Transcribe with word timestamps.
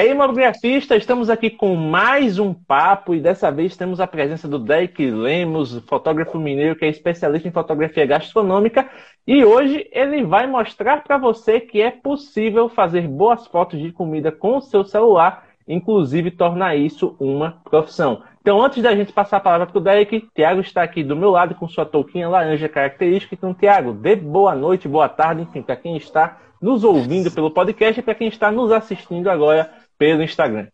Ei, 0.00 0.14
mobigrafista, 0.14 0.94
estamos 0.94 1.28
aqui 1.28 1.50
com 1.50 1.74
mais 1.74 2.38
um 2.38 2.54
papo 2.54 3.16
e 3.16 3.20
dessa 3.20 3.50
vez 3.50 3.76
temos 3.76 3.98
a 3.98 4.06
presença 4.06 4.46
do 4.46 4.56
Derek 4.56 5.10
Lemos, 5.10 5.76
fotógrafo 5.88 6.38
mineiro 6.38 6.76
que 6.76 6.84
é 6.84 6.88
especialista 6.88 7.48
em 7.48 7.50
fotografia 7.50 8.06
gastronômica 8.06 8.88
e 9.26 9.44
hoje 9.44 9.88
ele 9.90 10.22
vai 10.22 10.46
mostrar 10.46 11.02
para 11.02 11.18
você 11.18 11.58
que 11.58 11.82
é 11.82 11.90
possível 11.90 12.68
fazer 12.68 13.08
boas 13.08 13.48
fotos 13.48 13.80
de 13.80 13.90
comida 13.90 14.30
com 14.30 14.58
o 14.58 14.60
seu 14.60 14.84
celular, 14.84 15.48
inclusive 15.66 16.30
tornar 16.30 16.76
isso 16.76 17.16
uma 17.18 17.60
profissão. 17.68 18.22
Então, 18.40 18.62
antes 18.62 18.80
da 18.80 18.94
gente 18.94 19.12
passar 19.12 19.38
a 19.38 19.40
palavra 19.40 19.66
para 19.66 19.78
o 19.78 19.82
Derek, 19.82 20.28
Tiago 20.32 20.60
está 20.60 20.80
aqui 20.80 21.02
do 21.02 21.16
meu 21.16 21.30
lado 21.30 21.56
com 21.56 21.66
sua 21.66 21.84
touquinha 21.84 22.28
laranja 22.28 22.68
característica. 22.68 23.34
Então, 23.34 23.52
Tiago, 23.52 23.92
dê 23.92 24.14
boa 24.14 24.54
noite, 24.54 24.86
boa 24.86 25.08
tarde, 25.08 25.42
enfim, 25.42 25.60
para 25.60 25.74
quem 25.74 25.96
está 25.96 26.38
nos 26.62 26.84
ouvindo 26.84 27.32
pelo 27.32 27.50
podcast 27.50 27.98
e 27.98 28.02
para 28.02 28.14
quem 28.14 28.28
está 28.28 28.50
nos 28.50 28.70
assistindo 28.70 29.28
agora 29.28 29.87
pelo 29.98 30.22
Instagram. 30.22 30.68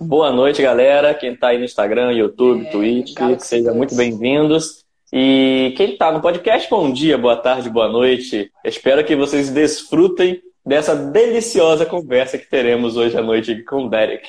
Boa 0.00 0.30
noite, 0.30 0.62
galera. 0.62 1.12
Quem 1.12 1.32
está 1.32 1.48
aí 1.48 1.58
no 1.58 1.64
Instagram, 1.64 2.12
YouTube, 2.12 2.66
é, 2.66 2.70
Twitch, 2.70 3.14
sejam 3.40 3.74
muito 3.74 3.94
bem-vindos. 3.96 4.84
E 5.12 5.74
quem 5.76 5.92
está 5.92 6.12
no 6.12 6.20
podcast, 6.20 6.70
bom 6.70 6.92
dia, 6.92 7.18
boa 7.18 7.36
tarde, 7.36 7.68
boa 7.68 7.88
noite. 7.88 8.50
Espero 8.64 9.04
que 9.04 9.16
vocês 9.16 9.50
desfrutem 9.50 10.40
dessa 10.64 10.94
deliciosa 10.94 11.84
conversa 11.84 12.38
que 12.38 12.48
teremos 12.48 12.96
hoje 12.96 13.18
à 13.18 13.22
noite 13.22 13.62
com 13.64 13.84
o 13.84 13.90
Derek. 13.90 14.28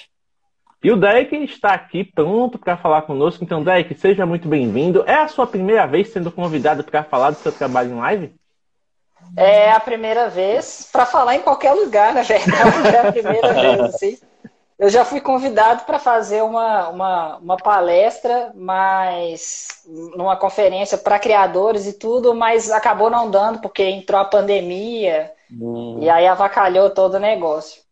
E 0.83 0.91
o 0.91 0.97
Derek 0.97 1.35
está 1.43 1.73
aqui 1.73 2.03
pronto 2.03 2.59
para 2.59 2.77
falar 2.77 3.03
conosco. 3.03 3.43
Então, 3.43 3.63
Derek, 3.63 3.95
seja 3.95 4.25
muito 4.25 4.47
bem-vindo. 4.47 5.03
É 5.07 5.15
a 5.15 5.27
sua 5.27 5.47
primeira 5.47 5.85
vez 5.87 6.09
sendo 6.09 6.31
convidado 6.31 6.83
para 6.83 7.03
falar 7.03 7.31
do 7.31 7.37
seu 7.37 7.51
trabalho 7.51 7.91
em 7.91 7.95
live? 7.95 8.35
É 9.37 9.71
a 9.71 9.79
primeira 9.79 10.29
vez 10.29 10.87
para 10.91 11.05
falar 11.05 11.35
em 11.35 11.41
qualquer 11.41 11.73
lugar, 11.73 12.13
na 12.13 12.21
verdade. 12.21 12.87
É 12.95 12.99
a 12.99 13.11
primeira 13.11 13.53
vez, 13.53 13.79
assim. 13.81 14.17
Eu 14.77 14.89
já 14.89 15.05
fui 15.05 15.21
convidado 15.21 15.83
para 15.85 15.97
fazer 15.97 16.41
uma, 16.41 16.89
uma, 16.89 17.37
uma, 17.37 17.57
palestra, 17.57 18.51
mas 18.53 19.67
numa 20.17 20.35
conferência 20.35 20.97
para 20.97 21.17
criadores 21.17 21.87
e 21.87 21.97
tudo, 21.97 22.35
mas 22.35 22.69
acabou 22.69 23.09
não 23.09 23.31
dando 23.31 23.59
porque 23.59 23.83
entrou 23.83 24.19
a 24.19 24.25
pandemia 24.25 25.31
hum. 25.49 25.99
e 26.01 26.09
aí 26.09 26.27
avacalhou 26.27 26.89
todo 26.89 27.15
o 27.15 27.19
negócio. 27.19 27.85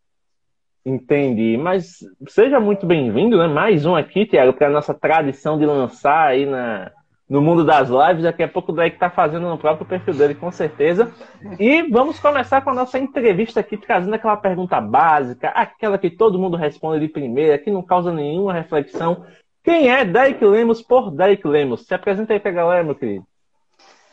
Entendi, 0.84 1.56
mas 1.56 2.00
seja 2.28 2.60
muito 2.60 2.84
bem-vindo, 2.84 3.38
né? 3.38 3.46
Mais 3.46 3.86
um 3.86 3.96
aqui, 3.96 4.26
Tiago, 4.26 4.52
para 4.52 4.66
a 4.66 4.70
nossa 4.70 4.92
tradição 4.92 5.58
de 5.58 5.64
lançar 5.64 6.28
aí 6.28 6.44
na, 6.44 6.92
no 7.28 7.40
mundo 7.40 7.64
das 7.64 7.88
lives. 7.88 8.22
Daqui 8.22 8.42
a 8.42 8.48
pouco 8.48 8.72
o 8.72 8.74
Drake 8.74 8.96
está 8.96 9.10
fazendo 9.10 9.48
no 9.48 9.58
próprio 9.58 9.86
perfil 9.86 10.14
dele, 10.14 10.34
com 10.34 10.50
certeza. 10.50 11.12
E 11.58 11.82
vamos 11.82 12.18
começar 12.18 12.62
com 12.62 12.70
a 12.70 12.74
nossa 12.74 12.98
entrevista 12.98 13.60
aqui, 13.60 13.76
trazendo 13.76 14.14
aquela 14.14 14.36
pergunta 14.36 14.80
básica, 14.80 15.48
aquela 15.48 15.98
que 15.98 16.10
todo 16.10 16.38
mundo 16.38 16.56
responde 16.56 17.00
de 17.00 17.12
primeira, 17.12 17.58
que 17.58 17.70
não 17.70 17.82
causa 17.82 18.12
nenhuma 18.12 18.52
reflexão. 18.52 19.24
Quem 19.62 19.90
é 19.90 20.04
Derek 20.04 20.44
Lemos 20.44 20.82
por 20.82 21.10
Derek 21.10 21.46
Lemos? 21.46 21.86
Se 21.86 21.94
apresenta 21.94 22.32
aí 22.32 22.40
pra 22.40 22.50
galera, 22.50 22.84
meu 22.84 22.94
querido. 22.94 23.26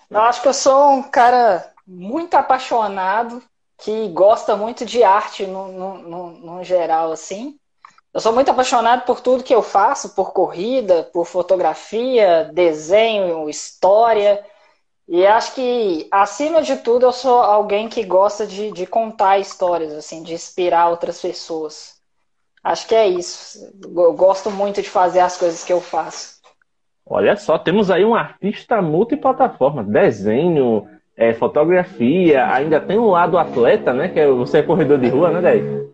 Eu 0.10 0.22
acho 0.22 0.42
que 0.42 0.48
eu 0.48 0.54
sou 0.54 0.92
um 0.92 1.04
cara 1.04 1.72
muito 1.86 2.36
apaixonado, 2.36 3.42
que 3.78 4.10
gosta 4.10 4.56
muito 4.56 4.86
de 4.86 5.04
arte 5.04 5.48
no, 5.48 5.72
no, 5.72 5.98
no, 5.98 6.30
no 6.32 6.64
geral, 6.64 7.12
assim. 7.12 7.58
Eu 8.14 8.20
sou 8.20 8.34
muito 8.34 8.52
apaixonado 8.52 9.06
por 9.06 9.22
tudo 9.22 9.44
que 9.44 9.56
eu 9.56 9.62
faço, 9.62 10.14
por 10.14 10.34
corrida, 10.34 11.04
por 11.14 11.26
fotografia, 11.26 12.50
desenho, 12.54 13.50
história. 13.50 14.44
E 15.08 15.26
acho 15.26 15.56
que, 15.56 16.08
acima 16.12 16.62
de 16.62 16.78
tudo, 16.78 17.06
eu 17.06 17.14
sou 17.14 17.40
alguém 17.42 17.88
que 17.88 18.04
gosta 18.04 18.46
de, 18.46 18.72
de 18.72 18.86
contar 18.86 19.40
histórias, 19.40 19.94
assim, 19.94 20.24
de 20.24 20.34
inspirar 20.34 20.90
outras 20.90 21.22
pessoas. 21.22 22.02
Acho 22.62 22.88
que 22.88 22.96
é 22.96 23.08
isso. 23.08 23.60
Eu 23.84 24.14
gosto 24.14 24.52
muito 24.52 24.82
de 24.82 24.90
fazer 24.90 25.22
as 25.22 25.38
coisas 25.38 25.64
que 25.64 25.72
eu 25.72 25.82
faço. 25.82 26.42
Olha 27.06 27.36
só, 27.36 27.58
temos 27.58 27.90
aí 27.90 28.06
um 28.06 28.14
artista 28.14 28.82
multiplataforma, 28.82 29.84
desenho, 29.84 30.88
é, 31.16 31.34
fotografia, 31.34 32.46
ainda 32.54 32.80
tem 32.80 33.00
um 33.00 33.10
lado 33.10 33.38
atleta, 33.38 33.94
né? 33.94 34.10
Que 34.10 34.20
é, 34.20 34.28
você 34.28 34.60
é 34.60 34.64
corredor 34.64 35.00
de 35.00 35.08
rua, 35.08 35.32
né, 35.32 35.42
Dave? 35.42 35.92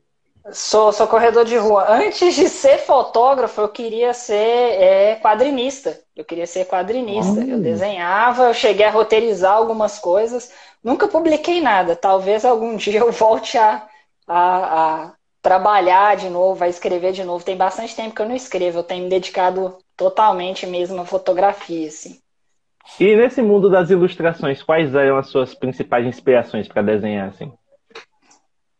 Sou, 0.51 0.93
sou 0.93 1.07
corredor 1.07 1.43
de 1.43 1.57
rua. 1.57 1.85
Antes 1.89 2.35
de 2.35 2.47
ser 2.47 2.77
fotógrafo, 2.79 3.59
eu 3.59 3.69
queria 3.69 4.13
ser 4.13 4.35
é, 4.35 5.15
quadrinista. 5.15 5.99
Eu 6.15 6.23
queria 6.23 6.47
ser 6.47 6.65
quadrinista. 6.65 7.41
Eu 7.41 7.59
desenhava, 7.59 8.45
eu 8.45 8.53
cheguei 8.53 8.85
a 8.85 8.91
roteirizar 8.91 9.53
algumas 9.53 9.99
coisas. 9.99 10.51
Nunca 10.83 11.07
publiquei 11.07 11.59
nada. 11.59 11.95
Talvez 11.95 12.45
algum 12.45 12.75
dia 12.77 12.99
eu 12.99 13.11
volte 13.11 13.57
a, 13.57 13.87
a, 14.25 15.03
a 15.05 15.13
trabalhar 15.41 16.15
de 16.15 16.29
novo, 16.29 16.63
a 16.63 16.69
escrever 16.69 17.11
de 17.11 17.23
novo. 17.23 17.43
Tem 17.43 17.57
bastante 17.57 17.95
tempo 17.95 18.15
que 18.15 18.21
eu 18.21 18.29
não 18.29 18.35
escrevo. 18.35 18.79
Eu 18.79 18.83
tenho 18.83 19.03
me 19.03 19.09
dedicado 19.09 19.77
totalmente 19.97 20.65
mesmo 20.65 21.01
à 21.01 21.05
fotografia, 21.05 21.87
assim. 21.87 22.19
E 22.99 23.15
nesse 23.17 23.41
mundo 23.41 23.69
das 23.69 23.89
ilustrações, 23.89 24.63
quais 24.63 24.95
eram 24.95 25.17
as 25.17 25.29
suas 25.29 25.53
principais 25.53 26.05
inspirações 26.05 26.69
para 26.69 26.81
desenhar, 26.81 27.27
assim? 27.27 27.51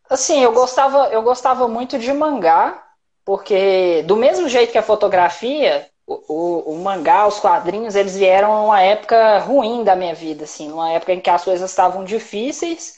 Assim, 0.10 0.42
eu 0.42 0.54
gostava, 0.54 1.10
eu 1.10 1.22
gostava 1.22 1.68
muito 1.68 2.00
de 2.00 2.14
mangá, 2.14 2.84
porque 3.26 4.04
do 4.04 4.16
mesmo 4.16 4.48
jeito 4.48 4.72
que 4.72 4.78
a 4.78 4.84
fotografia, 4.84 5.90
o, 6.06 6.14
o, 6.28 6.74
o, 6.74 6.78
mangá, 6.78 7.28
os 7.28 7.40
quadrinhos, 7.40 7.96
eles 7.96 8.16
vieram 8.16 8.64
numa 8.64 8.82
época 8.82 9.40
ruim 9.40 9.84
da 9.84 9.96
minha 9.96 10.16
vida, 10.16 10.46
assim, 10.46 10.70
numa 10.70 10.92
época 10.92 11.14
em 11.14 11.20
que 11.20 11.30
as 11.30 11.44
coisas 11.44 11.70
estavam 11.70 12.06
difíceis 12.06 12.98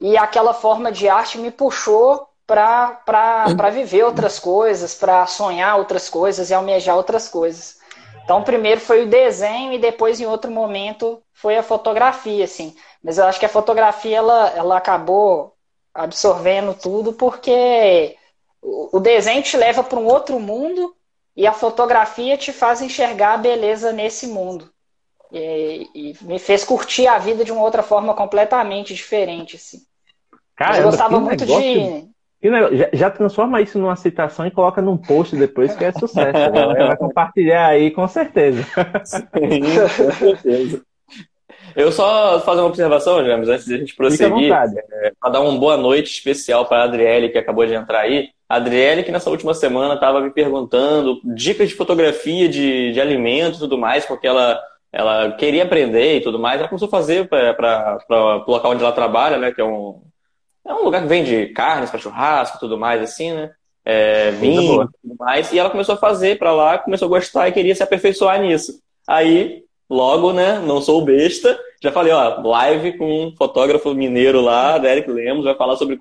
e 0.00 0.16
aquela 0.16 0.54
forma 0.54 0.92
de 0.92 1.08
arte 1.08 1.38
me 1.38 1.50
puxou 1.50 2.28
para 2.46 3.70
viver 3.72 4.04
outras 4.04 4.38
coisas, 4.38 4.94
para 4.94 5.26
sonhar 5.26 5.76
outras 5.78 6.08
coisas 6.08 6.48
e 6.50 6.54
almejar 6.54 6.96
outras 6.96 7.28
coisas. 7.28 7.78
Então, 8.22 8.44
primeiro 8.44 8.80
foi 8.80 9.04
o 9.04 9.08
desenho 9.08 9.72
e 9.72 9.78
depois, 9.78 10.20
em 10.20 10.26
outro 10.26 10.50
momento, 10.50 11.20
foi 11.32 11.56
a 11.56 11.62
fotografia, 11.62 12.44
assim. 12.44 12.76
Mas 13.02 13.18
eu 13.18 13.24
acho 13.24 13.38
que 13.40 13.46
a 13.46 13.48
fotografia, 13.48 14.18
ela, 14.18 14.50
ela 14.50 14.76
acabou 14.76 15.55
absorvendo 15.96 16.74
tudo, 16.74 17.12
porque 17.12 18.16
o 18.62 19.00
desenho 19.00 19.42
te 19.42 19.56
leva 19.56 19.82
para 19.82 19.98
um 19.98 20.06
outro 20.06 20.38
mundo 20.38 20.94
e 21.36 21.46
a 21.46 21.52
fotografia 21.52 22.36
te 22.36 22.52
faz 22.52 22.80
enxergar 22.80 23.34
a 23.34 23.38
beleza 23.38 23.92
nesse 23.92 24.26
mundo. 24.26 24.70
E, 25.32 25.88
e 25.94 26.16
me 26.22 26.38
fez 26.38 26.64
curtir 26.64 27.06
a 27.06 27.18
vida 27.18 27.44
de 27.44 27.52
uma 27.52 27.62
outra 27.62 27.82
forma 27.82 28.14
completamente 28.14 28.94
diferente. 28.94 29.56
Assim. 29.56 29.78
Caramba, 30.56 30.78
eu 30.78 30.84
gostava 30.84 31.20
muito 31.20 31.44
negócio, 31.44 31.62
de. 31.62 32.16
Já, 32.76 32.88
já, 32.92 33.10
transforma 33.10 33.60
isso 33.60 33.78
numa 33.78 33.96
citação 33.96 34.46
e 34.46 34.50
coloca 34.50 34.80
num 34.80 34.96
post 34.96 35.34
depois 35.36 35.74
que 35.74 35.84
é 35.84 35.92
sucesso. 35.92 36.36
A 36.36 36.48
galera 36.48 36.86
vai 36.86 36.96
compartilhar 36.96 37.66
aí 37.66 37.90
com 37.90 38.06
certeza. 38.06 38.62
Sim, 39.04 39.60
com 39.96 40.12
certeza. 40.12 40.82
Eu 41.76 41.92
só 41.92 42.40
fazer 42.40 42.62
uma 42.62 42.68
observação, 42.68 43.22
James, 43.22 43.50
antes 43.50 43.66
de 43.66 43.74
a 43.74 43.78
gente 43.78 43.94
prosseguir, 43.94 44.50
é, 44.50 45.12
para 45.20 45.30
dar 45.30 45.42
uma 45.42 45.60
boa 45.60 45.76
noite 45.76 46.10
especial 46.10 46.64
para 46.64 46.78
a 46.78 46.84
Adriele, 46.84 47.28
que 47.28 47.36
acabou 47.36 47.66
de 47.66 47.74
entrar 47.74 48.00
aí. 48.00 48.30
A 48.48 48.56
Adriele, 48.56 49.02
que 49.02 49.12
nessa 49.12 49.28
última 49.28 49.52
semana 49.52 49.92
estava 49.92 50.22
me 50.22 50.30
perguntando 50.30 51.20
dicas 51.22 51.68
de 51.68 51.74
fotografia 51.74 52.48
de, 52.48 52.92
de 52.92 53.00
alimentos 53.00 53.58
e 53.58 53.62
tudo 53.62 53.76
mais, 53.76 54.06
porque 54.06 54.26
ela, 54.26 54.58
ela 54.90 55.32
queria 55.32 55.64
aprender 55.64 56.16
e 56.16 56.20
tudo 56.22 56.38
mais. 56.38 56.58
Ela 56.58 56.68
começou 56.68 56.88
a 56.88 56.90
fazer 56.90 57.28
para 57.28 57.98
o 58.08 58.50
local 58.50 58.72
onde 58.72 58.82
ela 58.82 58.92
trabalha, 58.92 59.36
né, 59.36 59.52
que 59.52 59.60
é 59.60 59.64
um, 59.64 60.00
é 60.66 60.72
um 60.72 60.82
lugar 60.82 61.02
que 61.02 61.08
vende 61.08 61.48
carnes 61.48 61.90
para 61.90 62.00
churrasco 62.00 62.56
e 62.56 62.60
tudo 62.60 62.78
mais, 62.78 63.02
assim, 63.02 63.32
né? 63.32 63.50
É, 63.84 64.30
vinho 64.30 64.82
e 64.82 64.88
tudo 65.02 65.16
mais. 65.18 65.52
E 65.52 65.58
ela 65.58 65.70
começou 65.70 65.94
a 65.94 65.98
fazer 65.98 66.38
para 66.38 66.52
lá, 66.52 66.78
começou 66.78 67.04
a 67.06 67.10
gostar 67.10 67.48
e 67.48 67.52
queria 67.52 67.74
se 67.74 67.82
aperfeiçoar 67.82 68.40
nisso. 68.40 68.80
Aí 69.06 69.66
Logo, 69.88 70.32
né, 70.32 70.58
não 70.58 70.80
sou 70.80 71.04
besta. 71.04 71.58
Já 71.82 71.92
falei, 71.92 72.12
ó, 72.12 72.40
live 72.40 72.96
com 72.98 73.26
um 73.26 73.36
fotógrafo 73.36 73.94
mineiro 73.94 74.40
lá, 74.40 74.78
Derek 74.78 75.10
Lemos, 75.10 75.44
vai 75.44 75.54
falar 75.54 75.76
sobre 75.76 75.96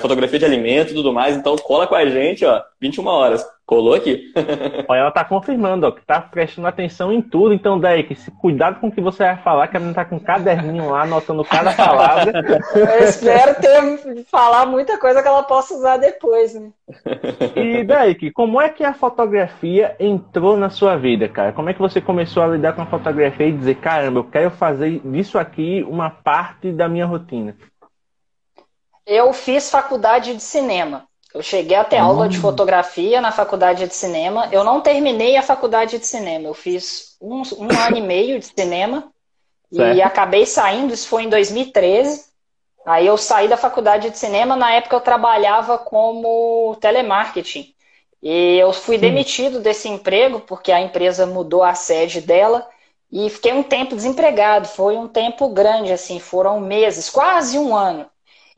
fotografia 0.00 0.38
de 0.38 0.44
alimento 0.44 0.92
e 0.92 0.94
tudo 0.94 1.12
mais. 1.12 1.36
Então 1.36 1.56
cola 1.56 1.86
com 1.86 1.94
a 1.94 2.06
gente, 2.06 2.44
ó, 2.44 2.62
21 2.80 3.06
horas. 3.06 3.44
Colou 3.66 3.94
aqui. 3.94 4.32
Olha, 4.88 5.00
ela 5.00 5.10
tá 5.12 5.24
confirmando, 5.24 5.86
ó, 5.86 5.92
que 5.92 6.04
tá 6.04 6.20
prestando 6.20 6.66
atenção 6.66 7.12
em 7.12 7.22
tudo. 7.22 7.54
Então, 7.54 7.78
Derek, 7.78 8.16
se 8.16 8.28
cuidado 8.32 8.80
com 8.80 8.88
o 8.88 8.92
que 8.92 9.00
você 9.00 9.22
vai 9.22 9.36
falar, 9.36 9.68
que 9.68 9.76
a 9.76 9.80
menina 9.80 9.94
tá 9.94 10.04
com 10.04 10.16
um 10.16 10.20
caderninho 10.20 10.90
lá, 10.90 11.02
anotando 11.02 11.44
cada 11.44 11.72
palavra. 11.72 12.32
Eu 12.74 13.04
espero 13.04 13.60
ter 13.60 14.24
falar 14.24 14.66
muita 14.66 14.98
coisa 14.98 15.22
que 15.22 15.28
ela 15.28 15.44
possa 15.44 15.74
usar 15.74 15.98
depois, 15.98 16.52
né? 16.52 16.70
E, 17.54 17.84
Derek, 17.84 18.32
como 18.32 18.60
é 18.60 18.68
que 18.68 18.82
a 18.82 18.92
fotografia 18.92 19.94
entrou 20.00 20.56
na 20.56 20.68
sua 20.68 20.96
vida, 20.96 21.28
cara? 21.28 21.52
Como 21.52 21.70
é 21.70 21.72
que 21.72 21.80
você 21.80 22.00
começou 22.00 22.42
a 22.42 22.48
lidar 22.48 22.72
com 22.72 22.82
a 22.82 22.86
fotografia 22.86 23.46
e 23.46 23.52
dizer, 23.52 23.76
caramba, 23.76 24.18
eu 24.18 24.24
quero 24.24 24.50
fazer 24.50 25.00
disso 25.04 25.38
aqui 25.38 25.86
uma 25.88 26.10
parte 26.10 26.72
da 26.72 26.88
minha 26.88 27.06
rotina? 27.06 27.54
Eu 29.12 29.32
fiz 29.32 29.68
faculdade 29.68 30.36
de 30.36 30.40
cinema. 30.40 31.04
Eu 31.34 31.42
cheguei 31.42 31.76
até 31.76 31.98
aula 31.98 32.28
de 32.28 32.38
fotografia 32.38 33.20
na 33.20 33.32
faculdade 33.32 33.84
de 33.88 33.92
cinema. 33.92 34.48
Eu 34.52 34.62
não 34.62 34.80
terminei 34.80 35.36
a 35.36 35.42
faculdade 35.42 35.98
de 35.98 36.06
cinema. 36.06 36.46
Eu 36.46 36.54
fiz 36.54 37.16
um, 37.20 37.42
um 37.58 37.68
ano 37.76 37.96
e 37.96 38.00
meio 38.00 38.38
de 38.38 38.46
cinema 38.46 39.10
certo. 39.72 39.96
e 39.96 40.00
acabei 40.00 40.46
saindo. 40.46 40.94
Isso 40.94 41.08
foi 41.08 41.24
em 41.24 41.28
2013. 41.28 42.24
Aí 42.86 43.04
eu 43.04 43.16
saí 43.16 43.48
da 43.48 43.56
faculdade 43.56 44.10
de 44.10 44.16
cinema. 44.16 44.54
Na 44.54 44.74
época 44.74 44.94
eu 44.94 45.00
trabalhava 45.00 45.76
como 45.76 46.76
telemarketing. 46.80 47.74
E 48.22 48.58
eu 48.58 48.72
fui 48.72 48.94
Sim. 48.94 49.00
demitido 49.00 49.58
desse 49.58 49.88
emprego 49.88 50.38
porque 50.38 50.70
a 50.70 50.80
empresa 50.80 51.26
mudou 51.26 51.64
a 51.64 51.74
sede 51.74 52.20
dela 52.20 52.64
e 53.10 53.28
fiquei 53.28 53.52
um 53.52 53.64
tempo 53.64 53.96
desempregado. 53.96 54.68
Foi 54.68 54.96
um 54.96 55.08
tempo 55.08 55.48
grande, 55.48 55.92
assim, 55.92 56.20
foram 56.20 56.60
meses, 56.60 57.10
quase 57.10 57.58
um 57.58 57.74
ano. 57.74 58.06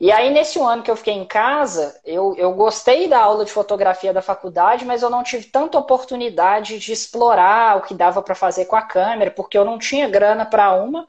E 0.03 0.11
aí, 0.11 0.31
nesse 0.31 0.59
ano 0.59 0.83
que 0.83 0.91
eu 0.91 0.97
fiquei 0.97 1.15
em 1.15 1.25
casa, 1.25 2.01
eu, 2.05 2.35
eu 2.37 2.53
gostei 2.55 3.07
da 3.07 3.21
aula 3.23 3.45
de 3.45 3.53
fotografia 3.53 4.13
da 4.13 4.21
faculdade, 4.21 4.85
mas 4.85 5.01
eu 5.01 5.09
não 5.09 5.23
tive 5.23 5.45
tanta 5.47 5.79
oportunidade 5.79 6.81
de 6.81 6.93
explorar 6.93 7.77
o 7.77 7.83
que 7.83 7.95
dava 7.95 8.21
para 8.21 8.35
fazer 8.35 8.65
com 8.65 8.75
a 8.75 8.83
câmera, 8.83 9.31
porque 9.31 9.57
eu 9.57 9.65
não 9.65 9.79
tinha 9.79 10.09
grana 10.09 10.45
para 10.45 10.73
uma. 10.75 11.09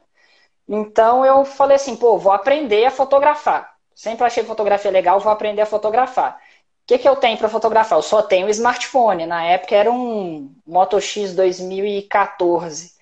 Então, 0.68 1.24
eu 1.26 1.44
falei 1.44 1.76
assim: 1.76 1.96
pô, 1.96 2.18
vou 2.18 2.32
aprender 2.32 2.86
a 2.86 2.90
fotografar. 2.92 3.76
Sempre 3.94 4.26
achei 4.26 4.44
fotografia 4.44 4.90
legal, 4.92 5.20
vou 5.20 5.32
aprender 5.32 5.62
a 5.62 5.66
fotografar. 5.66 6.36
O 6.84 6.86
que, 6.86 6.98
que 6.98 7.08
eu 7.08 7.16
tenho 7.16 7.38
para 7.38 7.48
fotografar? 7.50 7.98
Eu 7.98 8.02
só 8.02 8.22
tenho 8.22 8.46
o 8.48 8.50
smartphone. 8.50 9.26
Na 9.26 9.44
época 9.44 9.76
era 9.76 9.92
um 9.92 10.54
Moto 10.66 11.00
X 11.00 11.34
2014. 11.36 12.93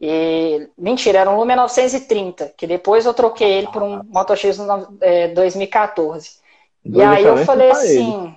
E, 0.00 0.68
mentira, 0.76 1.20
era 1.20 1.30
um 1.30 1.36
Lumia 1.36 1.56
930, 1.56 2.52
que 2.56 2.66
depois 2.66 3.06
eu 3.06 3.14
troquei 3.14 3.50
ele 3.50 3.68
por 3.68 3.82
um 3.82 4.02
Moto 4.04 4.36
X 4.36 4.58
é, 5.00 5.28
2014. 5.28 6.38
e 6.84 7.02
aí 7.02 7.24
eu 7.24 7.36
falei 7.38 7.70
assim. 7.70 8.34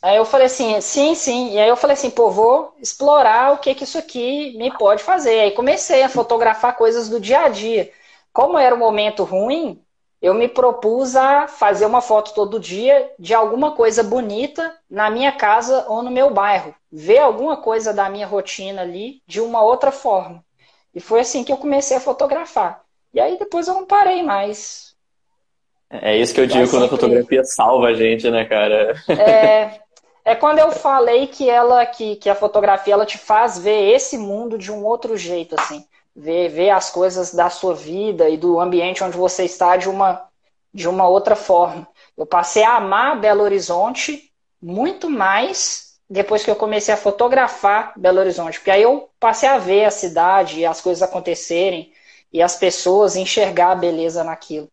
Aí 0.00 0.16
eu 0.16 0.24
falei 0.24 0.46
assim, 0.46 0.80
sim, 0.80 1.14
sim. 1.14 1.52
E 1.54 1.58
aí 1.58 1.68
eu 1.68 1.76
falei 1.76 1.94
assim, 1.94 2.10
pô, 2.10 2.30
vou 2.30 2.72
explorar 2.80 3.52
o 3.52 3.58
que 3.58 3.74
que 3.74 3.84
isso 3.84 3.98
aqui 3.98 4.56
me 4.56 4.70
pode 4.78 5.02
fazer. 5.02 5.40
Aí 5.40 5.50
comecei 5.50 6.02
a 6.02 6.08
fotografar 6.08 6.76
coisas 6.76 7.08
do 7.08 7.18
dia 7.18 7.40
a 7.40 7.48
dia. 7.48 7.90
Como 8.32 8.56
era 8.56 8.74
um 8.74 8.78
momento 8.78 9.24
ruim, 9.24 9.82
eu 10.20 10.34
me 10.34 10.48
propus 10.48 11.14
a 11.14 11.46
fazer 11.46 11.86
uma 11.86 12.00
foto 12.00 12.34
todo 12.34 12.58
dia 12.58 13.10
de 13.18 13.34
alguma 13.34 13.72
coisa 13.72 14.02
bonita 14.02 14.74
na 14.90 15.10
minha 15.10 15.30
casa 15.30 15.86
ou 15.88 16.02
no 16.02 16.10
meu 16.10 16.30
bairro. 16.30 16.74
Ver 16.90 17.18
alguma 17.18 17.56
coisa 17.56 17.94
da 17.94 18.10
minha 18.10 18.26
rotina 18.26 18.82
ali 18.82 19.22
de 19.26 19.40
uma 19.40 19.62
outra 19.62 19.92
forma. 19.92 20.44
E 20.92 21.00
foi 21.00 21.20
assim 21.20 21.44
que 21.44 21.52
eu 21.52 21.56
comecei 21.56 21.96
a 21.96 22.00
fotografar. 22.00 22.82
E 23.14 23.20
aí 23.20 23.38
depois 23.38 23.68
eu 23.68 23.74
não 23.74 23.86
parei 23.86 24.22
mais. 24.22 24.96
É 25.88 26.16
isso 26.16 26.34
que 26.34 26.40
eu 26.40 26.46
digo 26.46 26.68
quando 26.68 26.86
a 26.86 26.88
fotografia 26.88 27.44
salva 27.44 27.86
a 27.86 27.94
gente, 27.94 28.28
né, 28.28 28.44
cara? 28.44 28.94
É, 29.08 29.80
é 30.32 30.34
quando 30.34 30.58
eu 30.58 30.72
falei 30.72 31.28
que 31.28 31.48
ela 31.48 31.86
que, 31.86 32.16
que 32.16 32.28
a 32.28 32.34
fotografia 32.34 32.92
ela 32.92 33.06
te 33.06 33.16
faz 33.16 33.58
ver 33.58 33.94
esse 33.94 34.18
mundo 34.18 34.58
de 34.58 34.72
um 34.72 34.84
outro 34.84 35.16
jeito, 35.16 35.54
assim 35.58 35.86
ver, 36.14 36.48
ver 36.48 36.70
as 36.70 36.90
coisas 36.90 37.32
da 37.32 37.50
sua 37.50 37.74
vida 37.74 38.28
e 38.28 38.36
do 38.36 38.60
ambiente 38.60 39.02
onde 39.02 39.16
você 39.16 39.44
está 39.44 39.76
de 39.76 39.88
uma, 39.88 40.24
de 40.72 40.88
uma 40.88 41.08
outra 41.08 41.36
forma. 41.36 41.86
Eu 42.16 42.26
passei 42.26 42.62
a 42.62 42.76
amar 42.76 43.20
Belo 43.20 43.42
Horizonte 43.42 44.32
muito 44.60 45.08
mais 45.08 45.88
depois 46.10 46.42
que 46.42 46.50
eu 46.50 46.56
comecei 46.56 46.92
a 46.92 46.96
fotografar 46.96 47.92
Belo 47.96 48.18
Horizonte, 48.18 48.58
porque 48.58 48.70
aí 48.70 48.82
eu 48.82 49.08
passei 49.20 49.48
a 49.48 49.58
ver 49.58 49.84
a 49.84 49.90
cidade 49.90 50.60
e 50.60 50.66
as 50.66 50.80
coisas 50.80 51.02
acontecerem 51.02 51.92
e 52.32 52.42
as 52.42 52.56
pessoas 52.56 53.16
enxergar 53.16 53.72
a 53.72 53.76
beleza 53.76 54.24
naquilo. 54.24 54.68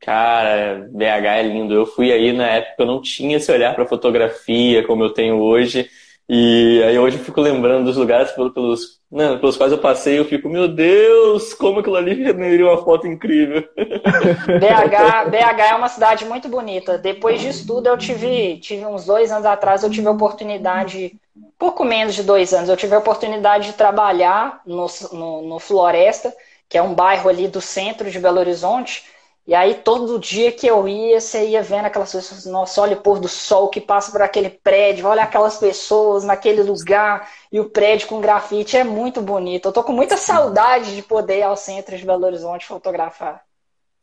Cara, 0.00 0.88
BH 0.90 1.26
é 1.38 1.42
lindo. 1.42 1.74
Eu 1.74 1.86
fui 1.86 2.10
aí 2.12 2.32
na 2.32 2.48
época 2.48 2.82
eu 2.82 2.86
não 2.86 3.00
tinha 3.00 3.36
esse 3.36 3.52
olhar 3.52 3.74
para 3.74 3.86
fotografia 3.86 4.84
como 4.84 5.04
eu 5.04 5.10
tenho 5.10 5.38
hoje. 5.40 5.88
E 6.28 6.82
aí 6.84 6.98
hoje 6.98 7.18
eu 7.18 7.24
fico 7.24 7.40
lembrando 7.40 7.84
dos 7.84 7.96
lugares 7.96 8.30
pelos, 8.32 9.00
né, 9.10 9.36
pelos 9.36 9.56
quais 9.56 9.72
eu 9.72 9.78
passei, 9.78 10.18
eu 10.18 10.24
fico, 10.24 10.48
meu 10.48 10.68
Deus, 10.68 11.52
como 11.52 11.80
aquilo 11.80 11.96
ali 11.96 12.14
renderia 12.14 12.66
uma 12.66 12.82
foto 12.82 13.06
incrível. 13.06 13.62
BH, 13.76 15.30
BH 15.30 15.60
é 15.60 15.74
uma 15.74 15.88
cidade 15.88 16.24
muito 16.24 16.48
bonita. 16.48 16.96
Depois 16.96 17.40
disso 17.40 17.66
tudo, 17.66 17.88
eu 17.88 17.98
tive, 17.98 18.58
tive 18.58 18.86
uns 18.86 19.04
dois 19.04 19.30
anos 19.32 19.44
atrás, 19.44 19.82
eu 19.82 19.90
tive 19.90 20.06
a 20.06 20.12
oportunidade, 20.12 21.14
pouco 21.58 21.84
menos 21.84 22.14
de 22.14 22.22
dois 22.22 22.54
anos, 22.54 22.68
eu 22.68 22.76
tive 22.76 22.94
a 22.94 22.98
oportunidade 22.98 23.66
de 23.66 23.72
trabalhar 23.74 24.62
no, 24.64 24.86
no, 25.12 25.42
no 25.42 25.58
Floresta, 25.58 26.32
que 26.68 26.78
é 26.78 26.82
um 26.82 26.94
bairro 26.94 27.28
ali 27.28 27.48
do 27.48 27.60
centro 27.60 28.10
de 28.10 28.18
Belo 28.18 28.38
Horizonte, 28.38 29.04
e 29.46 29.54
aí, 29.54 29.74
todo 29.74 30.20
dia 30.20 30.52
que 30.52 30.66
eu 30.66 30.86
ia, 30.86 31.20
você 31.20 31.48
ia 31.48 31.62
vendo 31.62 31.86
aquelas 31.86 32.12
pessoas, 32.12 32.46
nossa, 32.46 32.80
olha 32.80 32.96
o 32.96 33.00
pôr 33.00 33.18
do 33.18 33.28
sol 33.28 33.68
que 33.68 33.80
passa 33.80 34.12
por 34.12 34.22
aquele 34.22 34.48
prédio, 34.48 35.06
olha 35.06 35.22
aquelas 35.22 35.58
pessoas 35.58 36.22
naquele 36.22 36.62
lugar, 36.62 37.28
e 37.50 37.58
o 37.58 37.68
prédio 37.68 38.06
com 38.06 38.20
grafite 38.20 38.76
é 38.76 38.84
muito 38.84 39.20
bonito. 39.20 39.66
Eu 39.66 39.72
tô 39.72 39.82
com 39.82 39.92
muita 39.92 40.16
saudade 40.16 40.94
de 40.94 41.02
poder 41.02 41.40
ir 41.40 41.42
ao 41.42 41.56
centro 41.56 41.96
de 41.96 42.06
Belo 42.06 42.24
Horizonte 42.24 42.66
fotografar. 42.66 43.42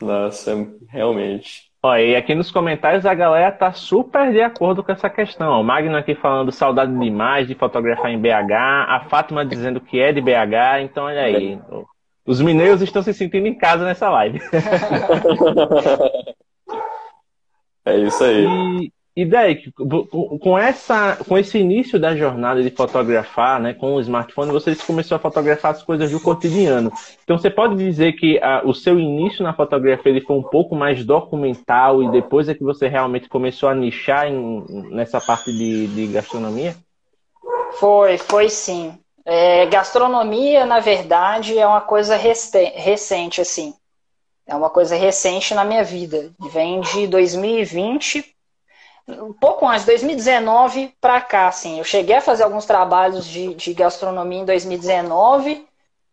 Nossa, 0.02 0.56
realmente. 0.90 1.70
Olha, 1.82 2.02
e 2.02 2.16
aqui 2.18 2.36
nos 2.36 2.52
comentários 2.52 3.06
a 3.06 3.14
galera 3.14 3.54
tá 3.54 3.72
super 3.72 4.34
de 4.34 4.42
acordo 4.42 4.84
com 4.84 4.92
essa 4.92 5.10
questão. 5.10 5.60
O 5.60 5.64
Magno 5.64 5.96
aqui 5.96 6.14
falando 6.16 6.52
saudade 6.52 6.94
demais 6.98 7.48
de 7.48 7.56
fotografar 7.56 8.12
em 8.12 8.20
BH, 8.20 8.54
a 8.88 9.06
Fátima 9.10 9.46
dizendo 9.46 9.80
que 9.80 10.00
é 10.00 10.12
de 10.12 10.20
BH, 10.20 10.82
então 10.82 11.06
olha 11.06 11.22
aí. 11.22 11.58
Os 12.30 12.40
mineiros 12.40 12.80
estão 12.84 13.02
se 13.02 13.12
sentindo 13.12 13.48
em 13.48 13.56
casa 13.56 13.84
nessa 13.84 14.08
live. 14.08 14.40
é 17.84 17.98
isso 17.98 18.24
aí. 18.24 18.46
E, 18.46 18.94
e 19.16 19.26
daí, 19.26 19.64
com, 20.40 20.56
essa, 20.56 21.18
com 21.28 21.36
esse 21.36 21.58
início 21.58 22.00
da 22.00 22.16
jornada 22.16 22.62
de 22.62 22.70
fotografar, 22.70 23.60
né, 23.60 23.74
com 23.74 23.96
o 23.96 24.00
smartphone, 24.00 24.52
você 24.52 24.76
começou 24.76 25.16
a 25.16 25.20
fotografar 25.20 25.72
as 25.72 25.82
coisas 25.82 26.12
do 26.12 26.20
cotidiano. 26.20 26.92
Então, 27.24 27.36
você 27.36 27.50
pode 27.50 27.76
dizer 27.76 28.14
que 28.14 28.38
a, 28.44 28.62
o 28.64 28.76
seu 28.76 29.00
início 29.00 29.44
na 29.44 29.56
fotografia 29.56 30.12
ele 30.12 30.22
foi 30.22 30.36
um 30.38 30.44
pouco 30.44 30.76
mais 30.76 31.04
documental 31.04 32.04
e 32.04 32.12
depois 32.12 32.48
é 32.48 32.54
que 32.54 32.64
você 32.64 32.88
realmente 32.88 33.28
começou 33.28 33.70
a 33.70 33.74
nichar 33.74 34.28
em, 34.28 34.64
nessa 34.92 35.20
parte 35.20 35.52
de, 35.52 35.88
de 35.88 36.06
gastronomia? 36.14 36.76
Foi, 37.80 38.20
foi 38.20 38.50
sim. 38.50 38.94
É, 39.32 39.68
gastronomia, 39.68 40.66
na 40.66 40.80
verdade, 40.80 41.56
é 41.56 41.68
uma 41.68 41.82
coisa 41.82 42.16
recente, 42.16 43.40
assim. 43.40 43.76
É 44.48 44.56
uma 44.56 44.72
coisa 44.72 44.96
recente 44.96 45.54
na 45.54 45.64
minha 45.64 45.84
vida. 45.84 46.32
Vem 46.52 46.82
de 46.82 47.06
2020, 47.06 48.36
um 49.08 49.32
pouco 49.32 49.68
antes, 49.68 49.86
2019 49.86 50.96
para 51.00 51.22
cá, 51.22 51.48
assim. 51.48 51.78
Eu 51.78 51.84
cheguei 51.84 52.16
a 52.16 52.22
fazer 52.22 52.42
alguns 52.42 52.66
trabalhos 52.66 53.24
de, 53.28 53.54
de 53.54 53.72
gastronomia 53.76 54.40
em 54.40 54.46
2019. 54.46 55.64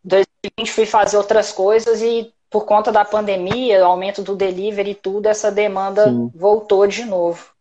2020 0.05 0.71
fui 0.71 0.85
fazer 0.85 1.17
outras 1.17 1.51
coisas 1.53 2.03
e 2.03 2.31
por 2.51 2.67
conta 2.67 2.93
da 2.93 3.03
pandemia, 3.03 3.81
o 3.81 3.87
aumento 3.87 4.23
do 4.23 4.37
delivery 4.37 4.91
e 4.91 4.95
tudo, 4.95 5.27
essa 5.27 5.51
demanda 5.51 6.05
Sim. 6.05 6.31
voltou 6.35 6.87
de 6.87 7.07
novo. 7.07 7.56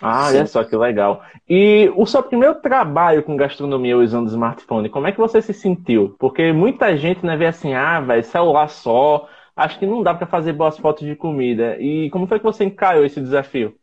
Ah, 0.00 0.28
olha 0.28 0.46
só 0.46 0.62
que 0.62 0.76
legal. 0.76 1.22
E 1.48 1.92
o 1.96 2.06
seu 2.06 2.22
primeiro 2.22 2.56
trabalho 2.56 3.22
com 3.22 3.36
gastronomia 3.36 3.96
usando 3.96 4.28
smartphone, 4.28 4.88
como 4.88 5.06
é 5.06 5.12
que 5.12 5.18
você 5.18 5.42
se 5.42 5.52
sentiu? 5.52 6.14
Porque 6.18 6.52
muita 6.52 6.96
gente 6.96 7.24
né, 7.26 7.36
vê 7.36 7.46
assim, 7.46 7.74
ah, 7.74 8.00
velho, 8.00 8.22
celular 8.22 8.68
só, 8.68 9.28
acho 9.56 9.78
que 9.78 9.86
não 9.86 10.02
dá 10.02 10.14
para 10.14 10.26
fazer 10.26 10.52
boas 10.52 10.78
fotos 10.78 11.06
de 11.06 11.16
comida. 11.16 11.76
E 11.80 12.10
como 12.10 12.26
foi 12.28 12.38
que 12.38 12.44
você 12.44 12.64
encarou 12.64 13.04
esse 13.04 13.20
desafio? 13.20 13.76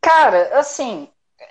Cara, 0.00 0.58
assim, 0.58 1.08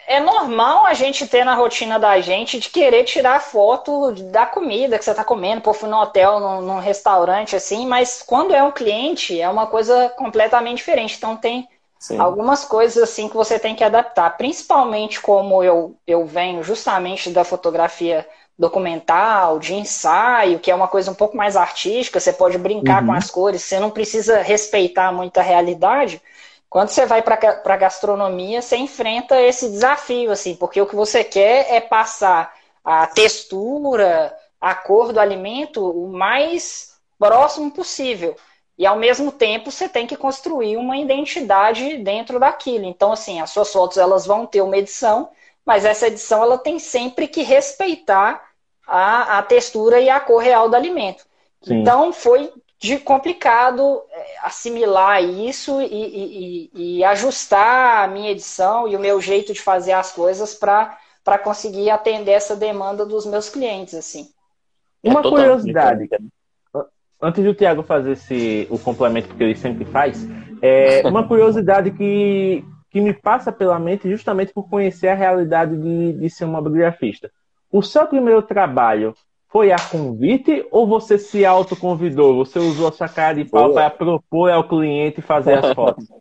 é 0.08 0.22
normal 0.22 0.86
a 0.86 0.94
gente 0.94 1.28
ter 1.28 1.44
na 1.44 1.54
rotina 1.54 2.00
da 2.00 2.20
gente 2.22 2.60
de 2.60 2.70
querer 2.70 3.04
tirar 3.04 3.42
foto 3.42 4.14
da 4.32 4.46
comida 4.46 4.98
que 4.98 5.04
você 5.04 5.12
está 5.12 5.24
comendo, 5.24 5.62
pô, 5.62 5.74
fui 5.74 5.90
no 5.90 6.00
hotel, 6.02 6.40
num, 6.40 6.62
num 6.62 6.80
restaurante, 6.80 7.58
assim, 7.58 7.86
mas 7.86 8.24
quando 8.24 8.56
é 8.56 8.64
um 8.64 8.72
cliente, 8.72 9.40
é 9.40 9.50
uma 9.50 9.68
coisa 9.68 10.10
completamente 10.18 10.78
diferente. 10.78 11.18
Então 11.18 11.36
tem 11.36 11.68
Sim. 12.00 12.20
Algumas 12.20 12.64
coisas 12.64 13.02
assim 13.02 13.28
que 13.28 13.36
você 13.36 13.58
tem 13.58 13.76
que 13.76 13.84
adaptar, 13.84 14.38
principalmente 14.38 15.20
como 15.20 15.64
eu, 15.64 15.96
eu 16.06 16.26
venho 16.26 16.64
justamente 16.64 17.30
da 17.32 17.44
fotografia 17.44 18.28
documental, 18.58 19.60
de 19.60 19.76
ensaio, 19.76 20.60
que 20.60 20.72
é 20.72 20.76
uma 20.76 20.88
coisa 20.88 21.12
um 21.12 21.16
pouco 21.16 21.38
mais 21.38 21.56
artística, 21.56 22.20
você 22.20 22.34
pode 22.34 22.58
brincar 22.58 23.02
uhum. 23.02 23.08
com 23.08 23.14
as 23.14 23.30
cores, 23.30 23.62
você 23.62 23.80
não 23.80 23.92
precisa 23.92 24.42
respeitar 24.42 25.12
muito 25.12 25.38
a 25.38 25.44
realidade. 25.44 26.22
Quando 26.70 26.90
você 26.90 27.06
vai 27.06 27.22
para 27.22 27.38
a 27.64 27.78
gastronomia, 27.78 28.62
você 28.62 28.76
enfrenta 28.78 29.40
esse 29.42 29.70
desafio, 29.70 30.32
assim, 30.32 30.56
porque 30.56 30.82
o 30.82 30.86
que 30.86 30.96
você 30.96 31.24
quer 31.24 31.68
é 31.72 31.80
passar 31.80 32.54
a 32.84 33.06
textura, 33.08 34.36
a 34.60 34.74
cor 34.74 35.14
do 35.14 35.20
alimento 35.20 35.88
o 35.88 36.08
mais 36.08 36.96
próximo 37.20 37.72
possível. 37.72 38.36
E 38.78 38.86
ao 38.86 38.98
mesmo 38.98 39.32
tempo 39.32 39.72
você 39.72 39.90
tem 39.90 40.06
que 40.06 40.16
construir 40.16 40.78
uma 40.78 40.98
identidade 40.98 41.98
dentro 41.98 42.40
daquilo. 42.40 42.86
Então, 42.86 43.12
assim, 43.12 43.42
as 43.42 43.50
suas 43.50 43.72
fotos 43.72 43.98
elas 43.98 44.26
vão 44.26 44.46
ter 44.46 44.62
uma 44.62 44.78
edição, 44.78 45.30
mas 45.66 45.84
essa 45.84 46.08
edição 46.08 46.44
ela 46.44 46.58
tem 46.58 46.78
sempre 46.78 47.28
que 47.28 47.42
respeitar 47.42 48.48
a, 48.86 49.40
a 49.40 49.44
textura 49.44 50.00
e 50.00 50.10
a 50.10 50.20
cor 50.20 50.42
real 50.42 50.70
do 50.70 50.76
alimento. 50.76 51.26
Sim. 51.62 51.82
Então 51.82 52.14
foi 52.14 52.52
de 52.80 53.00
complicado 53.00 54.04
é, 54.12 54.38
assimilar 54.44 55.24
isso 55.24 55.82
e, 55.82 55.86
e, 55.86 56.98
e, 57.00 57.04
ajustar 57.04 58.04
a 58.04 58.08
minha 58.08 58.30
edição 58.30 58.88
e 58.88 58.96
o 58.96 59.00
meu 59.00 59.20
jeito 59.20 59.52
de 59.52 59.60
fazer 59.60 59.94
as 59.94 60.12
coisas 60.12 60.54
para 60.54 61.40
conseguir 61.44 61.90
atender 61.90 62.34
essa 62.34 62.56
demanda 62.56 63.04
dos 63.04 63.26
meus 63.26 63.50
clientes, 63.50 63.96
assim. 63.96 64.30
Uma 65.04 65.22
é 65.22 65.24
curiosidade, 65.24 66.08
antes 67.22 67.44
do 67.44 67.54
Tiago 67.54 67.84
fazer 67.84 68.12
esse, 68.12 68.68
o 68.70 68.78
complemento 68.78 69.34
que 69.34 69.44
ele 69.44 69.56
sempre 69.56 69.86
faz, 69.86 70.28
é 70.62 71.08
uma 71.08 71.28
curiosidade 71.28 71.92
que, 71.92 72.64
que 72.90 73.02
me 73.02 73.14
passa 73.14 73.52
pela 73.52 73.80
mente 73.80 74.10
justamente 74.10 74.54
por 74.54 74.70
conhecer 74.70 75.08
a 75.08 75.16
realidade 75.16 75.76
de, 75.78 76.14
de 76.14 76.30
ser 76.30 76.46
uma 76.46 76.62
bibliografista. 76.62 77.32
O 77.72 77.82
seu 77.82 78.08
primeiro 78.08 78.42
trabalho 78.42 79.14
foi 79.50 79.72
a 79.72 79.78
convite 79.78 80.66
ou 80.72 80.88
você 80.88 81.18
se 81.18 81.46
autoconvidou? 81.46 82.36
Você 82.38 82.60
usou 82.60 82.90
a 82.90 82.92
sua 82.92 83.08
cara 83.08 83.36
de 83.36 83.46
pau 83.46 83.74
para 83.74 83.90
propor 83.90 84.52
ao 84.52 84.68
cliente 84.68 85.22
fazer 85.22 85.58
as 85.58 85.74
fotos? 85.74 86.06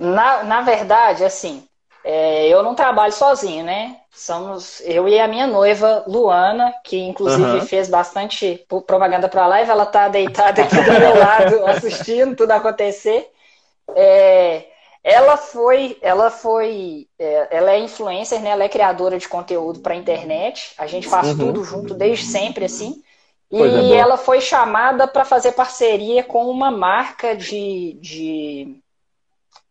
Na, 0.00 0.44
na 0.44 0.60
verdade, 0.60 1.24
assim, 1.24 1.64
é, 2.04 2.48
eu 2.48 2.62
não 2.62 2.74
trabalho 2.74 3.12
sozinho, 3.12 3.64
né? 3.64 3.96
Somos 4.10 4.80
eu 4.80 5.08
e 5.08 5.18
a 5.18 5.28
minha 5.28 5.46
noiva, 5.46 6.04
Luana, 6.06 6.74
que 6.84 6.98
inclusive 6.98 7.42
uhum. 7.42 7.60
fez 7.60 7.88
bastante 7.88 8.64
propaganda 8.86 9.28
para 9.28 9.44
a 9.44 9.46
live. 9.46 9.70
Ela 9.70 9.86
tá 9.86 10.08
deitada 10.08 10.62
aqui 10.62 10.76
do 10.76 10.92
meu 10.92 11.18
lado, 11.18 11.66
assistindo 11.68 12.36
tudo 12.36 12.50
acontecer. 12.52 13.30
É, 13.94 14.66
ela 15.02 15.36
foi, 15.36 15.98
ela 16.02 16.30
foi, 16.30 17.06
é, 17.18 17.48
ela 17.50 17.72
é 17.72 17.78
influencer, 17.78 18.40
né? 18.40 18.50
Ela 18.50 18.64
é 18.64 18.68
criadora 18.68 19.18
de 19.18 19.28
conteúdo 19.28 19.80
para 19.80 19.94
internet. 19.94 20.74
A 20.78 20.86
gente 20.86 21.08
faz 21.08 21.28
uhum. 21.28 21.38
tudo 21.38 21.64
junto 21.64 21.94
desde 21.94 22.24
sempre, 22.24 22.64
assim. 22.64 23.02
E 23.50 23.94
ela 23.94 24.18
foi 24.18 24.42
chamada 24.42 25.08
para 25.08 25.24
fazer 25.24 25.52
parceria 25.52 26.22
com 26.22 26.50
uma 26.50 26.70
marca 26.70 27.34
de, 27.34 27.96
de 27.98 28.78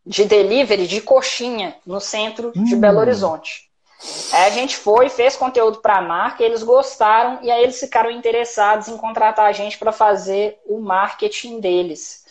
de 0.08 0.26
delivery 0.26 0.88
de 0.88 1.02
coxinha 1.02 1.76
no 1.86 2.00
centro 2.00 2.52
de 2.54 2.76
hum. 2.76 2.80
Belo 2.80 3.00
Horizonte. 3.00 3.68
Aí 4.32 4.44
a 4.44 4.50
gente 4.52 4.78
foi, 4.78 5.10
fez 5.10 5.36
conteúdo 5.36 5.80
para 5.80 5.98
a 5.98 6.02
marca, 6.02 6.44
eles 6.44 6.62
gostaram 6.64 7.40
e 7.42 7.50
aí 7.50 7.64
eles 7.64 7.80
ficaram 7.80 8.12
interessados 8.12 8.88
em 8.88 8.98
contratar 8.98 9.46
a 9.46 9.52
gente 9.52 9.78
para 9.78 9.92
fazer 9.92 10.60
o 10.66 10.80
marketing 10.80 11.60
deles 11.60 12.26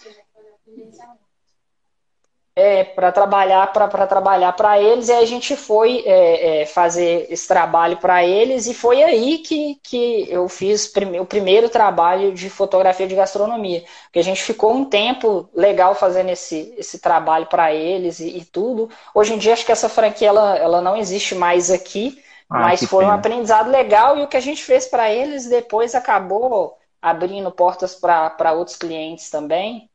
é, 2.59 2.85
para 2.85 3.13
trabalhar 3.13 3.71
para 3.71 4.07
trabalhar 4.07 4.51
para 4.55 4.81
eles 4.81 5.09
e 5.09 5.13
a 5.13 5.27
gente 5.27 5.55
foi 5.55 6.03
é, 6.07 6.63
é, 6.63 6.67
fazer 6.67 7.27
esse 7.29 7.47
trabalho 7.47 7.99
para 7.99 8.25
eles 8.25 8.67
e 8.67 8.73
foi 8.73 9.03
aí 9.03 9.39
que, 9.39 9.79
que 9.83 10.27
eu 10.31 10.49
fiz 10.49 10.87
prime 10.87 11.21
o 11.21 11.27
primeiro 11.27 11.69
trabalho 11.69 12.33
de 12.33 12.49
fotografia 12.49 13.07
de 13.07 13.15
gastronomia 13.15 13.85
que 14.11 14.19
a 14.19 14.25
gente 14.25 14.43
ficou 14.43 14.73
um 14.73 14.87
tempo 14.87 15.47
legal 15.55 15.95
fazendo 15.95 16.31
esse, 16.31 16.75
esse 16.79 16.99
trabalho 16.99 17.45
para 17.45 17.75
eles 17.75 18.21
e, 18.21 18.39
e, 18.39 18.45
tudo 18.47 18.89
hoje 19.15 19.35
em 19.35 19.39
dia 19.39 19.53
acho 19.53 19.67
que 19.67 19.73
essa 19.73 19.91
franquia 19.91 20.29
ela, 20.29 20.57
ela 20.57 20.81
não 20.81 20.97
existe 20.97 21.35
mais 21.35 21.71
aqui 21.71 22.23
ah, 22.49 22.61
mas 22.61 22.83
foi 22.85 23.05
pena. 23.05 23.13
um 23.13 23.17
aprendizado 23.17 23.71
legal 23.71 24.17
e 24.17 24.23
o 24.23 24.29
que 24.29 24.37
a 24.37 24.41
gente 24.41 24.65
fez 24.65 24.87
para 24.87 25.13
eles 25.13 25.47
depois 25.47 25.95
acabou 25.95 26.79
abrindo 27.03 27.51
portas 27.53 27.95
para 27.95 28.53
outros 28.55 28.77
clientes 28.77 29.29
também 29.29 29.91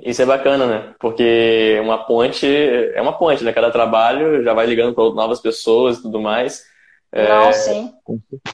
isso 0.00 0.22
é 0.22 0.26
bacana, 0.26 0.66
né? 0.66 0.94
Porque 0.98 1.78
uma 1.82 1.98
ponte 2.06 2.46
é 2.46 3.00
uma 3.00 3.12
ponte, 3.12 3.44
né? 3.44 3.52
Cada 3.52 3.70
trabalho 3.70 4.42
já 4.42 4.54
vai 4.54 4.66
ligando 4.66 4.94
para 4.94 5.04
novas 5.10 5.40
pessoas 5.40 5.98
e 5.98 6.02
tudo 6.02 6.20
mais. 6.20 6.64
É, 7.14 7.28
Não, 7.28 7.52
sim. 7.52 7.92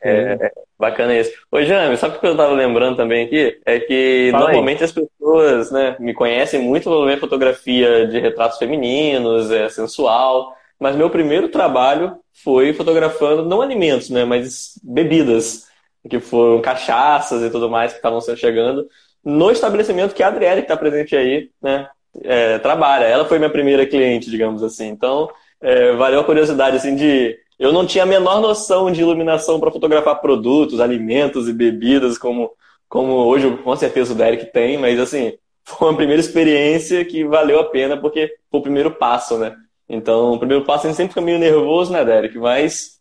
É, 0.03 0.33
é, 0.33 0.53
bacana 0.77 1.17
isso. 1.17 1.31
Ô, 1.51 1.63
Jame, 1.63 1.97
sabe 1.97 2.17
o 2.17 2.21
que 2.21 2.27
eu 2.27 2.33
estava 2.33 2.53
lembrando 2.53 2.97
também 2.97 3.25
aqui? 3.25 3.61
É 3.65 3.79
que 3.79 4.31
Fala 4.33 4.47
normalmente 4.47 4.79
aí. 4.79 4.85
as 4.85 4.93
pessoas 4.93 5.71
né, 5.71 5.97
me 6.01 6.13
conhecem 6.13 6.61
muito 6.61 6.91
pela 6.91 7.05
minha 7.05 7.21
fotografia 7.21 8.09
de 8.09 8.19
retratos 8.19 8.59
femininos, 8.59 9.53
é 9.53 9.69
sensual. 9.69 10.57
Mas 10.79 10.97
meu 10.97 11.09
primeiro 11.09 11.49
trabalho 11.49 12.19
foi 12.43 12.73
fotografando, 12.73 13.45
não 13.45 13.63
alimentos, 13.63 14.11
né? 14.11 14.25
Mas 14.25 14.73
bebidas, 14.83 15.69
que 16.11 16.19
foram 16.19 16.61
cachaças 16.61 17.43
e 17.43 17.51
tudo 17.51 17.71
mais 17.71 17.93
que 17.93 17.99
estavam 17.99 18.21
chegando 18.21 18.89
no 19.25 19.51
estabelecimento 19.51 20.15
que 20.15 20.23
a 20.23 20.29
Adriele, 20.29 20.63
que 20.63 20.63
está 20.63 20.77
presente 20.77 21.17
aí, 21.17 21.51
né, 21.61 21.89
é, 22.23 22.59
trabalha. 22.59 23.05
Ela 23.05 23.25
foi 23.25 23.39
minha 23.39 23.51
primeira 23.51 23.87
cliente, 23.87 24.31
digamos 24.31 24.63
assim. 24.63 24.89
Então, 24.89 25.31
é, 25.61 25.93
valeu 25.93 26.21
a 26.21 26.25
curiosidade, 26.25 26.77
assim, 26.77 26.95
de... 26.95 27.37
Eu 27.59 27.73
não 27.73 27.85
tinha 27.85 28.05
a 28.05 28.07
menor 28.07 28.41
noção 28.41 28.91
de 28.91 29.01
iluminação 29.01 29.59
para 29.59 29.73
fotografar 29.73 30.21
produtos, 30.21 30.81
alimentos 30.81 31.49
e 31.49 31.53
bebidas, 31.53 32.17
como, 32.17 32.53
como 32.89 33.13
hoje, 33.13 33.51
com 33.65 33.75
certeza, 33.75 34.13
o 34.13 34.17
Derek 34.17 34.47
tem, 34.53 34.79
mas, 34.79 35.01
assim, 35.01 35.37
foi 35.65 35.89
uma 35.89 35.97
primeira 35.97 36.21
experiência 36.21 37.05
que 37.05 37.25
valeu 37.25 37.59
a 37.59 37.65
pena, 37.65 37.97
porque 37.97 38.33
foi 38.51 38.61
o 38.61 38.63
primeiro 38.63 38.93
passo, 38.93 39.37
né? 39.37 39.55
Então, 39.89 40.33
o 40.33 40.39
primeiro 40.39 40.65
passo 40.65 40.87
a 40.87 40.91
gente 40.91 40.97
sempre 40.97 41.15
fica 41.15 41.21
meio 41.21 41.39
nervoso, 41.39 41.93
né, 41.93 42.05
Derek? 42.05 42.39
Mas. 42.39 43.01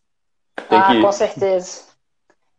ah, 0.70 0.94
que... 0.94 1.02
com 1.02 1.12
certeza. 1.12 1.84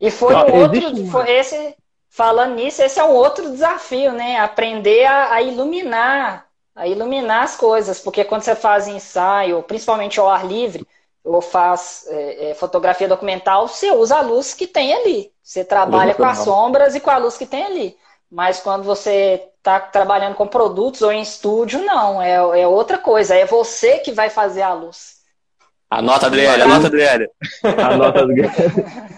E 0.00 0.10
foi 0.10 0.34
ah, 0.34 0.46
outro. 0.46 1.06
Foi 1.06 1.30
esse, 1.30 1.74
falando 2.18 2.56
nisso, 2.56 2.82
esse 2.82 2.98
é 2.98 3.04
um 3.04 3.14
outro 3.14 3.48
desafio, 3.48 4.10
né? 4.10 4.40
Aprender 4.40 5.04
a, 5.04 5.34
a, 5.34 5.40
iluminar, 5.40 6.48
a 6.74 6.84
iluminar 6.84 7.44
as 7.44 7.54
coisas, 7.54 8.00
porque 8.00 8.24
quando 8.24 8.42
você 8.42 8.56
faz 8.56 8.88
ensaio, 8.88 9.62
principalmente 9.62 10.18
ao 10.18 10.28
ar 10.28 10.44
livre, 10.44 10.84
ou 11.22 11.40
faz 11.40 12.06
é, 12.08 12.50
é, 12.50 12.54
fotografia 12.54 13.06
documental, 13.06 13.68
você 13.68 13.92
usa 13.92 14.16
a 14.16 14.20
luz 14.20 14.52
que 14.52 14.66
tem 14.66 14.92
ali. 14.94 15.32
Você 15.40 15.64
trabalha 15.64 16.12
com 16.12 16.24
as 16.24 16.38
sombras 16.38 16.96
e 16.96 17.00
com 17.00 17.10
a 17.10 17.18
luz 17.18 17.38
que 17.38 17.46
tem 17.46 17.64
ali. 17.64 17.96
Mas 18.28 18.58
quando 18.58 18.82
você 18.82 19.50
está 19.56 19.78
trabalhando 19.78 20.34
com 20.34 20.48
produtos 20.48 21.02
ou 21.02 21.12
em 21.12 21.22
estúdio, 21.22 21.84
não, 21.84 22.20
é, 22.20 22.34
é 22.34 22.66
outra 22.66 22.98
coisa. 22.98 23.36
É 23.36 23.46
você 23.46 23.98
que 23.98 24.10
vai 24.10 24.28
fazer 24.28 24.62
a 24.62 24.72
luz. 24.72 25.17
Anota, 25.90 26.26
Adriele, 26.26 26.62
anota, 26.62 26.86
Adriele. 26.86 27.28
Anota, 27.64 28.20
Adriele. 28.20 28.50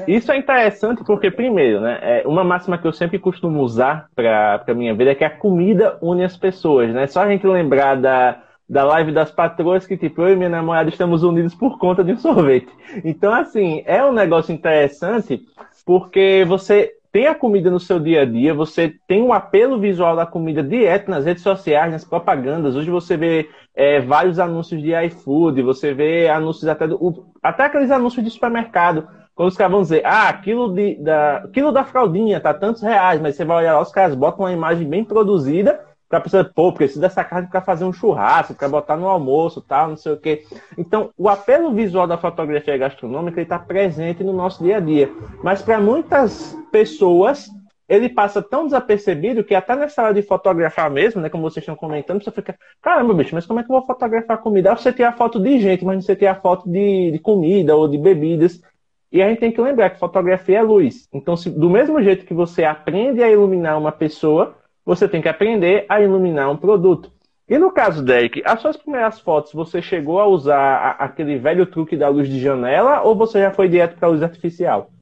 Isso 0.07 0.31
é 0.31 0.37
interessante 0.37 1.03
porque, 1.05 1.29
primeiro, 1.29 1.81
né, 1.81 1.99
é 2.01 2.23
uma 2.27 2.45
máxima 2.45 2.79
que 2.79 2.87
eu 2.87 2.93
sempre 2.93 3.19
costumo 3.19 3.61
usar 3.61 4.07
para 4.15 4.63
a 4.67 4.75
minha 4.75 4.95
vida 4.95 5.11
é 5.11 5.15
que 5.17 5.25
a 5.25 5.31
comida 5.31 5.99
une 6.01 6.23
as 6.23 6.37
pessoas, 6.37 6.93
né? 6.95 7.09
Só 7.09 7.23
a 7.23 7.29
gente 7.29 7.45
lembrar 7.45 7.97
da, 7.97 8.41
da 8.69 8.85
live 8.85 9.11
das 9.11 9.33
patroas 9.33 9.85
que, 9.85 9.97
tipo, 9.97 10.23
eu 10.23 10.33
e 10.33 10.37
minha 10.37 10.49
namorada 10.49 10.89
estamos 10.89 11.25
unidos 11.25 11.57
por 11.57 11.77
conta 11.77 12.05
de 12.05 12.13
um 12.13 12.19
sorvete. 12.19 12.69
Então, 13.05 13.35
assim, 13.35 13.83
é 13.85 14.05
um 14.05 14.13
negócio 14.13 14.55
interessante 14.55 15.41
porque 15.85 16.45
você 16.47 16.93
tem 17.13 17.27
a 17.27 17.35
comida 17.35 17.71
no 17.71 17.81
seu 17.81 17.99
dia 17.99 18.23
a 18.23 18.25
dia, 18.25 18.55
você 18.55 18.95
tem 19.09 19.21
um 19.21 19.33
apelo 19.33 19.81
visual 19.81 20.15
da 20.15 20.25
comida 20.25 20.63
direto 20.63 21.11
nas 21.11 21.25
redes 21.25 21.43
sociais, 21.43 21.91
nas 21.91 22.05
propagandas. 22.05 22.77
Hoje 22.77 22.89
você 22.89 23.17
vê 23.17 23.49
é, 23.75 24.01
vários 24.01 24.39
anúncios 24.39 24.83
de 24.83 24.95
iFood, 25.07 25.63
você 25.63 25.95
vê 25.95 26.29
anúncios 26.29 26.69
até 26.69 26.87
do, 26.87 27.33
até 27.43 27.65
aqueles 27.65 27.91
anúncios 27.91 28.25
de 28.25 28.31
supermercado, 28.31 29.09
quando 29.35 29.49
os 29.49 29.57
caras 29.57 29.73
vão 29.73 29.83
dizer, 29.83 30.03
ah, 30.05 30.33
quilo, 30.33 30.73
de, 30.75 30.97
da, 30.97 31.49
quilo 31.53 31.73
da 31.73 31.85
fraldinha 31.85 32.41
tá 32.41 32.53
tantos 32.53 32.83
reais, 32.83 33.21
mas 33.21 33.37
você 33.37 33.45
vai 33.45 33.59
olhar 33.59 33.75
lá, 33.75 33.81
os 33.81 33.93
caras 33.93 34.15
botam 34.15 34.45
uma 34.45 34.53
imagem 34.53 34.87
bem 34.89 35.05
produzida 35.05 35.81
para 36.11 36.21
pessoa, 36.21 36.45
pô, 36.45 36.73
precisa 36.73 37.01
dessa 37.01 37.23
carne 37.23 37.47
para 37.47 37.61
fazer 37.61 37.85
um 37.85 37.93
churrasco, 37.93 38.53
para 38.53 38.69
botar 38.69 38.97
no 38.97 39.07
almoço, 39.07 39.63
tal, 39.63 39.91
não 39.91 39.97
sei 39.97 40.13
o 40.13 40.17
quê. 40.17 40.43
Então, 40.77 41.11
o 41.17 41.29
apelo 41.29 41.73
visual 41.73 42.05
da 42.05 42.19
fotografia 42.19 42.77
gastronômica 42.77 43.41
está 43.41 43.61
presente 43.61 44.25
no 44.25 44.33
nosso 44.33 44.61
dia 44.61 44.79
a 44.79 44.81
dia. 44.81 45.09
Mas 45.41 45.63
para 45.63 45.81
muitas 45.81 46.59
pessoas, 46.73 47.49
ele 47.91 48.09
passa 48.09 48.41
tão 48.41 48.67
desapercebido 48.67 49.43
que 49.43 49.53
até 49.53 49.75
nessa 49.75 50.05
hora 50.05 50.15
de 50.15 50.23
fotografar 50.23 50.89
mesmo, 50.89 51.21
né, 51.21 51.29
como 51.29 51.43
vocês 51.43 51.65
estão 51.65 51.75
comentando, 51.75 52.23
você 52.23 52.31
fica, 52.31 52.57
caramba, 52.81 53.13
bicho, 53.13 53.35
mas 53.35 53.45
como 53.45 53.59
é 53.59 53.65
que 53.65 53.71
eu 53.71 53.77
vou 53.77 53.85
fotografar 53.85 54.39
comida? 54.39 54.71
Aí 54.71 54.77
você 54.77 54.93
tem 54.93 55.05
a 55.05 55.13
foto 55.13 55.41
de 55.41 55.59
gente, 55.59 55.85
mas 55.85 56.05
você 56.05 56.15
tem 56.15 56.29
a 56.29 56.37
foto 56.37 56.71
de, 56.71 57.11
de 57.11 57.19
comida 57.19 57.75
ou 57.75 57.89
de 57.89 57.99
bebidas. 57.99 58.63
E 59.11 59.21
a 59.21 59.29
gente 59.29 59.41
tem 59.41 59.51
que 59.51 59.61
lembrar 59.61 59.91
que 59.91 59.99
fotografia 59.99 60.59
é 60.59 60.63
luz. 60.63 61.09
Então, 61.13 61.37
se, 61.37 61.51
do 61.51 61.69
mesmo 61.69 62.01
jeito 62.01 62.25
que 62.25 62.33
você 62.33 62.63
aprende 62.63 63.25
a 63.25 63.29
iluminar 63.29 63.77
uma 63.77 63.91
pessoa, 63.91 64.55
você 64.87 65.09
tem 65.09 65.21
que 65.21 65.29
aprender 65.29 65.85
a 65.89 66.01
iluminar 66.01 66.49
um 66.49 66.57
produto. 66.57 67.11
E 67.49 67.59
no 67.59 67.73
caso, 67.73 68.05
Derek, 68.05 68.41
as 68.45 68.61
suas 68.61 68.77
primeiras 68.77 69.19
fotos, 69.19 69.53
você 69.53 69.83
chegou 69.83 70.21
a 70.21 70.27
usar 70.29 70.61
a, 70.61 70.91
aquele 71.07 71.37
velho 71.39 71.67
truque 71.67 71.97
da 71.97 72.09
luz 72.09 72.29
de 72.29 72.39
janela 72.39 73.03
ou 73.03 73.17
você 73.17 73.41
já 73.41 73.51
foi 73.51 73.69
direto 73.69 73.99
para 73.99 74.07
a 74.07 74.11
luz 74.13 74.23
artificial? 74.23 74.93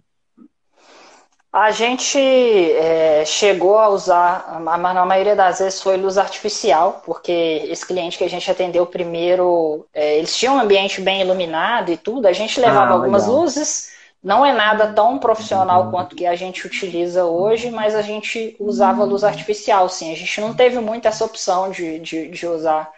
A 1.50 1.70
gente 1.70 2.18
é, 2.18 3.24
chegou 3.24 3.78
a 3.78 3.88
usar, 3.88 4.60
mas 4.60 4.94
na 4.94 5.06
maioria 5.06 5.34
das 5.34 5.60
vezes 5.60 5.80
foi 5.80 5.96
luz 5.96 6.18
artificial, 6.18 7.02
porque 7.06 7.32
esse 7.70 7.86
cliente 7.86 8.18
que 8.18 8.24
a 8.24 8.28
gente 8.28 8.50
atendeu 8.50 8.84
primeiro, 8.84 9.86
é, 9.94 10.18
eles 10.18 10.36
tinham 10.36 10.56
um 10.56 10.60
ambiente 10.60 11.00
bem 11.00 11.22
iluminado 11.22 11.90
e 11.90 11.96
tudo, 11.96 12.26
a 12.28 12.32
gente 12.32 12.60
levava 12.60 12.92
ah, 12.92 12.94
algumas 12.96 13.26
luzes, 13.26 13.90
não 14.22 14.44
é 14.44 14.52
nada 14.52 14.92
tão 14.92 15.18
profissional 15.18 15.84
uhum. 15.84 15.90
quanto 15.90 16.14
que 16.14 16.26
a 16.26 16.36
gente 16.36 16.66
utiliza 16.66 17.24
hoje, 17.24 17.70
mas 17.70 17.94
a 17.94 18.02
gente 18.02 18.54
usava 18.60 19.04
luz 19.04 19.24
artificial, 19.24 19.88
sim. 19.88 20.12
A 20.12 20.16
gente 20.16 20.40
não 20.42 20.54
teve 20.54 20.78
muito 20.80 21.08
essa 21.08 21.24
opção 21.24 21.70
de, 21.70 21.98
de, 22.00 22.28
de 22.28 22.46
usar, 22.46 22.92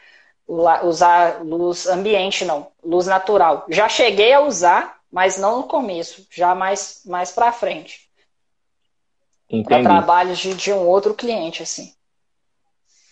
usar 0.82 1.40
luz 1.44 1.86
ambiente, 1.86 2.44
não. 2.44 2.66
Luz 2.82 3.06
natural. 3.06 3.64
Já 3.68 3.88
cheguei 3.88 4.32
a 4.32 4.40
usar, 4.40 4.98
mas 5.12 5.36
não 5.38 5.58
no 5.58 5.62
começo, 5.64 6.26
já 6.30 6.52
mais, 6.52 7.02
mais 7.06 7.30
para 7.30 7.52
frente. 7.52 8.09
Para 9.64 9.82
trabalhos 9.82 10.38
de, 10.38 10.54
de 10.54 10.72
um 10.72 10.86
outro 10.86 11.14
cliente, 11.14 11.62
assim. 11.62 11.92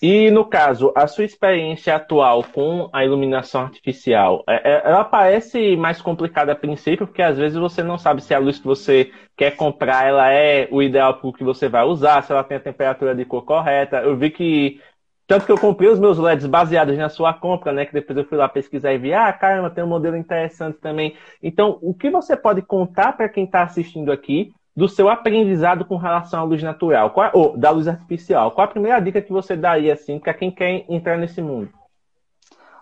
E 0.00 0.30
no 0.30 0.44
caso, 0.44 0.92
a 0.94 1.08
sua 1.08 1.24
experiência 1.24 1.96
atual 1.96 2.44
com 2.44 2.88
a 2.92 3.04
iluminação 3.04 3.62
artificial, 3.62 4.44
é, 4.48 4.54
é, 4.54 4.82
ela 4.84 5.04
parece 5.04 5.76
mais 5.76 6.00
complicada 6.00 6.52
a 6.52 6.56
princípio, 6.56 7.04
porque 7.04 7.20
às 7.20 7.36
vezes 7.36 7.58
você 7.58 7.82
não 7.82 7.98
sabe 7.98 8.22
se 8.22 8.32
a 8.32 8.38
luz 8.38 8.60
que 8.60 8.66
você 8.66 9.10
quer 9.36 9.56
comprar 9.56 10.06
ela 10.06 10.30
é 10.30 10.68
o 10.70 10.80
ideal 10.80 11.14
para 11.14 11.28
o 11.28 11.32
que 11.32 11.42
você 11.42 11.68
vai 11.68 11.82
usar, 11.82 12.22
se 12.22 12.30
ela 12.30 12.44
tem 12.44 12.58
a 12.58 12.60
temperatura 12.60 13.12
de 13.12 13.24
cor 13.24 13.44
correta. 13.44 13.96
Eu 13.96 14.16
vi 14.16 14.30
que 14.30 14.80
tanto 15.26 15.44
que 15.44 15.52
eu 15.52 15.58
comprei 15.58 15.90
os 15.90 15.98
meus 15.98 16.16
LEDs 16.16 16.46
baseados 16.46 16.96
na 16.96 17.08
sua 17.08 17.34
compra, 17.34 17.72
né? 17.72 17.84
Que 17.84 17.92
depois 17.92 18.16
eu 18.16 18.24
fui 18.24 18.38
lá 18.38 18.48
pesquisar 18.48 18.94
e 18.94 18.98
vi, 18.98 19.12
ah, 19.12 19.30
caramba, 19.30 19.68
tem 19.68 19.84
um 19.84 19.88
modelo 19.88 20.16
interessante 20.16 20.78
também. 20.78 21.16
Então, 21.42 21.76
o 21.82 21.92
que 21.92 22.08
você 22.08 22.34
pode 22.34 22.62
contar 22.62 23.14
para 23.14 23.28
quem 23.28 23.44
está 23.44 23.62
assistindo 23.62 24.10
aqui 24.10 24.54
do 24.78 24.88
seu 24.88 25.08
aprendizado 25.08 25.84
com 25.84 25.96
relação 25.96 26.38
à 26.38 26.44
luz 26.44 26.62
natural, 26.62 27.10
qual, 27.10 27.32
ou 27.34 27.56
da 27.56 27.68
luz 27.68 27.88
artificial. 27.88 28.52
Qual 28.52 28.64
a 28.64 28.70
primeira 28.70 29.00
dica 29.00 29.20
que 29.20 29.32
você 29.32 29.56
daria 29.56 29.94
assim 29.94 30.20
para 30.20 30.32
quem 30.32 30.52
quer 30.52 30.84
entrar 30.88 31.18
nesse 31.18 31.42
mundo? 31.42 31.68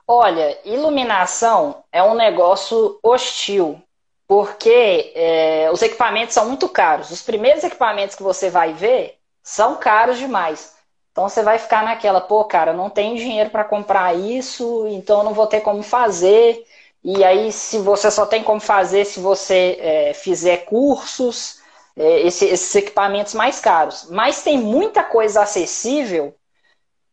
Olha, 0.07 0.59
iluminação 0.63 1.83
é 1.91 2.03
um 2.03 2.15
negócio 2.15 2.99
hostil, 3.03 3.81
porque 4.29 5.11
é, 5.15 5.71
os 5.73 5.81
equipamentos 5.81 6.35
são 6.35 6.47
muito 6.47 6.69
caros. 6.69 7.11
Os 7.11 7.23
primeiros 7.23 7.65
equipamentos 7.65 8.15
que 8.15 8.23
você 8.23 8.51
vai 8.51 8.75
ver 8.75 9.15
são 9.43 9.77
caros 9.77 10.19
demais. 10.19 10.77
Então 11.13 11.27
você 11.27 11.43
vai 11.43 11.59
ficar 11.59 11.83
naquela, 11.83 12.21
pô, 12.21 12.45
cara, 12.45 12.75
não 12.75 12.91
tenho 12.91 13.17
dinheiro 13.17 13.49
para 13.49 13.65
comprar 13.65 14.15
isso, 14.15 14.87
então 14.89 15.25
não 15.25 15.33
vou 15.33 15.47
ter 15.47 15.63
como 15.63 15.83
fazer. 15.83 16.63
E 17.03 17.25
aí, 17.25 17.51
se 17.51 17.79
você 17.79 18.11
só 18.11 18.27
tem 18.27 18.43
como 18.43 18.61
fazer 18.61 19.07
se 19.07 19.19
você 19.19 19.79
é, 19.81 20.13
fizer 20.13 20.67
cursos, 20.67 21.65
é, 21.97 22.21
esse, 22.21 22.45
esses 22.45 22.75
equipamentos 22.75 23.35
mais 23.35 23.59
caros. 23.59 24.07
Mas 24.11 24.43
tem 24.43 24.59
muita 24.59 25.03
coisa 25.03 25.43
acessível 25.43 26.35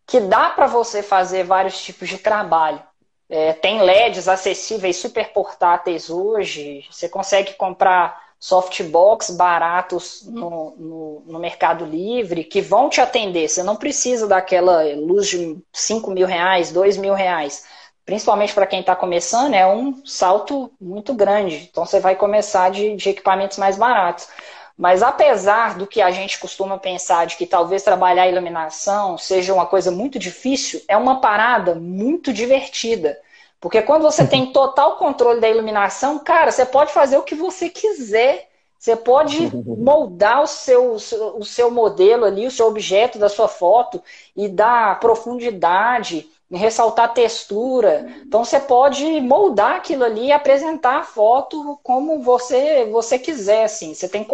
que 0.06 0.20
dá 0.20 0.50
para 0.50 0.68
você 0.68 1.02
fazer 1.02 1.44
vários 1.44 1.82
tipos 1.82 2.10
de 2.10 2.18
trabalho. 2.18 2.82
É, 3.30 3.54
tem 3.54 3.82
LEDs 3.82 4.28
acessíveis 4.28 4.98
super 4.98 5.32
portáteis 5.32 6.10
hoje. 6.10 6.86
Você 6.92 7.08
consegue 7.08 7.54
comprar 7.54 8.22
softbox 8.40 9.30
baratos 9.30 10.24
no, 10.26 10.76
no, 10.78 11.24
no, 11.26 11.40
Mercado 11.40 11.86
Livre 11.86 12.44
que 12.44 12.60
vão 12.62 12.90
te 12.90 13.00
atender. 13.00 13.48
Você 13.48 13.64
não 13.64 13.78
precisa 13.78 14.28
daquela 14.28 14.84
luz 14.96 15.30
de 15.30 15.58
5 15.72 16.12
mil 16.12 16.28
reais, 16.28 16.70
2 16.70 16.98
mil 16.98 17.14
reais. 17.14 17.64
Principalmente 18.06 18.54
para 18.54 18.68
quem 18.68 18.82
está 18.82 18.98
começando, 18.98 19.54
é 19.54 19.66
um 19.66 20.06
salto 20.06 20.70
muito 20.80 21.14
grande. 21.14 21.70
Então 21.72 21.86
você 21.86 22.02
vai 22.02 22.18
começar 22.18 22.70
de, 22.70 22.98
de 22.98 23.10
equipamentos 23.10 23.58
mais 23.58 23.78
baratos. 23.78 24.28
Mas 24.78 25.04
apesar 25.04 25.78
do 25.78 25.86
que 25.86 26.02
a 26.02 26.10
gente 26.10 26.40
costuma 26.40 26.78
pensar 26.78 27.26
de 27.26 27.36
que 27.38 27.46
talvez 27.46 27.84
trabalhar 27.84 28.24
a 28.24 28.28
iluminação 28.28 29.18
seja 29.18 29.54
uma 29.54 29.66
coisa 29.66 29.92
muito 29.92 30.18
difícil, 30.18 30.82
é 30.88 30.98
uma 30.98 31.22
parada 31.22 31.76
muito 31.76 32.34
divertida. 32.34 33.20
Porque 33.62 33.82
quando 33.82 34.02
você 34.02 34.28
tem 34.28 34.52
total 34.52 34.98
controle 34.98 35.40
da 35.40 35.50
iluminação, 35.50 36.20
cara, 36.20 36.52
você 36.52 36.66
pode 36.66 36.92
fazer 36.92 37.18
o 37.18 37.24
que 37.24 37.36
você 37.36 37.70
quiser. 37.70 38.50
Você 38.78 38.96
pode 38.96 39.50
moldar 39.66 40.42
o 40.42 40.48
seu, 40.48 40.96
o 40.96 41.46
seu 41.46 41.72
modelo 41.72 42.26
ali, 42.26 42.46
o 42.46 42.52
seu 42.52 42.68
objeto 42.68 43.18
da 43.18 43.30
sua 43.30 43.48
foto 43.48 44.04
e 44.36 44.50
dar 44.50 45.00
profundidade, 45.00 46.28
ressaltar 46.58 47.14
textura. 47.14 48.06
Então 48.26 48.44
você 48.46 48.60
pode 48.60 49.04
moldar 49.22 49.76
aquilo 49.78 50.04
ali 50.04 50.28
e 50.28 50.32
apresentar 50.32 51.00
a 51.00 51.04
foto 51.04 51.80
como 51.84 52.22
você 52.22 52.86
você 52.86 53.18
quiser, 53.20 53.64
assim. 53.66 53.94
Você 53.94 54.08
tem 54.08 54.26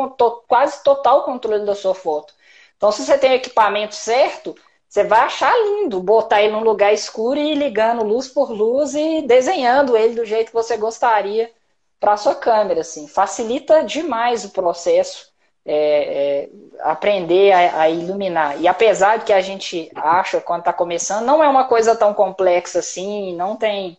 quase 0.47 0.84
total 0.84 1.23
controle 1.23 1.65
da 1.65 1.75
sua 1.75 1.95
foto. 1.95 2.34
Então 2.77 2.91
se 2.91 3.05
você 3.05 3.17
tem 3.17 3.32
o 3.32 3.36
equipamento 3.36 3.95
certo, 3.95 4.55
você 4.88 5.03
vai 5.03 5.21
achar 5.21 5.53
lindo 5.55 5.99
botar 6.01 6.41
ele 6.41 6.53
num 6.53 6.63
lugar 6.63 6.93
escuro 6.93 7.39
e 7.39 7.51
ir 7.51 7.55
ligando 7.55 8.03
luz 8.03 8.27
por 8.27 8.51
luz 8.51 8.95
e 8.95 9.21
desenhando 9.21 9.95
ele 9.95 10.15
do 10.15 10.25
jeito 10.25 10.47
que 10.47 10.53
você 10.53 10.77
gostaria 10.77 11.51
para 11.99 12.17
sua 12.17 12.36
câmera, 12.36 12.82
assim. 12.82 13.08
Facilita 13.08 13.84
demais 13.84 14.45
o 14.45 14.49
processo 14.51 15.29
é, 15.71 16.41
é, 16.41 16.49
aprender 16.79 17.51
a, 17.51 17.82
a, 17.82 17.89
iluminar. 17.89 18.60
E 18.60 18.67
apesar 18.67 19.19
de 19.19 19.25
que 19.25 19.34
a 19.34 19.39
gente 19.39 19.91
acha 19.93 20.41
quando 20.41 20.62
está 20.62 20.73
começando, 20.73 21.25
não 21.25 21.43
é 21.43 21.47
uma 21.47 21.65
coisa 21.65 21.95
tão 21.95 22.12
complexa 22.12 22.79
assim, 22.79 23.36
não 23.36 23.55
tem, 23.55 23.95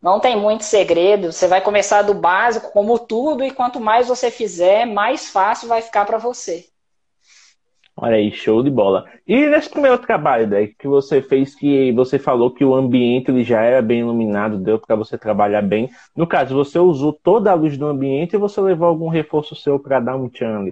não 0.00 0.20
tem 0.20 0.36
muito 0.36 0.64
segredo. 0.64 1.32
Você 1.32 1.48
vai 1.48 1.60
começar 1.60 2.02
do 2.02 2.14
básico, 2.14 2.70
como 2.70 3.00
tudo, 3.00 3.42
e 3.42 3.50
quanto 3.50 3.80
mais 3.80 4.06
você 4.06 4.30
fizer, 4.30 4.86
mais 4.86 5.28
fácil 5.28 5.66
vai 5.66 5.82
ficar 5.82 6.04
para 6.04 6.18
você. 6.18 6.66
Olha 7.96 8.14
aí, 8.14 8.30
show 8.30 8.62
de 8.62 8.70
bola. 8.70 9.04
E 9.26 9.48
nesse 9.48 9.68
primeiro 9.68 9.98
trabalho 9.98 10.48
que 10.78 10.86
você 10.86 11.20
fez, 11.20 11.56
que 11.56 11.90
você 11.90 12.16
falou 12.16 12.52
que 12.52 12.64
o 12.64 12.72
ambiente 12.72 13.32
ele 13.32 13.42
já 13.42 13.60
era 13.60 13.82
bem 13.82 14.00
iluminado, 14.00 14.56
deu 14.56 14.78
para 14.78 14.94
você 14.94 15.18
trabalhar 15.18 15.62
bem. 15.62 15.90
No 16.14 16.24
caso, 16.24 16.54
você 16.54 16.78
usou 16.78 17.12
toda 17.12 17.50
a 17.50 17.54
luz 17.54 17.76
do 17.76 17.88
ambiente 17.88 18.34
e 18.34 18.38
você 18.38 18.60
levou 18.60 18.86
algum 18.86 19.08
reforço 19.08 19.56
seu 19.56 19.80
para 19.80 19.98
dar 19.98 20.14
um 20.14 20.28
tchan? 20.28 20.70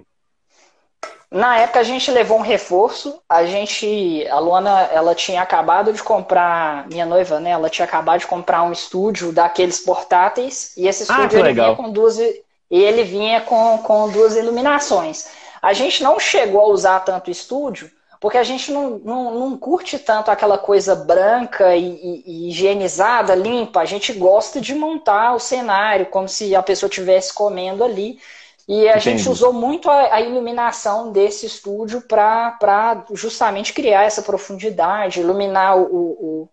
Na 1.29 1.59
época 1.59 1.79
a 1.79 1.83
gente 1.83 2.09
levou 2.09 2.37
um 2.37 2.41
reforço. 2.41 3.19
A 3.27 3.45
gente, 3.45 4.25
a 4.29 4.39
Luana, 4.39 4.83
ela 4.93 5.13
tinha 5.13 5.41
acabado 5.41 5.91
de 5.91 6.01
comprar, 6.01 6.87
minha 6.87 7.05
noiva, 7.05 7.39
né? 7.39 7.51
Ela 7.51 7.69
tinha 7.69 7.85
acabado 7.85 8.21
de 8.21 8.27
comprar 8.27 8.63
um 8.63 8.71
estúdio 8.71 9.31
daqueles 9.31 9.79
portáteis 9.79 10.73
e 10.77 10.87
esse 10.87 11.03
ah, 11.11 11.15
estúdio 11.15 11.43
ah, 11.43 11.49
ele 11.49 11.53
vinha 11.53 11.75
com 11.75 11.89
duas 11.89 12.17
e 12.17 12.43
ele 12.69 13.03
vinha 13.03 13.41
com, 13.41 13.77
com 13.79 14.09
duas 14.09 14.35
iluminações. 14.35 15.27
A 15.61 15.73
gente 15.73 16.01
não 16.03 16.19
chegou 16.19 16.61
a 16.61 16.67
usar 16.67 16.99
tanto 17.01 17.29
estúdio 17.29 17.91
porque 18.19 18.37
a 18.37 18.43
gente 18.43 18.71
não, 18.71 18.99
não, 19.03 19.39
não 19.39 19.57
curte 19.57 19.99
tanto 19.99 20.31
aquela 20.31 20.57
coisa 20.57 20.95
branca 20.95 21.75
e, 21.75 21.85
e, 21.85 22.23
e, 22.25 22.49
higienizada, 22.49 23.35
limpa. 23.35 23.81
A 23.81 23.85
gente 23.85 24.11
gosta 24.13 24.59
de 24.59 24.73
montar 24.73 25.35
o 25.35 25.39
cenário 25.39 26.07
como 26.07 26.27
se 26.27 26.55
a 26.55 26.63
pessoa 26.63 26.89
estivesse 26.89 27.33
comendo 27.33 27.83
ali. 27.83 28.19
E 28.67 28.87
a 28.87 28.97
Entendi. 28.97 28.99
gente 28.99 29.29
usou 29.29 29.53
muito 29.53 29.89
a, 29.89 30.15
a 30.15 30.21
iluminação 30.21 31.11
desse 31.11 31.45
estúdio 31.45 32.01
para 32.01 33.05
justamente 33.13 33.73
criar 33.73 34.03
essa 34.03 34.21
profundidade, 34.21 35.21
iluminar 35.21 35.77
o, 35.77 35.83
o, 35.83 36.49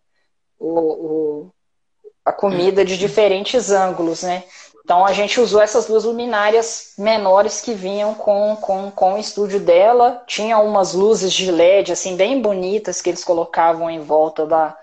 o, 0.59 0.69
o, 0.69 1.51
a 2.25 2.33
comida 2.33 2.85
de 2.85 2.97
diferentes 2.97 3.73
ângulos, 3.73 4.23
né? 4.23 4.45
Então 4.85 5.05
a 5.05 5.13
gente 5.13 5.41
usou 5.41 5.63
essas 5.63 5.87
duas 5.87 6.05
luminárias 6.05 6.93
menores 6.99 7.61
que 7.61 7.73
vinham 7.73 8.15
com, 8.15 8.55
com, 8.61 8.91
com 8.91 9.15
o 9.15 9.19
estúdio 9.19 9.59
dela. 9.59 10.23
Tinha 10.27 10.59
umas 10.59 10.93
luzes 10.93 11.33
de 11.33 11.51
LED 11.51 11.91
assim 11.91 12.17
bem 12.17 12.41
bonitas 12.41 13.01
que 13.01 13.09
eles 13.09 13.25
colocavam 13.25 13.91
em 13.91 14.01
volta 14.01 14.47
da, 14.47 14.77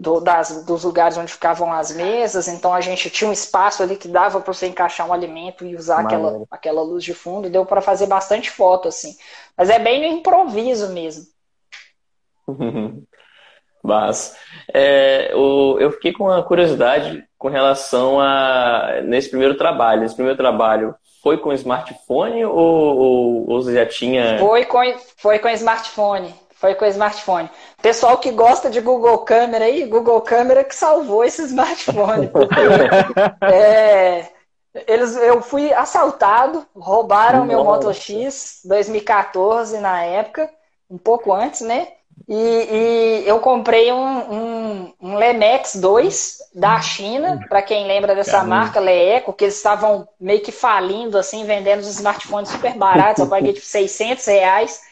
do, 0.00 0.18
das, 0.18 0.64
dos 0.64 0.82
lugares 0.82 1.18
onde 1.18 1.30
ficavam 1.30 1.70
as 1.70 1.94
mesas, 1.94 2.48
então 2.48 2.72
a 2.72 2.80
gente 2.80 3.10
tinha 3.10 3.28
um 3.28 3.32
espaço 3.34 3.82
ali 3.82 3.96
que 3.96 4.08
dava 4.08 4.40
para 4.40 4.54
você 4.54 4.66
encaixar 4.66 5.06
um 5.06 5.12
alimento 5.12 5.62
e 5.62 5.76
usar 5.76 6.00
aquela, 6.00 6.42
aquela 6.50 6.80
luz 6.80 7.04
de 7.04 7.12
fundo, 7.12 7.46
e 7.46 7.50
deu 7.50 7.66
para 7.66 7.82
fazer 7.82 8.06
bastante 8.06 8.50
foto, 8.50 8.88
assim. 8.88 9.14
Mas 9.54 9.68
é 9.68 9.78
bem 9.78 10.00
no 10.00 10.06
improviso 10.18 10.88
mesmo. 10.94 11.26
Mas 13.84 14.34
é, 14.72 15.32
o, 15.34 15.78
eu 15.78 15.92
fiquei 15.92 16.14
com 16.14 16.24
uma 16.24 16.42
curiosidade 16.42 17.22
com 17.38 17.48
relação 17.48 18.20
a 18.20 19.00
nesse 19.04 19.28
primeiro 19.28 19.56
trabalho. 19.56 20.04
Esse 20.04 20.14
primeiro 20.14 20.36
trabalho 20.36 20.94
foi 21.22 21.38
com 21.38 21.52
smartphone 21.52 22.44
ou, 22.44 22.54
ou, 22.56 23.50
ou 23.50 23.62
você 23.62 23.74
já 23.74 23.86
tinha. 23.86 24.38
Foi 24.38 24.66
com, 24.66 24.82
foi 25.16 25.38
com 25.38 25.48
smartphone. 25.48 26.34
Foi 26.60 26.74
com 26.74 26.84
o 26.84 26.88
smartphone. 26.88 27.50
Pessoal 27.80 28.18
que 28.18 28.30
gosta 28.30 28.68
de 28.68 28.82
Google 28.82 29.16
Câmera 29.20 29.64
aí, 29.64 29.86
Google 29.86 30.20
Câmera 30.20 30.62
que 30.62 30.74
salvou 30.76 31.24
esse 31.24 31.42
smartphone. 31.44 32.28
Porque, 32.28 32.54
é, 33.50 34.28
eles, 34.86 35.16
eu 35.16 35.40
fui 35.40 35.72
assaltado, 35.72 36.66
roubaram 36.76 37.46
Nossa. 37.46 37.48
meu 37.48 37.64
Moto 37.64 37.90
X 37.94 38.60
2014 38.66 39.78
na 39.78 40.02
época, 40.02 40.50
um 40.90 40.98
pouco 40.98 41.32
antes, 41.32 41.62
né? 41.62 41.88
E, 42.28 42.34
e, 42.34 43.22
eu 43.26 43.40
comprei 43.40 43.90
um, 43.90 44.18
um, 44.34 44.94
um, 45.00 45.16
Lemex 45.16 45.76
2 45.76 46.38
da 46.54 46.78
China, 46.82 47.40
para 47.48 47.62
quem 47.62 47.86
lembra 47.86 48.14
dessa 48.14 48.32
Caramba. 48.32 48.54
marca, 48.54 48.80
Leeco, 48.80 49.32
que 49.32 49.44
eles 49.44 49.56
estavam 49.56 50.06
meio 50.20 50.42
que 50.42 50.52
falindo, 50.52 51.16
assim, 51.16 51.46
vendendo 51.46 51.80
os 51.80 51.88
smartphones 51.88 52.50
super 52.50 52.74
baratos, 52.74 53.24
eu 53.24 53.30
paguei 53.30 53.54
tipo 53.54 53.64
600 53.64 54.26
reais, 54.26 54.89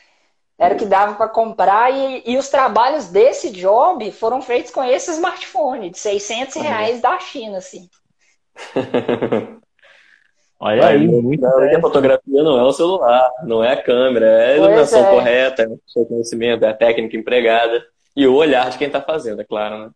era 0.58 0.74
o 0.74 0.76
que 0.76 0.84
dava 0.84 1.14
para 1.14 1.28
comprar, 1.28 1.92
e, 1.92 2.22
e, 2.26 2.36
os 2.36 2.48
trabalhos 2.48 3.08
desse 3.08 3.50
job 3.50 4.10
foram 4.10 4.42
feitos 4.42 4.72
com 4.72 4.82
esse 4.82 5.12
smartphone, 5.12 5.90
de 5.90 5.98
600 5.98 6.56
reais 6.56 7.00
da 7.00 7.18
China, 7.20 7.58
assim. 7.58 7.88
Olha 10.60 10.88
aí, 10.88 11.06
muito 11.06 11.46
a 11.46 11.80
fotografia 11.80 12.42
não 12.42 12.58
é 12.58 12.64
o 12.64 12.72
celular, 12.72 13.30
não 13.44 13.62
é 13.62 13.74
a 13.74 13.82
câmera, 13.82 14.26
é 14.26 14.54
a 14.54 14.56
iluminação 14.56 15.06
é. 15.06 15.10
correta, 15.10 15.62
é 15.62 15.68
o 15.68 15.78
seu 15.86 16.04
conhecimento, 16.04 16.64
é 16.64 16.68
a 16.70 16.74
técnica 16.74 17.16
empregada 17.16 17.86
e 18.16 18.26
o 18.26 18.34
olhar 18.34 18.68
de 18.68 18.76
quem 18.76 18.88
está 18.88 19.00
fazendo, 19.00 19.40
é 19.40 19.44
claro, 19.44 19.78
né? 19.78 19.90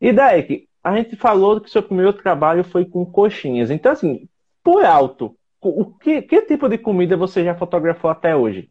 E 0.00 0.10
daí, 0.10 0.66
a 0.82 0.96
gente 0.96 1.16
falou 1.16 1.60
que 1.60 1.70
seu 1.70 1.82
primeiro 1.82 2.14
trabalho 2.14 2.64
foi 2.64 2.86
com 2.86 3.04
coxinhas. 3.04 3.70
Então, 3.70 3.92
assim, 3.92 4.26
por 4.62 4.82
alto, 4.86 5.36
o 5.60 5.84
que, 5.84 6.22
que 6.22 6.42
tipo 6.42 6.68
de 6.68 6.78
comida 6.78 7.16
você 7.16 7.44
já 7.44 7.54
fotografou 7.54 8.10
até 8.10 8.34
hoje? 8.34 8.70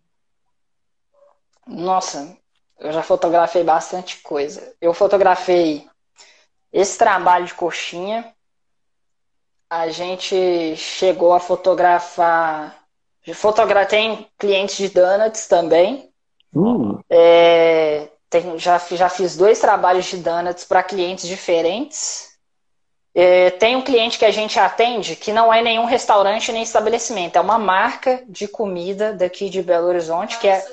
Nossa, 1.65 2.38
eu 2.80 2.91
já 2.91 3.02
fotografei 3.02 3.63
bastante 3.63 4.17
coisa. 4.17 4.73
Eu 4.82 4.93
fotografei 4.93 5.88
esse 6.71 6.97
trabalho 6.97 7.45
de 7.45 7.54
coxinha, 7.54 8.34
a 9.69 9.89
gente 9.89 10.76
chegou 10.76 11.34
a 11.34 11.39
fotografar. 11.39 12.78
Fotogra 13.34 13.86
tem 13.86 14.28
clientes 14.38 14.78
de 14.78 14.89
donuts 14.89 15.47
também. 15.47 16.12
Uh. 16.54 16.99
É, 17.10 18.10
tem, 18.30 18.58
já, 18.60 18.78
já 18.91 19.10
fiz 19.10 19.36
dois 19.38 19.60
trabalhos 19.60 20.06
de 20.06 20.17
donuts 20.17 20.63
para 20.63 20.84
clientes 20.84 21.28
diferentes. 21.28 22.34
É, 23.15 23.52
tem 23.52 23.76
um 23.76 23.82
cliente 23.82 24.17
que 24.17 24.26
a 24.26 24.32
gente 24.32 24.60
atende 24.60 25.15
que 25.15 25.32
não 25.32 25.54
é 25.54 25.62
nenhum 25.62 25.86
restaurante 25.86 26.52
nem 26.52 26.63
estabelecimento, 26.63 27.36
é 27.36 27.41
uma 27.41 27.60
marca 27.60 28.23
de 28.28 28.47
comida 28.47 29.13
daqui 29.13 29.52
de 29.52 29.62
Belo 29.62 29.88
Horizonte, 29.88 30.39
que 30.39 30.47
é, 30.47 30.65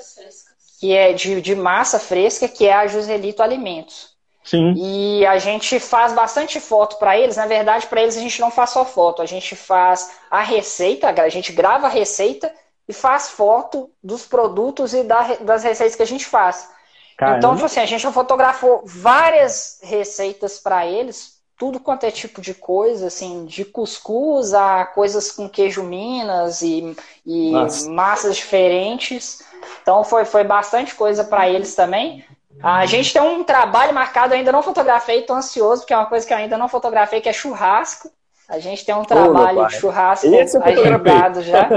que 0.81 0.97
é 0.97 1.13
de, 1.13 1.39
de 1.41 1.53
massa 1.53 1.99
fresca, 1.99 2.47
que 2.47 2.67
é 2.67 2.73
a 2.73 2.87
Joselito 2.87 3.43
Alimentos. 3.43 4.09
Sim. 4.43 4.73
E 4.75 5.23
a 5.27 5.37
gente 5.37 5.79
faz 5.79 6.11
bastante 6.11 6.59
foto 6.59 6.97
para 6.97 7.15
eles. 7.15 7.37
Na 7.37 7.45
verdade, 7.45 7.85
para 7.85 8.01
eles 8.01 8.17
a 8.17 8.19
gente 8.19 8.41
não 8.41 8.49
faz 8.49 8.71
só 8.71 8.83
foto, 8.83 9.21
a 9.21 9.27
gente 9.27 9.55
faz 9.55 10.11
a 10.31 10.41
receita, 10.41 11.07
a 11.09 11.29
gente 11.29 11.53
grava 11.53 11.85
a 11.85 11.89
receita 11.89 12.51
e 12.89 12.93
faz 12.93 13.29
foto 13.29 13.91
dos 14.03 14.25
produtos 14.25 14.91
e 14.95 15.03
das 15.03 15.63
receitas 15.63 15.95
que 15.95 16.01
a 16.01 16.07
gente 16.07 16.25
faz. 16.25 16.67
Caramba. 17.15 17.37
Então, 17.37 17.53
tipo 17.53 17.65
assim, 17.67 17.79
a 17.79 17.85
gente 17.85 18.01
já 18.01 18.11
fotografou 18.11 18.81
várias 18.83 19.79
receitas 19.83 20.57
para 20.57 20.87
eles, 20.87 21.40
tudo 21.61 21.79
quanto 21.79 22.07
é 22.07 22.09
tipo 22.09 22.41
de 22.41 22.55
coisa, 22.55 23.05
assim, 23.05 23.45
de 23.45 23.63
cuscuz 23.63 24.51
a 24.51 24.83
coisas 24.83 25.31
com 25.31 25.47
queijo 25.47 25.83
Minas 25.83 26.63
e, 26.63 26.95
e 27.23 27.51
massas 27.87 28.35
diferentes. 28.35 29.43
Então 29.83 30.03
foi, 30.03 30.25
foi 30.25 30.43
bastante 30.43 30.95
coisa 30.95 31.23
para 31.23 31.47
eles 31.47 31.75
também. 31.75 32.25
A 32.63 32.87
gente 32.87 33.13
tem 33.13 33.21
um 33.21 33.43
trabalho 33.43 33.93
marcado, 33.93 34.33
ainda 34.33 34.51
não 34.51 34.63
fotografei, 34.63 35.19
estou 35.19 35.35
ansioso, 35.35 35.81
porque 35.81 35.93
é 35.93 35.97
uma 35.97 36.07
coisa 36.07 36.25
que 36.25 36.33
eu 36.33 36.37
ainda 36.37 36.57
não 36.57 36.67
fotografei, 36.67 37.21
que 37.21 37.29
é 37.29 37.33
churrasco. 37.33 38.09
A 38.51 38.59
gente 38.59 38.83
tem 38.83 38.93
um 38.93 39.05
trabalho 39.05 39.65
de 39.67 39.75
churrasco 39.75 40.27
agendado 40.61 41.41
já. 41.41 41.69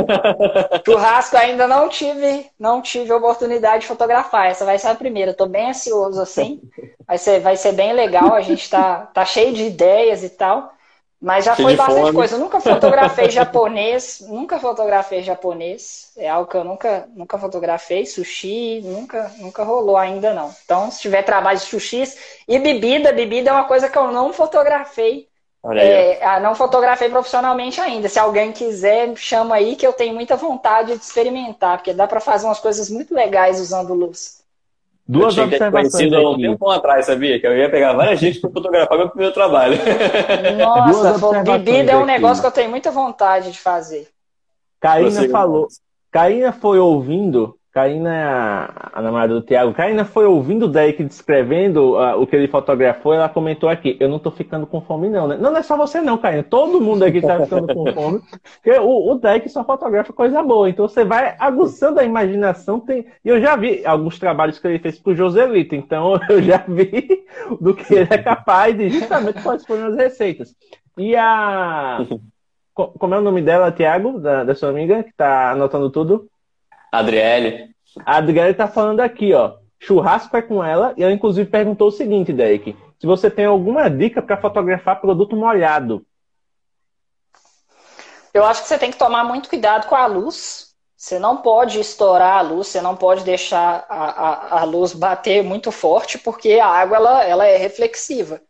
churrasco 0.85 1.37
ainda 1.37 1.69
não 1.69 1.89
tive, 1.89 2.51
não 2.59 2.83
tive 2.83 3.13
oportunidade 3.13 3.83
de 3.83 3.87
fotografar. 3.87 4.51
Essa 4.51 4.65
vai 4.65 4.77
ser 4.77 4.89
a 4.89 4.95
primeira. 4.97 5.31
Estou 5.31 5.49
bem 5.49 5.71
ansioso 5.71 6.21
assim. 6.21 6.61
Vai 7.07 7.17
ser, 7.17 7.39
vai 7.39 7.57
ser 7.57 7.75
bem 7.75 7.93
legal. 7.93 8.35
A 8.35 8.41
gente 8.41 8.63
está 8.63 9.07
tá 9.15 9.25
cheio 9.25 9.55
de 9.55 9.63
ideias 9.63 10.25
e 10.25 10.31
tal. 10.31 10.73
Mas 11.23 11.45
já 11.45 11.55
foi 11.55 11.77
bastante 11.77 12.01
fome. 12.01 12.13
coisa. 12.13 12.35
Eu 12.35 12.41
nunca 12.41 12.61
fotografei 12.61 13.31
japonês, 13.31 14.19
nunca 14.29 14.59
fotografei 14.59 15.23
japonês. 15.23 16.11
É 16.17 16.29
algo 16.29 16.51
que 16.51 16.57
eu 16.57 16.65
nunca, 16.65 17.09
nunca 17.15 17.39
fotografei. 17.39 18.05
Sushi, 18.05 18.81
nunca, 18.83 19.31
nunca 19.39 19.63
rolou 19.63 19.97
ainda 19.97 20.35
não. 20.35 20.53
Então, 20.65 20.91
se 20.91 21.01
tiver 21.01 21.23
trabalho 21.23 21.59
de 21.59 21.67
sushi 21.67 22.03
e 22.49 22.59
bebida, 22.59 23.13
bebida 23.13 23.51
é 23.51 23.53
uma 23.53 23.65
coisa 23.65 23.89
que 23.89 23.97
eu 23.97 24.11
não 24.11 24.33
fotografei. 24.33 25.29
É, 25.73 26.41
não 26.41 26.55
fotografei 26.55 27.09
profissionalmente 27.09 27.81
ainda. 27.81 28.09
Se 28.09 28.19
alguém 28.19 28.53
quiser, 28.53 29.17
chama 29.17 29.55
aí 29.55 29.77
que 29.77 29.87
eu 29.87 29.95
tenho 29.95 30.15
muita 30.15 30.37
vontade 30.37 30.95
de 30.95 31.03
experimentar, 31.03 31.79
porque 31.79 31.95
dá 31.95 32.07
para 32.07 32.21
fazer 32.21 32.47
umas 32.47 32.61
coisas 32.61 32.91
muito 32.91 33.15
legais 33.15 33.59
usando 33.61 33.95
luz. 33.95 34.45
Duas 35.07 35.37
eu 35.37 35.45
observações. 35.45 35.93
Conhecido 35.93 36.17
há 36.17 36.31
um 36.31 36.37
tempo 36.37 36.71
atrás, 36.71 37.07
sabia? 37.07 37.39
Que 37.41 37.47
eu 37.47 37.57
ia 37.57 37.71
pegar 37.71 37.95
várias 37.95 38.21
gente 38.21 38.41
para 38.41 38.51
fotografar 38.51 38.99
meu 38.99 39.09
primeiro 39.09 39.33
trabalho. 39.33 39.77
Nossa, 40.59 41.43
bebida 41.43 41.93
é 41.93 41.97
um 41.97 42.07
negócio 42.07 42.43
que 42.43 42.47
eu 42.47 42.53
tenho 42.53 42.71
muita 42.71 42.91
vontade 42.91 43.51
de 43.51 43.59
fazer. 43.59 44.09
Caína 44.81 45.29
falou. 45.31 45.69
Caína 46.11 46.53
foi 46.53 46.79
ouvindo 46.79 47.59
Karina 47.75 48.71
a, 48.93 49.03
namorada 49.03 49.35
do 49.35 49.43
Thiago. 49.43 49.75
Karina 49.75 50.05
foi 50.05 50.27
ouvindo 50.27 50.67
o 50.67 50.69
Derek 50.69 51.03
descrevendo 51.03 51.97
uh, 51.97 52.23
o 52.23 52.25
que 52.25 52.37
ele 52.37 52.47
fotografou. 52.47 53.13
Ela 53.13 53.29
comentou 53.29 53.69
aqui: 53.69 53.97
Eu 53.99 54.09
não 54.09 54.21
tô 54.21 54.31
ficando 54.31 54.65
com 54.65 54.81
fome, 54.81 55.09
não, 55.09 55.27
né? 55.27 55.37
Não, 55.37 55.51
não 55.51 55.59
é 55.59 55.63
só 55.65 55.77
você, 55.77 56.01
não, 56.01 56.17
Karina. 56.17 56.45
Todo 56.45 56.81
mundo 56.81 57.03
aqui 57.03 57.21
tá 57.21 57.41
ficando 57.41 57.75
com 57.75 57.93
fome. 57.93 58.21
Porque 58.63 58.79
o, 58.79 59.11
o 59.11 59.19
Derek 59.19 59.49
só 59.49 59.65
fotografa 59.65 60.13
coisa 60.13 60.41
boa. 60.41 60.71
Então 60.71 60.87
você 60.87 61.05
vai 61.05 61.35
aguçando 61.37 61.99
a 61.99 62.05
imaginação. 62.05 62.79
Tem... 62.79 63.07
E 63.25 63.29
eu 63.29 63.41
já 63.41 63.57
vi 63.57 63.85
alguns 63.85 64.21
trabalhos 64.21 64.61
que 64.61 64.69
ele 64.69 64.79
fez 64.79 65.01
pro 65.01 65.17
Joselito. 65.17 65.75
Então 65.75 66.13
eu 66.31 66.41
já 66.41 66.59
vi 66.69 67.25
do 67.61 67.75
que 67.75 67.93
ele 67.93 68.09
é 68.09 68.19
capaz 68.19 68.79
de 68.79 68.89
justamente 68.89 69.43
participar 69.43 69.79
nas 69.79 69.97
receitas. 69.97 70.55
E 70.97 71.17
a. 71.17 72.07
Como 72.73 73.15
é 73.15 73.19
o 73.19 73.23
nome 73.23 73.43
dela, 73.43 73.73
Thiago, 73.73 74.21
da, 74.21 74.45
da 74.45 74.55
sua 74.55 74.69
amiga, 74.69 75.03
que 75.03 75.13
tá 75.13 75.51
anotando 75.51 75.91
tudo? 75.91 76.29
Adriele. 76.99 77.75
A 78.05 78.17
Adriele 78.17 78.55
tá 78.55 78.67
falando 78.67 79.01
aqui, 79.01 79.33
ó. 79.33 79.57
Churrasco 79.79 80.37
é 80.37 80.43
com 80.43 80.63
ela. 80.65 80.95
E 80.97 81.03
ela, 81.03 81.13
inclusive, 81.13 81.49
perguntou 81.49 81.89
o 81.89 81.93
seguinte, 81.93 82.33
Derek. 82.33 82.77
Se 82.99 83.07
você 83.07 83.31
tem 83.31 83.45
alguma 83.45 83.89
dica 83.89 84.23
para 84.23 84.41
fotografar 84.41 85.01
produto 85.01 85.37
molhado. 85.37 86.05
Eu 88.33 88.45
acho 88.45 88.63
que 88.63 88.69
você 88.69 88.79
tem 88.79 88.91
que 88.91 88.97
tomar 88.99 89.25
muito 89.25 89.49
cuidado 89.49 89.87
com 89.87 89.95
a 89.95 90.07
luz. 90.07 90.75
Você 90.97 91.19
não 91.19 91.37
pode 91.37 91.79
estourar 91.79 92.39
a 92.39 92.41
luz, 92.41 92.69
você 92.69 92.81
não 92.81 92.97
pode 92.97 93.25
deixar 93.25 93.85
a, 93.89 94.05
a, 94.05 94.61
a 94.61 94.65
luz 94.65 94.95
bater 94.95 95.45
muito 95.45 95.71
forte, 95.71 96.17
porque 96.17 96.59
a 96.59 96.67
água 96.67 96.97
ela, 96.97 97.25
ela 97.25 97.47
é 97.47 97.59
reflexiva. 97.59 98.41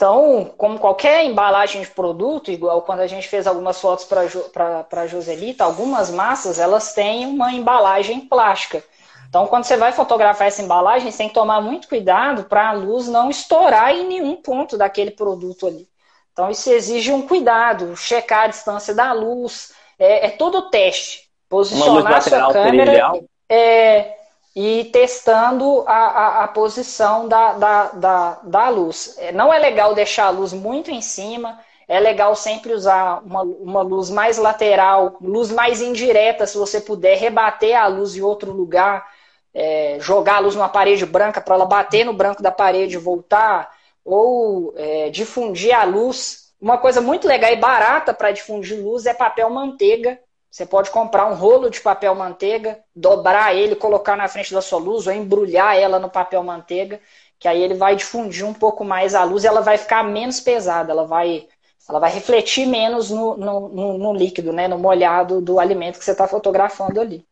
Então, 0.00 0.50
como 0.56 0.78
qualquer 0.78 1.26
embalagem 1.26 1.82
de 1.82 1.88
produto, 1.88 2.50
igual 2.50 2.80
quando 2.80 3.00
a 3.00 3.06
gente 3.06 3.28
fez 3.28 3.46
algumas 3.46 3.78
fotos 3.78 4.06
para 4.06 4.86
a 4.92 5.06
Joselita, 5.06 5.62
algumas 5.62 6.10
massas 6.10 6.58
elas 6.58 6.94
têm 6.94 7.26
uma 7.26 7.52
embalagem 7.52 8.22
plástica. 8.22 8.82
Então, 9.28 9.46
quando 9.46 9.64
você 9.64 9.76
vai 9.76 9.92
fotografar 9.92 10.46
essa 10.48 10.62
embalagem, 10.62 11.10
você 11.10 11.18
tem 11.18 11.28
que 11.28 11.34
tomar 11.34 11.60
muito 11.60 11.86
cuidado 11.86 12.44
para 12.44 12.70
a 12.70 12.72
luz 12.72 13.08
não 13.08 13.28
estourar 13.28 13.94
em 13.94 14.06
nenhum 14.06 14.36
ponto 14.36 14.78
daquele 14.78 15.10
produto 15.10 15.66
ali. 15.66 15.86
Então, 16.32 16.50
isso 16.50 16.70
exige 16.70 17.12
um 17.12 17.28
cuidado, 17.28 17.94
checar 17.94 18.44
a 18.44 18.48
distância 18.48 18.94
da 18.94 19.12
luz, 19.12 19.74
é, 19.98 20.28
é 20.28 20.30
todo 20.30 20.70
teste. 20.70 21.28
Posicionar 21.46 22.14
a 22.14 22.20
sua 22.22 22.50
câmera. 22.50 23.12
É, 23.50 24.16
e 24.54 24.84
testando 24.86 25.84
a, 25.86 25.94
a, 25.94 26.44
a 26.44 26.48
posição 26.48 27.28
da, 27.28 27.52
da, 27.52 27.84
da, 27.88 28.40
da, 28.42 28.68
luz. 28.68 29.16
É, 29.18 29.32
não 29.32 29.52
é 29.52 29.58
legal 29.58 29.94
deixar 29.94 30.26
a 30.26 30.30
luz 30.30 30.52
muito 30.52 30.90
em 30.90 31.00
cima, 31.00 31.60
é 31.86 32.00
legal 32.00 32.34
sempre 32.34 32.72
usar 32.72 33.22
uma, 33.24 33.42
uma 33.42 33.82
luz 33.82 34.10
mais 34.10 34.38
lateral, 34.38 35.16
luz 35.20 35.50
mais 35.50 35.80
indireta, 35.80 36.46
se 36.46 36.58
você 36.58 36.80
puder 36.80 37.16
rebater 37.18 37.76
a 37.76 37.86
luz 37.86 38.16
em 38.16 38.22
outro 38.22 38.52
lugar, 38.52 39.06
é, 39.54 39.98
jogar 40.00 40.36
a 40.36 40.40
luz 40.40 40.54
numa 40.54 40.68
parede 40.68 41.06
branca 41.06 41.40
para 41.40 41.54
ela 41.54 41.66
bater 41.66 42.04
no 42.04 42.12
branco 42.12 42.42
da 42.42 42.50
parede 42.50 42.94
e 42.94 42.98
voltar, 42.98 43.72
ou 44.04 44.72
é, 44.76 45.10
difundir 45.10 45.74
a 45.74 45.84
luz. 45.84 46.52
Uma 46.60 46.78
coisa 46.78 47.00
muito 47.00 47.26
legal 47.26 47.52
e 47.52 47.56
barata 47.56 48.12
para 48.12 48.32
difundir 48.32 48.80
luz 48.80 49.06
é 49.06 49.14
papel 49.14 49.48
manteiga 49.50 50.18
você 50.50 50.66
pode 50.66 50.90
comprar 50.90 51.26
um 51.30 51.34
rolo 51.34 51.70
de 51.70 51.80
papel 51.80 52.14
manteiga, 52.14 52.78
dobrar 52.94 53.54
ele, 53.54 53.76
colocar 53.76 54.16
na 54.16 54.26
frente 54.26 54.52
da 54.52 54.60
sua 54.60 54.80
luz 54.80 55.06
ou 55.06 55.12
embrulhar 55.12 55.76
ela 55.76 55.98
no 55.98 56.10
papel 56.10 56.42
manteiga, 56.42 57.00
que 57.38 57.46
aí 57.46 57.62
ele 57.62 57.74
vai 57.74 57.94
difundir 57.94 58.44
um 58.44 58.52
pouco 58.52 58.84
mais 58.84 59.14
a 59.14 59.22
luz 59.22 59.44
e 59.44 59.46
ela 59.46 59.60
vai 59.60 59.78
ficar 59.78 60.02
menos 60.02 60.40
pesada, 60.40 60.90
ela 60.90 61.06
vai, 61.06 61.46
ela 61.88 62.00
vai 62.00 62.10
refletir 62.10 62.66
menos 62.66 63.10
no, 63.10 63.36
no, 63.36 63.68
no, 63.68 63.98
no 63.98 64.12
líquido, 64.12 64.52
né, 64.52 64.66
no 64.66 64.76
molhado 64.76 65.40
do 65.40 65.60
alimento 65.60 65.98
que 65.98 66.04
você 66.04 66.12
está 66.12 66.26
fotografando 66.26 67.00
ali. 67.00 67.24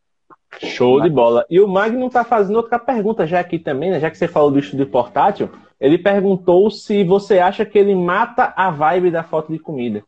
Show 0.62 1.00
de 1.00 1.10
bola. 1.10 1.44
E 1.50 1.60
o 1.60 1.68
Magno 1.68 2.06
está 2.06 2.24
fazendo 2.24 2.56
outra 2.56 2.78
pergunta 2.78 3.26
já 3.26 3.40
aqui 3.40 3.58
também, 3.58 3.90
né? 3.90 4.00
já 4.00 4.10
que 4.10 4.16
você 4.16 4.26
falou 4.26 4.50
do 4.50 4.58
estudo 4.58 4.86
portátil, 4.86 5.50
ele 5.80 5.98
perguntou 5.98 6.70
se 6.70 7.04
você 7.04 7.38
acha 7.38 7.66
que 7.66 7.78
ele 7.78 7.94
mata 7.94 8.52
a 8.56 8.70
vibe 8.70 9.10
da 9.10 9.22
foto 9.22 9.52
de 9.52 9.58
comida. 9.58 10.02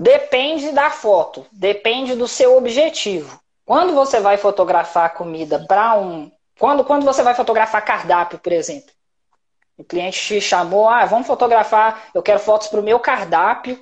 Depende 0.00 0.72
da 0.72 0.88
foto, 0.88 1.46
depende 1.52 2.14
do 2.14 2.26
seu 2.26 2.56
objetivo. 2.56 3.38
Quando 3.66 3.92
você 3.92 4.18
vai 4.18 4.38
fotografar 4.38 5.12
comida 5.12 5.66
para 5.68 5.94
um 5.98 6.32
quando, 6.58 6.82
quando 6.84 7.04
você 7.04 7.22
vai 7.22 7.34
fotografar 7.34 7.84
cardápio, 7.84 8.38
por 8.38 8.50
exemplo, 8.50 8.90
o 9.76 9.84
cliente 9.84 10.18
te 10.18 10.40
chamou, 10.40 10.88
ah, 10.88 11.04
vamos 11.04 11.26
fotografar, 11.26 12.08
eu 12.14 12.22
quero 12.22 12.38
fotos 12.38 12.68
para 12.68 12.80
o 12.80 12.82
meu 12.82 12.98
cardápio 12.98 13.78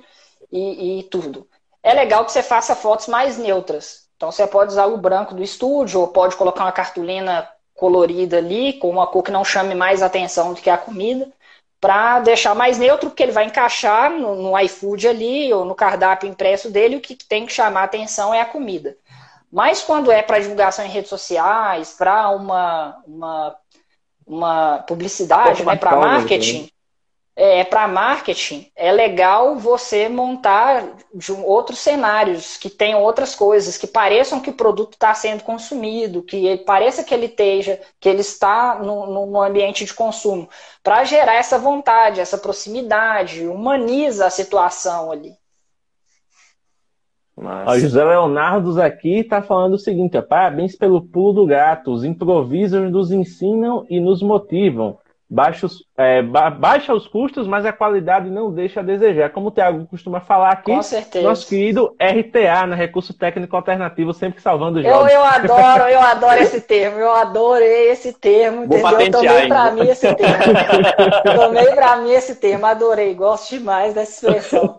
e, 0.51 0.99
e 0.99 1.03
tudo. 1.03 1.47
É 1.81 1.93
legal 1.93 2.25
que 2.25 2.33
você 2.33 2.43
faça 2.43 2.75
fotos 2.75 3.07
mais 3.07 3.37
neutras. 3.37 4.09
Então 4.17 4.29
você 4.29 4.45
pode 4.45 4.73
usar 4.73 4.87
o 4.87 4.97
branco 4.97 5.33
do 5.33 5.41
estúdio, 5.41 6.01
ou 6.01 6.07
pode 6.09 6.35
colocar 6.35 6.65
uma 6.65 6.71
cartolina 6.73 7.49
colorida 7.73 8.37
ali, 8.37 8.73
com 8.73 8.89
uma 8.89 9.07
cor 9.07 9.23
que 9.23 9.31
não 9.31 9.45
chame 9.45 9.73
mais 9.73 10.01
atenção 10.01 10.53
do 10.53 10.61
que 10.61 10.69
a 10.69 10.77
comida, 10.77 11.31
para 11.79 12.19
deixar 12.19 12.53
mais 12.53 12.77
neutro, 12.77 13.09
porque 13.09 13.23
ele 13.23 13.31
vai 13.31 13.45
encaixar 13.45 14.11
no, 14.11 14.35
no 14.35 14.59
iFood 14.59 15.07
ali, 15.07 15.53
ou 15.53 15.63
no 15.63 15.75
cardápio 15.75 16.29
impresso 16.29 16.69
dele, 16.69 16.97
o 16.97 17.01
que 17.01 17.15
tem 17.15 17.45
que 17.45 17.53
chamar 17.53 17.83
atenção 17.83 18.33
é 18.33 18.41
a 18.41 18.45
comida. 18.45 18.97
Mas 19.51 19.81
quando 19.81 20.11
é 20.11 20.21
para 20.21 20.39
divulgação 20.39 20.85
em 20.85 20.89
redes 20.89 21.09
sociais, 21.09 21.95
para 21.97 22.29
uma, 22.29 23.01
uma, 23.07 23.55
uma 24.27 24.77
publicidade, 24.87 25.65
né, 25.65 25.75
para 25.75 25.95
marketing, 25.95 26.63
né? 26.63 26.69
É, 27.41 27.63
para 27.63 27.87
marketing, 27.87 28.69
é 28.75 28.91
legal 28.91 29.55
você 29.55 30.09
montar 30.09 30.85
de 31.15 31.31
um, 31.31 31.45
outros 31.45 31.79
cenários 31.79 32.57
que 32.57 32.69
tenham 32.69 33.01
outras 33.01 33.33
coisas, 33.33 33.77
que 33.77 33.87
pareçam 33.87 34.41
que 34.41 34.49
o 34.49 34.53
produto 34.53 34.95
está 34.95 35.13
sendo 35.13 35.43
consumido, 35.43 36.21
que 36.21 36.45
ele, 36.45 36.65
pareça 36.65 37.01
que 37.01 37.13
ele 37.13 37.27
esteja, 37.27 37.79
que 37.97 38.09
ele 38.09 38.19
está 38.19 38.79
no, 38.79 39.25
no 39.25 39.41
ambiente 39.41 39.85
de 39.85 39.93
consumo, 39.93 40.49
para 40.83 41.05
gerar 41.05 41.35
essa 41.35 41.57
vontade, 41.57 42.19
essa 42.19 42.37
proximidade, 42.37 43.47
humaniza 43.47 44.25
a 44.25 44.29
situação 44.29 45.09
ali. 45.09 45.31
O 47.37 47.79
José 47.79 48.03
Leonardo 48.03 48.81
aqui 48.81 49.19
está 49.19 49.41
falando 49.41 49.75
o 49.75 49.79
seguinte: 49.79 50.17
ó, 50.17 50.21
parabéns 50.21 50.75
pelo 50.75 51.01
pulo 51.01 51.31
do 51.31 51.45
gato. 51.45 51.89
Os 51.89 52.03
improvisos 52.03 52.91
nos 52.91 53.11
ensinam 53.11 53.85
e 53.89 53.97
nos 54.01 54.21
motivam 54.21 54.97
baixos, 55.29 55.83
é, 55.95 56.23
ba 56.23 56.49
baixa 56.49 56.93
os 56.93 57.07
custos, 57.07 57.45
mas 57.45 57.63
a 57.63 57.71
qualidade 57.71 58.29
não 58.31 58.51
deixa 58.51 58.79
a 58.79 58.83
desejar. 58.83 59.29
Como 59.29 59.47
o 59.47 59.51
Thiago 59.51 59.85
costuma 59.85 60.19
falar 60.19 60.51
aqui, 60.51 60.73
nosso 61.21 61.47
querido 61.47 61.95
RTA, 61.99 62.65
né, 62.65 62.75
Recurso 62.75 63.13
Técnico 63.13 63.55
Alternativo, 63.55 64.11
sempre 64.13 64.41
salvando 64.41 64.79
os 64.79 64.85
eu, 64.85 65.07
eu 65.07 65.21
adoro, 65.23 65.83
eu 65.83 66.01
adoro 66.01 66.41
esse 66.41 66.61
termo, 66.61 66.97
eu 66.97 67.11
adorei 67.11 67.91
esse 67.91 68.11
termo, 68.13 68.65
Vou 68.65 68.77
entendeu? 68.77 69.11
Tomei 69.11 69.47
para 69.47 69.71
mim 69.71 69.87
esse 69.87 70.15
termo. 70.15 70.43
Tomei 71.37 71.67
para 71.67 71.95
mim 71.97 72.11
esse 72.11 72.35
termo, 72.35 72.65
adorei, 72.65 73.13
gosto 73.13 73.51
demais 73.51 73.93
dessa 73.93 74.25
expressão. 74.25 74.77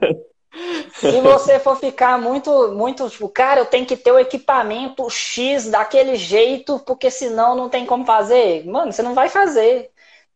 Se 0.95 1.21
você 1.21 1.61
for 1.61 1.77
ficar 1.77 2.19
muito, 2.19 2.73
muito, 2.73 3.09
tipo, 3.09 3.29
cara, 3.29 3.61
eu 3.61 3.67
tenho 3.67 3.87
que 3.87 3.97
ter 3.97 4.11
o 4.11 4.19
equipamento 4.19 5.09
X 5.09 5.71
daquele 5.71 6.17
jeito, 6.17 6.81
porque 6.81 7.09
senão 7.09 7.55
não 7.55 7.69
tem 7.69 7.87
como 7.87 8.05
fazer. 8.05 8.67
Mano, 8.67 8.93
você 8.93 9.01
não 9.01 9.15
vai 9.15 9.29
fazer. 9.29 9.91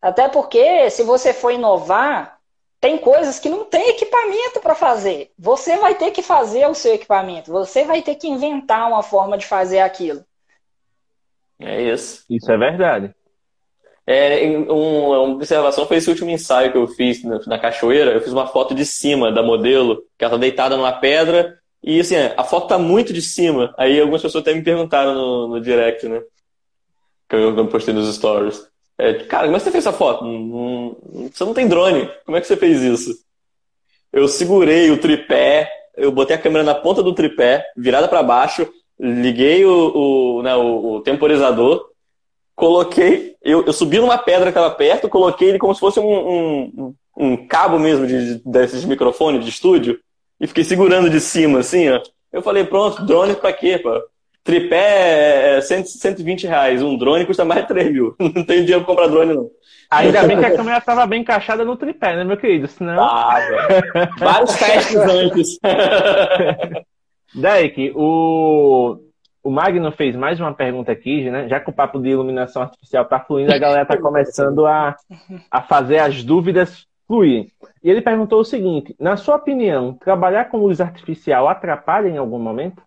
Até 0.05 0.29
porque, 0.29 0.91
se 0.91 1.03
você 1.03 1.33
for 1.33 1.51
inovar, 1.51 2.39
tem 2.79 2.99
coisas 2.99 3.39
que 3.39 3.49
não 3.49 3.65
tem 3.65 3.89
equipamento 3.89 4.61
para 4.61 4.75
fazer. 4.75 5.31
Você 5.39 5.79
vai 5.79 5.95
ter 5.95 6.11
que 6.11 6.21
fazer 6.21 6.67
o 6.67 6.75
seu 6.75 6.93
equipamento. 6.93 7.51
Você 7.51 7.87
vai 7.87 8.03
ter 8.03 8.17
que 8.17 8.29
inventar 8.29 8.87
uma 8.87 9.03
forma 9.03 9.39
de 9.39 9.47
fazer 9.47 9.79
aquilo. 9.79 10.23
É 11.59 11.81
isso. 11.91 12.23
Isso 12.29 12.53
é 12.53 12.59
verdade. 12.59 13.15
É, 14.07 14.47
um, 14.47 15.07
uma 15.07 15.21
observação 15.21 15.87
foi 15.87 15.97
esse 15.97 16.11
último 16.11 16.29
ensaio 16.29 16.71
que 16.71 16.77
eu 16.77 16.87
fiz 16.87 17.25
na, 17.25 17.41
na, 17.47 17.59
cachoeira. 17.59 18.13
Eu 18.13 18.21
fiz 18.21 18.31
uma 18.35 18.47
foto 18.47 18.75
de 18.75 18.85
cima 18.85 19.33
da 19.33 19.43
modelo, 19.43 20.03
que 20.19 20.25
ela 20.27 20.35
tá 20.35 20.37
deitada 20.39 20.77
numa 20.77 20.93
pedra. 20.93 21.59
E 21.83 21.99
assim, 21.99 22.17
a 22.37 22.45
foto 22.45 22.69
tá 22.69 22.77
muito 22.77 23.11
de 23.11 23.23
cima. 23.23 23.75
Aí 23.79 23.99
algumas 23.99 24.21
pessoas 24.21 24.43
até 24.43 24.53
me 24.53 24.63
perguntaram 24.63 25.15
no, 25.15 25.49
no 25.49 25.61
direct, 25.63 26.07
né? 26.07 26.21
Que 27.27 27.37
eu, 27.37 27.57
eu 27.57 27.69
postei 27.69 27.95
nos 27.95 28.15
stories. 28.15 28.74
É, 28.99 29.15
cara, 29.25 29.45
como 29.45 29.57
é 29.57 29.59
que 29.59 29.65
você 29.65 29.71
fez 29.71 29.87
essa 29.87 29.97
foto? 29.97 30.25
você 31.33 31.45
não 31.45 31.55
tem 31.55 31.67
drone. 31.67 32.09
Como 32.25 32.37
é 32.37 32.41
que 32.41 32.47
você 32.47 32.57
fez 32.57 32.83
isso? 32.83 33.15
Eu 34.13 34.29
segurei 34.29 34.91
o 34.91 35.01
tripé, 35.01 35.69
eu 35.97 36.13
botei 36.13 36.37
a 36.37 36.39
câmera 36.39 36.65
na 36.65 36.75
ponta 36.75 37.03
do 37.03 37.15
tripé, 37.15 37.65
virada 37.77 38.07
para 38.07 38.23
baixo, 38.23 38.69
liguei 38.99 39.65
o, 39.65 39.93
o, 40.39 40.43
né, 40.43 40.55
o, 40.55 40.95
o 40.95 41.01
temporizador, 41.01 41.85
coloquei. 42.55 43.35
Eu, 43.43 43.65
eu, 43.65 43.73
subi 43.73 43.99
numa 43.99 44.17
pedra 44.17 44.53
que 44.53 44.59
estava 44.59 44.75
perto, 44.75 45.09
coloquei 45.09 45.49
ele 45.49 45.59
como 45.59 45.75
se 45.75 45.81
fosse 45.81 45.99
um, 45.99 46.05
um, 46.07 46.95
um 47.17 47.47
cabo 47.49 47.79
mesmo 47.79 48.07
de, 48.07 48.41
desses 48.45 48.85
microfones 48.85 49.45
de 49.45 49.51
estúdio 49.51 49.99
e 50.41 50.47
fiquei 50.47 50.65
segurando 50.65 51.11
de 51.11 51.21
cima, 51.21 51.61
assim, 51.61 51.89
ó. 51.91 52.01
Eu 52.33 52.43
falei, 52.43 52.65
pronto, 52.65 53.05
drone 53.05 53.35
pra 53.35 53.53
quê, 53.53 53.79
pô? 53.79 54.01
Tripé 54.45 55.57
é 55.57 55.61
120 55.63 56.47
é 56.47 56.51
reais, 56.51 56.83
um 56.83 56.99
drone 56.99 57.25
custa 57.25 57.47
mais 57.47 57.63
de 57.63 57.69
3 57.69 57.91
mil. 57.91 58.15
Não 58.21 58.45
tenho 58.45 58.63
dinheiro 58.63 58.85
pra 58.85 58.95
comprar 58.95 59.09
drone, 59.09 59.35
não. 59.35 59.51
Ainda 59.91 60.23
bem 60.25 60.39
que 60.39 60.45
a 60.45 60.55
câmera 60.55 60.79
estava 60.79 61.07
bem 61.07 61.23
encaixada 61.23 61.65
no 61.65 61.77
tripé, 61.77 62.17
né, 62.17 62.25
meu 62.25 62.37
querido? 62.37 62.67
Senão. 62.69 63.03
Ah, 63.03 63.39
vários 64.19 64.53
testes 64.59 64.97
antes. 64.97 65.59
Derek, 67.35 67.93
o, 67.95 68.99
o 69.43 69.51
Magno 69.51 69.91
fez 69.93 70.15
mais 70.15 70.39
uma 70.39 70.53
pergunta 70.53 70.93
aqui, 70.93 71.31
né? 71.31 71.49
Já 71.49 71.59
que 71.61 71.71
o 71.71 71.73
papo 71.73 71.99
de 71.99 72.11
iluminação 72.11 72.63
artificial 72.63 73.05
tá 73.07 73.21
fluindo, 73.21 73.53
a 73.53 73.59
galera 73.59 73.87
tá 73.87 73.97
começando 73.97 74.67
a, 74.67 74.95
a 75.51 75.63
fazer 75.63 75.99
as 75.99 76.23
dúvidas 76.23 76.87
fluir. 77.07 77.49
E 77.83 77.91
ele 77.91 78.03
perguntou 78.03 78.41
o 78.41 78.45
seguinte: 78.45 78.95
na 78.99 79.17
sua 79.17 79.37
opinião, 79.37 79.95
trabalhar 79.95 80.47
com 80.47 80.59
luz 80.59 80.81
artificial 80.81 81.49
atrapalha 81.49 82.09
em 82.09 82.19
algum 82.19 82.39
momento? 82.39 82.83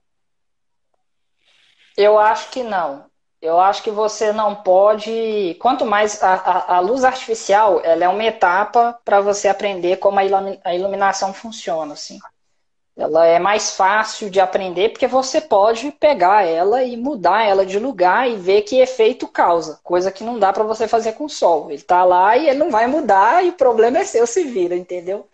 Eu 1.97 2.19
acho 2.19 2.51
que 2.51 2.63
não. 2.63 3.05
Eu 3.41 3.59
acho 3.59 3.83
que 3.83 3.91
você 3.91 4.31
não 4.31 4.55
pode. 4.55 5.55
Quanto 5.59 5.85
mais 5.85 6.23
a, 6.23 6.33
a, 6.33 6.75
a 6.77 6.79
luz 6.79 7.03
artificial, 7.03 7.81
ela 7.83 8.03
é 8.03 8.07
uma 8.07 8.23
etapa 8.23 8.99
para 9.03 9.19
você 9.19 9.47
aprender 9.47 9.97
como 9.97 10.19
a 10.19 10.75
iluminação 10.75 11.33
funciona, 11.33 11.93
assim. 11.93 12.19
Ela 12.95 13.27
é 13.27 13.37
mais 13.37 13.75
fácil 13.75 14.27
de 14.27 14.39
aprender 14.39 14.89
porque 14.89 15.05
você 15.05 15.39
pode 15.39 15.91
pegar 15.91 16.47
ela 16.47 16.83
e 16.83 16.97
mudar 16.97 17.47
ela 17.47 17.63
de 17.63 17.77
lugar 17.77 18.27
e 18.27 18.35
ver 18.35 18.63
que 18.63 18.79
efeito 18.79 19.27
causa, 19.27 19.79
coisa 19.83 20.11
que 20.11 20.23
não 20.23 20.39
dá 20.39 20.51
para 20.51 20.63
você 20.63 20.87
fazer 20.87 21.13
com 21.13 21.25
o 21.25 21.29
sol. 21.29 21.65
Ele 21.67 21.75
está 21.75 22.03
lá 22.03 22.35
e 22.35 22.49
ele 22.49 22.57
não 22.57 22.71
vai 22.71 22.87
mudar 22.87 23.45
e 23.45 23.49
o 23.49 23.53
problema 23.53 23.99
é 23.99 24.03
seu 24.03 24.25
se 24.25 24.43
vira, 24.45 24.75
entendeu? 24.75 25.27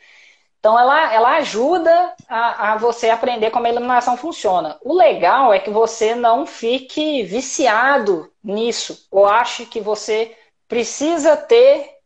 Então 0.63 0.79
ela, 0.79 1.13
ela 1.13 1.35
ajuda 1.39 2.15
a, 2.25 2.71
a, 2.71 2.77
você 2.77 3.09
aprender 3.09 3.51
como 3.51 3.67
a 3.67 3.69
iluminação 3.69 4.15
funciona. 4.15 4.77
O 4.81 4.93
legal 4.93 5.53
é 5.53 5.59
que 5.59 5.69
você 5.69 6.15
não 6.15 6.45
fique 6.45 7.21
viciado 7.23 8.31
nisso, 8.41 9.05
ou 9.11 9.25
ache 9.25 9.65
que 9.65 9.81
você 9.81 10.33
precisa 10.65 11.35
ter 11.35 11.97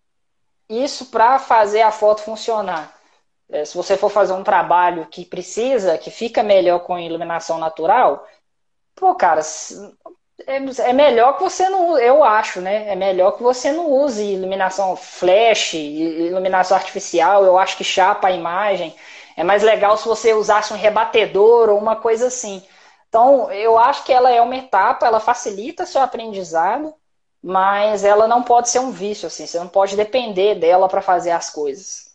isso 0.68 1.12
para 1.12 1.38
fazer 1.38 1.84
a 1.84 1.92
foto 1.92 2.24
funcionar. 2.24 2.98
É, 3.48 3.64
se 3.64 3.78
você 3.78 3.96
for 3.96 4.10
fazer 4.10 4.34
um 4.34 4.44
trabalho 4.44 5.06
que 5.06 5.24
precisa, 5.24 5.96
que 5.96 6.10
fica 6.10 6.42
melhor 6.42 6.80
com 6.80 6.98
iluminação 6.98 7.60
natural, 7.60 8.28
pô, 8.96 9.14
cara, 9.14 9.42
é, 10.48 10.56
é, 10.90 10.94
melhor 10.94 11.34
que 11.38 11.44
você 11.44 11.68
não, 11.70 11.98
eu 12.00 12.24
acho, 12.24 12.62
né? 12.62 12.90
É 12.90 12.96
melhor 12.96 13.32
que 13.34 13.44
você 13.44 13.72
não 13.72 13.92
use 13.92 14.24
iluminação 14.24 14.96
flash, 14.96 15.74
iluminação 15.76 16.78
artificial. 16.78 17.44
Eu 17.46 17.58
acho 17.58 17.78
que 17.78 17.84
chapa 17.84 18.28
a 18.30 18.32
imagem. 18.32 18.96
É 19.36 19.44
mais 19.44 19.62
legal 19.62 19.98
se 19.98 20.08
você 20.08 20.34
usasse 20.34 20.74
um 20.74 20.78
rebatedor 20.78 21.70
ou 21.70 21.78
uma 21.78 21.96
coisa 21.98 22.28
assim. 22.28 22.64
Então, 23.10 23.52
eu 23.52 23.78
acho 23.78 24.04
que 24.06 24.14
ela 24.14 24.32
é 24.32 24.42
uma 24.42 24.56
etapa, 24.58 25.06
ela 25.06 25.20
facilita 25.20 25.86
seu 25.86 26.02
aprendizado, 26.02 26.94
mas 27.44 28.04
ela 28.04 28.28
não 28.28 28.44
pode 28.44 28.70
ser 28.70 28.80
um 28.80 28.92
vício, 28.92 29.28
assim. 29.28 29.46
Você 29.46 29.60
não 29.60 29.68
pode 29.68 29.96
depender 29.96 30.56
dela 30.56 30.88
para 30.90 31.02
fazer 31.02 31.32
as 31.32 31.50
coisas. 31.50 32.07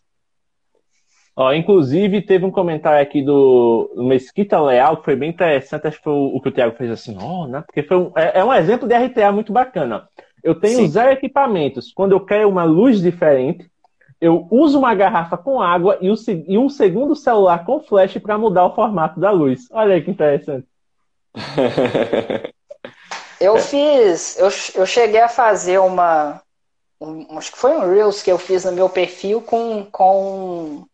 Ó, 1.35 1.53
inclusive, 1.53 2.21
teve 2.21 2.45
um 2.45 2.51
comentário 2.51 3.03
aqui 3.03 3.23
do, 3.23 3.91
Mesquita 3.97 4.61
Leal 4.61 4.99
que 4.99 5.05
foi 5.05 5.17
bem 5.17 5.31
interessante. 5.31 5.87
Acho 5.87 5.97
que 5.97 6.05
foi 6.05 6.13
o, 6.13 6.37
o 6.37 6.41
que 6.43 6.51
o 6.51 6.53
Thiago 6.53 6.77
fez 6.77 6.91
assim, 6.91 7.17
ó, 7.19 7.47
né? 7.47 7.63
Porque 7.67 7.83
foi 7.83 7.97
um, 7.97 8.13
é, 8.15 8.41
é, 8.41 8.45
um 8.45 8.53
exemplo 8.53 8.87
de 8.87 8.95
RTA 8.95 9.33
muito 9.33 9.53
bacana. 9.53 10.07
Eu 10.45 10.55
tenho 10.55 10.79
Sim. 10.79 10.89
zero 10.89 11.13
equipamentos. 11.13 11.93
Quando 11.93 12.13
eu 12.13 12.21
quero 12.21 12.49
uma 12.49 12.65
luz 12.65 13.01
diferente, 13.01 13.71
eu 14.21 14.47
uso 14.51 14.79
uma 14.79 14.95
garrafa 14.95 15.37
com 15.39 15.61
água 15.61 15.97
e, 16.01 16.11
o, 16.11 16.15
e 16.47 16.59
um 16.59 16.69
segundo 16.69 17.17
celular 17.17 17.65
com 17.65 17.81
flash 17.81 18.19
para 18.19 18.37
mudar 18.37 18.67
o 18.67 18.75
formato 18.75 19.19
da 19.19 19.31
luz. 19.31 19.69
Olha 19.73 19.95
aí 19.95 20.03
que 20.03 20.11
interessante. 20.11 20.67
eu 23.41 23.57
fiz, 23.57 24.39
eu, 24.39 24.49
eu 24.75 24.87
cheguei 24.87 25.21
a 25.21 25.29
fazer 25.29 25.79
uma, 25.79 26.43
um, 27.01 27.39
acho 27.39 27.53
que 27.53 27.59
foi 27.59 27.71
um 27.73 27.91
Reels 27.91 28.23
que 28.23 28.31
eu 28.31 28.39
fiz 28.39 28.65
no 28.65 28.73
meu 28.73 28.89
perfil 28.89 29.41
com, 29.41 29.87
com 29.91 30.85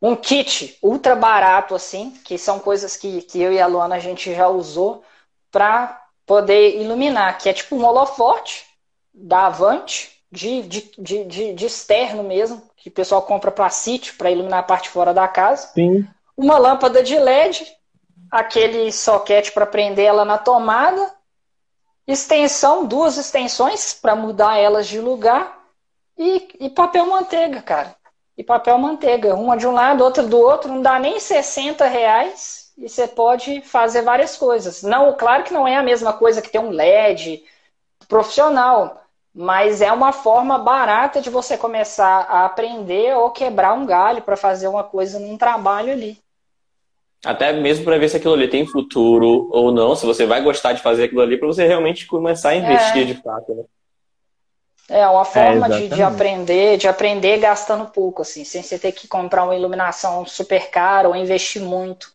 um 0.00 0.14
kit 0.14 0.78
ultra 0.82 1.16
barato, 1.16 1.74
assim, 1.74 2.10
que 2.24 2.38
são 2.38 2.58
coisas 2.58 2.96
que, 2.96 3.22
que 3.22 3.40
eu 3.40 3.52
e 3.52 3.60
a 3.60 3.66
Luana 3.66 3.96
a 3.96 4.00
gente 4.00 4.34
já 4.34 4.48
usou 4.48 5.02
para 5.50 6.00
poder 6.24 6.80
iluminar, 6.80 7.38
que 7.38 7.48
é 7.48 7.52
tipo 7.52 7.74
um 7.74 7.84
holofote 7.84 8.66
da 9.12 9.46
Avante, 9.46 10.22
de, 10.30 10.62
de, 10.62 10.90
de, 10.98 11.24
de, 11.24 11.52
de 11.54 11.66
externo 11.66 12.22
mesmo, 12.22 12.62
que 12.76 12.88
o 12.88 12.92
pessoal 12.92 13.22
compra 13.22 13.50
para 13.50 13.70
sítio, 13.70 14.14
para 14.16 14.30
iluminar 14.30 14.60
a 14.60 14.64
parte 14.64 14.88
fora 14.88 15.12
da 15.12 15.26
casa. 15.26 15.68
Sim. 15.74 16.06
Uma 16.36 16.58
lâmpada 16.58 17.02
de 17.02 17.18
LED, 17.18 17.66
aquele 18.30 18.92
soquete 18.92 19.50
para 19.50 19.66
prender 19.66 20.04
ela 20.04 20.24
na 20.24 20.38
tomada, 20.38 21.12
extensão, 22.06 22.86
duas 22.86 23.16
extensões 23.16 23.92
para 23.94 24.14
mudar 24.14 24.58
elas 24.58 24.86
de 24.86 25.00
lugar 25.00 25.58
e, 26.16 26.48
e 26.60 26.70
papel 26.70 27.06
manteiga, 27.06 27.60
cara. 27.62 27.96
E 28.38 28.44
papel 28.44 28.78
manteiga, 28.78 29.34
uma 29.34 29.56
de 29.56 29.66
um 29.66 29.72
lado, 29.72 30.04
outra 30.04 30.22
do 30.22 30.38
outro, 30.38 30.72
não 30.72 30.80
dá 30.80 30.96
nem 30.96 31.18
60 31.18 31.84
reais 31.86 32.72
e 32.78 32.88
você 32.88 33.08
pode 33.08 33.60
fazer 33.62 34.02
várias 34.02 34.36
coisas. 34.36 34.80
Não, 34.84 35.12
claro 35.16 35.42
que 35.42 35.52
não 35.52 35.66
é 35.66 35.76
a 35.76 35.82
mesma 35.82 36.12
coisa 36.12 36.40
que 36.40 36.48
ter 36.48 36.60
um 36.60 36.70
LED 36.70 37.42
profissional, 38.08 39.02
mas 39.34 39.82
é 39.82 39.90
uma 39.90 40.12
forma 40.12 40.56
barata 40.56 41.20
de 41.20 41.28
você 41.28 41.58
começar 41.58 42.26
a 42.30 42.44
aprender 42.44 43.16
ou 43.16 43.32
quebrar 43.32 43.74
um 43.74 43.84
galho 43.84 44.22
para 44.22 44.36
fazer 44.36 44.68
uma 44.68 44.84
coisa 44.84 45.18
num 45.18 45.36
trabalho 45.36 45.92
ali. 45.92 46.16
Até 47.24 47.52
mesmo 47.52 47.84
para 47.84 47.98
ver 47.98 48.08
se 48.08 48.18
aquilo 48.18 48.34
ali 48.34 48.46
tem 48.46 48.64
futuro 48.64 49.48
ou 49.50 49.72
não, 49.72 49.96
se 49.96 50.06
você 50.06 50.24
vai 50.24 50.40
gostar 50.40 50.74
de 50.74 50.80
fazer 50.80 51.04
aquilo 51.04 51.22
ali, 51.22 51.36
para 51.36 51.48
você 51.48 51.66
realmente 51.66 52.06
começar 52.06 52.50
a 52.50 52.54
investir 52.54 53.02
é. 53.02 53.04
de 53.04 53.14
fato. 53.14 53.52
Né? 53.52 53.64
É 54.88 55.06
uma 55.06 55.24
forma 55.24 55.66
é, 55.66 55.68
de, 55.68 55.88
de, 55.88 56.02
aprender, 56.02 56.78
de 56.78 56.88
aprender 56.88 57.38
gastando 57.38 57.86
pouco, 57.86 58.22
assim, 58.22 58.44
sem 58.44 58.62
você 58.62 58.78
ter 58.78 58.92
que 58.92 59.06
comprar 59.06 59.44
uma 59.44 59.54
iluminação 59.54 60.24
super 60.24 60.70
cara 60.70 61.08
ou 61.08 61.14
investir 61.14 61.60
muito. 61.60 62.10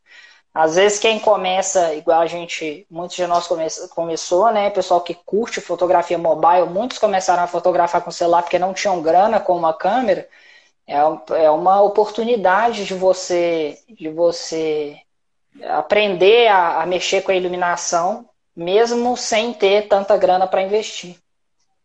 Às 0.54 0.76
vezes 0.76 1.00
quem 1.00 1.20
começa, 1.20 1.94
igual 1.96 2.22
a 2.22 2.28
gente, 2.28 2.86
muitos 2.90 3.16
de 3.16 3.26
nós 3.28 3.48
come, 3.48 3.66
começou, 3.94 4.52
né? 4.52 4.70
Pessoal 4.70 5.02
que 5.02 5.14
curte 5.14 5.62
fotografia 5.62 6.18
mobile, 6.18 6.70
muitos 6.70 6.98
começaram 6.98 7.44
a 7.44 7.48
fotografar 7.48 8.02
com 8.02 8.12
celular 8.12 8.44
porque 8.44 8.60
não 8.60 8.74
tinham 8.74 9.02
grana 9.02 9.40
com 9.40 9.56
uma 9.56 9.74
câmera 9.74 10.28
é, 10.88 10.98
é 11.44 11.50
uma 11.50 11.82
oportunidade 11.82 12.86
de 12.86 12.94
você, 12.94 13.80
de 13.90 14.10
você 14.10 15.00
aprender 15.70 16.48
a, 16.48 16.82
a 16.82 16.86
mexer 16.86 17.22
com 17.22 17.32
a 17.32 17.36
iluminação, 17.36 18.30
mesmo 18.56 19.16
sem 19.16 19.54
ter 19.54 19.88
tanta 19.88 20.18
grana 20.18 20.48
para 20.48 20.62
investir. 20.62 21.18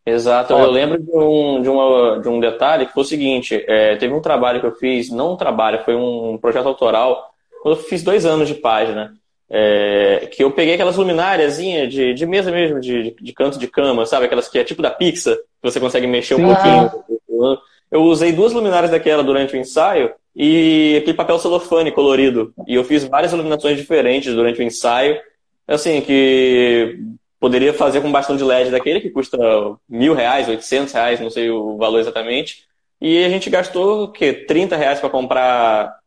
Exato, 0.09 0.53
eu 0.53 0.71
lembro 0.71 1.01
de 1.01 1.11
um, 1.11 1.61
de, 1.61 1.69
uma, 1.69 2.19
de 2.19 2.27
um 2.27 2.39
detalhe 2.39 2.85
que 2.85 2.93
foi 2.93 3.03
o 3.03 3.05
seguinte: 3.05 3.63
é, 3.67 3.95
teve 3.95 4.13
um 4.13 4.21
trabalho 4.21 4.59
que 4.59 4.65
eu 4.65 4.75
fiz, 4.75 5.09
não 5.09 5.33
um 5.33 5.37
trabalho, 5.37 5.83
foi 5.83 5.95
um 5.95 6.37
projeto 6.37 6.67
autoral, 6.67 7.33
eu 7.65 7.75
fiz 7.75 8.03
dois 8.03 8.25
anos 8.25 8.47
de 8.47 8.55
página. 8.55 9.13
É, 9.51 10.29
que 10.31 10.43
eu 10.43 10.51
peguei 10.51 10.75
aquelas 10.75 10.95
luminárias 10.95 11.57
de, 11.57 12.13
de 12.13 12.25
mesa 12.27 12.51
mesmo, 12.51 12.79
de, 12.79 13.15
de, 13.19 13.33
canto 13.33 13.57
de 13.57 13.67
cama, 13.67 14.05
sabe? 14.05 14.25
Aquelas 14.25 14.47
que 14.47 14.59
é 14.59 14.63
tipo 14.63 14.79
da 14.79 14.91
Pixar, 14.91 15.35
que 15.35 15.43
você 15.63 15.79
consegue 15.79 16.05
mexer 16.05 16.35
um 16.35 16.37
Sim. 16.37 16.45
pouquinho. 16.45 17.59
Eu 17.91 18.03
usei 18.03 18.31
duas 18.31 18.53
luminárias 18.53 18.91
daquela 18.91 19.23
durante 19.23 19.55
o 19.55 19.57
ensaio 19.57 20.13
e 20.35 20.97
aquele 21.01 21.17
papel 21.17 21.39
celofane 21.39 21.91
colorido. 21.91 22.53
E 22.67 22.75
eu 22.75 22.83
fiz 22.83 23.03
várias 23.05 23.33
iluminações 23.33 23.75
diferentes 23.75 24.35
durante 24.35 24.59
o 24.59 24.63
ensaio. 24.63 25.19
Assim, 25.67 25.99
que 26.01 26.99
poderia 27.39 27.73
fazer 27.73 28.01
com 28.01 28.11
bastão 28.11 28.35
de 28.35 28.43
LED 28.43 28.71
daquele 28.71 28.99
que 28.99 29.09
custa 29.09 29.37
mil 29.87 30.13
reais, 30.13 30.47
oitocentos 30.47 30.93
reais, 30.93 31.19
não 31.19 31.29
sei 31.29 31.49
o 31.49 31.77
valor 31.77 31.99
exatamente. 31.99 32.65
E 33.01 33.23
a 33.23 33.29
gente 33.29 33.49
gastou 33.49 34.03
o 34.03 34.11
quê? 34.11 34.33
30 34.33 34.75
reais 34.75 34.99
para 34.99 35.09
comprar 35.09 35.97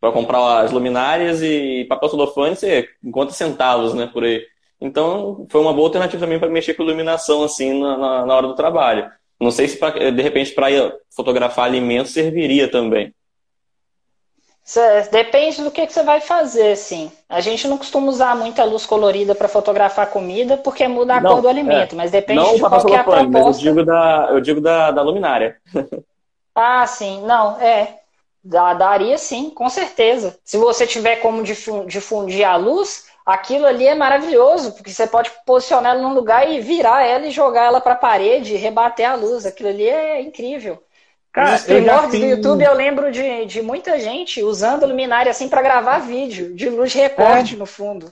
para 0.00 0.12
comprar 0.12 0.60
as 0.60 0.70
luminárias 0.70 1.42
e 1.42 1.86
papel 1.88 2.10
celofane, 2.10 2.54
você 2.54 2.86
encontra 3.02 3.34
centavos, 3.34 3.94
né, 3.94 4.06
por 4.12 4.22
aí. 4.22 4.46
Então, 4.78 5.46
foi 5.48 5.62
uma 5.62 5.72
boa 5.72 5.88
alternativa 5.88 6.20
também 6.20 6.38
para 6.38 6.50
mexer 6.50 6.74
com 6.74 6.82
iluminação 6.82 7.42
assim 7.42 7.80
na, 7.80 7.96
na, 7.96 8.26
na 8.26 8.34
hora 8.36 8.46
do 8.46 8.54
trabalho. 8.54 9.10
Não 9.40 9.50
sei 9.50 9.66
se, 9.66 9.78
pra, 9.78 10.10
de 10.10 10.22
repente, 10.22 10.52
para 10.52 10.66
fotografar 11.14 11.64
alimentos 11.64 12.12
serviria 12.12 12.70
também. 12.70 13.14
Depende 15.10 15.62
do 15.62 15.70
que, 15.70 15.86
que 15.86 15.92
você 15.92 16.02
vai 16.02 16.22
fazer, 16.22 16.72
assim. 16.72 17.12
A 17.28 17.40
gente 17.40 17.68
não 17.68 17.76
costuma 17.76 18.08
usar 18.08 18.34
muita 18.34 18.64
luz 18.64 18.86
colorida 18.86 19.34
para 19.34 19.46
fotografar 19.46 20.08
comida 20.08 20.56
porque 20.56 20.88
muda 20.88 21.16
a 21.16 21.20
não, 21.20 21.32
cor 21.32 21.42
do 21.42 21.48
alimento, 21.48 21.94
é. 21.94 21.96
mas 21.96 22.10
depende 22.10 22.40
não 22.40 22.54
de 22.54 22.60
qual 22.60 22.72
é 22.72 22.96
a 22.96 23.04
proposta. 23.04 23.28
Mas 23.28 23.56
eu 23.56 23.62
digo 23.62 23.84
da, 23.84 24.28
eu 24.30 24.40
digo 24.40 24.60
da, 24.62 24.90
da 24.90 25.02
luminária. 25.02 25.60
ah, 26.54 26.86
sim. 26.86 27.22
Não, 27.26 27.60
é. 27.60 27.98
Daria 28.42 29.16
sim, 29.18 29.50
com 29.50 29.68
certeza. 29.68 30.38
Se 30.44 30.58
você 30.58 30.86
tiver 30.86 31.16
como 31.16 31.42
difundir 31.42 32.46
a 32.46 32.56
luz, 32.56 33.06
aquilo 33.24 33.66
ali 33.66 33.86
é 33.86 33.94
maravilhoso, 33.94 34.72
porque 34.72 34.90
você 34.90 35.06
pode 35.06 35.30
posicionar 35.46 35.92
ela 35.92 36.02
num 36.02 36.14
lugar 36.14 36.50
e 36.50 36.60
virar 36.60 37.06
ela 37.06 37.26
e 37.26 37.30
jogar 37.30 37.64
ela 37.64 37.80
para 37.80 37.94
a 37.94 37.96
parede, 37.96 38.56
rebater 38.56 39.08
a 39.08 39.14
luz. 39.14 39.46
Aquilo 39.46 39.70
ali 39.70 39.88
é 39.88 40.20
incrível. 40.20 40.82
Cara, 41.34 41.50
Nos 41.50 41.62
primórdios 41.62 42.12
fiz... 42.12 42.20
do 42.20 42.26
YouTube 42.26 42.62
eu 42.62 42.74
lembro 42.74 43.10
de, 43.10 43.44
de 43.46 43.60
muita 43.60 43.98
gente 43.98 44.40
usando 44.40 44.86
luminária 44.86 45.28
assim 45.28 45.48
para 45.48 45.60
gravar 45.60 45.98
vídeo, 45.98 46.54
de 46.54 46.70
luz 46.70 46.92
de 46.92 46.98
recorte 46.98 47.56
é. 47.56 47.58
no 47.58 47.66
fundo. 47.66 48.06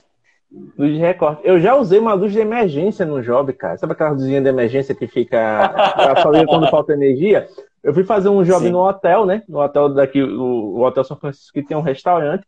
Luz 0.77 0.93
de 0.93 0.99
recorte. 0.99 1.41
Eu 1.45 1.57
já 1.57 1.73
usei 1.73 1.99
uma 1.99 2.13
luz 2.13 2.33
de 2.33 2.39
emergência 2.39 3.05
no 3.05 3.21
job, 3.21 3.53
cara. 3.53 3.77
Sabe 3.77 3.93
aquela 3.93 4.09
luzinha 4.09 4.41
de 4.41 4.49
emergência 4.49 4.93
que 4.93 5.07
fica 5.07 5.69
pra 5.95 6.45
quando 6.45 6.69
falta 6.69 6.91
energia? 6.91 7.47
Eu 7.81 7.93
fui 7.93 8.03
fazer 8.03 8.27
um 8.27 8.43
job 8.43 8.65
Sim. 8.65 8.71
no 8.71 8.85
hotel, 8.85 9.25
né? 9.25 9.41
No 9.47 9.59
hotel 9.59 9.93
daqui, 9.93 10.21
o, 10.21 10.75
o 10.75 10.81
Hotel 10.81 11.05
São 11.05 11.15
Francisco, 11.15 11.53
que 11.53 11.63
tem 11.63 11.77
um 11.77 11.81
restaurante 11.81 12.45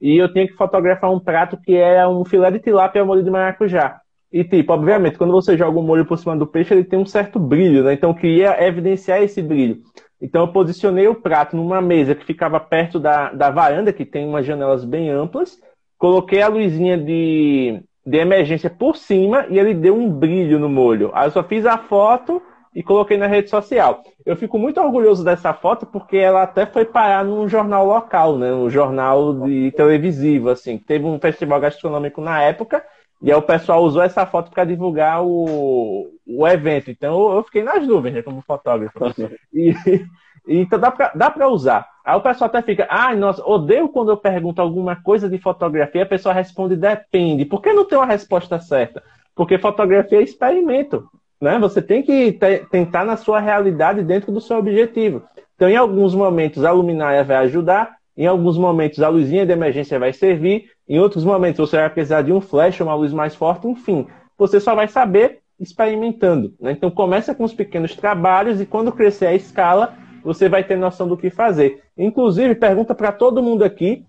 e 0.00 0.16
eu 0.16 0.30
tinha 0.32 0.46
que 0.46 0.54
fotografar 0.54 1.10
um 1.10 1.20
prato 1.20 1.56
que 1.56 1.76
é 1.76 2.06
um 2.06 2.24
filé 2.24 2.50
de 2.50 2.58
tilápia 2.58 3.04
molho 3.04 3.22
de 3.22 3.30
maracujá. 3.30 4.00
E, 4.32 4.42
tipo, 4.42 4.72
obviamente, 4.72 5.16
quando 5.16 5.32
você 5.32 5.56
joga 5.56 5.78
o 5.78 5.82
molho 5.82 6.04
por 6.04 6.18
cima 6.18 6.36
do 6.36 6.46
peixe, 6.46 6.74
ele 6.74 6.84
tem 6.84 6.98
um 6.98 7.06
certo 7.06 7.38
brilho, 7.38 7.84
né? 7.84 7.92
Então, 7.92 8.10
eu 8.10 8.14
queria 8.14 8.62
evidenciar 8.66 9.22
esse 9.22 9.40
brilho. 9.40 9.80
Então, 10.20 10.42
eu 10.42 10.48
posicionei 10.48 11.06
o 11.08 11.14
prato 11.14 11.56
numa 11.56 11.80
mesa 11.80 12.14
que 12.14 12.24
ficava 12.24 12.58
perto 12.58 12.98
da, 12.98 13.30
da 13.32 13.50
varanda, 13.50 13.92
que 13.92 14.04
tem 14.04 14.26
umas 14.26 14.46
janelas 14.46 14.84
bem 14.84 15.10
amplas, 15.10 15.58
coloquei 15.98 16.40
a 16.40 16.48
luzinha 16.48 16.96
de, 16.96 17.82
de 18.04 18.16
emergência 18.18 18.70
por 18.70 18.96
cima 18.96 19.46
e 19.48 19.58
ele 19.58 19.74
deu 19.74 19.94
um 19.94 20.10
brilho 20.10 20.58
no 20.58 20.68
molho. 20.68 21.10
Aí 21.14 21.26
eu 21.26 21.30
só 21.30 21.42
fiz 21.42 21.66
a 21.66 21.76
foto 21.76 22.40
e 22.74 22.82
coloquei 22.82 23.16
na 23.16 23.26
rede 23.26 23.48
social. 23.48 24.02
Eu 24.24 24.36
fico 24.36 24.58
muito 24.58 24.80
orgulhoso 24.80 25.24
dessa 25.24 25.52
foto 25.54 25.86
porque 25.86 26.16
ela 26.16 26.42
até 26.42 26.66
foi 26.66 26.84
parar 26.84 27.24
num 27.24 27.48
jornal 27.48 27.86
local, 27.86 28.36
né? 28.36 28.52
Um 28.52 28.68
jornal 28.68 29.32
de 29.40 29.72
televisivo, 29.72 30.50
assim. 30.50 30.76
Teve 30.76 31.06
um 31.06 31.18
festival 31.18 31.60
gastronômico 31.60 32.20
na 32.20 32.42
época 32.42 32.84
e 33.22 33.32
aí 33.32 33.38
o 33.38 33.42
pessoal 33.42 33.82
usou 33.82 34.02
essa 34.02 34.26
foto 34.26 34.50
para 34.50 34.64
divulgar 34.64 35.24
o, 35.24 36.10
o 36.26 36.46
evento. 36.46 36.90
Então 36.90 37.34
eu 37.34 37.42
fiquei 37.42 37.62
nas 37.62 37.86
nuvens, 37.86 38.14
né, 38.14 38.22
como 38.22 38.42
fotógrafo. 38.42 38.98
E, 39.52 39.74
e, 40.46 40.58
então 40.60 40.78
dá 40.78 40.90
para 40.90 41.12
dá 41.14 41.48
usar. 41.48 41.86
Aí 42.04 42.16
o 42.16 42.20
pessoal 42.20 42.48
até 42.48 42.62
fica, 42.62 42.86
ai, 42.90 43.14
ah, 43.14 43.16
nossa, 43.16 43.44
odeio 43.44 43.88
quando 43.88 44.10
eu 44.10 44.16
pergunto 44.16 44.60
alguma 44.60 44.96
coisa 44.96 45.28
de 45.28 45.38
fotografia, 45.38 46.02
a 46.02 46.06
pessoa 46.06 46.32
responde, 46.34 46.76
depende. 46.76 47.44
Por 47.44 47.60
que 47.60 47.72
não 47.72 47.84
tem 47.84 47.98
uma 47.98 48.06
resposta 48.06 48.60
certa? 48.60 49.02
Porque 49.34 49.58
fotografia 49.58 50.18
é 50.18 50.22
experimento. 50.22 51.08
Né? 51.40 51.58
Você 51.58 51.82
tem 51.82 52.02
que 52.02 52.38
tentar 52.70 53.04
na 53.04 53.16
sua 53.16 53.40
realidade 53.40 54.02
dentro 54.02 54.30
do 54.30 54.40
seu 54.40 54.56
objetivo. 54.56 55.22
Então, 55.54 55.68
em 55.68 55.76
alguns 55.76 56.14
momentos, 56.14 56.64
a 56.64 56.70
luminária 56.70 57.24
vai 57.24 57.36
ajudar, 57.38 57.96
em 58.16 58.26
alguns 58.26 58.56
momentos, 58.56 59.02
a 59.02 59.08
luzinha 59.08 59.44
de 59.44 59.52
emergência 59.52 59.98
vai 59.98 60.12
servir, 60.12 60.70
em 60.88 60.98
outros 60.98 61.24
momentos, 61.24 61.68
você 61.68 61.76
vai 61.76 61.90
precisar 61.90 62.22
de 62.22 62.32
um 62.32 62.40
flash, 62.40 62.80
uma 62.80 62.94
luz 62.94 63.12
mais 63.12 63.34
forte, 63.34 63.66
enfim. 63.66 64.06
Você 64.38 64.58
só 64.60 64.74
vai 64.74 64.88
saber 64.88 65.40
experimentando. 65.58 66.54
Né? 66.60 66.72
Então, 66.72 66.90
começa 66.90 67.34
com 67.34 67.44
os 67.44 67.52
pequenos 67.52 67.94
trabalhos 67.94 68.60
e 68.60 68.66
quando 68.66 68.92
crescer 68.92 69.26
a 69.26 69.34
escala, 69.34 69.94
você 70.22 70.48
vai 70.48 70.64
ter 70.64 70.76
noção 70.76 71.06
do 71.08 71.16
que 71.16 71.30
fazer. 71.30 71.82
Inclusive, 71.96 72.54
pergunta 72.54 72.94
para 72.94 73.12
todo 73.12 73.42
mundo 73.42 73.64
aqui, 73.64 74.04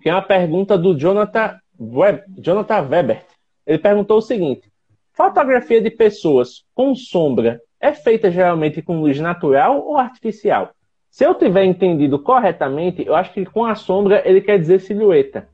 que 0.00 0.08
é 0.08 0.12
uma 0.12 0.22
pergunta 0.22 0.76
do 0.78 0.96
Jonathan, 0.98 1.58
Web, 1.78 2.22
Jonathan 2.38 2.88
Weber. 2.88 3.24
Ele 3.66 3.78
perguntou 3.78 4.18
o 4.18 4.22
seguinte: 4.22 4.70
Fotografia 5.12 5.80
de 5.80 5.90
pessoas 5.90 6.64
com 6.74 6.94
sombra 6.94 7.60
é 7.80 7.92
feita 7.92 8.30
geralmente 8.30 8.82
com 8.82 9.00
luz 9.00 9.18
natural 9.18 9.82
ou 9.86 9.96
artificial? 9.96 10.70
Se 11.16 11.24
eu 11.24 11.34
tiver 11.34 11.64
entendido 11.64 12.18
corretamente, 12.18 13.02
eu 13.06 13.16
acho 13.16 13.32
que 13.32 13.46
com 13.46 13.64
a 13.64 13.74
sombra 13.74 14.20
ele 14.28 14.42
quer 14.42 14.58
dizer 14.58 14.82
silhueta. 14.82 15.48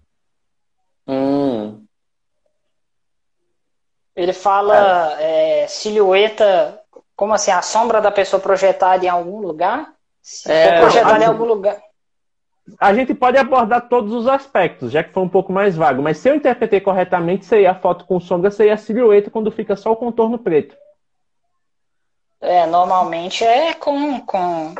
Hum. 1.07 1.85
Ele 4.17 4.33
fala 4.33 5.23
é, 5.23 5.69
silhueta, 5.69 6.81
como 7.15 7.33
assim? 7.33 7.53
A 7.53 7.63
sombra 7.63 8.01
da 8.01 8.11
pessoa 8.11 8.43
projetada 8.43 9.05
em 9.05 9.09
algum 9.09 9.39
lugar? 9.39 9.95
Se 10.21 10.51
é, 10.51 10.81
projetada 10.81 11.23
em 11.23 11.29
algum 11.29 11.45
lugar 11.45 11.81
a 12.79 12.95
gente 12.95 13.15
pode 13.15 13.37
abordar 13.37 13.89
todos 13.89 14.13
os 14.13 14.27
aspectos, 14.27 14.93
já 14.93 15.03
que 15.03 15.13
foi 15.13 15.23
um 15.23 15.29
pouco 15.29 15.53
mais 15.53 15.77
vago, 15.77 16.03
mas 16.03 16.19
se 16.19 16.29
eu 16.29 16.35
interpretei 16.35 16.81
corretamente, 16.81 17.45
seria 17.45 17.73
a 17.73 17.75
foto 17.75 18.05
com 18.05 18.21
sombra, 18.21 18.51
seria 18.51 18.75
a 18.75 18.77
silhueta 18.77 19.31
quando 19.31 19.51
fica 19.51 19.77
só 19.77 19.93
o 19.93 19.97
contorno 19.97 20.39
preto. 20.39 20.77
É, 22.43 22.67
normalmente 22.67 23.45
é 23.45 23.73
com, 23.73 24.21
com, 24.23 24.75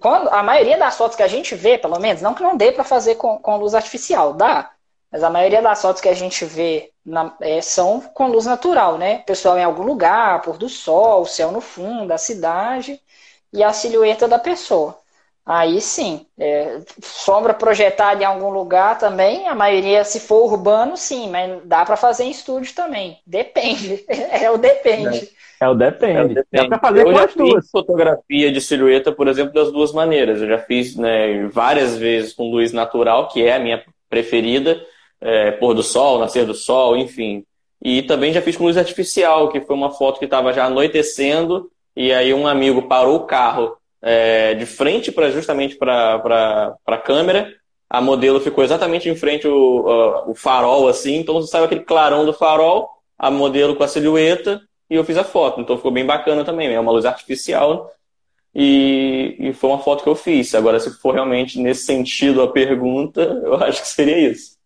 com, 0.00 0.08
a 0.30 0.42
maioria 0.42 0.78
das 0.78 0.96
fotos 0.96 1.16
que 1.16 1.22
a 1.22 1.28
gente 1.28 1.54
vê, 1.54 1.76
pelo 1.76 2.00
menos, 2.00 2.22
não 2.22 2.32
que 2.32 2.42
não 2.42 2.56
dê 2.56 2.72
para 2.72 2.82
fazer 2.82 3.16
com, 3.16 3.38
com 3.38 3.58
luz 3.58 3.74
artificial, 3.74 4.32
dá, 4.32 4.70
mas 5.10 5.22
a 5.22 5.28
maioria 5.28 5.60
das 5.60 5.82
fotos 5.82 6.00
que 6.00 6.08
a 6.08 6.14
gente 6.14 6.46
vê 6.46 6.90
na, 7.04 7.36
é, 7.40 7.60
são 7.60 8.00
com 8.00 8.28
luz 8.28 8.46
natural, 8.46 8.96
né? 8.96 9.18
Pessoal 9.18 9.58
em 9.58 9.64
algum 9.64 9.82
lugar, 9.82 10.40
pôr 10.40 10.56
do 10.56 10.70
sol, 10.70 11.22
o 11.22 11.26
céu 11.26 11.52
no 11.52 11.60
fundo, 11.60 12.10
a 12.10 12.16
cidade 12.16 12.98
e 13.52 13.62
a 13.62 13.72
silhueta 13.74 14.26
da 14.26 14.38
pessoa. 14.38 15.01
Aí 15.44 15.80
sim, 15.80 16.24
é, 16.38 16.78
sombra 17.02 17.52
projetada 17.52 18.22
em 18.22 18.26
algum 18.26 18.50
lugar 18.50 18.96
também, 18.96 19.48
a 19.48 19.54
maioria, 19.56 20.04
se 20.04 20.20
for 20.20 20.52
urbano, 20.52 20.96
sim, 20.96 21.28
mas 21.30 21.60
dá 21.64 21.84
para 21.84 21.96
fazer 21.96 22.24
em 22.24 22.30
estúdio 22.30 22.72
também. 22.74 23.18
Depende, 23.26 24.04
é 24.08 24.48
o 24.50 24.56
depende. 24.56 25.30
É, 25.60 25.64
é 25.64 25.68
o 25.68 25.74
depende. 25.74 26.16
É 26.16 26.22
o 26.22 26.28
depende. 26.28 26.68
Dá 26.68 26.78
para 26.78 26.78
fazer 26.78 27.00
Eu 27.00 27.04
com 27.06 27.14
já 27.14 27.24
as 27.24 27.34
duas. 27.34 27.70
fotografia 27.70 28.52
de 28.52 28.60
silhueta, 28.60 29.10
por 29.10 29.26
exemplo, 29.26 29.52
das 29.52 29.72
duas 29.72 29.92
maneiras. 29.92 30.40
Eu 30.40 30.46
já 30.46 30.58
fiz 30.58 30.96
né, 30.96 31.48
várias 31.48 31.96
vezes 31.96 32.32
com 32.32 32.48
luz 32.48 32.72
natural, 32.72 33.26
que 33.28 33.44
é 33.44 33.56
a 33.56 33.58
minha 33.58 33.82
preferida, 34.08 34.80
é, 35.20 35.50
pôr 35.52 35.74
do 35.74 35.82
sol, 35.82 36.20
nascer 36.20 36.46
do 36.46 36.54
sol, 36.54 36.96
enfim. 36.96 37.44
E 37.84 38.02
também 38.02 38.32
já 38.32 38.40
fiz 38.40 38.56
com 38.56 38.64
luz 38.64 38.76
artificial, 38.76 39.48
que 39.48 39.60
foi 39.60 39.74
uma 39.74 39.90
foto 39.90 40.20
que 40.20 40.24
estava 40.24 40.52
já 40.52 40.66
anoitecendo, 40.66 41.68
e 41.96 42.12
aí 42.12 42.32
um 42.32 42.46
amigo 42.46 42.82
parou 42.82 43.16
o 43.16 43.26
carro 43.26 43.76
é, 44.02 44.54
de 44.54 44.66
frente 44.66 45.12
para 45.12 45.30
justamente 45.30 45.76
para 45.76 46.76
a 46.86 46.98
câmera. 46.98 47.54
A 47.88 48.00
modelo 48.00 48.40
ficou 48.40 48.64
exatamente 48.64 49.08
em 49.08 49.14
frente 49.14 49.46
o, 49.46 50.24
o 50.26 50.34
farol, 50.34 50.88
assim, 50.88 51.16
então 51.16 51.34
você 51.34 51.48
saiu 51.48 51.64
aquele 51.64 51.82
clarão 51.82 52.24
do 52.24 52.32
farol, 52.32 52.88
a 53.18 53.30
modelo 53.30 53.76
com 53.76 53.84
a 53.84 53.88
silhueta, 53.88 54.62
e 54.90 54.94
eu 54.94 55.04
fiz 55.04 55.16
a 55.16 55.24
foto. 55.24 55.60
Então 55.60 55.76
ficou 55.76 55.90
bem 55.90 56.04
bacana 56.04 56.44
também. 56.44 56.72
É 56.72 56.80
uma 56.80 56.92
luz 56.92 57.04
artificial 57.04 57.90
e, 58.54 59.36
e, 59.38 59.52
foi 59.52 59.70
uma 59.70 59.78
foto 59.78 60.02
que 60.02 60.08
eu 60.08 60.14
fiz. 60.14 60.54
Agora, 60.54 60.78
se 60.78 60.90
for 61.00 61.14
realmente 61.14 61.58
nesse 61.58 61.84
sentido 61.84 62.42
a 62.42 62.52
pergunta, 62.52 63.22
eu 63.44 63.54
acho 63.56 63.80
que 63.80 63.88
seria 63.88 64.18
isso. 64.18 64.58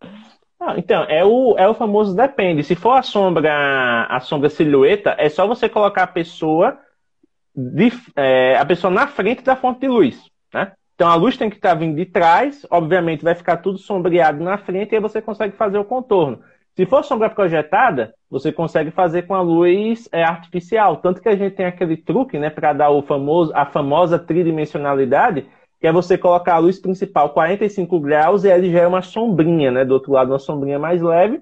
Ah, 0.59 0.74
então, 0.76 1.05
é 1.05 1.24
o, 1.24 1.55
é 1.59 1.68
o 1.68 1.74
famoso 1.74 2.14
depende. 2.14 2.64
Se 2.64 2.74
for 2.74 2.93
a 2.93 3.03
sombra, 3.03 4.07
a 4.09 4.18
sombra 4.20 4.49
silhueta, 4.49 5.14
é 5.18 5.28
só 5.28 5.47
você 5.47 5.68
colocar 5.68 6.05
a 6.05 6.09
pessoa 6.09 6.78
de, 7.57 7.90
é, 8.14 8.57
a 8.57 8.64
pessoa 8.66 8.92
na 8.92 9.07
frente 9.07 9.42
da 9.42 9.57
fonte 9.57 9.80
de 9.80 9.88
luz. 9.88 10.20
Né? 10.52 10.72
Então 10.94 11.09
a 11.09 11.14
luz 11.14 11.36
tem 11.36 11.48
que 11.48 11.57
estar 11.57 11.74
vindo 11.74 11.96
de 11.96 12.04
trás, 12.04 12.66
obviamente 12.70 13.24
vai 13.24 13.34
ficar 13.34 13.59
tudo 13.59 13.78
sombreado 13.78 14.42
na 14.42 14.59
frente 14.59 14.92
e 14.92 14.96
aí 14.96 15.00
você 15.00 15.22
consegue 15.22 15.57
fazer 15.57 15.78
o 15.78 15.84
contorno. 15.84 16.40
Se 16.74 16.84
for 16.84 17.02
sombra 17.02 17.30
projetada, 17.30 18.12
você 18.30 18.52
consegue 18.52 18.90
fazer 18.90 19.22
com 19.22 19.34
a 19.34 19.40
luz 19.40 20.09
é, 20.12 20.22
artificial. 20.22 20.98
Tanto 20.98 21.22
que 21.22 21.28
a 21.28 21.36
gente 21.36 21.54
tem 21.54 21.64
aquele 21.64 21.96
truque 21.96 22.38
né, 22.38 22.50
para 22.50 22.74
dar 22.74 22.90
o 22.90 23.00
famoso, 23.00 23.50
a 23.54 23.64
famosa 23.64 24.18
tridimensionalidade, 24.18 25.46
que 25.80 25.86
é 25.86 25.92
você 25.92 26.18
colocar 26.18 26.54
a 26.54 26.59
luz 26.59 26.78
principal 26.78 27.30
45 27.30 27.98
graus 28.00 28.44
e 28.44 28.48
ele 28.48 28.70
já 28.70 28.80
é 28.80 28.86
uma 28.86 29.00
sombrinha, 29.00 29.70
né? 29.70 29.84
Do 29.84 29.94
outro 29.94 30.12
lado, 30.12 30.32
uma 30.32 30.38
sombrinha 30.38 30.78
mais 30.78 31.00
leve 31.00 31.40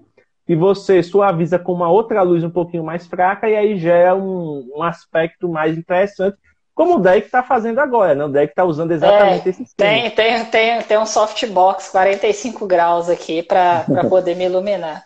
e 0.49 0.55
você 0.55 1.03
suaviza 1.03 1.59
com 1.59 1.73
uma 1.73 1.91
outra 1.91 2.23
luz 2.23 2.45
um 2.45 2.51
pouquinho 2.51 2.85
mais 2.85 3.07
fraca 3.07 3.49
e 3.49 3.57
aí 3.57 3.79
gera 3.79 4.15
um, 4.15 4.71
um 4.77 4.83
aspecto 4.83 5.49
mais 5.49 5.77
interessante, 5.77 6.37
como 6.75 6.97
o 6.97 7.01
deck 7.01 7.27
está 7.27 7.43
fazendo 7.43 7.79
agora, 7.79 8.15
né? 8.15 8.25
O 8.25 8.29
deck 8.29 8.51
está 8.51 8.65
usando 8.65 8.91
exatamente 8.91 9.47
é, 9.47 9.51
esse 9.51 9.65
sistema. 9.65 9.91
Tem, 9.91 10.11
tem, 10.11 10.45
tem, 10.47 10.83
tem 10.83 10.99
um 10.99 11.07
softbox 11.07 11.89
45 11.89 12.67
graus 12.67 13.09
aqui 13.09 13.43
para 13.43 13.85
poder 14.11 14.35
me 14.35 14.45
iluminar. 14.45 15.05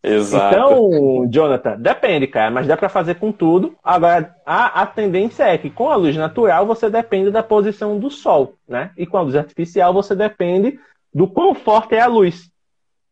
Exato. 0.00 0.54
Então, 0.54 1.28
Jonathan, 1.28 1.76
depende, 1.76 2.28
cara, 2.28 2.52
mas 2.52 2.68
dá 2.68 2.76
para 2.76 2.88
fazer 2.88 3.16
com 3.16 3.32
tudo. 3.32 3.76
Agora, 3.82 4.32
a, 4.46 4.82
a 4.82 4.86
tendência 4.86 5.42
é 5.42 5.58
que 5.58 5.68
com 5.68 5.90
a 5.90 5.96
luz 5.96 6.16
natural 6.16 6.64
você 6.64 6.88
depende 6.88 7.32
da 7.32 7.42
posição 7.42 7.98
do 7.98 8.10
sol, 8.10 8.54
né? 8.66 8.92
E 8.96 9.04
com 9.04 9.16
a 9.16 9.22
luz 9.22 9.34
artificial 9.34 9.92
você 9.92 10.14
depende 10.14 10.78
do 11.12 11.26
quão 11.26 11.52
forte 11.52 11.96
é 11.96 12.00
a 12.00 12.06
luz, 12.06 12.48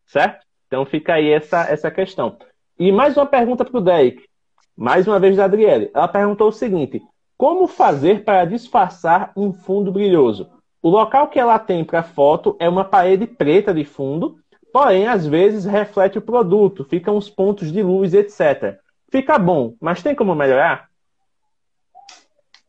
certo? 0.06 0.45
Então 0.66 0.84
fica 0.84 1.14
aí 1.14 1.30
essa, 1.30 1.62
essa 1.70 1.90
questão. 1.90 2.36
E 2.78 2.92
mais 2.92 3.16
uma 3.16 3.26
pergunta 3.26 3.64
para 3.64 3.78
o 3.78 3.80
Derek, 3.80 4.24
mais 4.76 5.06
uma 5.06 5.18
vez 5.18 5.36
da 5.36 5.44
Adriele. 5.44 5.90
Ela 5.94 6.08
perguntou 6.08 6.48
o 6.48 6.52
seguinte: 6.52 7.02
como 7.36 7.66
fazer 7.66 8.24
para 8.24 8.44
disfarçar 8.44 9.32
um 9.36 9.52
fundo 9.52 9.92
brilhoso? 9.92 10.50
O 10.82 10.88
local 10.88 11.28
que 11.28 11.38
ela 11.38 11.58
tem 11.58 11.84
para 11.84 12.02
foto 12.02 12.56
é 12.60 12.68
uma 12.68 12.84
parede 12.84 13.26
preta 13.26 13.74
de 13.74 13.84
fundo, 13.84 14.38
porém 14.72 15.06
às 15.06 15.26
vezes 15.26 15.64
reflete 15.64 16.18
o 16.18 16.22
produto, 16.22 16.84
ficam 16.84 17.16
os 17.16 17.28
pontos 17.28 17.72
de 17.72 17.82
luz, 17.82 18.14
etc. 18.14 18.78
Fica 19.10 19.38
bom, 19.38 19.74
mas 19.80 20.02
tem 20.02 20.14
como 20.14 20.34
melhorar? 20.34 20.88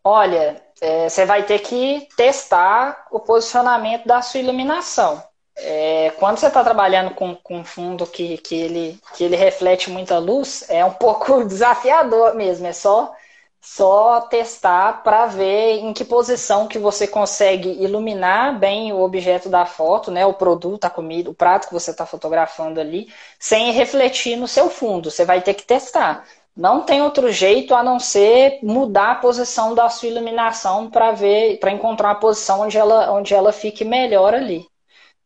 Olha, 0.03 0.61
é, 0.81 1.09
você 1.09 1.25
vai 1.25 1.43
ter 1.43 1.59
que 1.59 2.07
testar 2.15 3.07
o 3.11 3.19
posicionamento 3.19 4.05
da 4.05 4.21
sua 4.21 4.39
iluminação. 4.39 5.21
É, 5.59 6.11
quando 6.17 6.37
você 6.37 6.47
está 6.47 6.63
trabalhando 6.63 7.15
com, 7.15 7.35
com 7.35 7.59
um 7.59 7.65
fundo 7.65 8.05
que, 8.05 8.37
que, 8.37 8.55
ele, 8.55 8.99
que 9.15 9.23
ele 9.23 9.35
reflete 9.35 9.89
muita 9.89 10.19
luz, 10.19 10.63
é 10.69 10.85
um 10.85 10.93
pouco 10.95 11.43
desafiador 11.43 12.35
mesmo. 12.35 12.67
É 12.67 12.73
só, 12.73 13.11
só 13.59 14.21
testar 14.21 15.03
para 15.03 15.25
ver 15.25 15.79
em 15.79 15.93
que 15.93 16.05
posição 16.05 16.67
que 16.67 16.77
você 16.77 17.07
consegue 17.07 17.69
iluminar 17.83 18.59
bem 18.59 18.93
o 18.93 19.01
objeto 19.01 19.49
da 19.49 19.65
foto, 19.65 20.11
né, 20.11 20.25
o 20.25 20.33
produto, 20.33 20.85
a 20.85 20.89
comida, 20.89 21.29
o 21.29 21.33
prato 21.33 21.67
que 21.67 21.73
você 21.73 21.91
está 21.91 22.05
fotografando 22.05 22.79
ali, 22.79 23.11
sem 23.39 23.71
refletir 23.71 24.37
no 24.37 24.47
seu 24.47 24.69
fundo. 24.69 25.09
Você 25.11 25.25
vai 25.25 25.41
ter 25.41 25.55
que 25.55 25.63
testar. 25.63 26.23
Não 26.55 26.81
tem 26.81 27.01
outro 27.03 27.31
jeito 27.31 27.75
a 27.75 27.83
não 27.83 27.99
ser 27.99 28.59
mudar 28.63 29.11
a 29.11 29.15
posição 29.15 29.75
da 29.75 29.89
sua 29.89 30.09
iluminação 30.09 30.89
para 30.89 31.11
ver, 31.11 31.59
para 31.59 31.71
encontrar 31.71 32.09
uma 32.09 32.15
posição 32.19 32.61
onde 32.61 32.77
ela, 32.77 33.11
onde 33.11 33.33
ela 33.33 33.51
fique 33.51 33.85
melhor 33.85 34.33
ali. 34.33 34.67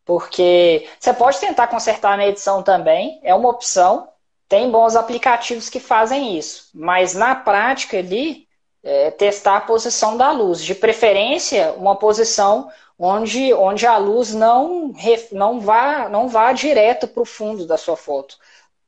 Porque 0.04 0.88
você 0.98 1.12
pode 1.12 1.38
tentar 1.38 1.68
consertar 1.68 2.16
na 2.16 2.26
edição 2.26 2.62
também, 2.62 3.20
é 3.22 3.34
uma 3.34 3.48
opção. 3.48 4.08
Tem 4.48 4.70
bons 4.70 4.96
aplicativos 4.96 5.68
que 5.68 5.80
fazem 5.80 6.36
isso. 6.36 6.70
Mas 6.74 7.14
na 7.14 7.34
prática 7.34 7.98
ali, 7.98 8.46
é, 8.82 9.10
testar 9.10 9.56
a 9.58 9.60
posição 9.60 10.16
da 10.16 10.30
luz. 10.32 10.62
De 10.62 10.74
preferência, 10.74 11.72
uma 11.74 11.96
posição 11.96 12.70
onde, 12.98 13.52
onde 13.54 13.86
a 13.86 13.96
luz 13.96 14.34
não, 14.34 14.92
não, 15.32 15.60
vá, 15.60 16.08
não 16.08 16.28
vá 16.28 16.52
direto 16.52 17.08
para 17.08 17.22
o 17.22 17.26
fundo 17.26 17.66
da 17.66 17.76
sua 17.76 17.96
foto. 17.96 18.36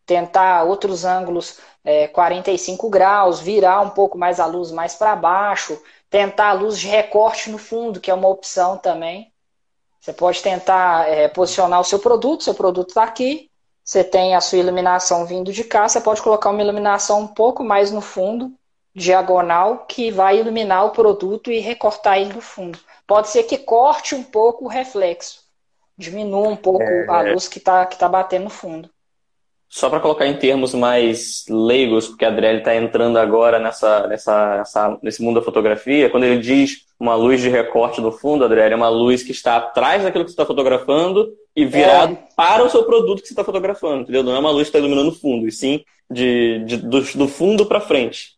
Tentar 0.06 0.64
outros 0.64 1.04
ângulos 1.04 1.58
é, 1.84 2.08
45 2.08 2.88
graus, 2.90 3.40
virar 3.40 3.80
um 3.80 3.90
pouco 3.90 4.18
mais 4.18 4.40
a 4.40 4.46
luz 4.46 4.70
mais 4.70 4.94
para 4.94 5.16
baixo, 5.16 5.80
tentar 6.10 6.50
a 6.50 6.52
luz 6.52 6.78
de 6.78 6.88
recorte 6.88 7.50
no 7.50 7.58
fundo, 7.58 8.00
que 8.00 8.10
é 8.10 8.14
uma 8.14 8.28
opção 8.28 8.78
também. 8.78 9.33
Você 10.04 10.12
pode 10.12 10.42
tentar 10.42 11.08
é, 11.08 11.28
posicionar 11.28 11.80
o 11.80 11.84
seu 11.84 11.98
produto, 11.98 12.44
seu 12.44 12.52
produto 12.52 12.90
está 12.90 13.04
aqui, 13.04 13.50
você 13.82 14.04
tem 14.04 14.34
a 14.34 14.40
sua 14.42 14.58
iluminação 14.58 15.24
vindo 15.24 15.50
de 15.50 15.64
cá, 15.64 15.88
você 15.88 15.98
pode 15.98 16.20
colocar 16.20 16.50
uma 16.50 16.60
iluminação 16.60 17.20
um 17.20 17.26
pouco 17.26 17.64
mais 17.64 17.90
no 17.90 18.02
fundo, 18.02 18.52
diagonal, 18.94 19.86
que 19.86 20.10
vai 20.10 20.40
iluminar 20.40 20.84
o 20.84 20.90
produto 20.90 21.50
e 21.50 21.58
recortar 21.58 22.18
ele 22.18 22.34
no 22.34 22.42
fundo. 22.42 22.78
Pode 23.06 23.28
ser 23.28 23.44
que 23.44 23.56
corte 23.56 24.14
um 24.14 24.22
pouco 24.22 24.66
o 24.66 24.68
reflexo, 24.68 25.40
diminua 25.96 26.48
um 26.48 26.56
pouco 26.56 26.82
é, 26.82 27.06
a 27.08 27.22
luz 27.22 27.48
que 27.48 27.56
está 27.56 27.86
que 27.86 27.96
tá 27.96 28.06
batendo 28.06 28.44
no 28.44 28.50
fundo. 28.50 28.90
Só 29.74 29.90
para 29.90 29.98
colocar 29.98 30.24
em 30.24 30.36
termos 30.36 30.72
mais 30.72 31.44
leigos, 31.48 32.06
porque 32.06 32.24
a 32.24 32.28
Adriele 32.28 32.58
está 32.58 32.76
entrando 32.76 33.18
agora 33.18 33.58
nessa, 33.58 34.06
nessa, 34.06 34.58
nessa, 34.58 34.98
nesse 35.02 35.20
mundo 35.20 35.40
da 35.40 35.44
fotografia, 35.44 36.08
quando 36.08 36.22
ele 36.22 36.38
diz 36.38 36.86
uma 36.96 37.16
luz 37.16 37.40
de 37.40 37.48
recorte 37.48 38.00
no 38.00 38.12
fundo, 38.12 38.44
Adriele, 38.44 38.74
é 38.74 38.76
uma 38.76 38.88
luz 38.88 39.24
que 39.24 39.32
está 39.32 39.56
atrás 39.56 40.04
daquilo 40.04 40.24
que 40.24 40.30
você 40.30 40.34
está 40.34 40.46
fotografando 40.46 41.28
e 41.56 41.64
virado 41.64 42.12
é. 42.12 42.18
para 42.36 42.62
o 42.62 42.70
seu 42.70 42.84
produto 42.84 43.20
que 43.20 43.26
você 43.26 43.32
está 43.32 43.42
fotografando, 43.42 44.02
entendeu? 44.02 44.22
Não 44.22 44.36
é 44.36 44.38
uma 44.38 44.52
luz 44.52 44.70
que 44.70 44.76
está 44.76 44.78
iluminando 44.78 45.08
o 45.08 45.18
fundo, 45.18 45.48
e 45.48 45.50
sim 45.50 45.84
de, 46.08 46.60
de 46.64 46.76
do, 46.76 47.00
do 47.00 47.26
fundo 47.26 47.66
para 47.66 47.80
frente. 47.80 48.36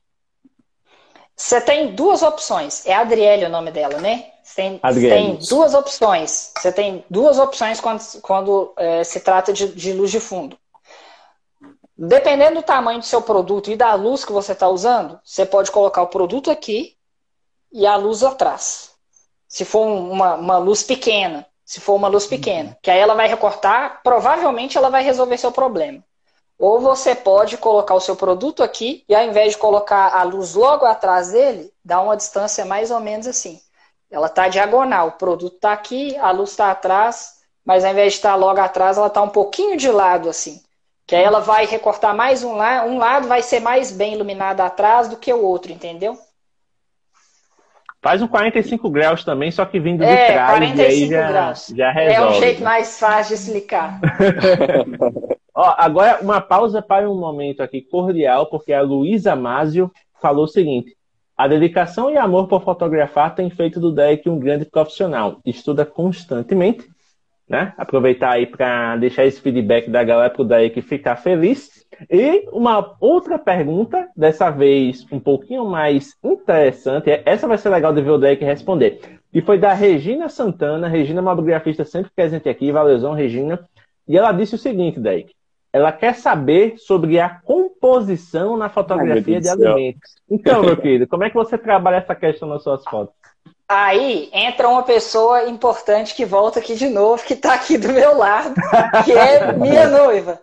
Você 1.36 1.60
tem 1.60 1.94
duas 1.94 2.22
opções. 2.22 2.86
É 2.86 2.94
Adriele 2.94 3.44
o 3.44 3.50
nome 3.50 3.70
dela, 3.70 3.98
né? 3.98 4.24
Você 4.42 4.54
tem, 4.54 4.80
tem 4.80 5.38
duas 5.50 5.74
opções. 5.74 6.50
Você 6.56 6.72
tem 6.72 7.04
duas 7.10 7.38
opções 7.38 7.78
quando, 7.78 8.00
quando 8.22 8.72
é, 8.78 9.04
se 9.04 9.20
trata 9.20 9.52
de, 9.52 9.68
de 9.68 9.92
luz 9.92 10.10
de 10.10 10.18
fundo. 10.18 10.56
Dependendo 11.98 12.56
do 12.56 12.62
tamanho 12.62 12.98
do 12.98 13.04
seu 13.06 13.22
produto 13.22 13.70
e 13.70 13.76
da 13.76 13.94
luz 13.94 14.24
que 14.24 14.32
você 14.32 14.52
está 14.52 14.68
usando, 14.68 15.18
você 15.24 15.46
pode 15.46 15.70
colocar 15.70 16.02
o 16.02 16.08
produto 16.08 16.50
aqui 16.50 16.94
e 17.72 17.86
a 17.86 17.96
luz 17.96 18.22
atrás. 18.22 18.90
Se 19.48 19.64
for 19.64 19.86
uma, 19.86 20.34
uma 20.34 20.58
luz 20.58 20.82
pequena, 20.82 21.46
se 21.64 21.80
for 21.80 21.94
uma 21.94 22.08
luz 22.08 22.26
pequena, 22.26 22.76
que 22.82 22.90
aí 22.90 22.98
ela 22.98 23.14
vai 23.14 23.26
recortar, 23.26 24.00
provavelmente 24.02 24.76
ela 24.76 24.90
vai 24.90 25.02
resolver 25.02 25.38
seu 25.38 25.50
problema. 25.50 26.04
Ou 26.58 26.80
você 26.80 27.14
pode 27.14 27.56
colocar 27.56 27.94
o 27.94 28.00
seu 28.00 28.14
produto 28.14 28.62
aqui 28.62 29.04
e 29.08 29.14
ao 29.14 29.24
invés 29.24 29.52
de 29.52 29.58
colocar 29.58 30.14
a 30.14 30.22
luz 30.22 30.54
logo 30.54 30.84
atrás 30.84 31.32
dele, 31.32 31.72
dá 31.82 32.00
uma 32.00 32.16
distância 32.16 32.64
mais 32.64 32.90
ou 32.90 33.00
menos 33.00 33.26
assim. 33.26 33.60
Ela 34.10 34.26
está 34.26 34.48
diagonal, 34.48 35.08
o 35.08 35.12
produto 35.12 35.56
está 35.56 35.72
aqui, 35.72 36.16
a 36.18 36.30
luz 36.30 36.50
está 36.50 36.70
atrás, 36.70 37.36
mas 37.64 37.84
ao 37.84 37.90
invés 37.90 38.12
de 38.12 38.18
estar 38.18 38.30
tá 38.30 38.36
logo 38.36 38.60
atrás, 38.60 38.98
ela 38.98 39.08
está 39.08 39.22
um 39.22 39.28
pouquinho 39.28 39.76
de 39.76 39.90
lado 39.90 40.28
assim. 40.28 40.62
Que 41.06 41.14
aí 41.14 41.22
ela 41.22 41.40
vai 41.40 41.66
recortar 41.66 42.16
mais 42.16 42.42
um 42.42 42.56
lado, 42.56 42.88
um 42.88 42.98
lado 42.98 43.28
vai 43.28 43.40
ser 43.40 43.60
mais 43.60 43.92
bem 43.92 44.14
iluminado 44.14 44.60
atrás 44.60 45.08
do 45.08 45.16
que 45.16 45.32
o 45.32 45.40
outro, 45.40 45.70
entendeu? 45.70 46.18
Faz 48.02 48.20
um 48.22 48.28
45 48.28 48.90
graus 48.90 49.24
também, 49.24 49.50
só 49.50 49.64
que 49.64 49.80
vindo 49.80 49.98
de 49.98 50.10
é, 50.10 50.32
trás. 50.32 50.58
45 50.58 50.80
e 50.80 50.84
aí 50.84 51.08
já, 51.08 51.28
graus. 51.28 51.72
já 51.74 51.90
resolve. 51.90 52.22
É 52.22 52.28
um 52.28 52.40
jeito 52.40 52.62
mais 52.62 52.98
fácil 52.98 53.36
de 53.36 53.42
explicar. 53.42 54.00
Ó, 55.54 55.74
agora, 55.78 56.18
uma 56.20 56.40
pausa 56.40 56.82
para 56.82 57.10
um 57.10 57.18
momento 57.18 57.62
aqui 57.62 57.80
cordial, 57.80 58.46
porque 58.46 58.72
a 58.72 58.82
Luísa 58.82 59.34
Másio 59.34 59.90
falou 60.20 60.44
o 60.44 60.48
seguinte: 60.48 60.96
A 61.36 61.48
dedicação 61.48 62.10
e 62.10 62.16
amor 62.16 62.46
por 62.46 62.62
fotografar 62.62 63.34
tem 63.34 63.48
feito 63.48 63.80
do 63.80 63.90
Derek 63.90 64.28
um 64.28 64.38
grande 64.38 64.66
profissional. 64.66 65.38
Estuda 65.44 65.86
constantemente, 65.86 66.88
né? 67.48 67.72
Aproveitar 67.76 68.32
aí 68.32 68.46
para 68.46 68.96
deixar 68.96 69.24
esse 69.24 69.40
feedback 69.40 69.90
da 69.90 70.02
galera 70.02 70.30
para 70.30 70.42
o 70.42 70.44
Derek 70.44 70.80
ficar 70.82 71.16
feliz. 71.16 71.86
E 72.10 72.46
uma 72.52 72.96
outra 73.00 73.38
pergunta, 73.38 74.08
dessa 74.16 74.50
vez 74.50 75.06
um 75.10 75.20
pouquinho 75.20 75.64
mais 75.64 76.14
interessante, 76.22 77.10
essa 77.24 77.46
vai 77.46 77.58
ser 77.58 77.70
legal 77.70 77.92
de 77.92 78.02
ver 78.02 78.10
o 78.10 78.18
Derek 78.18 78.44
responder. 78.44 79.00
E 79.32 79.40
foi 79.40 79.58
da 79.58 79.72
Regina 79.72 80.28
Santana, 80.28 80.88
Regina, 80.88 81.20
uma 81.20 81.34
biografista 81.34 81.84
sempre 81.84 82.10
presente 82.14 82.48
aqui, 82.48 82.72
valeuzão, 82.72 83.12
Regina. 83.12 83.66
E 84.08 84.16
ela 84.16 84.32
disse 84.32 84.54
o 84.54 84.58
seguinte, 84.58 85.00
Derek 85.00 85.36
ela 85.76 85.92
quer 85.92 86.14
saber 86.14 86.78
sobre 86.78 87.20
a 87.20 87.28
composição 87.28 88.56
na 88.56 88.70
fotografia 88.70 89.36
Ai, 89.36 89.40
de 89.42 89.48
alimentos. 89.50 90.14
Então, 90.28 90.62
meu 90.62 90.74
querido, 90.74 91.06
como 91.06 91.22
é 91.22 91.28
que 91.28 91.34
você 91.34 91.58
trabalha 91.58 91.96
essa 91.96 92.14
questão 92.14 92.48
nas 92.48 92.62
suas 92.62 92.82
fotos? 92.84 93.14
Aí 93.68 94.30
entra 94.32 94.68
uma 94.68 94.84
pessoa 94.84 95.48
importante 95.48 96.14
que 96.14 96.24
volta 96.24 96.60
aqui 96.60 96.76
de 96.76 96.88
novo, 96.88 97.24
que 97.24 97.34
está 97.34 97.54
aqui 97.54 97.76
do 97.76 97.92
meu 97.92 98.16
lado, 98.16 98.54
que 99.04 99.12
é 99.12 99.52
minha 99.52 99.88
noiva. 99.90 100.40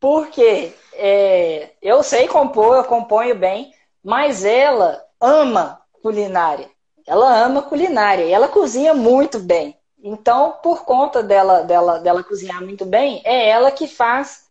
Porque 0.00 0.72
é, 0.94 1.70
eu 1.82 2.02
sei 2.02 2.26
compor, 2.26 2.76
eu 2.76 2.84
componho 2.84 3.34
bem, 3.34 3.72
mas 4.02 4.44
ela 4.44 5.04
ama 5.20 5.80
culinária. 6.02 6.70
Ela 7.06 7.44
ama 7.44 7.62
culinária 7.62 8.24
e 8.24 8.32
ela 8.32 8.48
cozinha 8.48 8.94
muito 8.94 9.38
bem. 9.38 9.76
Então, 10.02 10.58
por 10.62 10.84
conta 10.84 11.22
dela, 11.22 11.62
dela, 11.62 11.98
dela 11.98 12.24
cozinhar 12.24 12.60
muito 12.62 12.84
bem, 12.84 13.20
é 13.24 13.48
ela 13.48 13.70
que 13.70 13.86
faz 13.86 14.41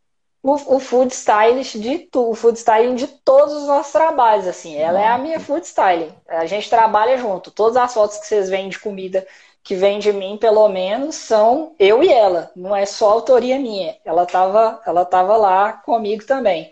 o, 0.43 0.75
o 0.75 0.79
food 0.79 1.13
stylist 1.13 1.77
de 1.77 1.99
tudo, 1.99 2.31
o 2.31 2.35
food 2.35 2.57
styling 2.57 2.95
de 2.95 3.07
todos 3.07 3.53
os 3.53 3.67
nossos 3.67 3.91
trabalhos, 3.91 4.47
assim. 4.47 4.75
Ela 4.75 4.99
é 5.01 5.07
a 5.07 5.17
minha 5.17 5.39
food 5.39 5.65
styling. 5.65 6.11
A 6.27 6.45
gente 6.45 6.69
trabalha 6.69 7.17
junto. 7.17 7.51
Todas 7.51 7.77
as 7.77 7.93
fotos 7.93 8.17
que 8.17 8.25
vocês 8.27 8.49
veem 8.49 8.69
de 8.69 8.79
comida 8.79 9.25
que 9.63 9.75
vem 9.75 9.99
de 9.99 10.11
mim, 10.11 10.37
pelo 10.37 10.67
menos, 10.69 11.15
são 11.15 11.75
eu 11.77 12.03
e 12.03 12.09
ela. 12.11 12.51
Não 12.55 12.75
é 12.75 12.85
só 12.85 13.11
autoria 13.11 13.59
minha. 13.59 13.95
Ela 14.03 14.23
estava 14.23 14.81
ela 14.85 15.05
tava 15.05 15.37
lá 15.37 15.73
comigo 15.73 16.25
também. 16.25 16.71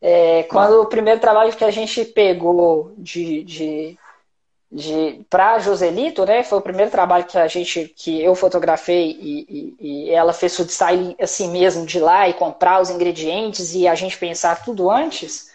É, 0.00 0.44
quando 0.44 0.80
o 0.80 0.86
primeiro 0.86 1.20
trabalho 1.20 1.54
que 1.54 1.64
a 1.64 1.70
gente 1.70 2.04
pegou 2.06 2.94
de, 2.96 3.44
de 3.44 3.98
de 4.70 5.24
para 5.28 5.58
Joselito, 5.58 6.24
né? 6.24 6.44
Foi 6.44 6.58
o 6.58 6.62
primeiro 6.62 6.90
trabalho 6.90 7.24
que 7.24 7.36
a 7.36 7.48
gente 7.48 7.92
que 7.96 8.22
eu 8.22 8.34
fotografei 8.36 9.10
e, 9.20 9.46
e, 9.48 9.76
e, 9.80 10.10
ela 10.10 10.32
fez 10.32 10.56
o 10.58 10.64
design 10.64 11.16
assim 11.20 11.50
mesmo 11.50 11.84
de 11.84 11.98
lá 11.98 12.28
e 12.28 12.34
comprar 12.34 12.80
os 12.80 12.88
ingredientes 12.88 13.74
e 13.74 13.88
a 13.88 13.94
gente 13.96 14.16
pensar 14.16 14.62
tudo 14.62 14.88
antes. 14.88 15.50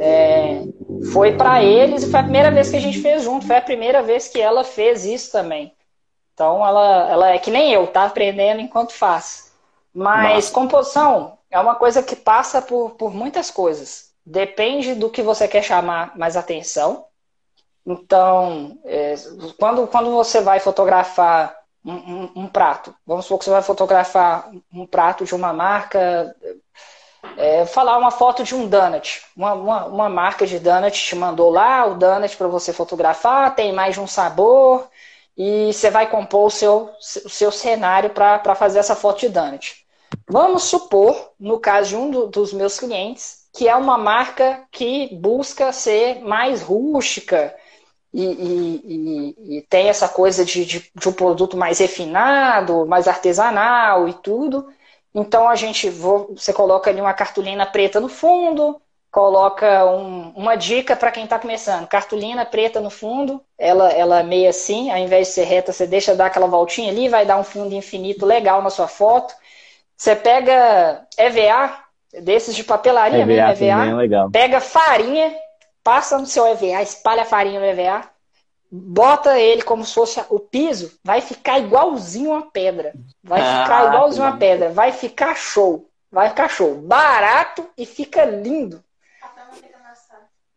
É, 0.00 0.62
foi 1.12 1.32
para 1.32 1.62
eles 1.62 2.02
e 2.02 2.10
foi 2.10 2.20
a 2.20 2.24
primeira 2.24 2.50
vez 2.50 2.68
que 2.68 2.76
a 2.76 2.80
gente 2.80 3.00
fez 3.00 3.22
junto. 3.22 3.46
Foi 3.46 3.56
a 3.56 3.62
primeira 3.62 4.02
vez 4.02 4.26
que 4.26 4.40
ela 4.40 4.64
fez 4.64 5.04
isso 5.04 5.30
também. 5.30 5.72
Então 6.34 6.66
ela, 6.66 7.10
ela 7.10 7.30
é 7.30 7.38
que 7.38 7.50
nem 7.50 7.72
eu, 7.72 7.86
tá 7.86 8.04
aprendendo 8.04 8.60
enquanto 8.60 8.92
faz. 8.92 9.52
Mas 9.94 10.34
Nossa. 10.46 10.52
composição 10.52 11.38
é 11.48 11.58
uma 11.60 11.76
coisa 11.76 12.02
que 12.02 12.16
passa 12.16 12.60
por, 12.60 12.90
por 12.90 13.14
muitas 13.14 13.50
coisas. 13.52 14.10
Depende 14.26 14.94
do 14.94 15.08
que 15.08 15.22
você 15.22 15.46
quer 15.46 15.62
chamar 15.62 16.16
mais 16.16 16.36
atenção 16.36 17.07
então, 17.90 18.78
é, 18.84 19.14
quando, 19.58 19.86
quando 19.86 20.10
você 20.10 20.42
vai 20.42 20.60
fotografar 20.60 21.56
um, 21.82 21.94
um, 21.94 22.32
um, 22.36 22.46
prato, 22.46 22.94
vamos 23.06 23.24
supor 23.24 23.38
que 23.38 23.46
você 23.46 23.50
vai 23.50 23.62
fotografar 23.62 24.50
um 24.70 24.86
prato 24.86 25.24
de 25.24 25.34
uma 25.34 25.54
marca, 25.54 26.36
é, 27.38 27.64
falar 27.64 27.96
uma 27.96 28.10
foto 28.10 28.44
de 28.44 28.54
um 28.54 28.68
donut, 28.68 29.22
uma, 29.34 29.54
uma, 29.54 29.86
uma, 29.86 30.08
marca 30.10 30.46
de 30.46 30.58
donut 30.58 31.02
te 31.02 31.16
mandou 31.16 31.48
lá 31.48 31.86
o 31.86 31.94
donut 31.94 32.36
para 32.36 32.46
você 32.46 32.74
fotografar, 32.74 33.54
tem 33.54 33.72
mais 33.72 33.94
de 33.94 34.00
um 34.00 34.06
sabor, 34.06 34.86
e 35.34 35.72
você 35.72 35.90
vai 35.90 36.10
compor 36.10 36.48
o 36.48 36.50
seu, 36.50 36.90
o 37.24 37.30
seu 37.30 37.50
cenário 37.50 38.10
para 38.10 38.54
fazer 38.54 38.80
essa 38.80 38.94
foto 38.94 39.20
de 39.20 39.30
donut. 39.30 39.86
Vamos 40.28 40.64
supor, 40.64 41.32
no 41.40 41.58
caso 41.58 41.88
de 41.88 41.96
um 41.96 42.10
do, 42.10 42.26
dos 42.26 42.52
meus 42.52 42.78
clientes, 42.78 43.48
que 43.54 43.66
é 43.66 43.74
uma 43.74 43.96
marca 43.96 44.62
que 44.70 45.14
busca 45.14 45.72
ser 45.72 46.20
mais 46.20 46.60
rústica, 46.60 47.56
e, 48.20 49.34
e, 49.44 49.58
e, 49.58 49.62
tem 49.62 49.88
essa 49.88 50.08
coisa 50.08 50.44
de, 50.44 50.64
de, 50.64 50.90
de, 50.92 51.08
um 51.08 51.12
produto 51.12 51.56
mais 51.56 51.78
refinado, 51.78 52.84
mais 52.84 53.06
artesanal 53.06 54.08
e 54.08 54.12
tudo. 54.14 54.68
Então 55.14 55.48
a 55.48 55.54
gente 55.54 55.88
você 55.88 56.52
coloca 56.52 56.90
ali 56.90 57.00
uma 57.00 57.14
cartolina 57.14 57.64
preta 57.64 58.00
no 58.00 58.08
fundo, 58.08 58.80
coloca 59.10 59.84
um, 59.86 60.30
uma 60.30 60.56
dica 60.56 60.96
para 60.96 61.12
quem 61.12 61.24
está 61.24 61.38
começando: 61.38 61.86
cartolina 61.86 62.44
preta 62.44 62.80
no 62.80 62.90
fundo, 62.90 63.40
ela 63.56 63.88
ela 63.92 64.20
é 64.20 64.24
meio 64.24 64.50
assim, 64.50 64.90
ao 64.90 64.98
invés 64.98 65.28
de 65.28 65.34
ser 65.34 65.44
reta, 65.44 65.72
você 65.72 65.86
deixa 65.86 66.14
dar 66.16 66.26
aquela 66.26 66.48
voltinha 66.48 66.90
ali, 66.90 67.08
vai 67.08 67.24
dar 67.24 67.38
um 67.38 67.44
fundo 67.44 67.74
infinito 67.74 68.26
legal 68.26 68.60
na 68.62 68.70
sua 68.70 68.88
foto. 68.88 69.32
Você 69.96 70.16
pega 70.16 71.06
EVA, 71.16 71.72
desses 72.20 72.54
de 72.54 72.64
papelaria 72.64 73.22
EVA, 73.22 73.26
mesmo, 73.26 74.00
EVA, 74.00 74.26
é 74.26 74.30
pega 74.30 74.60
farinha 74.60 75.32
passa 75.88 76.18
no 76.18 76.26
seu 76.26 76.46
EVA, 76.46 76.82
espalha 76.82 77.22
a 77.22 77.24
farinha 77.24 77.58
no 77.58 77.64
EVA, 77.64 78.06
bota 78.70 79.38
ele 79.38 79.62
como 79.62 79.82
se 79.86 79.94
fosse 79.94 80.22
o 80.28 80.38
piso, 80.38 80.92
vai 81.02 81.22
ficar 81.22 81.58
igualzinho 81.60 82.32
uma 82.32 82.42
pedra. 82.42 82.92
Vai 83.24 83.40
ah, 83.40 83.62
ficar 83.62 83.86
igualzinho 83.86 84.26
uma 84.26 84.36
pedra. 84.36 84.68
Vai 84.68 84.92
ficar 84.92 85.34
show. 85.34 85.88
Vai 86.12 86.28
ficar 86.28 86.50
show. 86.50 86.74
Barato 86.74 87.66
e 87.74 87.86
fica 87.86 88.22
lindo. 88.26 88.84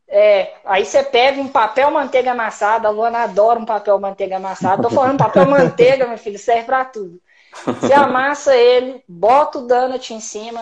É, 0.05 0.55
aí 0.65 0.83
você 0.83 1.01
pega 1.01 1.39
um 1.39 1.47
papel 1.47 1.89
manteiga 1.89 2.31
amassada, 2.33 2.89
a 2.89 2.91
Luana 2.91 3.19
adora 3.19 3.57
um 3.57 3.65
papel 3.65 3.97
manteiga 4.01 4.35
amassada. 4.35 4.83
Tô 4.83 4.89
falando 4.89 5.17
papel 5.17 5.45
manteiga, 5.47 6.05
meu 6.05 6.17
filho, 6.17 6.37
serve 6.37 6.63
para 6.63 6.83
tudo. 6.83 7.21
Você 7.65 7.93
amassa 7.93 8.53
ele, 8.53 9.01
bota 9.07 9.59
o 9.59 9.67
donut 9.67 10.13
em 10.13 10.19
cima, 10.19 10.61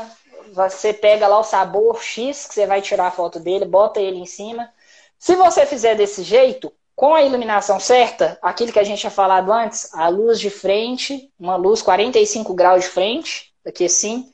você 0.53 0.93
pega 0.93 1.27
lá 1.27 1.39
o 1.39 1.43
sabor 1.43 2.01
X, 2.01 2.47
que 2.47 2.53
você 2.53 2.65
vai 2.65 2.81
tirar 2.81 3.07
a 3.07 3.11
foto 3.11 3.39
dele, 3.39 3.65
bota 3.65 3.99
ele 3.99 4.17
em 4.17 4.25
cima. 4.25 4.71
Se 5.17 5.35
você 5.35 5.65
fizer 5.65 5.95
desse 5.95 6.23
jeito, 6.23 6.71
com 6.95 7.15
a 7.15 7.23
iluminação 7.23 7.79
certa, 7.79 8.37
aquilo 8.41 8.73
que 8.73 8.79
a 8.79 8.83
gente 8.83 8.99
tinha 8.99 9.11
falado 9.11 9.51
antes, 9.51 9.93
a 9.93 10.09
luz 10.09 10.39
de 10.39 10.49
frente, 10.49 11.31
uma 11.39 11.55
luz 11.55 11.81
45 11.81 12.53
graus 12.53 12.83
de 12.83 12.89
frente, 12.89 13.53
aqui 13.65 13.85
assim, 13.85 14.31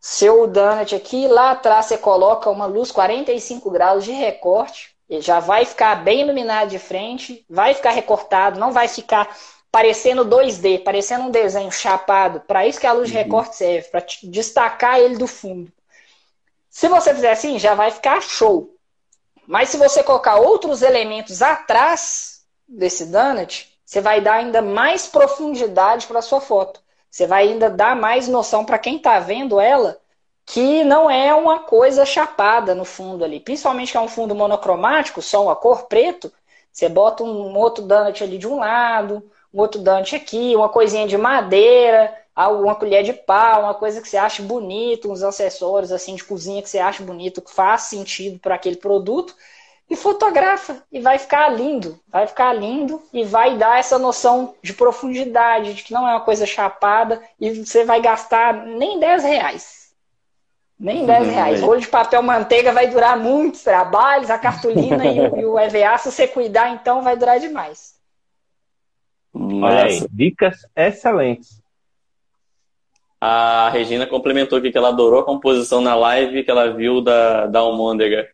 seu 0.00 0.46
donut 0.46 0.94
aqui, 0.94 1.26
lá 1.26 1.50
atrás 1.50 1.86
você 1.86 1.98
coloca 1.98 2.48
uma 2.50 2.66
luz 2.66 2.92
45 2.92 3.70
graus 3.70 4.04
de 4.04 4.12
recorte, 4.12 4.94
já 5.20 5.40
vai 5.40 5.64
ficar 5.64 6.04
bem 6.04 6.20
iluminado 6.20 6.68
de 6.68 6.78
frente, 6.78 7.44
vai 7.48 7.74
ficar 7.74 7.90
recortado, 7.90 8.60
não 8.60 8.70
vai 8.70 8.86
ficar 8.86 9.36
parecendo 9.70 10.24
2D, 10.24 10.82
parecendo 10.82 11.24
um 11.24 11.30
desenho 11.30 11.70
chapado. 11.70 12.40
Para 12.40 12.66
isso 12.66 12.80
que 12.80 12.86
a 12.86 12.92
luz 12.92 13.08
de 13.08 13.16
uhum. 13.16 13.22
recorte 13.22 13.56
serve, 13.56 13.88
para 13.88 14.04
destacar 14.24 14.98
ele 14.98 15.16
do 15.16 15.26
fundo. 15.26 15.72
Se 16.70 16.88
você 16.88 17.14
fizer 17.14 17.32
assim, 17.32 17.58
já 17.58 17.74
vai 17.74 17.90
ficar 17.90 18.20
show. 18.22 18.74
Mas 19.46 19.70
se 19.70 19.76
você 19.76 20.02
colocar 20.02 20.36
outros 20.36 20.82
elementos 20.82 21.42
atrás 21.42 22.44
desse 22.68 23.06
donut, 23.06 23.74
você 23.84 24.00
vai 24.00 24.20
dar 24.20 24.34
ainda 24.34 24.60
mais 24.60 25.06
profundidade 25.06 26.06
para 26.06 26.18
a 26.18 26.22
sua 26.22 26.40
foto. 26.40 26.80
Você 27.10 27.26
vai 27.26 27.48
ainda 27.48 27.70
dar 27.70 27.96
mais 27.96 28.28
noção 28.28 28.64
para 28.64 28.78
quem 28.78 28.96
está 28.96 29.18
vendo 29.18 29.58
ela 29.58 29.98
que 30.44 30.82
não 30.82 31.10
é 31.10 31.34
uma 31.34 31.60
coisa 31.60 32.06
chapada 32.06 32.74
no 32.74 32.84
fundo 32.84 33.22
ali. 33.22 33.38
Principalmente 33.38 33.92
que 33.92 33.98
é 33.98 34.00
um 34.00 34.08
fundo 34.08 34.34
monocromático, 34.34 35.20
só 35.20 35.42
uma 35.44 35.54
cor 35.54 35.84
preto. 35.84 36.32
Você 36.72 36.88
bota 36.88 37.22
um 37.22 37.56
outro 37.56 37.84
donut 37.84 38.22
ali 38.24 38.38
de 38.38 38.48
um 38.48 38.58
lado, 38.58 39.22
um 39.52 39.60
outro 39.60 39.80
dante 39.80 40.14
aqui, 40.14 40.54
uma 40.54 40.68
coisinha 40.68 41.06
de 41.06 41.16
madeira, 41.16 42.14
uma 42.36 42.74
colher 42.74 43.02
de 43.02 43.12
pau, 43.12 43.62
uma 43.62 43.74
coisa 43.74 44.00
que 44.00 44.08
você 44.08 44.16
acha 44.16 44.42
bonito, 44.42 45.10
uns 45.10 45.22
acessórios 45.22 45.90
assim 45.90 46.14
de 46.14 46.24
cozinha 46.24 46.62
que 46.62 46.70
você 46.70 46.78
acha 46.78 47.02
bonito, 47.02 47.42
que 47.42 47.52
faz 47.52 47.82
sentido 47.82 48.38
para 48.38 48.54
aquele 48.54 48.76
produto, 48.76 49.34
e 49.90 49.96
fotografa 49.96 50.82
e 50.92 51.00
vai 51.00 51.18
ficar 51.18 51.48
lindo, 51.48 51.98
vai 52.08 52.26
ficar 52.26 52.52
lindo 52.52 53.02
e 53.12 53.24
vai 53.24 53.56
dar 53.56 53.78
essa 53.78 53.98
noção 53.98 54.54
de 54.62 54.74
profundidade, 54.74 55.74
de 55.74 55.82
que 55.82 55.94
não 55.94 56.06
é 56.06 56.12
uma 56.12 56.20
coisa 56.20 56.44
chapada 56.44 57.20
e 57.40 57.64
você 57.64 57.84
vai 57.84 58.00
gastar 58.00 58.52
nem 58.66 59.00
10 59.00 59.24
reais. 59.24 59.78
Nem 60.78 61.06
10 61.06 61.26
uhum. 61.26 61.34
reais. 61.34 61.60
Rolho 61.60 61.80
de 61.80 61.88
papel 61.88 62.22
manteiga 62.22 62.72
vai 62.72 62.86
durar 62.86 63.18
muitos 63.18 63.62
trabalhos, 63.64 64.30
a 64.30 64.38
cartolina 64.38 65.04
e, 65.06 65.20
o, 65.20 65.36
e 65.38 65.44
o 65.44 65.58
EVA, 65.58 65.98
se 65.98 66.12
você 66.12 66.28
cuidar, 66.28 66.70
então 66.70 67.02
vai 67.02 67.16
durar 67.16 67.40
demais. 67.40 67.97
Olha 69.38 69.84
aí, 69.84 70.04
dicas 70.10 70.66
excelentes. 70.74 71.62
A 73.20 73.70
Regina 73.70 74.06
complementou 74.06 74.58
aqui 74.58 74.70
que 74.70 74.78
ela 74.78 74.88
adorou 74.88 75.20
a 75.20 75.24
composição 75.24 75.80
na 75.80 75.94
live 75.94 76.42
que 76.42 76.50
ela 76.50 76.72
viu 76.72 77.00
da, 77.00 77.46
da 77.46 77.60
Almôndega. 77.60 78.28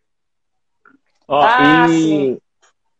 Ó, 1.26 1.40
ah, 1.42 1.86
e, 1.90 2.38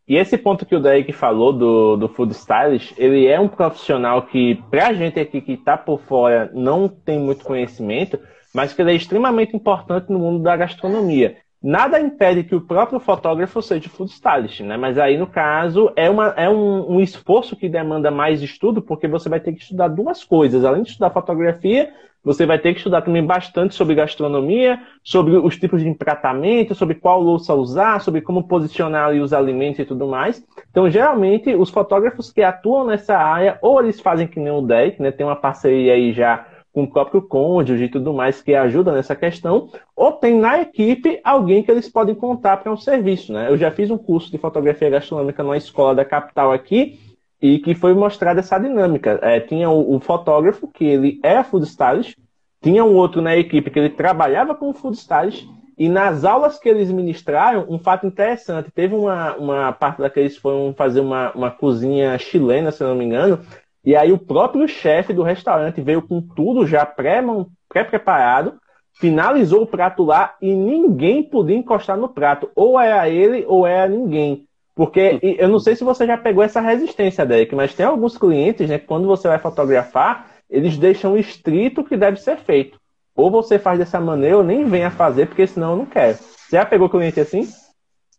e, 0.07 0.17
esse 0.17 0.37
ponto 0.37 0.65
que 0.65 0.75
o 0.75 0.79
Derek 0.79 1.13
falou 1.13 1.53
do, 1.53 1.95
do 1.95 2.07
Food 2.07 2.33
Stylist, 2.33 2.93
ele 2.97 3.27
é 3.27 3.39
um 3.39 3.47
profissional 3.47 4.23
que, 4.23 4.55
pra 4.71 4.93
gente 4.93 5.19
aqui 5.19 5.41
que 5.41 5.57
tá 5.57 5.77
por 5.77 6.01
fora, 6.01 6.49
não 6.53 6.87
tem 6.87 7.19
muito 7.19 7.45
conhecimento, 7.45 8.19
mas 8.53 8.73
que 8.73 8.81
ele 8.81 8.91
é 8.91 8.95
extremamente 8.95 9.55
importante 9.55 10.11
no 10.11 10.17
mundo 10.17 10.41
da 10.41 10.57
gastronomia. 10.57 11.37
Nada 11.67 11.99
impede 11.99 12.43
que 12.43 12.53
o 12.53 12.61
próprio 12.61 12.99
fotógrafo 12.99 13.59
seja 13.59 13.89
food 13.89 14.11
stylist, 14.11 14.59
né? 14.59 14.77
Mas 14.77 14.99
aí, 14.99 15.17
no 15.17 15.25
caso, 15.25 15.91
é, 15.95 16.07
uma, 16.07 16.27
é 16.37 16.47
um, 16.47 16.91
um, 16.91 17.01
esforço 17.01 17.55
que 17.55 17.67
demanda 17.67 18.11
mais 18.11 18.43
estudo, 18.43 18.83
porque 18.83 19.07
você 19.07 19.27
vai 19.27 19.39
ter 19.39 19.51
que 19.51 19.63
estudar 19.63 19.87
duas 19.87 20.23
coisas. 20.23 20.63
Além 20.63 20.83
de 20.83 20.89
estudar 20.89 21.09
fotografia, 21.09 21.91
você 22.23 22.45
vai 22.45 22.59
ter 22.59 22.73
que 22.73 22.77
estudar 22.77 23.01
também 23.01 23.25
bastante 23.25 23.73
sobre 23.73 23.95
gastronomia, 23.95 24.79
sobre 25.03 25.37
os 25.37 25.57
tipos 25.57 25.81
de 25.81 25.89
empratamento, 25.89 26.75
sobre 26.75 26.93
qual 26.93 27.19
louça 27.19 27.55
usar, 27.55 27.99
sobre 27.99 28.21
como 28.21 28.47
posicionar 28.47 29.11
os 29.13 29.33
alimentos 29.33 29.79
e 29.79 29.85
tudo 29.85 30.05
mais. 30.05 30.45
Então, 30.69 30.87
geralmente, 30.87 31.55
os 31.55 31.71
fotógrafos 31.71 32.31
que 32.31 32.43
atuam 32.43 32.85
nessa 32.85 33.17
área, 33.17 33.57
ou 33.59 33.81
eles 33.81 33.99
fazem 33.99 34.27
que 34.27 34.39
nem 34.39 34.53
o 34.53 34.61
Deck, 34.61 35.01
né? 35.01 35.09
Tem 35.09 35.25
uma 35.25 35.35
parceria 35.35 35.93
aí 35.93 36.13
já 36.13 36.45
com 36.75 36.83
o 36.83 36.91
próprio 36.91 37.21
cônjuge 37.21 37.85
e 37.85 37.89
tudo 37.89 38.13
mais 38.13 38.41
que 38.41 38.53
ajuda 38.53 38.91
nessa 38.91 39.15
questão, 39.15 39.69
ou 39.95 40.11
tem 40.11 40.37
na 40.37 40.59
equipe 40.59 41.21
alguém 41.23 41.63
que 41.63 41.71
eles 41.71 41.87
podem 41.87 42.13
contar 42.13 42.57
para 42.57 42.69
um 42.69 42.75
serviço. 42.75 43.31
Né? 43.31 43.49
Eu 43.49 43.55
já 43.55 43.71
fiz 43.71 43.89
um 43.89 43.97
curso 43.97 44.29
de 44.29 44.37
fotografia 44.37 44.89
gastronômica 44.89 45.41
numa 45.41 45.55
escola 45.55 45.95
da 45.95 46.03
capital 46.03 46.51
aqui, 46.51 46.99
e 47.41 47.59
que 47.59 47.73
foi 47.73 47.93
mostrada 47.93 48.41
essa 48.41 48.59
dinâmica. 48.59 49.19
É, 49.21 49.39
tinha 49.39 49.69
o, 49.69 49.95
o, 49.95 49.99
fotógrafo, 50.01 50.67
que 50.67 50.83
ele 50.83 51.19
é 51.23 51.41
food 51.45 51.65
stylist, 51.65 52.17
tinha 52.61 52.83
um 52.83 52.95
outro 52.95 53.21
na 53.21 53.37
equipe 53.37 53.71
que 53.71 53.79
ele 53.79 53.89
trabalhava 53.89 54.53
com 54.53 54.73
food 54.73 54.97
stylist, 54.97 55.47
e 55.77 55.87
nas 55.87 56.25
aulas 56.25 56.59
que 56.59 56.67
eles 56.67 56.91
ministraram, 56.91 57.65
um 57.69 57.79
fato 57.79 58.05
interessante, 58.05 58.69
teve 58.69 58.93
uma, 58.95 59.33
uma 59.37 59.71
parte 59.71 59.99
daqueles 59.99 60.35
foram 60.35 60.73
fazer 60.73 60.99
uma, 60.99 61.31
uma 61.31 61.51
cozinha 61.51 62.17
chilena, 62.17 62.69
se 62.69 62.83
não 62.83 62.95
me 62.95 63.05
engano, 63.05 63.39
e 63.85 63.95
aí 63.95 64.11
o 64.11 64.17
próprio 64.17 64.67
chefe 64.67 65.13
do 65.13 65.21
restaurante 65.21 65.79
veio 65.79 66.01
com 66.01 66.19
tudo 66.21 66.65
já 66.65 66.85
pré-preparado, 66.85 68.55
finalizou 68.93 69.61
o 69.61 69.67
prato 69.67 70.03
lá 70.03 70.35
e 70.41 70.53
ninguém 70.53 71.21
podia 71.21 71.57
encostar 71.57 71.97
no 71.97 72.09
prato. 72.09 72.49
Ou 72.55 72.79
era 72.79 73.07
ele 73.09 73.45
ou 73.47 73.67
era 73.67 73.87
ninguém. 73.87 74.45
Porque 74.73 75.19
eu 75.21 75.47
não 75.47 75.59
sei 75.59 75.75
se 75.75 75.83
você 75.83 76.05
já 76.05 76.17
pegou 76.17 76.43
essa 76.43 76.59
resistência, 76.59 77.25
Derek, 77.25 77.53
mas 77.55 77.73
tem 77.73 77.85
alguns 77.85 78.17
clientes, 78.17 78.67
né, 78.67 78.77
que 78.79 78.87
quando 78.87 79.07
você 79.07 79.27
vai 79.27 79.39
fotografar, 79.39 80.31
eles 80.49 80.77
deixam 80.77 81.17
estrito 81.17 81.81
o 81.81 81.83
que 81.83 81.95
deve 81.95 82.17
ser 82.17 82.37
feito. 82.37 82.77
Ou 83.15 83.31
você 83.31 83.57
faz 83.57 83.79
dessa 83.79 84.01
maneira 84.01 84.37
ou 84.37 84.43
nem 84.43 84.65
venha 84.65 84.91
fazer, 84.91 85.27
porque 85.27 85.47
senão 85.47 85.71
eu 85.71 85.77
não 85.77 85.85
quero. 85.85 86.17
Você 86.17 86.57
já 86.57 86.65
pegou 86.65 86.89
cliente 86.89 87.19
assim? 87.19 87.47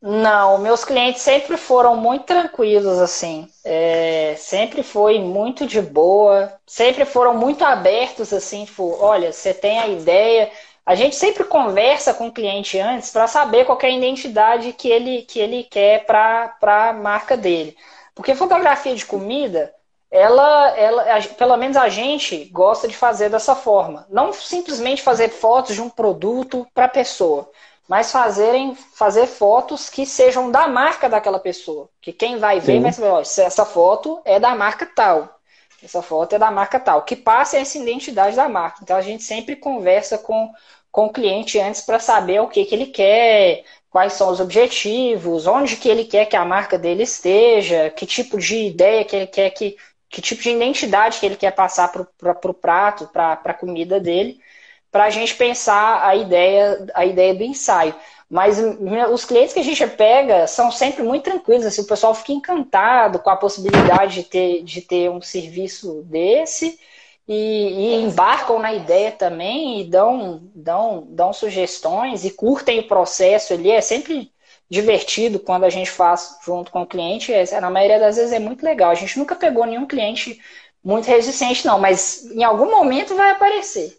Não, 0.00 0.58
meus 0.58 0.84
clientes 0.84 1.22
sempre 1.22 1.56
foram 1.56 1.96
muito 1.96 2.24
tranquilos, 2.26 2.98
assim. 2.98 3.48
É, 3.64 4.34
sempre 4.38 4.82
foi 4.82 5.18
muito 5.18 5.66
de 5.66 5.80
boa, 5.80 6.52
sempre 6.66 7.04
foram 7.04 7.34
muito 7.34 7.64
abertos, 7.64 8.32
assim, 8.32 8.64
tipo, 8.66 8.96
olha, 9.00 9.32
você 9.32 9.54
tem 9.54 9.78
a 9.78 9.88
ideia. 9.88 10.50
A 10.84 10.94
gente 10.94 11.16
sempre 11.16 11.44
conversa 11.44 12.14
com 12.14 12.28
o 12.28 12.32
cliente 12.32 12.78
antes 12.78 13.10
para 13.10 13.26
saber 13.26 13.64
qual 13.64 13.78
é 13.82 13.86
a 13.86 13.90
identidade 13.90 14.72
que 14.72 14.88
ele, 14.88 15.22
que 15.22 15.40
ele 15.40 15.64
quer 15.64 16.04
para 16.06 16.54
a 16.62 16.92
marca 16.92 17.36
dele. 17.36 17.76
Porque 18.14 18.34
fotografia 18.34 18.94
de 18.94 19.04
comida, 19.04 19.74
ela, 20.10 20.70
ela, 20.76 21.22
pelo 21.36 21.56
menos 21.56 21.76
a 21.76 21.88
gente 21.88 22.44
gosta 22.46 22.86
de 22.86 22.96
fazer 22.96 23.28
dessa 23.30 23.56
forma. 23.56 24.06
Não 24.08 24.32
simplesmente 24.32 25.02
fazer 25.02 25.30
fotos 25.30 25.74
de 25.74 25.82
um 25.82 25.90
produto 25.90 26.66
para 26.72 26.84
a 26.84 26.88
pessoa 26.88 27.50
mas 27.88 28.10
fazerem 28.10 28.74
fazer 28.74 29.26
fotos 29.26 29.88
que 29.88 30.04
sejam 30.04 30.50
da 30.50 30.66
marca 30.66 31.08
daquela 31.08 31.38
pessoa. 31.38 31.88
Que 32.00 32.12
quem 32.12 32.38
vai 32.38 32.58
ver 32.58 32.76
Sim. 32.76 32.80
vai 32.80 32.92
saber, 32.92 33.08
ó, 33.08 33.20
essa 33.20 33.64
foto 33.64 34.20
é 34.24 34.40
da 34.40 34.54
marca 34.54 34.86
tal. 34.86 35.38
Essa 35.82 36.02
foto 36.02 36.34
é 36.34 36.38
da 36.38 36.50
marca 36.50 36.80
tal. 36.80 37.02
Que 37.02 37.14
passe 37.14 37.56
essa 37.56 37.78
identidade 37.78 38.34
da 38.34 38.48
marca. 38.48 38.80
Então 38.82 38.96
a 38.96 39.02
gente 39.02 39.22
sempre 39.22 39.54
conversa 39.54 40.18
com, 40.18 40.52
com 40.90 41.06
o 41.06 41.12
cliente 41.12 41.60
antes 41.60 41.80
para 41.80 42.00
saber 42.00 42.40
o 42.40 42.48
que, 42.48 42.64
que 42.64 42.74
ele 42.74 42.86
quer, 42.86 43.62
quais 43.88 44.14
são 44.14 44.30
os 44.30 44.40
objetivos, 44.40 45.46
onde 45.46 45.76
que 45.76 45.88
ele 45.88 46.04
quer 46.04 46.26
que 46.26 46.36
a 46.36 46.44
marca 46.44 46.76
dele 46.76 47.04
esteja, 47.04 47.90
que 47.90 48.04
tipo 48.04 48.36
de 48.38 48.66
ideia 48.66 49.04
que 49.04 49.16
ele 49.16 49.26
quer 49.26 49.50
que. 49.50 49.76
Que 50.08 50.22
tipo 50.22 50.40
de 50.40 50.50
identidade 50.50 51.18
que 51.18 51.26
ele 51.26 51.36
quer 51.36 51.50
passar 51.50 51.88
para 51.88 52.02
o 52.50 52.54
prato, 52.54 53.08
para 53.08 53.32
a 53.44 53.52
comida 53.52 53.98
dele 53.98 54.40
para 54.96 55.04
a 55.04 55.10
gente 55.10 55.34
pensar 55.34 56.08
a 56.08 56.16
ideia, 56.16 56.86
a 56.94 57.04
ideia 57.04 57.34
do 57.34 57.42
ensaio. 57.44 57.94
Mas 58.30 58.58
os 59.12 59.26
clientes 59.26 59.52
que 59.52 59.60
a 59.60 59.62
gente 59.62 59.86
pega 59.88 60.46
são 60.46 60.70
sempre 60.72 61.02
muito 61.02 61.24
tranquilos, 61.24 61.66
assim, 61.66 61.82
o 61.82 61.86
pessoal 61.86 62.14
fica 62.14 62.32
encantado 62.32 63.18
com 63.18 63.28
a 63.28 63.36
possibilidade 63.36 64.14
de 64.14 64.22
ter, 64.24 64.62
de 64.64 64.80
ter 64.80 65.10
um 65.10 65.20
serviço 65.20 66.02
desse 66.04 66.80
e, 67.28 67.34
e 67.34 67.94
embarcam 68.04 68.58
na 68.58 68.72
ideia 68.72 69.12
também 69.12 69.82
e 69.82 69.84
dão, 69.84 70.40
dão, 70.54 71.06
dão 71.10 71.30
sugestões 71.34 72.24
e 72.24 72.30
curtem 72.30 72.80
o 72.80 72.88
processo 72.88 73.52
ali. 73.52 73.70
É 73.70 73.82
sempre 73.82 74.32
divertido 74.68 75.38
quando 75.38 75.64
a 75.64 75.70
gente 75.70 75.90
faz 75.90 76.38
junto 76.42 76.72
com 76.72 76.82
o 76.82 76.86
cliente. 76.86 77.34
É, 77.34 77.60
na 77.60 77.68
maioria 77.68 78.00
das 78.00 78.16
vezes 78.16 78.32
é 78.32 78.38
muito 78.38 78.64
legal. 78.64 78.90
A 78.90 78.94
gente 78.94 79.18
nunca 79.18 79.36
pegou 79.36 79.66
nenhum 79.66 79.86
cliente 79.86 80.40
muito 80.86 81.08
resistente, 81.08 81.66
não, 81.66 81.80
mas 81.80 82.30
em 82.30 82.44
algum 82.44 82.70
momento 82.70 83.16
vai 83.16 83.32
aparecer. 83.32 83.90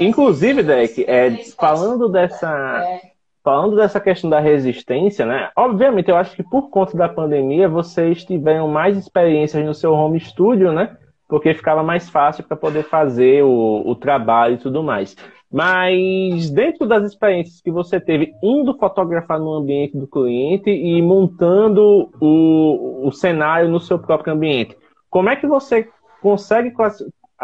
Inclusive, 0.00 0.60
Deck, 0.60 1.04
é, 1.06 1.30
falando 1.56 2.08
dessa. 2.08 2.82
É. 2.84 3.16
Falando 3.44 3.76
dessa 3.76 4.00
questão 4.00 4.28
da 4.28 4.40
resistência, 4.40 5.24
né? 5.24 5.50
Obviamente, 5.54 6.10
eu 6.10 6.16
acho 6.16 6.34
que 6.34 6.42
por 6.42 6.68
conta 6.68 6.96
da 6.98 7.08
pandemia 7.08 7.68
vocês 7.68 8.24
tiveram 8.24 8.66
mais 8.66 8.98
experiências 8.98 9.64
no 9.64 9.72
seu 9.72 9.92
home 9.92 10.18
studio, 10.18 10.72
né? 10.72 10.96
Porque 11.28 11.54
ficava 11.54 11.80
mais 11.84 12.10
fácil 12.10 12.42
para 12.42 12.56
poder 12.56 12.82
fazer 12.82 13.44
o, 13.44 13.84
o 13.86 13.94
trabalho 13.94 14.54
e 14.54 14.58
tudo 14.58 14.82
mais. 14.82 15.16
Mas 15.48 16.50
dentro 16.50 16.88
das 16.88 17.04
experiências 17.04 17.60
que 17.60 17.70
você 17.70 18.00
teve 18.00 18.32
indo 18.42 18.76
fotografar 18.76 19.38
no 19.38 19.54
ambiente 19.54 19.96
do 19.96 20.08
cliente 20.08 20.70
e 20.70 21.00
montando 21.00 22.10
o, 22.20 23.06
o 23.06 23.12
cenário 23.12 23.68
no 23.68 23.78
seu 23.78 23.96
próprio 23.96 24.34
ambiente, 24.34 24.76
como 25.08 25.30
é 25.30 25.36
que 25.36 25.46
você 25.46 25.88
consegue 26.26 26.74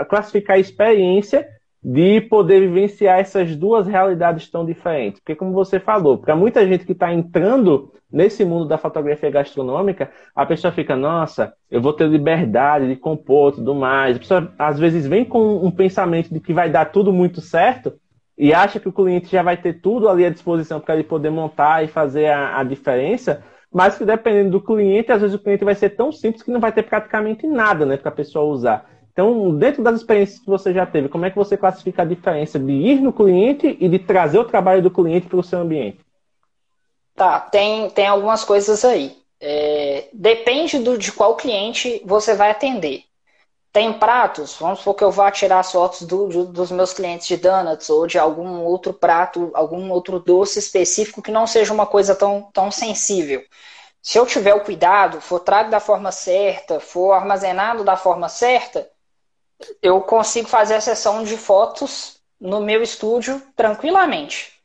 classificar 0.08 0.56
a 0.56 0.58
experiência 0.58 1.46
de 1.80 2.20
poder 2.22 2.60
vivenciar 2.62 3.20
essas 3.20 3.54
duas 3.54 3.86
realidades 3.86 4.50
tão 4.50 4.66
diferentes. 4.66 5.20
Porque, 5.20 5.36
como 5.36 5.52
você 5.52 5.78
falou, 5.78 6.18
para 6.18 6.34
muita 6.34 6.66
gente 6.66 6.84
que 6.84 6.90
está 6.90 7.14
entrando 7.14 7.92
nesse 8.10 8.44
mundo 8.44 8.66
da 8.66 8.76
fotografia 8.76 9.30
gastronômica, 9.30 10.10
a 10.34 10.44
pessoa 10.44 10.72
fica, 10.72 10.96
nossa, 10.96 11.54
eu 11.70 11.80
vou 11.80 11.92
ter 11.92 12.08
liberdade 12.08 12.88
de 12.88 12.96
compor 12.96 13.52
tudo 13.52 13.72
mais. 13.72 14.16
A 14.16 14.18
pessoa, 14.18 14.52
às 14.58 14.80
vezes, 14.80 15.06
vem 15.06 15.24
com 15.24 15.64
um 15.64 15.70
pensamento 15.70 16.34
de 16.34 16.40
que 16.40 16.52
vai 16.52 16.68
dar 16.68 16.86
tudo 16.86 17.12
muito 17.12 17.40
certo 17.40 17.92
e 18.36 18.52
acha 18.52 18.80
que 18.80 18.88
o 18.88 18.92
cliente 18.92 19.30
já 19.30 19.44
vai 19.44 19.56
ter 19.56 19.74
tudo 19.74 20.08
ali 20.08 20.26
à 20.26 20.30
disposição 20.30 20.80
para 20.80 20.94
ele 20.94 21.04
poder 21.04 21.30
montar 21.30 21.84
e 21.84 21.86
fazer 21.88 22.26
a, 22.26 22.58
a 22.58 22.64
diferença 22.64 23.44
mas 23.72 23.96
que 23.96 24.04
dependendo 24.04 24.50
do 24.50 24.60
cliente, 24.60 25.10
às 25.10 25.20
vezes 25.20 25.34
o 25.34 25.38
cliente 25.38 25.64
vai 25.64 25.74
ser 25.74 25.90
tão 25.90 26.12
simples 26.12 26.42
que 26.42 26.50
não 26.50 26.60
vai 26.60 26.72
ter 26.72 26.82
praticamente 26.82 27.46
nada 27.46 27.86
né, 27.86 27.96
para 27.96 28.10
a 28.10 28.14
pessoa 28.14 28.44
usar. 28.44 28.90
Então, 29.12 29.56
dentro 29.56 29.82
das 29.82 29.96
experiências 29.96 30.38
que 30.38 30.46
você 30.46 30.72
já 30.72 30.86
teve, 30.86 31.08
como 31.08 31.24
é 31.24 31.30
que 31.30 31.36
você 31.36 31.56
classifica 31.56 32.02
a 32.02 32.06
diferença 32.06 32.58
de 32.58 32.72
ir 32.72 33.00
no 33.00 33.12
cliente 33.12 33.76
e 33.78 33.88
de 33.88 33.98
trazer 33.98 34.38
o 34.38 34.44
trabalho 34.44 34.82
do 34.82 34.90
cliente 34.90 35.26
para 35.26 35.38
o 35.38 35.42
seu 35.42 35.60
ambiente? 35.60 36.00
Tá, 37.14 37.40
tem, 37.40 37.90
tem 37.90 38.06
algumas 38.06 38.42
coisas 38.42 38.84
aí. 38.84 39.16
É, 39.40 40.08
depende 40.12 40.78
do, 40.78 40.96
de 40.96 41.12
qual 41.12 41.36
cliente 41.36 42.00
você 42.04 42.34
vai 42.34 42.50
atender. 42.50 43.02
Tem 43.72 43.98
pratos, 43.98 44.54
vamos 44.60 44.80
supor 44.80 44.94
que 44.94 45.02
eu 45.04 45.10
vá 45.10 45.30
tirar 45.30 45.60
as 45.60 45.72
fotos 45.72 46.02
do, 46.02 46.28
do, 46.28 46.44
dos 46.44 46.70
meus 46.70 46.92
clientes 46.92 47.26
de 47.26 47.38
donuts 47.38 47.88
ou 47.88 48.06
de 48.06 48.18
algum 48.18 48.60
outro 48.60 48.92
prato, 48.92 49.50
algum 49.54 49.90
outro 49.90 50.20
doce 50.20 50.58
específico 50.58 51.22
que 51.22 51.30
não 51.30 51.46
seja 51.46 51.72
uma 51.72 51.86
coisa 51.86 52.14
tão, 52.14 52.50
tão 52.52 52.70
sensível. 52.70 53.42
Se 54.02 54.18
eu 54.18 54.26
tiver 54.26 54.52
o 54.54 54.62
cuidado, 54.64 55.22
for 55.22 55.40
trago 55.40 55.70
da 55.70 55.80
forma 55.80 56.12
certa, 56.12 56.80
for 56.80 57.12
armazenado 57.12 57.82
da 57.82 57.96
forma 57.96 58.28
certa, 58.28 58.90
eu 59.80 60.00
consigo 60.02 60.48
fazer 60.48 60.74
a 60.74 60.80
sessão 60.80 61.24
de 61.24 61.36
fotos 61.38 62.20
no 62.38 62.60
meu 62.60 62.82
estúdio 62.82 63.40
tranquilamente. 63.56 64.60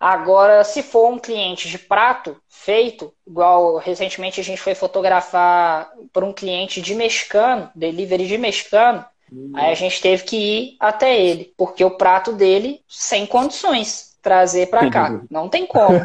Agora, 0.00 0.62
se 0.62 0.82
for 0.82 1.08
um 1.08 1.18
cliente 1.18 1.68
de 1.68 1.76
prato 1.76 2.36
feito, 2.48 3.12
igual 3.26 3.78
recentemente 3.78 4.40
a 4.40 4.44
gente 4.44 4.60
foi 4.60 4.74
fotografar 4.74 5.90
para 6.12 6.24
um 6.24 6.32
cliente 6.32 6.80
de 6.80 6.94
mexicano, 6.94 7.68
delivery 7.74 8.28
de 8.28 8.38
mexicano, 8.38 9.04
uhum. 9.32 9.52
aí 9.56 9.72
a 9.72 9.74
gente 9.74 10.00
teve 10.00 10.22
que 10.22 10.36
ir 10.36 10.76
até 10.78 11.18
ele, 11.18 11.52
porque 11.56 11.84
o 11.84 11.96
prato 11.96 12.32
dele 12.32 12.80
sem 12.88 13.26
condições 13.26 14.16
trazer 14.22 14.68
para 14.68 14.88
cá, 14.88 15.20
não 15.28 15.48
tem 15.48 15.66
como, 15.66 15.98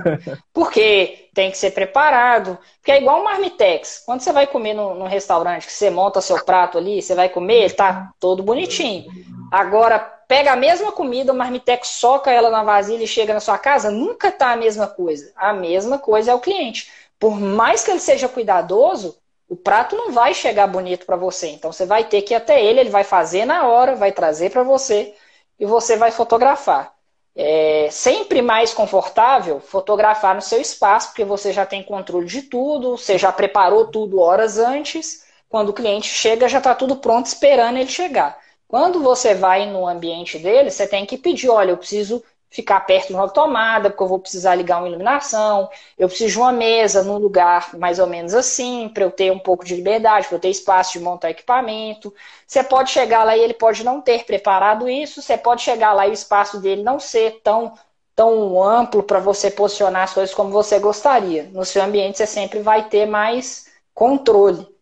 porque 0.52 1.30
tem 1.34 1.52
que 1.52 1.58
ser 1.58 1.72
preparado, 1.72 2.58
porque 2.78 2.92
é 2.92 3.00
igual 3.00 3.22
um 3.22 3.24
marmitex, 3.24 4.02
quando 4.06 4.22
você 4.22 4.32
vai 4.32 4.48
comer 4.48 4.74
no, 4.74 4.96
no 4.96 5.06
restaurante, 5.06 5.68
que 5.68 5.74
você 5.74 5.90
monta 5.92 6.22
seu 6.22 6.44
prato 6.44 6.80
ali, 6.80 7.02
você 7.02 7.14
vai 7.14 7.30
comer, 7.30 7.64
ele 7.64 7.74
tá 7.74 8.12
todo 8.20 8.42
bonitinho. 8.42 9.06
Agora 9.54 10.00
pega 10.00 10.54
a 10.54 10.56
mesma 10.56 10.92
comida, 10.92 11.32
o 11.32 11.36
marmitex 11.36 11.90
soca 11.90 12.32
ela 12.32 12.50
na 12.50 12.64
vasilha 12.64 13.04
e 13.04 13.08
chega 13.08 13.36
na 13.36 13.40
sua 13.40 13.56
casa, 13.60 13.92
nunca 13.92 14.32
tá 14.32 14.52
a 14.52 14.56
mesma 14.56 14.88
coisa. 14.88 15.32
A 15.36 15.54
mesma 15.54 16.00
coisa 16.00 16.32
é 16.32 16.34
o 16.34 16.40
cliente. 16.40 16.92
Por 17.20 17.40
mais 17.40 17.84
que 17.84 17.92
ele 17.92 18.00
seja 18.00 18.28
cuidadoso, 18.28 19.16
o 19.48 19.56
prato 19.56 19.96
não 19.96 20.12
vai 20.12 20.34
chegar 20.34 20.66
bonito 20.66 21.06
para 21.06 21.16
você. 21.18 21.50
Então 21.50 21.72
você 21.72 21.86
vai 21.86 22.04
ter 22.06 22.24
que 22.24 22.34
ir 22.34 22.38
até 22.38 22.64
ele, 22.66 22.80
ele 22.80 22.90
vai 22.90 23.04
fazer 23.04 23.46
na 23.46 23.68
hora, 23.68 23.96
vai 23.96 24.12
trazer 24.12 24.50
para 24.50 24.64
você 24.64 25.14
e 25.60 25.66
você 25.68 25.98
vai 25.98 26.10
fotografar. 26.12 26.92
é 27.36 27.90
sempre 27.92 28.42
mais 28.42 28.74
confortável 28.74 29.60
fotografar 29.60 30.36
no 30.36 30.42
seu 30.42 30.60
espaço, 30.62 31.10
porque 31.10 31.26
você 31.26 31.52
já 31.54 31.66
tem 31.66 31.84
controle 31.84 32.26
de 32.28 32.44
tudo, 32.44 32.98
você 32.98 33.18
já 33.20 33.32
preparou 33.32 33.88
tudo 33.88 34.20
horas 34.20 34.58
antes. 34.58 35.24
Quando 35.50 35.70
o 35.70 35.74
cliente 35.74 36.08
chega, 36.08 36.48
já 36.50 36.58
está 36.60 36.74
tudo 36.76 36.96
pronto 36.98 37.28
esperando 37.28 37.78
ele 37.78 37.90
chegar. 37.90 38.40
Quando 38.74 39.04
você 39.04 39.36
vai 39.36 39.68
no 39.70 39.88
ambiente 39.88 40.40
dele, 40.40 40.72
você 40.72 40.88
tem 40.88 41.06
que 41.06 41.16
pedir: 41.16 41.48
olha, 41.48 41.70
eu 41.70 41.78
preciso 41.78 42.24
ficar 42.50 42.80
perto 42.80 43.10
de 43.10 43.14
uma 43.14 43.30
tomada, 43.30 43.92
porque 43.92 44.02
eu 44.02 44.08
vou 44.08 44.18
precisar 44.18 44.56
ligar 44.56 44.80
uma 44.80 44.88
iluminação, 44.88 45.70
eu 45.96 46.08
preciso 46.08 46.32
de 46.32 46.40
uma 46.40 46.52
mesa 46.52 47.04
num 47.04 47.20
lugar 47.20 47.76
mais 47.78 48.00
ou 48.00 48.08
menos 48.08 48.34
assim, 48.34 48.90
para 48.90 49.04
eu 49.04 49.12
ter 49.12 49.32
um 49.32 49.38
pouco 49.38 49.64
de 49.64 49.76
liberdade, 49.76 50.28
para 50.28 50.38
eu 50.38 50.42
ter 50.42 50.50
espaço 50.50 50.94
de 50.94 51.00
montar 51.02 51.30
equipamento. 51.30 52.12
Você 52.48 52.64
pode 52.64 52.90
chegar 52.90 53.24
lá 53.24 53.38
e 53.38 53.42
ele 53.42 53.54
pode 53.54 53.84
não 53.84 54.02
ter 54.02 54.26
preparado 54.26 54.90
isso, 54.90 55.22
você 55.22 55.38
pode 55.38 55.62
chegar 55.62 55.94
lá 55.94 56.08
e 56.08 56.10
o 56.10 56.14
espaço 56.14 56.60
dele 56.60 56.82
não 56.82 57.00
ser 57.00 57.42
tão, 57.44 57.74
tão 58.16 58.64
amplo 58.64 59.04
para 59.04 59.20
você 59.20 59.52
posicionar 59.52 60.04
as 60.06 60.14
coisas 60.16 60.34
como 60.34 60.50
você 60.50 60.80
gostaria. 60.80 61.44
No 61.52 61.64
seu 61.64 61.84
ambiente 61.84 62.18
você 62.18 62.26
sempre 62.26 62.60
vai 62.60 62.90
ter 62.90 63.06
mais 63.06 63.68
controle. 63.94 64.73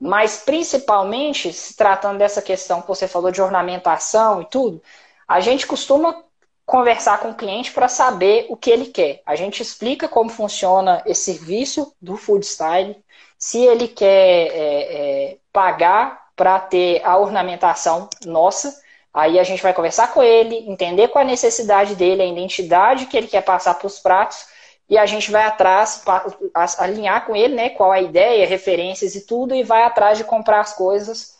Mas 0.00 0.38
principalmente, 0.38 1.52
se 1.52 1.76
tratando 1.76 2.18
dessa 2.18 2.40
questão 2.40 2.80
que 2.80 2.88
você 2.88 3.06
falou 3.06 3.30
de 3.30 3.42
ornamentação 3.42 4.40
e 4.40 4.46
tudo, 4.46 4.82
a 5.28 5.40
gente 5.40 5.66
costuma 5.66 6.24
conversar 6.64 7.18
com 7.18 7.30
o 7.30 7.34
cliente 7.34 7.72
para 7.72 7.88
saber 7.88 8.46
o 8.48 8.56
que 8.56 8.70
ele 8.70 8.86
quer. 8.86 9.20
A 9.26 9.36
gente 9.36 9.60
explica 9.60 10.08
como 10.08 10.30
funciona 10.30 11.02
esse 11.04 11.34
serviço 11.34 11.94
do 12.00 12.16
food 12.16 12.46
style, 12.46 12.96
se 13.36 13.58
ele 13.58 13.88
quer 13.88 14.06
é, 14.06 15.32
é, 15.32 15.36
pagar 15.52 16.28
para 16.36 16.58
ter 16.60 17.04
a 17.04 17.18
ornamentação 17.18 18.08
nossa. 18.24 18.80
Aí 19.12 19.38
a 19.38 19.42
gente 19.42 19.62
vai 19.62 19.74
conversar 19.74 20.12
com 20.14 20.22
ele, 20.22 20.70
entender 20.70 21.08
qual 21.08 21.22
a 21.22 21.26
necessidade 21.26 21.96
dele, 21.96 22.22
a 22.22 22.26
identidade 22.26 23.06
que 23.06 23.16
ele 23.16 23.26
quer 23.26 23.42
passar 23.42 23.74
para 23.74 23.86
os 23.86 23.98
pratos, 23.98 24.46
e 24.90 24.98
a 24.98 25.06
gente 25.06 25.30
vai 25.30 25.44
atrás, 25.44 26.02
alinhar 26.76 27.24
com 27.24 27.36
ele, 27.36 27.54
né, 27.54 27.70
qual 27.70 27.92
a 27.92 28.00
ideia, 28.00 28.44
referências 28.44 29.14
e 29.14 29.24
tudo, 29.24 29.54
e 29.54 29.62
vai 29.62 29.84
atrás 29.84 30.18
de 30.18 30.24
comprar 30.24 30.58
as 30.58 30.74
coisas 30.74 31.38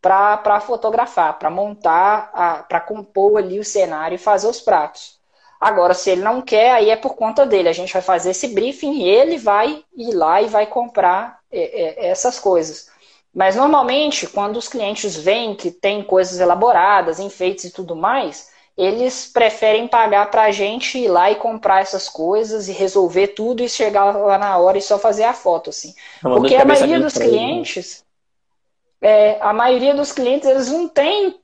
para 0.00 0.60
fotografar, 0.60 1.36
para 1.36 1.50
montar, 1.50 2.64
para 2.68 2.80
compor 2.80 3.38
ali 3.38 3.58
o 3.58 3.64
cenário 3.64 4.14
e 4.14 4.18
fazer 4.18 4.46
os 4.46 4.60
pratos. 4.60 5.20
Agora, 5.60 5.94
se 5.94 6.10
ele 6.10 6.22
não 6.22 6.40
quer, 6.40 6.72
aí 6.72 6.90
é 6.90 6.96
por 6.96 7.14
conta 7.14 7.44
dele. 7.44 7.68
A 7.68 7.72
gente 7.72 7.92
vai 7.92 8.02
fazer 8.02 8.30
esse 8.30 8.48
briefing 8.48 8.94
e 8.94 9.08
ele 9.08 9.38
vai 9.38 9.84
ir 9.96 10.12
lá 10.12 10.40
e 10.42 10.46
vai 10.46 10.66
comprar 10.66 11.38
é, 11.50 11.60
é, 11.60 12.08
essas 12.08 12.38
coisas. 12.38 12.88
Mas 13.34 13.56
normalmente, 13.56 14.26
quando 14.26 14.56
os 14.56 14.68
clientes 14.68 15.16
veem 15.16 15.54
que 15.54 15.70
tem 15.70 16.02
coisas 16.02 16.40
elaboradas, 16.40 17.20
enfeites 17.20 17.64
e 17.64 17.70
tudo 17.70 17.94
mais, 17.94 18.51
eles 18.76 19.26
preferem 19.26 19.86
pagar 19.86 20.30
para 20.30 20.44
a 20.44 20.50
gente 20.50 20.98
ir 20.98 21.08
lá 21.08 21.30
e 21.30 21.36
comprar 21.36 21.82
essas 21.82 22.08
coisas 22.08 22.68
e 22.68 22.72
resolver 22.72 23.28
tudo 23.28 23.62
e 23.62 23.68
chegar 23.68 24.16
lá 24.16 24.38
na 24.38 24.58
hora 24.58 24.78
e 24.78 24.82
só 24.82 24.98
fazer 24.98 25.24
a 25.24 25.34
foto, 25.34 25.70
assim. 25.70 25.94
Porque 26.20 26.54
a 26.54 26.64
maioria 26.64 26.98
dos 26.98 27.14
clientes, 27.14 28.04
é, 29.00 29.38
a 29.40 29.52
maioria 29.52 29.94
dos 29.94 30.12
clientes 30.12 30.48
eles 30.48 30.70
não 30.70 30.88
têm 30.88 31.38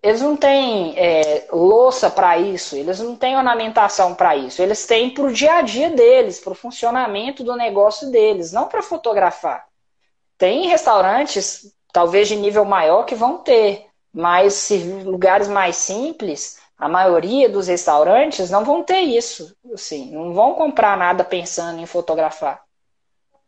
eles 0.00 0.20
não 0.20 0.36
têm 0.36 0.94
é, 0.96 1.48
louça 1.50 2.08
para 2.08 2.38
isso, 2.38 2.76
eles 2.76 3.00
não 3.00 3.16
têm 3.16 3.36
ornamentação 3.36 4.14
para 4.14 4.36
isso, 4.36 4.62
eles 4.62 4.86
têm 4.86 5.10
para 5.10 5.24
o 5.24 5.32
dia 5.32 5.54
a 5.54 5.62
dia 5.62 5.90
deles, 5.90 6.38
para 6.38 6.52
o 6.52 6.56
funcionamento 6.56 7.42
do 7.42 7.56
negócio 7.56 8.08
deles, 8.10 8.52
não 8.52 8.68
para 8.68 8.80
fotografar. 8.80 9.66
Tem 10.36 10.68
restaurantes, 10.68 11.74
talvez 11.92 12.28
de 12.28 12.36
nível 12.36 12.64
maior, 12.64 13.04
que 13.04 13.16
vão 13.16 13.38
ter, 13.38 13.87
mas 14.18 14.68
lugares 15.04 15.46
mais 15.46 15.76
simples, 15.76 16.58
a 16.76 16.88
maioria 16.88 17.48
dos 17.48 17.68
restaurantes 17.68 18.50
não 18.50 18.64
vão 18.64 18.82
ter 18.82 18.98
isso, 18.98 19.54
assim, 19.72 20.12
não 20.12 20.34
vão 20.34 20.54
comprar 20.54 20.98
nada 20.98 21.22
pensando 21.22 21.80
em 21.80 21.86
fotografar. 21.86 22.60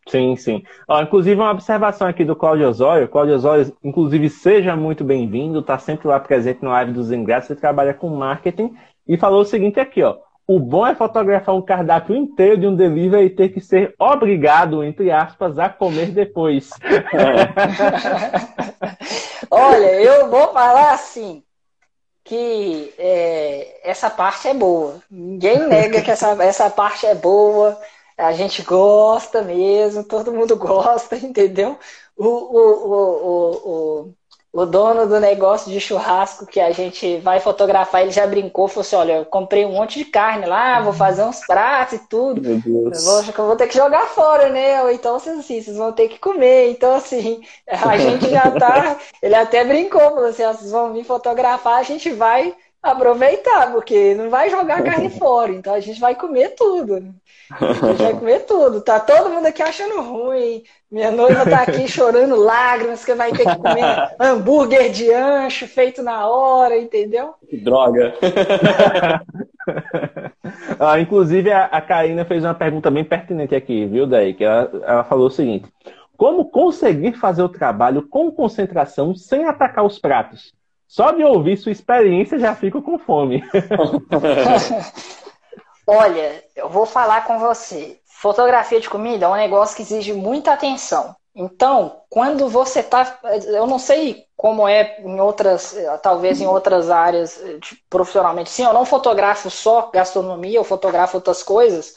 Sim, 0.09 0.37
sim. 0.37 0.63
Ó, 0.87 1.03
inclusive, 1.03 1.41
uma 1.41 1.51
observação 1.51 2.07
aqui 2.07 2.25
do 2.25 2.37
Cláudio 2.37 2.69
Osório. 2.69 3.09
Cláudio 3.09 3.35
Osório, 3.35 3.77
inclusive, 3.83 4.31
seja 4.31 4.77
muito 4.77 5.03
bem-vindo, 5.03 5.59
está 5.59 5.77
sempre 5.77 6.07
lá 6.07 6.21
presente 6.21 6.63
no 6.63 6.71
Live 6.71 6.93
dos 6.93 7.11
Ingressos, 7.11 7.51
ele 7.51 7.61
trabalha 7.61 7.93
com 7.93 8.09
marketing 8.09 8.73
e 9.09 9.19
falou 9.19 9.41
o 9.41 9.45
seguinte 9.45 9.81
aqui, 9.81 10.05
ó. 10.05 10.19
O 10.51 10.59
bom 10.59 10.85
é 10.85 10.97
fotografar 10.97 11.55
um 11.55 11.63
cardápio 11.63 12.17
inteiro 12.17 12.59
de 12.59 12.67
um 12.67 12.75
delivery 12.75 13.27
e 13.27 13.31
ter 13.31 13.51
que 13.51 13.61
ser 13.61 13.95
obrigado, 13.97 14.83
entre 14.83 15.09
aspas, 15.09 15.61
a 15.61 15.69
comer 15.69 16.11
depois. 16.11 16.71
Olha, 19.49 20.03
eu 20.03 20.29
vou 20.29 20.53
falar 20.53 20.93
assim, 20.93 21.45
que 22.25 22.93
é, 22.99 23.89
essa 23.89 24.11
parte 24.11 24.49
é 24.49 24.55
boa. 24.55 25.01
Ninguém 25.09 25.69
nega 25.69 26.03
que 26.03 26.11
essa, 26.11 26.31
essa 26.43 26.69
parte 26.69 27.07
é 27.07 27.15
boa 27.15 27.79
a 28.21 28.33
gente 28.33 28.63
gosta 28.63 29.43
mesmo, 29.43 30.05
todo 30.05 30.33
mundo 30.33 30.57
gosta, 30.57 31.17
entendeu? 31.17 31.79
O, 32.17 32.27
o, 32.27 32.87
o, 32.87 32.93
o, 32.93 34.09
o, 34.09 34.15
dono 34.67 35.07
do 35.07 35.21
negócio 35.21 35.71
de 35.71 35.81
churrasco 35.81 36.45
que 36.45 36.59
a 36.59 36.73
gente 36.73 37.19
vai 37.19 37.39
fotografar, 37.39 38.03
ele 38.03 38.11
já 38.11 38.27
brincou, 38.27 38.67
falou 38.67 38.81
assim: 38.81 38.97
olha, 38.97 39.13
eu 39.19 39.25
comprei 39.25 39.65
um 39.65 39.73
monte 39.73 39.99
de 40.01 40.05
carne 40.05 40.45
lá, 40.45 40.81
vou 40.81 40.93
fazer 40.93 41.23
uns 41.23 41.47
pratos 41.47 41.95
e 41.95 42.09
tudo. 42.09 42.41
Meu 42.41 42.59
Deus. 42.59 43.07
Eu 43.07 43.13
vou, 43.13 43.35
eu 43.39 43.47
vou 43.47 43.57
ter 43.57 43.69
que 43.69 43.77
jogar 43.77 44.07
fora, 44.07 44.49
né? 44.49 44.83
Ou 44.83 44.91
então, 44.91 45.17
assim, 45.17 45.41
vocês 45.41 45.77
vão 45.77 45.93
ter 45.93 46.09
que 46.09 46.19
comer. 46.19 46.71
Então, 46.71 46.97
assim, 46.97 47.41
a 47.69 47.97
gente 47.97 48.29
já 48.29 48.51
tá. 48.51 48.99
Ele 49.23 49.37
até 49.37 49.65
brincou, 49.65 50.01
falou 50.01 50.27
assim: 50.27 50.45
vocês 50.45 50.71
vão 50.73 50.93
vir 50.93 51.05
fotografar, 51.05 51.79
a 51.79 51.85
gente 51.85 52.11
vai 52.11 52.55
aproveitar, 52.83 53.73
porque 53.73 54.15
não 54.15 54.31
vai 54.31 54.49
jogar 54.49 54.83
carne 54.83 55.11
fora, 55.19 55.53
então 55.53 55.75
a 55.75 55.81
gente 55.81 56.01
vai 56.01 56.15
comer 56.15 56.55
tudo. 56.55 57.15
A 57.51 57.73
gente 57.73 58.03
vai 58.03 58.13
comer 58.13 58.41
tudo. 58.47 58.81
Tá 58.81 59.01
todo 59.01 59.31
mundo 59.31 59.47
aqui 59.47 59.63
achando 59.63 60.01
ruim. 60.01 60.63
Minha 60.91 61.11
noiva 61.11 61.49
tá 61.49 61.63
aqui 61.63 61.87
chorando 61.91 62.37
lágrimas 62.37 63.05
que 63.05 63.15
vai 63.15 63.33
ter 63.33 63.45
que 63.45 63.57
comer 63.57 64.15
hambúrguer 64.19 64.91
de 64.91 65.13
ancho 65.13 65.67
feito 65.67 66.03
na 66.03 66.29
hora, 66.29 66.79
entendeu? 66.79 67.35
Que 67.49 67.57
droga. 67.59 68.15
ah, 70.79 70.99
inclusive, 71.01 71.51
a, 71.51 71.67
a 71.67 71.81
Karina 71.81 72.25
fez 72.25 72.45
uma 72.45 72.55
pergunta 72.55 72.91
bem 72.91 73.05
pertinente 73.05 73.55
aqui, 73.55 73.85
viu, 73.87 74.07
Daí? 74.07 74.33
Que 74.33 74.45
ela, 74.45 74.71
ela 74.85 75.05
falou 75.05 75.27
o 75.27 75.31
seguinte: 75.31 75.69
Como 76.17 76.51
conseguir 76.51 77.15
fazer 77.15 77.43
o 77.43 77.49
trabalho 77.49 78.09
com 78.09 78.31
concentração 78.31 79.15
sem 79.15 79.45
atacar 79.45 79.85
os 79.85 79.99
pratos? 79.99 80.53
Só 80.91 81.13
de 81.13 81.23
ouvir 81.23 81.57
sua 81.57 81.71
experiência 81.71 82.37
já 82.37 82.53
fico 82.53 82.83
com 82.83 82.99
fome. 82.99 83.45
Olha, 85.87 86.45
eu 86.57 86.69
vou 86.69 86.85
falar 86.85 87.25
com 87.25 87.39
você. 87.39 88.01
Fotografia 88.05 88.81
de 88.81 88.91
comida 88.91 89.27
é 89.27 89.29
um 89.29 89.37
negócio 89.37 89.77
que 89.77 89.83
exige 89.83 90.13
muita 90.13 90.53
atenção. 90.53 91.15
Então, 91.33 92.01
quando 92.11 92.49
você 92.49 92.81
está, 92.81 93.21
eu 93.47 93.69
não 93.69 93.79
sei 93.79 94.25
como 94.37 94.67
é 94.67 95.01
em 95.01 95.21
outras, 95.21 95.77
talvez 96.03 96.41
em 96.41 96.49
outras 96.49 96.91
áreas 96.91 97.41
profissionalmente, 97.89 98.51
sim, 98.51 98.65
eu 98.65 98.73
não 98.73 98.85
fotografo 98.85 99.49
só 99.49 99.93
gastronomia, 99.95 100.59
eu 100.59 100.65
fotografo 100.65 101.19
outras 101.19 101.41
coisas, 101.41 101.95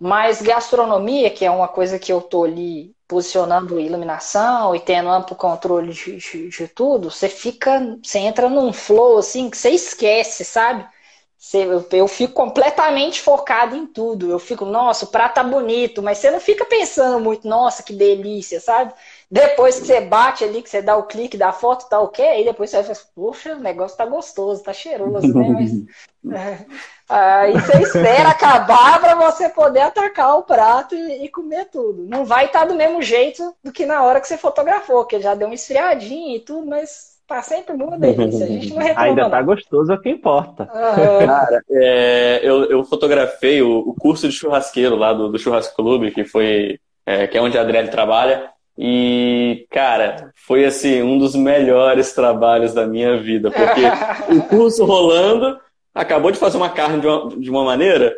mas 0.00 0.40
gastronomia, 0.40 1.28
que 1.28 1.44
é 1.44 1.50
uma 1.50 1.68
coisa 1.68 1.98
que 1.98 2.10
eu 2.10 2.22
tô 2.22 2.44
ali 2.44 2.94
posicionando 3.12 3.78
iluminação 3.78 4.74
e 4.74 4.80
tendo 4.80 5.10
amplo 5.10 5.36
controle 5.36 5.92
de, 5.92 6.16
de, 6.16 6.48
de, 6.48 6.66
tudo, 6.66 7.10
você 7.10 7.28
fica, 7.28 7.98
você 8.02 8.20
entra 8.20 8.48
num 8.48 8.72
flow 8.72 9.18
assim 9.18 9.50
que 9.50 9.58
você 9.58 9.68
esquece, 9.68 10.46
sabe? 10.46 10.88
Você, 11.36 11.58
eu, 11.58 11.86
eu, 11.92 12.08
fico 12.08 12.32
completamente 12.32 13.20
focado 13.20 13.76
em 13.76 13.84
tudo. 13.84 14.30
Eu 14.30 14.38
fico, 14.38 14.64
nossa, 14.64 15.04
o 15.04 15.08
prato 15.08 15.34
tá 15.34 15.44
bonito, 15.44 16.00
mas 16.00 16.18
você 16.18 16.30
não 16.30 16.40
fica 16.40 16.64
pensando 16.64 17.20
muito, 17.20 17.46
nossa, 17.46 17.82
que 17.82 17.92
delícia, 17.92 18.60
sabe? 18.60 18.94
Depois 19.30 19.78
que 19.78 19.86
você 19.86 20.00
bate 20.00 20.44
ali, 20.44 20.62
que 20.62 20.70
você 20.70 20.80
dá 20.80 20.96
o 20.96 21.02
clique 21.02 21.36
da 21.36 21.52
foto, 21.52 21.88
tá 21.88 22.00
ok, 22.00 22.24
aí 22.24 22.44
depois 22.44 22.70
você 22.70 22.80
vai 22.82 22.96
poxa, 23.14 23.56
o 23.56 23.60
negócio 23.60 23.96
tá 23.98 24.06
gostoso, 24.06 24.62
tá 24.62 24.72
cheiroso, 24.72 25.34
né? 25.34 25.48
Mas, 26.24 26.34
é, 26.34 26.64
aí 27.12 27.52
você 27.52 27.78
espera 27.82 28.30
acabar 28.30 29.00
para 29.00 29.14
você 29.14 29.48
poder 29.48 29.80
atacar 29.80 30.38
o 30.38 30.42
prato 30.42 30.94
e, 30.94 31.24
e 31.24 31.28
comer 31.28 31.66
tudo. 31.66 32.06
Não 32.08 32.24
vai 32.24 32.46
estar 32.46 32.60
tá 32.60 32.66
do 32.66 32.74
mesmo 32.74 33.02
jeito 33.02 33.54
do 33.62 33.72
que 33.72 33.86
na 33.86 34.02
hora 34.02 34.20
que 34.20 34.26
você 34.26 34.36
fotografou, 34.36 35.04
que 35.04 35.20
já 35.20 35.34
deu 35.34 35.48
uma 35.48 35.54
esfriadinha 35.54 36.36
e 36.36 36.40
tudo, 36.40 36.66
mas 36.66 37.12
tá 37.26 37.42
sempre 37.42 37.74
uma 37.74 37.98
delícia. 37.98 38.44
A 38.44 38.48
gente 38.48 38.70
não 38.70 38.78
reclama. 38.78 39.08
Ainda 39.08 39.30
tá 39.30 39.42
gostoso, 39.42 39.92
é 39.92 39.94
o 39.94 40.00
que 40.00 40.10
importa. 40.10 40.64
Uhum. 40.64 41.26
Cara, 41.26 41.62
é, 41.70 42.40
eu, 42.42 42.64
eu 42.64 42.84
fotografei 42.84 43.62
o, 43.62 43.78
o, 43.78 43.94
curso 43.94 44.28
de 44.28 44.34
churrasqueiro 44.34 44.96
lá 44.96 45.12
do, 45.12 45.30
do 45.30 45.38
Churrasco 45.38 45.76
Clube, 45.76 46.10
que 46.10 46.24
foi. 46.24 46.78
É, 47.04 47.26
que 47.26 47.36
é 47.36 47.42
onde 47.42 47.58
a 47.58 47.62
Adriele 47.62 47.88
trabalha. 47.88 48.50
E, 48.76 49.66
cara, 49.70 50.32
foi 50.34 50.64
assim, 50.64 51.02
um 51.02 51.18
dos 51.18 51.34
melhores 51.34 52.12
trabalhos 52.12 52.72
da 52.72 52.86
minha 52.86 53.18
vida, 53.18 53.50
porque 53.50 53.82
o 54.32 54.42
curso 54.42 54.84
rolando, 54.84 55.58
acabou 55.94 56.30
de 56.30 56.38
fazer 56.38 56.56
uma 56.56 56.70
carne 56.70 57.00
de 57.00 57.06
uma, 57.06 57.28
de 57.28 57.50
uma 57.50 57.64
maneira, 57.64 58.14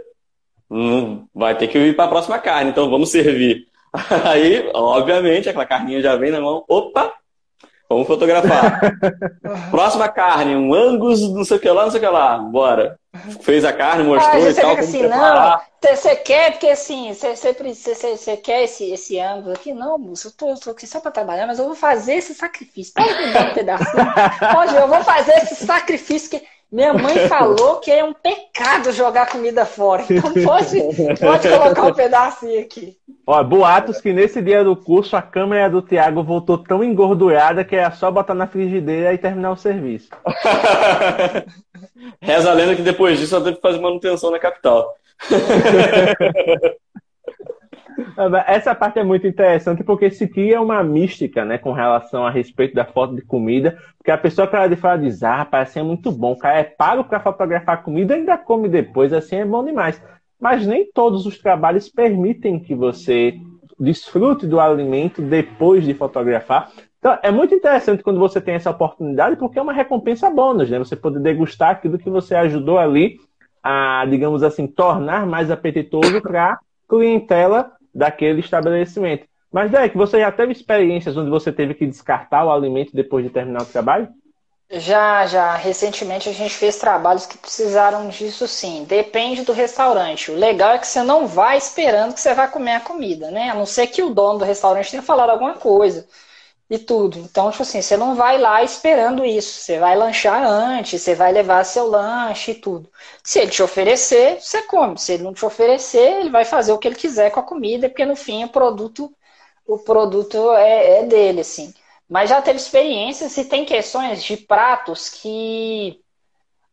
não 0.68 1.28
vai 1.34 1.56
ter 1.56 1.68
que 1.68 1.78
ir 1.78 1.96
para 1.96 2.04
a 2.04 2.08
próxima 2.08 2.38
carne, 2.38 2.70
então 2.70 2.90
vamos 2.90 3.10
servir. 3.10 3.66
Aí, 4.24 4.70
obviamente, 4.74 5.48
aquela 5.48 5.66
carninha 5.66 6.02
já 6.02 6.16
vem 6.16 6.30
na 6.30 6.40
mão, 6.40 6.64
opa, 6.68 7.14
Vamos 7.88 8.06
fotografar. 8.06 8.80
Próxima 9.70 10.08
carne, 10.08 10.56
um 10.56 10.74
Angus, 10.74 11.20
não 11.30 11.44
sei 11.44 11.58
o 11.58 11.60
que 11.60 11.68
lá, 11.68 11.84
não 11.84 11.90
sei 11.90 12.00
o 12.00 12.02
que 12.02 12.08
lá. 12.08 12.38
Bora. 12.38 12.98
Fez 13.42 13.64
a 13.64 13.72
carne, 13.72 14.02
mostrou 14.02 14.42
ah, 14.42 14.50
e 14.50 14.54
tal. 14.54 14.76
Assim, 14.76 15.02
não, 15.06 15.60
você 15.80 16.16
quer, 16.16 16.52
porque 16.52 16.68
assim, 16.68 17.14
você 17.14 18.36
quer 18.36 18.64
esse, 18.64 18.90
esse 18.90 19.20
ângulo 19.20 19.54
aqui? 19.54 19.72
Não, 19.72 19.96
moço, 19.98 20.28
eu 20.28 20.32
tô, 20.32 20.54
tô, 20.56 20.70
aqui 20.70 20.86
só 20.86 20.98
para 20.98 21.12
trabalhar, 21.12 21.46
mas 21.46 21.58
eu 21.58 21.66
vou 21.66 21.76
fazer 21.76 22.14
esse 22.14 22.34
sacrifício. 22.34 22.92
Pode 22.94 23.14
me 23.14 23.32
dar 23.32 23.50
um 23.50 23.54
pedacinho? 23.54 24.06
Pode, 24.52 24.74
eu 24.74 24.88
vou 24.88 25.04
fazer 25.04 25.34
esse 25.34 25.54
sacrifício 25.64 26.30
que 26.30 26.42
minha 26.74 26.92
mãe 26.92 27.16
falou 27.30 27.76
que 27.76 27.88
é 27.88 28.02
um 28.02 28.12
pecado 28.12 28.90
jogar 28.90 29.28
comida 29.30 29.64
fora. 29.64 30.02
Então 30.10 30.32
pode, 30.42 30.80
pode 31.20 31.48
colocar 31.48 31.86
um 31.86 31.94
pedacinho 31.94 32.60
aqui. 32.60 32.96
Ó, 33.24 33.42
boatos 33.44 34.00
que 34.00 34.12
nesse 34.12 34.42
dia 34.42 34.64
do 34.64 34.74
curso 34.74 35.16
a 35.16 35.22
câmera 35.22 35.70
do 35.70 35.80
Thiago 35.80 36.24
voltou 36.24 36.58
tão 36.58 36.82
engordurada 36.82 37.64
que 37.64 37.76
é 37.76 37.88
só 37.92 38.10
botar 38.10 38.34
na 38.34 38.48
frigideira 38.48 39.14
e 39.14 39.18
terminar 39.18 39.52
o 39.52 39.56
serviço. 39.56 40.10
Reza 42.20 42.50
a 42.50 42.54
lenda 42.54 42.74
que 42.74 42.82
depois 42.82 43.20
disso 43.20 43.36
ela 43.36 43.44
teve 43.44 43.56
que 43.56 43.62
fazer 43.62 43.78
manutenção 43.78 44.32
na 44.32 44.40
capital. 44.40 44.92
Essa 48.47 48.74
parte 48.74 48.99
é 48.99 49.05
muito 49.05 49.26
interessante 49.26 49.84
porque 49.84 50.11
se 50.11 50.26
cria 50.28 50.61
uma 50.61 50.82
mística, 50.82 51.45
né, 51.45 51.59
com 51.59 51.72
relação 51.72 52.26
a 52.26 52.30
respeito 52.30 52.74
da 52.74 52.84
foto 52.84 53.14
de 53.14 53.22
comida, 53.22 53.76
porque 53.97 54.11
a 54.11 54.18
pessoa 54.18 54.47
que 54.47 54.57
ela 54.57 54.68
de 54.68 54.76
fora 54.76 54.99
diz, 54.99 55.22
ah, 55.22 55.45
parece 55.45 55.82
muito 55.82 56.11
bom, 56.11 56.32
o 56.32 56.38
cara 56.38 56.59
é 56.59 56.64
pago 56.64 57.05
para 57.05 57.20
fotografar 57.20 57.82
comida 57.82 58.14
ainda 58.14 58.36
come 58.36 58.68
depois, 58.68 59.12
assim 59.12 59.36
é 59.36 59.45
bom 59.45 59.64
demais. 59.64 60.03
Mas 60.40 60.66
nem 60.66 60.90
todos 60.92 61.26
os 61.26 61.38
trabalhos 61.38 61.88
permitem 61.88 62.59
que 62.59 62.74
você 62.74 63.34
desfrute 63.78 64.47
do 64.47 64.61
alimento 64.61 65.22
depois 65.22 65.84
de 65.84 65.95
fotografar. 65.95 66.70
Então, 66.99 67.18
é 67.22 67.30
muito 67.30 67.55
interessante 67.55 68.03
quando 68.03 68.18
você 68.18 68.40
tem 68.40 68.55
essa 68.55 68.70
oportunidade, 68.70 69.36
porque 69.36 69.59
é 69.59 69.62
uma 69.62 69.72
recompensa 69.72 70.30
bônus, 70.30 70.70
né? 70.70 70.78
Você 70.78 70.97
poder 70.97 71.20
degustar 71.20 71.70
aquilo 71.70 71.99
que 71.99 72.09
você 72.09 72.34
ajudou 72.34 72.78
ali 72.78 73.18
a, 73.62 74.07
digamos 74.09 74.42
assim, 74.42 74.66
tornar 74.66 75.26
mais 75.26 75.51
apetitoso 75.51 76.20
para 76.22 76.59
clientela 76.88 77.72
daquele 77.95 78.40
estabelecimento. 78.40 79.26
Mas, 79.53 79.70
Derek, 79.70 79.97
você 79.97 80.18
já 80.18 80.32
teve 80.32 80.53
experiências 80.53 81.16
onde 81.16 81.30
você 81.30 81.53
teve 81.53 81.74
que 81.74 81.86
descartar 81.86 82.45
o 82.45 82.53
alimento 82.53 82.95
depois 82.95 83.24
de 83.24 83.30
terminar 83.30 83.62
o 83.62 83.66
trabalho? 83.66 84.09
Já, 84.70 85.26
já. 85.26 85.55
Recentemente 85.55 86.28
a 86.28 86.32
gente 86.32 86.55
fez 86.55 86.76
trabalhos 86.76 87.26
que 87.26 87.38
precisaram 87.38 88.09
disso 88.09 88.49
sim. 88.49 88.84
Depende 88.84 89.42
do 89.42 89.53
restaurante. 89.53 90.32
O 90.32 90.36
legal 90.36 90.72
é 90.72 90.78
que 90.78 90.86
você 90.86 91.03
não 91.03 91.26
vai 91.26 91.57
esperando 91.57 92.14
que 92.14 92.20
você 92.20 92.34
vai 92.34 92.51
comer 92.51 92.72
a 92.72 92.80
comida, 92.80 93.30
né? 93.30 93.51
A 93.51 93.55
não 93.55 93.66
ser 93.66 93.86
que 93.86 94.03
o 94.03 94.11
dono 94.11 94.40
do 94.40 94.45
restaurante 94.45 94.90
tenha 94.90 95.03
falado 95.03 95.30
alguma 95.30 95.55
coisa 95.55 96.07
e 96.68 96.78
tudo. 96.78 97.18
Então, 97.18 97.50
tipo 97.50 97.62
assim, 97.62 97.82
você 97.82 97.96
não 97.96 98.14
vai 98.14 98.38
lá 98.38 98.62
esperando 98.62 99.24
isso. 99.24 99.60
Você 99.60 99.78
vai 99.78 99.96
lanchar 99.96 100.42
antes, 100.44 101.02
você 101.02 101.14
vai 101.14 101.32
levar 101.32 101.64
seu 101.64 101.86
lanche 101.86 102.52
e 102.52 102.54
tudo. 102.54 102.90
Se 103.22 103.38
ele 103.38 103.50
te 103.50 103.62
oferecer, 103.62 104.40
você 104.40 104.62
come. 104.62 104.98
Se 104.98 105.12
ele 105.14 105.22
não 105.24 105.34
te 105.34 105.44
oferecer, 105.44 106.20
ele 106.20 106.30
vai 106.30 106.44
fazer 106.44 106.72
o 106.72 106.78
que 106.78 106.88
ele 106.88 106.96
quiser 106.96 107.30
com 107.30 107.40
a 107.40 107.42
comida, 107.42 107.88
porque 107.88 108.06
no 108.06 108.16
fim 108.16 108.44
o 108.44 108.48
produto, 108.48 109.14
o 109.66 109.78
produto 109.78 110.52
é, 110.54 111.00
é 111.00 111.02
dele, 111.04 111.40
assim. 111.40 111.72
Mas 112.08 112.30
já 112.30 112.40
teve 112.42 112.58
experiências 112.58 113.36
e 113.36 113.44
tem 113.46 113.64
questões 113.64 114.22
de 114.22 114.36
pratos 114.36 115.08
que 115.08 116.00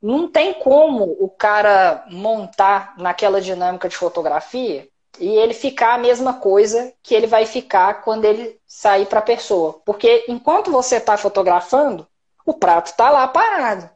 não 0.02 0.30
tem 0.32 0.54
como 0.54 1.04
o 1.20 1.30
cara 1.30 2.06
montar 2.10 2.96
naquela 2.98 3.40
dinâmica 3.42 3.88
de 3.88 3.96
fotografia 3.96 4.91
e 5.22 5.30
ele 5.30 5.54
ficar 5.54 5.94
a 5.94 5.98
mesma 6.00 6.34
coisa 6.34 6.92
que 7.04 7.14
ele 7.14 7.28
vai 7.28 7.46
ficar 7.46 8.02
quando 8.02 8.26
ele 8.26 8.60
sair 8.66 9.06
para 9.06 9.20
a 9.20 9.24
pessoa. 9.24 9.80
Porque 9.86 10.26
enquanto 10.28 10.72
você 10.72 10.96
está 10.96 11.16
fotografando, 11.16 12.08
o 12.44 12.54
prato 12.56 12.88
está 12.88 13.10
lá 13.12 13.28
parado. 13.28 13.88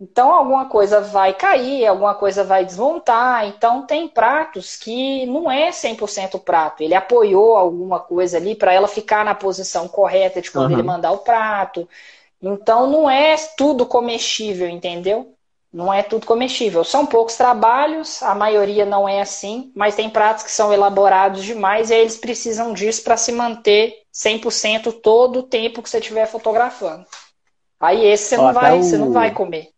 Então 0.00 0.32
alguma 0.32 0.66
coisa 0.66 1.00
vai 1.00 1.34
cair, 1.34 1.86
alguma 1.86 2.14
coisa 2.14 2.44
vai 2.44 2.64
desmontar. 2.64 3.46
Então 3.46 3.84
tem 3.84 4.08
pratos 4.08 4.76
que 4.76 5.26
não 5.26 5.50
é 5.50 5.70
100% 5.70 6.40
prato. 6.40 6.82
Ele 6.82 6.94
apoiou 6.94 7.56
alguma 7.56 7.98
coisa 7.98 8.38
ali 8.38 8.54
para 8.54 8.72
ela 8.72 8.88
ficar 8.88 9.24
na 9.24 9.34
posição 9.34 9.88
correta 9.88 10.40
de 10.40 10.50
quando 10.50 10.70
uhum. 10.70 10.78
ele 10.78 10.82
mandar 10.86 11.10
o 11.10 11.18
prato. 11.18 11.86
Então 12.40 12.86
não 12.88 13.10
é 13.10 13.36
tudo 13.56 13.84
comestível, 13.84 14.68
entendeu? 14.68 15.34
Não 15.72 15.92
é 15.92 16.02
tudo 16.02 16.26
comestível. 16.26 16.82
São 16.82 17.06
poucos 17.06 17.36
trabalhos, 17.36 18.22
a 18.22 18.34
maioria 18.34 18.84
não 18.84 19.08
é 19.08 19.20
assim, 19.20 19.72
mas 19.74 19.94
tem 19.94 20.10
pratos 20.10 20.42
que 20.42 20.50
são 20.50 20.72
elaborados 20.72 21.44
demais 21.44 21.90
e 21.90 21.94
eles 21.94 22.16
precisam 22.16 22.72
disso 22.72 23.04
para 23.04 23.16
se 23.16 23.30
manter 23.30 23.94
100% 24.12 25.00
todo 25.00 25.40
o 25.40 25.42
tempo 25.44 25.80
que 25.80 25.88
você 25.88 25.98
estiver 25.98 26.26
fotografando. 26.26 27.06
Aí 27.78 28.04
esse 28.04 28.30
você, 28.30 28.36
Ó, 28.36 28.46
não, 28.46 28.52
vai, 28.52 28.78
o... 28.78 28.82
você 28.82 28.98
não 28.98 29.12
vai 29.12 29.32
comer. 29.32 29.68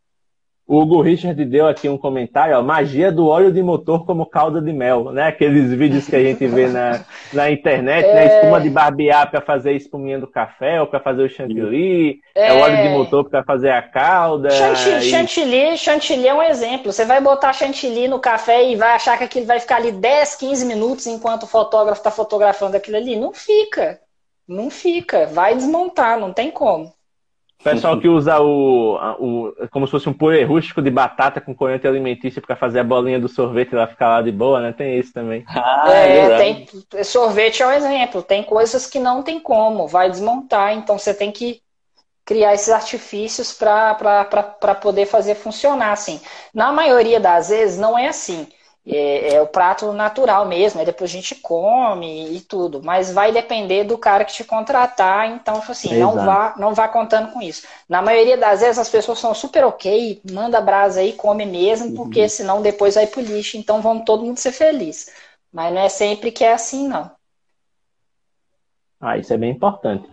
O 0.72 0.80
Hugo 0.80 1.02
Richard 1.02 1.44
deu 1.44 1.68
aqui 1.68 1.86
um 1.86 1.98
comentário, 1.98 2.56
ó, 2.56 2.62
magia 2.62 3.12
do 3.12 3.26
óleo 3.26 3.52
de 3.52 3.62
motor 3.62 4.06
como 4.06 4.24
calda 4.24 4.58
de 4.58 4.72
mel, 4.72 5.12
né? 5.12 5.26
Aqueles 5.26 5.70
vídeos 5.70 6.06
que 6.06 6.16
a 6.16 6.22
gente 6.22 6.46
vê 6.46 6.66
na, 6.66 7.04
na 7.30 7.50
internet, 7.50 8.06
né? 8.06 8.10
é... 8.10 8.14
né? 8.14 8.36
Espuma 8.38 8.58
de 8.58 8.70
barbear 8.70 9.30
para 9.30 9.42
fazer 9.42 9.74
espuminha 9.74 10.18
do 10.18 10.26
café 10.26 10.80
ou 10.80 10.86
para 10.86 10.98
fazer 10.98 11.24
o 11.24 11.28
chantilly, 11.28 12.20
é... 12.34 12.46
é 12.46 12.52
óleo 12.54 12.76
de 12.84 12.88
motor 12.88 13.28
para 13.28 13.44
fazer 13.44 13.68
a 13.68 13.82
calda. 13.82 14.48
Chantilly, 14.48 14.96
e... 14.96 15.10
chantilly, 15.10 15.76
chantilly 15.76 16.26
é 16.26 16.32
um 16.32 16.42
exemplo. 16.42 16.90
Você 16.90 17.04
vai 17.04 17.20
botar 17.20 17.52
chantilly 17.52 18.08
no 18.08 18.18
café 18.18 18.70
e 18.70 18.74
vai 18.74 18.94
achar 18.94 19.18
que 19.18 19.24
aquilo 19.24 19.44
vai 19.44 19.60
ficar 19.60 19.76
ali 19.76 19.92
10, 19.92 20.36
15 20.36 20.64
minutos 20.64 21.06
enquanto 21.06 21.42
o 21.42 21.46
fotógrafo 21.46 22.00
está 22.00 22.10
fotografando 22.10 22.78
aquilo 22.78 22.96
ali. 22.96 23.14
Não 23.14 23.34
fica. 23.34 24.00
Não 24.48 24.70
fica. 24.70 25.26
Vai 25.26 25.54
desmontar, 25.54 26.18
não 26.18 26.32
tem 26.32 26.50
como. 26.50 26.90
Pessoal 27.62 27.98
que 28.00 28.08
usa 28.08 28.40
o, 28.40 28.96
o 29.18 29.54
como 29.70 29.86
se 29.86 29.90
fosse 29.92 30.08
um 30.08 30.12
purê 30.12 30.42
rústico 30.42 30.82
de 30.82 30.90
batata 30.90 31.40
com 31.40 31.54
corante 31.54 31.86
alimentício 31.86 32.42
para 32.42 32.56
fazer 32.56 32.80
a 32.80 32.84
bolinha 32.84 33.20
do 33.20 33.28
sorvete 33.28 33.72
e 33.72 33.76
ela 33.76 33.86
ficar 33.86 34.08
lá 34.08 34.22
de 34.22 34.32
boa, 34.32 34.60
né? 34.60 34.72
Tem 34.72 34.98
isso 34.98 35.12
também. 35.12 35.44
Ah, 35.46 35.84
é, 35.92 36.18
é 36.18 36.36
tem, 36.36 37.04
sorvete 37.04 37.62
é 37.62 37.66
um 37.66 37.72
exemplo. 37.72 38.22
Tem 38.22 38.42
coisas 38.42 38.86
que 38.86 38.98
não 38.98 39.22
tem 39.22 39.38
como, 39.38 39.86
vai 39.86 40.10
desmontar, 40.10 40.74
então 40.74 40.98
você 40.98 41.14
tem 41.14 41.30
que 41.30 41.62
criar 42.24 42.54
esses 42.54 42.70
artifícios 42.70 43.52
para 43.52 44.74
poder 44.80 45.06
fazer 45.06 45.34
funcionar 45.34 45.92
assim. 45.92 46.20
Na 46.54 46.72
maioria 46.72 47.20
das 47.20 47.48
vezes 47.48 47.78
não 47.78 47.98
é 47.98 48.08
assim. 48.08 48.46
É, 48.85 49.35
é, 49.35 49.41
o 49.41 49.47
prato 49.47 49.93
natural 49.93 50.45
mesmo, 50.49 50.80
aí 50.80 50.87
depois 50.87 51.09
a 51.09 51.14
gente 51.14 51.37
come 51.37 52.35
e 52.35 52.41
tudo, 52.41 52.83
mas 52.83 53.12
vai 53.12 53.30
depender 53.30 53.85
do 53.85 53.97
cara 53.97 54.24
que 54.24 54.33
te 54.33 54.43
contratar, 54.43 55.30
então 55.30 55.61
tipo 55.61 55.70
assim, 55.70 55.97
não 56.01 56.16
vá, 56.16 56.55
não 56.59 56.74
vá 56.74 56.89
contando 56.89 57.30
com 57.33 57.41
isso. 57.41 57.64
Na 57.89 58.03
maioria 58.03 58.37
das 58.37 58.61
vezes 58.61 58.80
as 58.80 58.89
pessoas 58.89 59.20
são 59.20 59.33
super 59.35 59.64
ok, 59.64 60.20
manda 60.33 60.61
brasa 60.61 60.99
aí, 60.99 61.12
come 61.12 61.47
mesmo, 61.47 61.91
uhum. 61.91 61.95
porque 61.95 62.28
senão 62.28 62.61
depois 62.61 62.97
vai 62.97 63.07
pro 63.07 63.20
lixo, 63.20 63.57
então 63.57 63.80
vamos 63.80 64.05
todo 64.05 64.24
mundo 64.24 64.39
ser 64.39 64.51
feliz. 64.51 65.12
Mas 65.53 65.72
não 65.72 65.80
é 65.80 65.89
sempre 65.89 66.33
que 66.33 66.43
é 66.43 66.53
assim, 66.53 66.89
não. 66.89 67.09
Ah, 69.01 69.16
isso 69.16 69.33
é 69.33 69.37
bem 69.37 69.53
importante. 69.53 70.09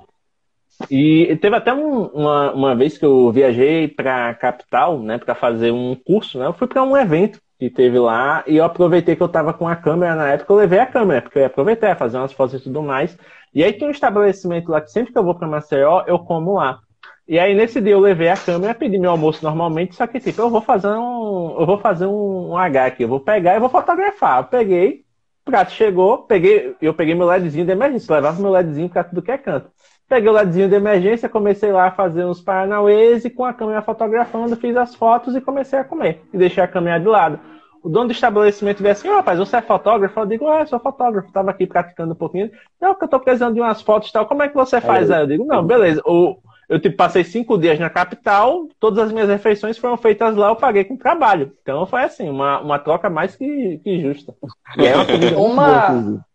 E 0.91 1.35
teve 1.41 1.55
até 1.55 1.73
um, 1.73 2.05
uma, 2.07 2.53
uma 2.53 2.75
vez 2.75 2.99
que 2.99 3.05
eu 3.05 3.31
viajei 3.31 3.87
para 3.87 4.29
a 4.29 4.35
capital, 4.35 4.99
né, 4.99 5.17
para 5.17 5.33
fazer 5.33 5.71
um 5.71 5.95
curso, 5.95 6.37
né? 6.37 6.45
Eu 6.45 6.53
fui 6.53 6.67
para 6.67 6.83
um 6.83 6.95
evento 6.95 7.41
que 7.59 7.69
teve 7.69 7.99
lá, 7.99 8.43
e 8.47 8.55
eu 8.55 8.63
aproveitei 8.63 9.17
que 9.17 9.21
eu 9.21 9.27
tava 9.27 9.53
com 9.53 9.67
a 9.67 9.75
câmera 9.75 10.15
na 10.15 10.29
época, 10.29 10.53
eu 10.53 10.57
levei 10.57 10.79
a 10.79 10.85
câmera, 10.85 11.21
porque 11.21 11.37
eu 11.37 11.41
ia 11.41 11.47
aproveitar, 11.47 11.97
fazer 11.97 12.17
umas 12.17 12.31
fotos 12.31 12.61
e 12.61 12.63
tudo 12.63 12.81
mais. 12.81 13.17
E 13.53 13.61
aí 13.63 13.73
tem 13.73 13.87
um 13.87 13.91
estabelecimento 13.91 14.71
lá 14.71 14.79
que 14.79 14.89
sempre 14.91 15.11
que 15.11 15.19
eu 15.19 15.23
vou 15.23 15.35
para 15.35 15.47
Maceió, 15.47 16.03
eu 16.07 16.19
como 16.19 16.53
lá. 16.53 16.79
E 17.27 17.37
aí 17.37 17.53
nesse 17.53 17.81
dia 17.81 17.91
eu 17.91 17.99
levei 17.99 18.29
a 18.29 18.37
câmera, 18.37 18.73
pedi 18.73 18.97
meu 18.97 19.11
almoço 19.11 19.43
normalmente, 19.43 19.93
só 19.93 20.07
que 20.07 20.19
tipo, 20.21 20.41
eu 20.41 20.49
vou 20.49 20.61
fazer 20.61 20.87
um, 20.87 21.55
eu 21.59 21.65
vou 21.65 21.77
fazer 21.77 22.05
um, 22.05 22.51
um 22.51 22.57
H 22.57 22.85
aqui, 22.85 23.03
eu 23.03 23.09
vou 23.09 23.19
pegar 23.19 23.55
e 23.55 23.59
vou 23.59 23.69
fotografar. 23.69 24.39
Eu 24.39 24.45
peguei, 24.45 25.03
o 25.45 25.51
prato 25.51 25.71
chegou, 25.73 26.19
peguei, 26.19 26.75
eu 26.81 26.93
peguei 26.93 27.13
meu 27.13 27.27
LEDzinho 27.27 27.65
de 27.65 27.71
emergência, 27.71 28.15
levava 28.15 28.41
meu 28.41 28.51
LEDzinho 28.51 28.89
para 28.89 29.03
tudo 29.03 29.21
que 29.21 29.31
é 29.31 29.37
canto. 29.37 29.69
Peguei 30.09 30.27
o 30.27 30.33
ladinho 30.33 30.67
de 30.67 30.73
emergência, 30.73 31.29
comecei 31.29 31.71
lá 31.71 31.85
a 31.85 31.91
fazer 31.91 32.25
uns 32.25 32.41
paranauês 32.41 33.25
e 33.25 33.29
com 33.29 33.45
a 33.45 33.53
câmera 33.53 33.83
fotografando, 33.83 34.55
fiz 34.55 34.75
as 34.75 34.95
fotos 34.95 35.35
e 35.35 35.41
comecei 35.41 35.77
a 35.77 35.83
comer. 35.83 36.23
E 36.33 36.37
deixei 36.37 36.63
a 36.63 36.67
câmera 36.67 36.99
de 36.99 37.07
lado. 37.07 37.39
O 37.83 37.87
dono 37.87 38.07
do 38.07 38.11
estabelecimento 38.11 38.81
veio 38.81 38.91
assim, 38.91 39.07
oh, 39.07 39.17
rapaz, 39.17 39.37
você 39.37 39.57
é 39.57 39.61
fotógrafo? 39.61 40.19
Eu 40.19 40.25
digo, 40.25 40.47
ah, 40.49 40.61
eu 40.61 40.67
sou 40.67 40.79
fotógrafo, 40.79 41.27
estava 41.27 41.51
aqui 41.51 41.67
praticando 41.67 42.13
um 42.13 42.15
pouquinho. 42.15 42.49
Não, 42.81 42.95
que 42.95 43.03
eu 43.03 43.05
estou 43.05 43.19
precisando 43.19 43.53
de 43.53 43.61
umas 43.61 43.83
fotos 43.83 44.09
e 44.09 44.11
tal, 44.11 44.25
como 44.25 44.41
é 44.41 44.49
que 44.49 44.55
você 44.55 44.81
faz? 44.81 45.11
Aí 45.11 45.21
eu 45.21 45.27
digo, 45.27 45.45
não, 45.45 45.63
beleza. 45.63 46.01
O, 46.03 46.37
eu 46.67 46.79
tipo, 46.79 46.97
passei 46.97 47.23
cinco 47.23 47.55
dias 47.55 47.79
na 47.79 47.89
capital, 47.89 48.67
todas 48.79 49.05
as 49.05 49.11
minhas 49.11 49.29
refeições 49.29 49.77
foram 49.77 49.95
feitas 49.95 50.35
lá, 50.35 50.49
eu 50.49 50.55
paguei 50.55 50.83
com 50.83 50.97
trabalho. 50.97 51.53
Então 51.61 51.85
foi 51.85 52.01
assim, 52.01 52.27
uma, 52.27 52.59
uma 52.59 52.79
troca 52.79 53.11
mais 53.11 53.35
que, 53.35 53.79
que 53.83 54.01
justa. 54.01 54.33
E 54.75 54.87
é 54.87 54.95
uma, 55.37 56.25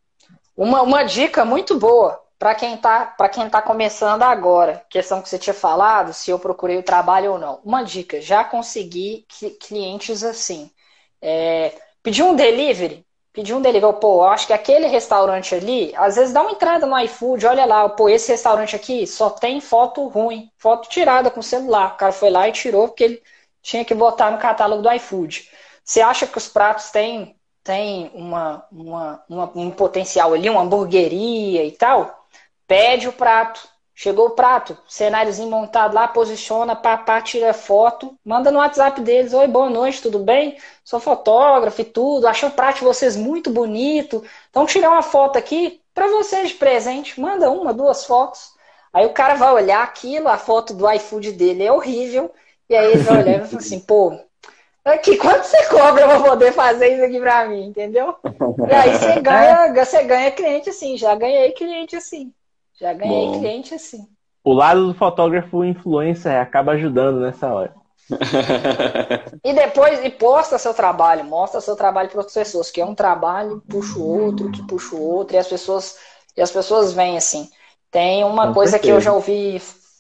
uma, 0.57 0.83
uma 0.83 1.03
dica 1.03 1.45
muito 1.45 1.77
boa 1.77 2.24
para 2.45 2.55
quem 2.55 2.75
está 2.75 3.07
para 3.07 3.31
quem 3.31 3.49
tá 3.49 3.63
começando 3.63 4.23
agora, 4.23 4.85
questão 4.91 5.23
que 5.23 5.31
você 5.31 5.39
tinha 5.39 5.55
falado, 5.55 6.13
se 6.13 6.31
eu 6.31 6.39
procurei 6.39 6.77
o 6.77 6.83
trabalho 6.83 7.33
ou 7.33 7.39
não. 7.39 7.59
Uma 7.65 7.83
dica, 7.83 8.21
já 8.21 8.45
consegui 8.45 9.27
clientes 9.59 10.23
assim. 10.23 10.71
É, 11.23 11.73
pedir 12.03 12.23
um 12.23 12.37
delivery, 12.37 13.03
pedir 13.33 13.55
um 13.55 13.63
delivery, 13.63 13.99
pô, 13.99 14.25
acho 14.25 14.47
que 14.47 14.53
aquele 14.53 14.89
restaurante 14.89 15.55
ali, 15.55 15.95
às 15.97 16.17
vezes 16.17 16.35
dá 16.35 16.43
uma 16.43 16.51
entrada 16.51 16.85
no 16.85 16.99
iFood, 16.99 17.47
olha 17.47 17.65
lá, 17.65 17.89
pô, 17.89 18.11
esse 18.11 18.31
restaurante 18.31 18.77
aqui 18.77 19.07
só 19.07 19.31
tem 19.31 19.59
foto 19.59 20.07
ruim, 20.09 20.51
foto 20.59 20.87
tirada 20.91 21.31
com 21.31 21.41
celular. 21.41 21.95
O 21.95 21.97
cara 21.97 22.13
foi 22.13 22.29
lá 22.29 22.47
e 22.47 22.53
tirou 22.53 22.89
porque 22.89 23.05
ele 23.05 23.23
tinha 23.63 23.87
que 23.87 23.95
botar 23.95 24.31
no 24.31 24.37
catálogo 24.37 24.83
do 24.83 24.93
iFood. 24.93 25.49
Você 25.83 26.03
acha 26.03 26.27
que 26.27 26.37
os 26.37 26.47
pratos 26.47 26.91
têm, 26.91 27.37
têm 27.63 28.11
uma, 28.15 28.67
uma, 28.71 29.25
uma 29.31 29.53
um 29.55 29.71
potencial 29.71 30.35
ali, 30.35 30.51
uma 30.51 30.61
hamburgueria 30.61 31.65
e 31.65 31.73
tal? 31.73 32.24
Pede 32.67 33.09
o 33.09 33.13
prato, 33.13 33.69
Chegou 33.97 34.27
o 34.27 34.31
prato, 34.31 34.77
cenáriozinho 34.89 35.49
montado 35.49 35.95
lá, 35.95 36.09
posiciona, 36.09 36.75
papá, 36.75 37.21
tira 37.21 37.55
foto, 37.55 38.19
manda 38.25 38.51
no 38.51 38.59
WhatsApp 38.59 39.01
deles, 39.01 39.33
oi, 39.33 39.47
boa 39.47 39.71
noite, 39.71 40.03
tudo 40.03 40.19
bem? 40.19 40.59
Sou 40.85 40.99
fotógrafo 40.99 41.81
e 41.81 41.85
tudo, 41.85 42.27
achei 42.27 42.49
o 42.49 42.53
prato 42.53 42.79
de 42.79 42.85
vocês 42.85 43.15
muito 43.15 43.51
bonito, 43.51 44.25
então 44.51 44.67
tirar 44.67 44.91
uma 44.91 45.03
foto 45.03 45.39
aqui 45.39 45.81
para 45.95 46.09
vocês 46.09 46.49
de 46.49 46.55
presente, 46.57 47.21
manda 47.21 47.49
uma, 47.49 47.73
duas 47.73 48.05
fotos. 48.05 48.53
Aí 48.93 49.07
o 49.07 49.13
cara 49.13 49.37
vai 49.37 49.53
olhar 49.53 49.85
aquilo, 49.85 50.29
a 50.29 50.39
foto 50.39 50.75
do 50.75 50.91
iFood 50.91 51.31
dele 51.31 51.63
é 51.63 51.71
horrível, 51.71 52.33
e 52.69 52.75
aí 52.75 52.95
ele 52.95 53.03
vai 53.05 53.23
olhar 53.23 53.45
e 53.45 53.47
fala 53.47 53.59
assim, 53.59 53.79
pô, 53.79 54.19
aqui, 54.85 55.17
quanto 55.17 55.45
você 55.45 55.67
cobra 55.69 56.09
pra 56.09 56.21
poder 56.21 56.53
fazer 56.53 56.95
isso 56.95 57.05
aqui 57.05 57.21
pra 57.21 57.47
mim, 57.47 57.67
entendeu? 57.67 58.17
E 58.69 58.75
aí 58.75 58.93
você 58.93 59.21
ganha, 59.23 59.73
você 59.73 60.03
ganha 60.03 60.33
cliente 60.33 60.69
assim, 60.71 60.97
já 60.97 61.15
ganhei 61.15 61.53
cliente 61.53 61.95
assim. 61.95 62.33
Já 62.79 62.93
ganhei 62.93 63.27
Bom. 63.27 63.39
cliente 63.39 63.75
assim. 63.75 64.07
O 64.43 64.53
lado 64.53 64.89
do 64.89 64.95
fotógrafo 64.95 65.65
influencer 65.65 66.41
acaba 66.41 66.73
ajudando 66.73 67.21
nessa 67.21 67.53
hora. 67.53 67.75
e 69.43 69.53
depois, 69.55 70.05
e 70.05 70.11
posta 70.11 70.59
seu 70.59 70.75
trabalho, 70.75 71.25
mostra 71.25 71.61
seu 71.61 71.75
trabalho 71.75 72.11
para 72.11 72.19
outras 72.19 72.35
pessoas, 72.35 72.71
que 72.71 72.81
é 72.81 72.85
um 72.85 72.95
trabalho, 72.95 73.63
puxa 73.69 73.99
o 73.99 74.07
outro, 74.07 74.51
que 74.51 74.63
puxa 74.67 74.95
o 74.95 75.03
outro, 75.03 75.35
e 75.35 75.39
as 75.39 75.49
pessoas, 75.49 75.97
e 76.37 76.43
as 76.43 76.51
pessoas 76.51 76.93
vêm 76.93 77.17
assim. 77.17 77.49
Tem 77.91 78.23
uma 78.25 78.49
Com 78.49 78.55
coisa 78.55 78.73
certeza. 78.73 78.93
que 78.93 78.97
eu 78.97 79.01
já 79.01 79.13
ouvi 79.13 79.59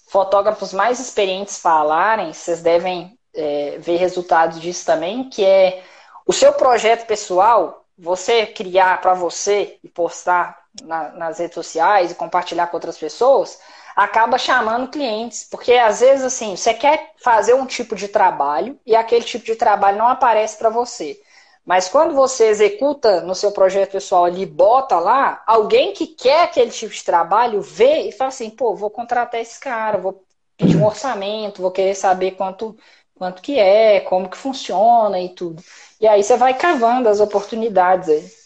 fotógrafos 0.08 0.72
mais 0.72 1.00
experientes 1.00 1.58
falarem, 1.58 2.32
vocês 2.32 2.60
devem 2.60 3.18
é, 3.34 3.78
ver 3.78 3.96
resultados 3.96 4.60
disso 4.60 4.84
também, 4.84 5.28
que 5.30 5.44
é 5.44 5.82
o 6.26 6.32
seu 6.32 6.52
projeto 6.52 7.06
pessoal, 7.06 7.84
você 7.96 8.46
criar 8.46 9.00
para 9.00 9.14
você 9.14 9.78
e 9.82 9.88
postar 9.88 10.63
na, 10.82 11.10
nas 11.10 11.38
redes 11.38 11.54
sociais 11.54 12.10
e 12.10 12.14
compartilhar 12.14 12.66
com 12.68 12.76
outras 12.76 12.98
pessoas, 12.98 13.58
acaba 13.94 14.38
chamando 14.38 14.88
clientes. 14.90 15.44
Porque 15.50 15.72
às 15.74 16.00
vezes, 16.00 16.24
assim, 16.24 16.56
você 16.56 16.74
quer 16.74 17.12
fazer 17.22 17.54
um 17.54 17.66
tipo 17.66 17.94
de 17.94 18.08
trabalho 18.08 18.78
e 18.86 18.96
aquele 18.96 19.24
tipo 19.24 19.44
de 19.44 19.56
trabalho 19.56 19.98
não 19.98 20.08
aparece 20.08 20.58
para 20.58 20.70
você. 20.70 21.20
Mas 21.64 21.88
quando 21.88 22.14
você 22.14 22.48
executa 22.48 23.22
no 23.22 23.34
seu 23.34 23.50
projeto 23.52 23.92
pessoal 23.92 24.24
ali, 24.26 24.44
bota 24.44 24.98
lá, 24.98 25.42
alguém 25.46 25.92
que 25.94 26.06
quer 26.06 26.42
aquele 26.44 26.70
tipo 26.70 26.92
de 26.92 27.02
trabalho 27.02 27.62
vê 27.62 28.02
e 28.08 28.12
fala 28.12 28.28
assim, 28.28 28.50
pô, 28.50 28.74
vou 28.74 28.90
contratar 28.90 29.40
esse 29.40 29.58
cara, 29.60 29.96
vou 29.96 30.22
pedir 30.58 30.76
um 30.76 30.84
orçamento, 30.84 31.62
vou 31.62 31.70
querer 31.70 31.94
saber 31.94 32.32
quanto, 32.32 32.76
quanto 33.14 33.40
que 33.42 33.58
é, 33.58 34.00
como 34.00 34.28
que 34.28 34.36
funciona 34.36 35.18
e 35.20 35.30
tudo. 35.34 35.62
E 36.00 36.06
aí 36.06 36.22
você 36.22 36.36
vai 36.36 36.52
cavando 36.54 37.08
as 37.08 37.18
oportunidades 37.20 38.08
aí. 38.10 38.43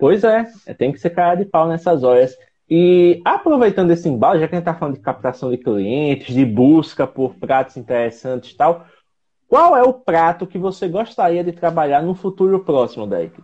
Pois 0.00 0.24
é, 0.24 0.50
é, 0.64 0.72
tem 0.72 0.90
que 0.90 0.98
ser 0.98 1.10
cara 1.10 1.34
de 1.34 1.44
pau 1.44 1.68
nessas 1.68 2.02
horas. 2.02 2.34
E 2.68 3.20
aproveitando 3.24 3.90
esse 3.90 4.08
embalo, 4.08 4.40
já 4.40 4.48
que 4.48 4.54
a 4.54 4.58
gente 4.58 4.66
está 4.66 4.74
falando 4.74 4.94
de 4.94 5.00
captação 5.00 5.50
de 5.50 5.58
clientes, 5.58 6.34
de 6.34 6.44
busca 6.44 7.06
por 7.06 7.34
pratos 7.34 7.76
interessantes 7.76 8.52
e 8.52 8.56
tal, 8.56 8.86
qual 9.46 9.76
é 9.76 9.82
o 9.82 9.92
prato 9.92 10.46
que 10.46 10.56
você 10.56 10.88
gostaria 10.88 11.44
de 11.44 11.52
trabalhar 11.52 12.02
no 12.02 12.14
futuro 12.14 12.60
próximo, 12.64 13.06
Deck? 13.06 13.42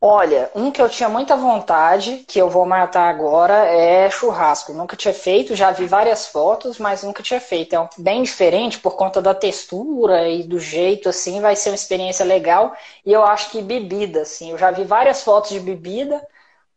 Olha, 0.00 0.50
um 0.54 0.70
que 0.70 0.80
eu 0.80 0.88
tinha 0.88 1.08
muita 1.08 1.36
vontade, 1.36 2.24
que 2.28 2.38
eu 2.38 2.48
vou 2.50 2.64
matar 2.66 3.08
agora, 3.08 3.54
é 3.66 4.10
churrasco. 4.10 4.72
Nunca 4.72 4.94
tinha 4.96 5.12
feito, 5.14 5.54
já 5.56 5.70
vi 5.70 5.86
várias 5.86 6.26
fotos, 6.26 6.78
mas 6.78 7.02
nunca 7.02 7.22
tinha 7.22 7.40
feito. 7.40 7.74
É 7.74 7.88
bem 7.98 8.22
diferente 8.22 8.78
por 8.78 8.94
conta 8.96 9.20
da 9.22 9.34
textura 9.34 10.28
e 10.28 10.42
do 10.44 10.58
jeito, 10.58 11.08
assim, 11.08 11.40
vai 11.40 11.56
ser 11.56 11.70
uma 11.70 11.74
experiência 11.74 12.24
legal. 12.24 12.74
E 13.04 13.12
eu 13.12 13.24
acho 13.24 13.50
que 13.50 13.62
bebida, 13.62 14.22
assim, 14.22 14.50
eu 14.50 14.58
já 14.58 14.70
vi 14.70 14.84
várias 14.84 15.22
fotos 15.22 15.50
de 15.50 15.60
bebida, 15.60 16.22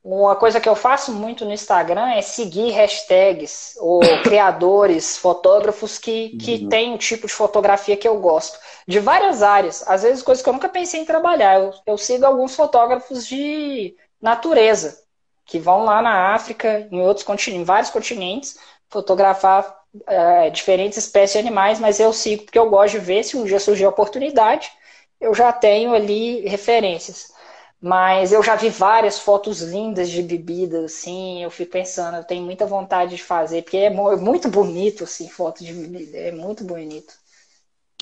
uma 0.03 0.35
coisa 0.35 0.61
que 0.61 0.69
eu 0.69 0.75
faço 0.75 1.11
muito 1.11 1.43
no 1.43 1.51
Instagram 1.51 2.11
é 2.11 2.21
seguir 2.21 2.71
hashtags 2.71 3.75
ou 3.79 3.99
criadores, 4.23 5.17
fotógrafos 5.17 5.97
que, 5.97 6.37
que 6.37 6.55
uhum. 6.55 6.69
têm 6.69 6.93
o 6.93 6.97
tipo 6.97 7.27
de 7.27 7.33
fotografia 7.33 7.97
que 7.97 8.07
eu 8.07 8.19
gosto. 8.19 8.57
De 8.87 8.99
várias 8.99 9.43
áreas. 9.43 9.83
Às 9.87 10.03
vezes 10.03 10.23
coisas 10.23 10.43
que 10.43 10.49
eu 10.49 10.53
nunca 10.53 10.69
pensei 10.69 11.01
em 11.01 11.05
trabalhar. 11.05 11.59
Eu, 11.59 11.73
eu 11.85 11.97
sigo 11.97 12.25
alguns 12.25 12.55
fotógrafos 12.55 13.27
de 13.27 13.95
natureza, 14.21 15.03
que 15.45 15.59
vão 15.59 15.83
lá 15.83 16.01
na 16.01 16.33
África, 16.33 16.87
em 16.91 17.01
outros 17.01 17.25
continentes, 17.25 17.61
em 17.61 17.65
vários 17.65 17.89
continentes, 17.89 18.57
fotografar 18.89 19.79
é, 20.07 20.49
diferentes 20.49 20.97
espécies 20.97 21.33
de 21.33 21.39
animais, 21.39 21.79
mas 21.79 21.99
eu 21.99 22.13
sigo 22.13 22.43
porque 22.43 22.59
eu 22.59 22.69
gosto 22.69 22.93
de 22.93 22.99
ver 22.99 23.23
se 23.23 23.35
um 23.35 23.43
dia 23.43 23.59
surgir 23.59 23.85
a 23.85 23.89
oportunidade, 23.89 24.71
eu 25.19 25.33
já 25.33 25.51
tenho 25.51 25.93
ali 25.93 26.47
referências. 26.47 27.33
Mas 27.81 28.33
eu 28.33 28.43
já 28.43 28.55
vi 28.55 28.69
várias 28.69 29.19
fotos 29.19 29.61
lindas 29.61 30.09
de 30.09 30.21
bebidas, 30.21 30.83
assim, 30.83 31.41
eu 31.41 31.49
fico 31.49 31.71
pensando, 31.71 32.17
eu 32.17 32.23
tenho 32.25 32.43
muita 32.43 32.65
vontade 32.65 33.15
de 33.15 33.23
fazer, 33.23 33.61
porque 33.61 33.77
é 33.77 33.89
muito 33.89 34.49
bonito, 34.49 35.05
assim, 35.05 35.29
foto 35.29 35.63
de 35.63 35.71
bebida, 35.71 36.17
é 36.17 36.31
muito 36.31 36.65
bonito. 36.65 37.13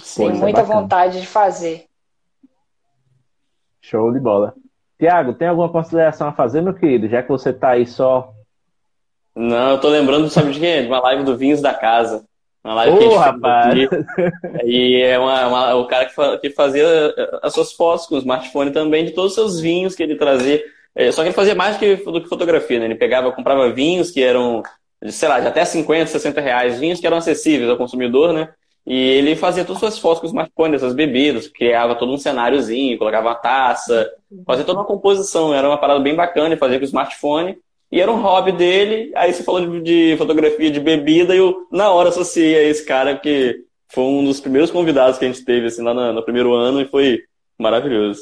Sim, 0.01 0.23
tenho 0.23 0.35
é 0.35 0.39
muita 0.39 0.61
é 0.61 0.63
vontade 0.63 1.21
de 1.21 1.27
fazer. 1.27 1.85
Show 3.79 4.11
de 4.11 4.19
bola. 4.19 4.55
Tiago, 4.99 5.33
tem 5.33 5.47
alguma 5.47 5.71
consideração 5.71 6.27
a 6.27 6.33
fazer, 6.33 6.61
meu 6.61 6.73
querido? 6.73 7.07
Já 7.07 7.21
que 7.21 7.29
você 7.29 7.53
tá 7.53 7.69
aí 7.69 7.85
só. 7.85 8.33
Não, 9.35 9.71
eu 9.71 9.79
tô 9.79 9.89
lembrando, 9.89 10.27
sabe 10.29 10.51
de 10.51 10.59
quem? 10.59 10.81
De 10.81 10.87
uma 10.87 10.99
live 11.01 11.23
do 11.23 11.37
Vinhos 11.37 11.61
da 11.61 11.73
Casa. 11.73 12.26
Uma 12.67 12.73
live 12.73 12.97
oh, 13.05 13.15
rapaz! 13.15 13.75
E 14.65 15.01
é 15.01 15.17
uma, 15.17 15.47
uma, 15.47 15.75
o 15.75 15.87
cara 15.87 16.03
que, 16.03 16.37
que 16.39 16.49
fazia 16.49 16.83
eh, 16.83 17.39
as 17.41 17.53
suas 17.53 17.71
fotos 17.71 18.05
com 18.05 18.15
o 18.15 18.17
smartphone 18.17 18.71
também 18.71 19.05
de 19.05 19.11
todos 19.11 19.31
os 19.31 19.35
seus 19.35 19.59
vinhos 19.61 19.95
que 19.95 20.03
ele 20.03 20.17
trazia. 20.17 20.61
É, 20.93 21.09
só 21.09 21.21
que 21.21 21.29
ele 21.29 21.35
fazia 21.35 21.55
mais 21.55 21.77
do 21.77 21.79
que, 21.79 21.95
do 21.95 22.21
que 22.21 22.27
fotografia, 22.27 22.77
né? 22.77 22.85
Ele 22.85 22.95
pegava, 22.95 23.31
comprava 23.31 23.71
vinhos 23.71 24.11
que 24.11 24.21
eram, 24.21 24.63
sei 25.05 25.29
lá, 25.29 25.39
de 25.39 25.47
até 25.47 25.63
50, 25.63 26.07
60 26.07 26.41
reais, 26.41 26.77
vinhos 26.77 26.99
que 26.99 27.07
eram 27.07 27.15
acessíveis 27.15 27.69
ao 27.69 27.77
consumidor, 27.77 28.33
né? 28.33 28.49
E 28.85 28.97
ele 29.11 29.37
fazia 29.37 29.63
todas 29.63 29.81
as 29.81 29.93
suas 29.93 29.99
fotos 29.99 30.19
com 30.19 30.27
o 30.27 30.29
smartphone, 30.29 30.75
essas 30.75 30.93
bebidas, 30.93 31.47
criava 31.47 31.95
todo 31.95 32.11
um 32.11 32.17
cenáriozinho, 32.17 32.97
colocava 32.97 33.29
uma 33.29 33.35
taça, 33.35 34.09
fazia 34.45 34.65
toda 34.65 34.79
uma 34.79 34.85
composição. 34.85 35.53
Era 35.53 35.69
uma 35.69 35.77
parada 35.77 36.01
bem 36.01 36.15
bacana, 36.15 36.47
ele 36.47 36.57
fazia 36.57 36.77
com 36.79 36.83
o 36.83 36.87
smartphone. 36.87 37.57
E 37.91 38.01
era 38.01 38.11
um 38.11 38.21
hobby 38.21 38.51
dele. 38.51 39.11
Aí 39.15 39.33
você 39.33 39.43
falou 39.43 39.61
de, 39.61 39.81
de 39.81 40.17
fotografia 40.17 40.69
de 40.69 40.79
bebida 40.79 41.33
e 41.33 41.37
eu, 41.37 41.67
na 41.71 41.89
hora, 41.89 42.09
associei 42.09 42.55
a 42.55 42.63
esse 42.63 42.85
cara 42.85 43.17
que 43.17 43.63
foi 43.89 44.03
um 44.03 44.25
dos 44.25 44.41
primeiros 44.41 44.71
convidados 44.71 45.17
que 45.17 45.25
a 45.25 45.27
gente 45.27 45.45
teve 45.45 45.67
assim, 45.67 45.81
lá 45.81 45.93
no, 45.93 46.13
no 46.13 46.23
primeiro 46.23 46.53
ano 46.53 46.81
e 46.81 46.85
foi 46.85 47.21
maravilhoso. 47.57 48.21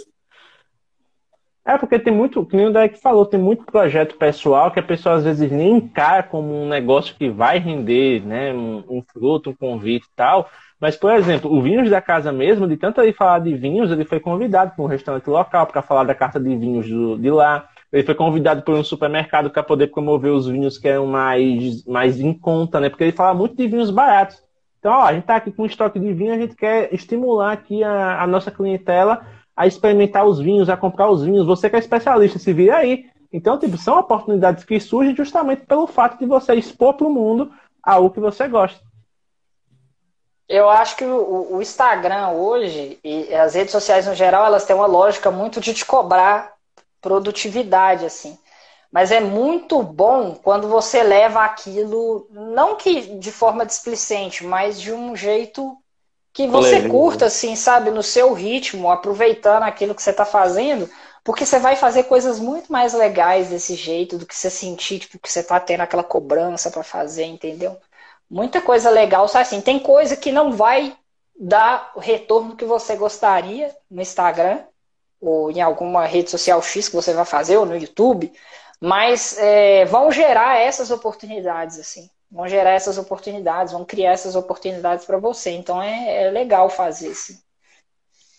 É, 1.68 1.80
porque 1.80 1.97
tem 1.97 2.13
muito, 2.13 2.45
que 2.45 2.55
nem 2.55 2.68
o 2.68 2.72
Derek 2.72 3.01
falou, 3.01 3.26
tem 3.26 3.39
muito 3.39 3.66
projeto 3.66 4.18
pessoal 4.18 4.70
que 4.70 4.80
a 4.80 4.84
pessoa 4.84 5.16
às 5.16 5.24
vezes 5.24 5.51
nem 5.51 5.78
encara 5.78 6.22
como 6.22 6.53
um 6.53 6.68
negócio 6.68 7.16
que 7.16 7.28
vai 7.28 7.57
render, 7.57 8.24
né, 8.24 8.53
um, 8.53 8.84
um 8.88 9.01
fruto, 9.01 9.49
um 9.49 9.55
convite 9.55 10.05
e 10.05 10.16
tal. 10.16 10.47
Mas, 10.80 10.95
por 10.95 11.11
exemplo, 11.11 11.51
o 11.51 11.59
Vinhos 11.63 11.89
da 11.89 11.99
Casa 11.99 12.32
mesmo, 12.32 12.68
de 12.68 12.78
tanto 12.78 13.01
ele 13.01 13.13
falar 13.13 13.39
de 13.39 13.55
vinhos, 13.55 13.89
ele 13.89 14.05
foi 14.05 14.20
convidado 14.20 14.74
para 14.76 14.84
um 14.84 14.88
restaurante 14.88 15.28
local 15.28 15.66
para 15.66 15.82
falar 15.82 16.03
da 16.03 16.13
carta 16.13 16.39
de 16.39 16.55
vinhos 16.55 16.88
do, 16.88 17.18
de 17.18 17.32
lá. 17.32 17.68
Ele 17.92 18.04
foi 18.04 18.16
convidado 18.16 18.62
por 18.64 18.76
um 18.76 18.84
supermercado 18.84 19.50
para 19.50 19.64
poder 19.64 19.88
promover 19.88 20.32
os 20.32 20.48
vinhos 20.48 20.78
que 20.78 20.88
eram 20.88 21.06
mais, 21.06 21.86
mais 21.86 22.20
em 22.20 22.34
conta, 22.34 22.80
né? 22.80 22.90
Porque 22.90 23.04
ele 23.04 23.12
fala 23.12 23.34
muito 23.34 23.56
de 23.56 23.68
vinhos 23.68 23.90
baratos. 23.90 24.44
Então, 24.80 24.94
ó, 24.94 25.04
a 25.04 25.14
gente 25.14 25.22
está 25.24 25.38
aqui 25.38 25.52
com 25.52 25.64
um 25.64 25.66
estoque 25.66 26.00
de 26.00 26.14
vinho, 26.14 26.34
a 26.34 26.38
gente 26.38 26.56
quer 26.56 26.94
estimular 26.94 27.54
aqui 27.54 27.84
a, 27.84 28.22
a, 28.22 28.28
nossa 28.28 28.52
clientela 28.52 29.26
a 29.56 29.66
experimentar 29.66 30.26
os 30.26 30.40
vinhos, 30.40 30.70
a 30.70 30.78
comprar 30.78 31.10
os 31.10 31.24
vinhos. 31.24 31.48
Você 31.48 31.70
que 31.70 31.76
é 31.76 31.80
especialista, 31.80 32.38
se 32.38 32.54
vira 32.54 32.78
aí. 32.78 33.06
Então, 33.32 33.58
tipo, 33.58 33.78
são 33.78 33.98
oportunidades 33.98 34.64
que 34.64 34.80
surgem 34.80 35.16
justamente 35.16 35.66
pelo 35.66 35.88
fato 35.88 36.20
de 36.20 36.26
você 36.26 36.54
expor 36.54 36.94
para 36.94 37.08
o 37.08 37.14
mundo 37.14 37.52
algo 37.82 38.10
que 38.10 38.20
você 38.20 38.48
gosta. 38.48 38.80
Eu 40.48 40.70
acho 40.70 40.96
que 40.96 41.04
o, 41.04 41.56
o, 41.56 41.62
Instagram 41.62 42.30
hoje 42.30 43.00
e 43.04 43.34
as 43.34 43.56
redes 43.56 43.72
sociais 43.72 44.06
no 44.06 44.14
geral, 44.14 44.46
elas 44.46 44.66
têm 44.66 44.76
uma 44.76 44.86
lógica 44.86 45.32
muito 45.32 45.60
de 45.60 45.74
te 45.74 45.84
cobrar 45.84 46.54
produtividade, 47.06 48.03
assim. 48.03 48.36
Mas 48.91 49.12
é 49.12 49.20
muito 49.20 49.84
bom 49.84 50.34
quando 50.34 50.68
você 50.68 51.03
leva 51.03 51.41
aquilo, 51.43 52.28
não 52.32 52.76
que 52.76 53.20
de 53.20 53.32
forma 53.32 53.64
displicente, 53.64 54.43
mas 54.43 54.82
de 54.82 54.91
um 54.91 55.16
jeito 55.16 55.78
que 56.34 56.47
você 56.47 56.80
Leve, 56.80 56.89
curta, 56.89 57.28
assim, 57.28 57.56
sabe, 57.56 57.91
no 57.91 58.01
seu 58.01 58.34
ritmo, 58.34 58.89
aproveitando 58.89 59.64
aquilo 59.64 59.93
que 59.93 60.01
você 60.01 60.10
está 60.10 60.26
fazendo, 60.26 60.89
porque 61.24 61.45
você 61.45 61.60
vai 61.60 61.76
fazer 61.76 62.03
coisas 62.03 62.39
muito 62.39 62.72
mais 62.72 62.93
legais 62.93 63.49
desse 63.49 63.76
jeito 63.76 64.18
do 64.18 64.26
que 64.26 64.36
você 64.36 64.49
sentir, 64.49 64.99
tipo, 64.99 65.20
que 65.20 65.32
você 65.32 65.41
está 65.41 65.60
tendo 65.60 65.82
aquela 65.82 66.03
cobrança 66.03 66.72
para 66.72 66.84
fazer, 66.84 67.26
entendeu? 67.26 67.78
Muita 68.30 68.60
coisa 68.62 68.89
legal, 68.89 69.28
sabe 69.28 69.43
assim, 69.43 69.62
tem 69.62 69.78
coisa 69.80 70.18
que 70.18 70.32
não 70.32 70.53
vai 70.53 70.97
dar 71.39 71.91
o 71.95 71.99
retorno 71.99 72.56
que 72.56 72.66
você 72.66 72.95
gostaria 72.95 73.76
no 73.89 74.01
Instagram, 74.01 74.64
ou 75.26 75.51
em 75.51 75.61
alguma 75.61 76.05
rede 76.05 76.30
social 76.30 76.61
X 76.61 76.89
que 76.89 76.95
você 76.95 77.13
vai 77.13 77.26
fazer, 77.26 77.57
ou 77.57 77.65
no 77.65 77.76
YouTube, 77.76 78.32
mas 78.80 79.38
é, 79.38 79.86
vão 79.86 80.11
gerar 80.11 80.59
essas 80.59 80.91
oportunidades, 80.91 81.80
assim. 81.80 82.09
Vão 82.32 82.47
gerar 82.47 82.71
essas 82.71 82.97
oportunidades, 82.97 83.73
vão 83.73 83.86
criar 83.86 84.11
essas 84.11 84.36
oportunidades 84.36 85.05
para 85.05 85.17
você. 85.17 85.51
Então 85.51 85.82
é, 85.82 86.26
é 86.26 86.32
legal 86.32 86.69
fazer 86.69 87.09
isso. 87.09 87.41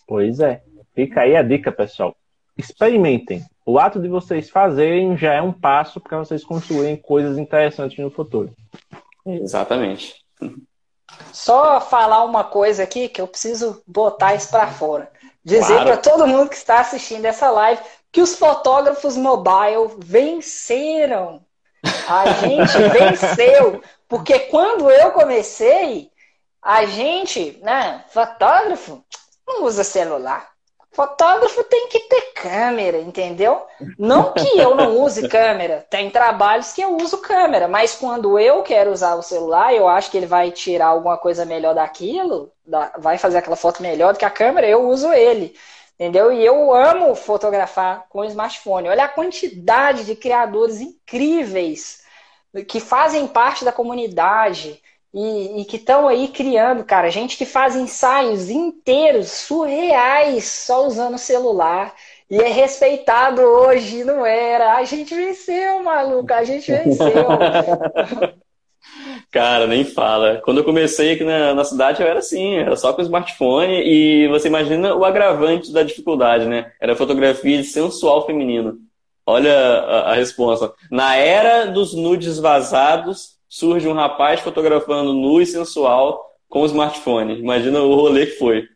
Pois 0.06 0.40
é. 0.40 0.62
Fica 0.94 1.22
aí 1.22 1.36
a 1.36 1.42
dica, 1.42 1.72
pessoal. 1.72 2.14
Experimentem. 2.56 3.44
O 3.64 3.78
ato 3.78 4.00
de 4.00 4.08
vocês 4.08 4.48
fazerem 4.48 5.16
já 5.16 5.34
é 5.34 5.42
um 5.42 5.52
passo 5.52 6.00
para 6.00 6.18
vocês 6.18 6.44
construírem 6.44 6.96
coisas 6.96 7.36
interessantes 7.36 7.98
no 7.98 8.10
futuro. 8.10 8.52
Exatamente. 9.26 10.24
Só 11.32 11.80
falar 11.80 12.24
uma 12.24 12.44
coisa 12.44 12.82
aqui 12.82 13.08
que 13.08 13.20
eu 13.20 13.26
preciso 13.26 13.82
botar 13.86 14.34
isso 14.34 14.50
para 14.50 14.68
fora. 14.68 15.10
Dizer 15.46 15.66
claro. 15.66 15.84
para 15.84 15.96
todo 15.98 16.26
mundo 16.26 16.50
que 16.50 16.56
está 16.56 16.80
assistindo 16.80 17.24
essa 17.24 17.48
live 17.52 17.80
que 18.10 18.20
os 18.20 18.34
fotógrafos 18.34 19.16
mobile 19.16 19.94
venceram. 19.96 21.40
A 22.08 22.32
gente 22.42 22.76
venceu. 22.76 23.80
Porque 24.08 24.40
quando 24.40 24.90
eu 24.90 25.12
comecei, 25.12 26.10
a 26.60 26.84
gente, 26.84 27.60
né, 27.62 28.04
fotógrafo, 28.08 29.04
não 29.46 29.62
usa 29.62 29.84
celular. 29.84 30.50
Fotógrafo 30.96 31.62
tem 31.64 31.88
que 31.88 32.00
ter 32.00 32.32
câmera, 32.34 32.96
entendeu? 32.96 33.66
Não 33.98 34.32
que 34.32 34.58
eu 34.58 34.74
não 34.74 34.96
use 34.96 35.28
câmera, 35.28 35.86
tem 35.90 36.08
trabalhos 36.08 36.72
que 36.72 36.80
eu 36.80 36.96
uso 36.96 37.18
câmera, 37.18 37.68
mas 37.68 37.94
quando 37.94 38.38
eu 38.38 38.62
quero 38.62 38.90
usar 38.90 39.14
o 39.14 39.22
celular, 39.22 39.74
eu 39.74 39.86
acho 39.86 40.10
que 40.10 40.16
ele 40.16 40.24
vai 40.24 40.50
tirar 40.50 40.86
alguma 40.86 41.18
coisa 41.18 41.44
melhor 41.44 41.74
daquilo, 41.74 42.50
vai 42.98 43.18
fazer 43.18 43.36
aquela 43.36 43.56
foto 43.56 43.82
melhor 43.82 44.14
do 44.14 44.18
que 44.18 44.24
a 44.24 44.30
câmera, 44.30 44.66
eu 44.66 44.88
uso 44.88 45.12
ele, 45.12 45.54
entendeu? 45.96 46.32
E 46.32 46.42
eu 46.42 46.74
amo 46.74 47.14
fotografar 47.14 48.06
com 48.08 48.24
smartphone. 48.24 48.88
Olha 48.88 49.04
a 49.04 49.08
quantidade 49.08 50.02
de 50.06 50.16
criadores 50.16 50.80
incríveis 50.80 52.04
que 52.66 52.80
fazem 52.80 53.26
parte 53.26 53.66
da 53.66 53.72
comunidade, 53.72 54.82
e, 55.16 55.62
e 55.62 55.64
que 55.64 55.76
estão 55.76 56.06
aí 56.06 56.28
criando, 56.28 56.84
cara, 56.84 57.10
gente 57.10 57.38
que 57.38 57.46
faz 57.46 57.74
ensaios 57.74 58.50
inteiros, 58.50 59.30
surreais, 59.30 60.44
só 60.44 60.86
usando 60.86 61.14
o 61.14 61.18
celular. 61.18 61.94
E 62.28 62.36
é 62.36 62.48
respeitado 62.48 63.40
hoje, 63.40 64.04
não 64.04 64.26
era. 64.26 64.74
A 64.74 64.84
gente 64.84 65.14
venceu, 65.14 65.82
maluco, 65.82 66.30
a 66.34 66.44
gente 66.44 66.70
venceu. 66.70 67.14
Cara, 69.32 69.66
nem 69.66 69.84
fala. 69.84 70.42
Quando 70.44 70.58
eu 70.58 70.64
comecei 70.64 71.12
aqui 71.12 71.24
na, 71.24 71.54
na, 71.54 71.64
cidade, 71.64 72.02
eu 72.02 72.08
era 72.08 72.18
assim, 72.18 72.56
era 72.56 72.76
só 72.76 72.92
com 72.92 73.00
smartphone 73.00 73.82
e 73.84 74.28
você 74.28 74.48
imagina 74.48 74.94
o 74.94 75.04
agravante 75.04 75.72
da 75.72 75.82
dificuldade, 75.82 76.46
né? 76.46 76.72
Era 76.80 76.94
fotografia 76.94 77.56
de 77.56 77.64
sensual 77.64 78.26
feminino. 78.26 78.78
Olha 79.24 79.54
a, 79.54 80.12
a 80.12 80.14
resposta. 80.14 80.72
Na 80.90 81.16
era 81.16 81.66
dos 81.66 81.94
nudes 81.94 82.38
vazados, 82.38 83.35
surge 83.56 83.88
um 83.88 83.94
rapaz 83.94 84.40
fotografando 84.40 85.14
nu 85.14 85.40
e 85.40 85.46
sensual 85.46 86.30
com 86.46 86.60
o 86.60 86.66
smartphone. 86.66 87.38
Imagina 87.38 87.80
o 87.80 87.94
rolê 87.94 88.26
que 88.26 88.38
foi. 88.38 88.68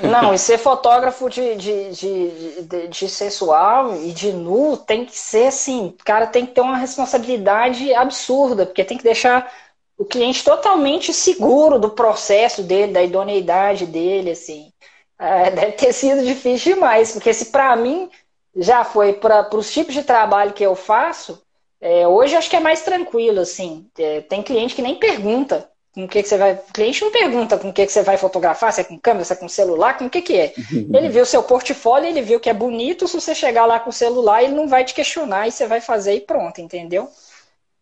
Não, 0.00 0.32
e 0.32 0.38
ser 0.40 0.56
fotógrafo 0.56 1.28
de, 1.28 1.56
de, 1.56 1.90
de, 1.90 2.62
de, 2.62 2.88
de 2.88 3.08
sensual 3.08 3.94
e 3.96 4.10
de 4.12 4.32
nu 4.32 4.78
tem 4.78 5.04
que 5.04 5.16
ser 5.16 5.48
assim, 5.48 5.88
o 5.88 6.04
cara 6.04 6.26
tem 6.26 6.46
que 6.46 6.52
ter 6.52 6.62
uma 6.62 6.78
responsabilidade 6.78 7.92
absurda, 7.92 8.64
porque 8.64 8.82
tem 8.82 8.96
que 8.96 9.04
deixar 9.04 9.52
o 9.98 10.06
cliente 10.06 10.42
totalmente 10.42 11.12
seguro 11.12 11.78
do 11.78 11.90
processo 11.90 12.62
dele, 12.62 12.92
da 12.92 13.02
idoneidade 13.02 13.84
dele, 13.84 14.30
assim. 14.30 14.72
É, 15.18 15.50
deve 15.50 15.72
ter 15.72 15.92
sido 15.92 16.24
difícil 16.24 16.76
demais, 16.76 17.12
porque 17.12 17.34
se 17.34 17.46
para 17.46 17.76
mim 17.76 18.08
já 18.56 18.84
foi 18.84 19.12
para 19.12 19.54
os 19.54 19.70
tipos 19.70 19.92
de 19.92 20.02
trabalho 20.02 20.54
que 20.54 20.64
eu 20.64 20.74
faço, 20.74 21.42
é, 21.80 22.06
hoje 22.06 22.34
acho 22.34 22.50
que 22.50 22.56
é 22.56 22.60
mais 22.60 22.82
tranquilo, 22.82 23.40
assim. 23.40 23.86
É, 23.98 24.20
tem 24.22 24.42
cliente 24.42 24.74
que 24.74 24.82
nem 24.82 24.96
pergunta 24.96 25.68
com 25.94 26.04
o 26.04 26.08
que, 26.08 26.22
que 26.22 26.28
você 26.28 26.36
vai. 26.36 26.54
O 26.54 26.72
cliente 26.72 27.02
não 27.02 27.10
pergunta 27.10 27.56
com 27.56 27.70
o 27.70 27.72
que, 27.72 27.86
que 27.86 27.92
você 27.92 28.02
vai 28.02 28.16
fotografar, 28.16 28.72
se 28.72 28.80
é 28.80 28.84
com 28.84 28.98
câmera, 28.98 29.24
se 29.24 29.32
é 29.32 29.36
com 29.36 29.48
celular, 29.48 29.96
com 29.96 30.06
o 30.06 30.10
que, 30.10 30.22
que 30.22 30.36
é. 30.36 30.52
Ele 30.72 31.08
viu 31.08 31.22
o 31.22 31.26
seu 31.26 31.42
portfólio, 31.42 32.08
ele 32.08 32.22
viu 32.22 32.40
que 32.40 32.50
é 32.50 32.54
bonito, 32.54 33.06
se 33.06 33.20
você 33.20 33.34
chegar 33.34 33.66
lá 33.66 33.78
com 33.78 33.90
o 33.90 33.92
celular, 33.92 34.42
ele 34.42 34.54
não 34.54 34.68
vai 34.68 34.84
te 34.84 34.94
questionar 34.94 35.46
e 35.46 35.52
você 35.52 35.66
vai 35.66 35.80
fazer 35.80 36.14
e 36.14 36.20
pronto, 36.20 36.60
entendeu? 36.60 37.08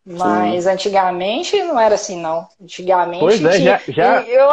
Mas 0.05 0.63
Sim. 0.63 0.69
antigamente 0.69 1.61
não 1.63 1.79
era 1.79 1.95
assim, 1.95 2.19
não. 2.21 2.47
Antigamente. 2.61 3.19
Pois 3.19 3.43
é, 3.43 3.59
já, 3.59 3.81
já... 3.87 4.21
Eu, 4.21 4.49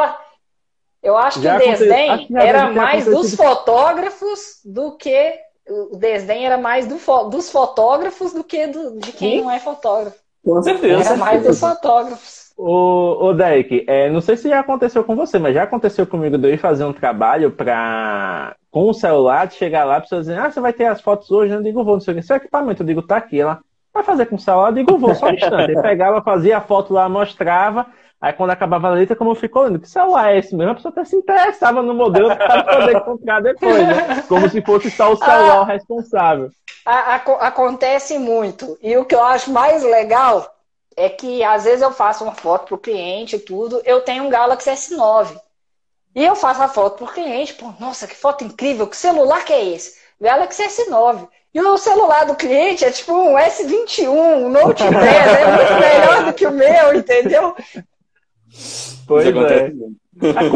eu 1.03 1.17
acho 1.17 1.41
que 1.41 1.47
o 1.47 1.59
desdém 1.59 2.29
era 2.35 2.71
mais 2.73 3.05
dos 3.05 3.35
fotógrafos 3.35 4.59
do 4.65 4.97
que 4.97 5.39
o 5.69 5.97
desdém 5.97 6.47
era 6.47 6.59
mais 6.59 6.87
do, 6.87 6.97
dos 7.31 7.51
fotógrafos 7.51 8.33
do 8.33 8.45
que 8.45 8.67
do, 8.67 8.99
de 8.99 9.13
quem 9.13 9.39
Sim. 9.39 9.45
não 9.45 9.51
é 9.51 9.59
fotógrafo. 9.59 10.19
Com 10.45 10.63
certeza. 10.63 11.11
Era 11.11 11.17
mais 11.17 11.43
dos 11.43 11.59
fotógrafos. 11.59 12.53
O, 12.57 13.29
o 13.29 13.33
Derek, 13.33 13.85
é, 13.89 14.09
não 14.11 14.21
sei 14.21 14.37
se 14.37 14.49
já 14.49 14.61
aconteceu 14.61 15.03
com 15.03 15.17
você, 15.17 15.39
mas 15.39 15.55
já 15.55 15.65
aconteceu 15.65 16.07
comigo 16.07 16.39
de 16.39 16.49
eu 16.49 16.55
ir 16.55 16.59
fazer 16.59 16.85
um 16.85 16.93
trabalho 16.93 17.51
para 17.51 18.55
com 18.71 18.89
o 18.89 18.95
celular, 18.95 19.47
de 19.47 19.55
chegar 19.55 19.85
lá, 19.85 19.97
a 19.97 20.01
pessoa 20.01 20.21
dizer, 20.21 20.39
ah, 20.39 20.51
você 20.51 20.61
vai 20.61 20.73
ter 20.73 20.87
as 20.87 21.01
fotos 21.01 21.31
hoje? 21.31 21.55
Eu 21.55 21.63
digo, 21.63 21.85
vou, 21.85 21.95
não 21.95 22.01
sei 22.01 22.13
o 22.13 22.17
que. 22.17 22.23
Seu 22.23 22.37
equipamento, 22.37 22.83
eu 22.83 22.87
digo, 22.87 23.03
tá 23.03 23.17
aqui. 23.17 23.41
Ela 23.41 23.61
vai 23.93 24.03
fazer 24.03 24.27
com 24.27 24.37
o 24.37 24.39
celular, 24.39 24.71
eu 24.71 24.75
digo, 24.75 24.99
vou, 24.99 25.15
só 25.15 25.27
um 25.27 25.35
instante. 25.35 25.71
Ele 25.71 25.81
pegava, 25.81 26.23
fazia 26.23 26.59
a 26.59 26.61
foto 26.61 26.93
lá, 26.93 27.09
mostrava, 27.09 27.87
Aí 28.25 28.33
quando 28.33 28.53
acabava 28.53 28.89
a 28.89 28.93
letra, 28.93 29.15
como 29.15 29.35
ficou 29.35 29.65
lendo, 29.65 29.79
que 29.79 29.87
celular 29.87 30.33
é 30.33 30.39
esse 30.39 30.57
mesmo? 30.57 30.73
A 30.73 30.75
pessoa 30.77 30.91
até 30.91 31.05
se 31.05 31.15
interessava 31.15 31.83
no 31.83 31.93
modelo 31.93 32.35
para 32.35 32.65
poder 32.65 33.01
comprar 33.03 33.43
depois, 33.43 33.87
né? 33.87 34.25
Como 34.27 34.49
se 34.49 34.63
fosse 34.63 34.91
só 34.91 35.13
o 35.13 35.17
celular 35.17 35.61
ah, 35.61 35.65
responsável. 35.65 36.51
A, 36.87 37.17
a, 37.17 37.17
acontece 37.17 38.19
muito. 38.19 38.79
E 38.83 38.97
o 38.97 39.05
que 39.05 39.15
eu 39.15 39.23
acho 39.23 39.51
mais 39.51 39.83
legal 39.83 40.51
é 40.97 41.11
que 41.11 41.45
às 41.45 41.65
vezes 41.65 41.83
eu 41.83 41.93
faço 41.93 42.25
uma 42.25 42.35
foto 42.35 42.69
pro 42.69 42.79
cliente 42.79 43.37
e 43.37 43.41
tudo, 43.41 43.83
eu 43.85 44.01
tenho 44.01 44.25
um 44.25 44.31
Galaxy 44.31 44.71
S9. 44.71 45.39
E 46.17 46.25
eu 46.25 46.35
faço 46.35 46.63
a 46.63 46.69
foto 46.69 47.05
pro 47.05 47.13
cliente, 47.13 47.53
pô, 47.53 47.75
nossa, 47.79 48.07
que 48.07 48.17
foto 48.17 48.43
incrível, 48.43 48.87
que 48.87 48.97
celular 48.97 49.45
que 49.45 49.53
é 49.53 49.67
esse? 49.67 49.99
Galaxy 50.19 50.63
S9. 50.63 51.29
E 51.53 51.61
o 51.61 51.77
celular 51.77 52.25
do 52.25 52.35
cliente 52.35 52.87
é 52.87 52.91
tipo 52.91 53.13
um 53.13 53.35
S21, 53.35 54.09
um 54.09 54.49
Note 54.49 54.83
10, 54.83 54.95
é 54.95 55.57
muito 55.57 55.75
melhor 55.75 56.25
do 56.25 56.33
que 56.33 56.47
o 56.47 56.51
meu, 56.51 56.95
entendeu? 56.95 57.55
Pois 59.07 59.27
é. 59.27 59.73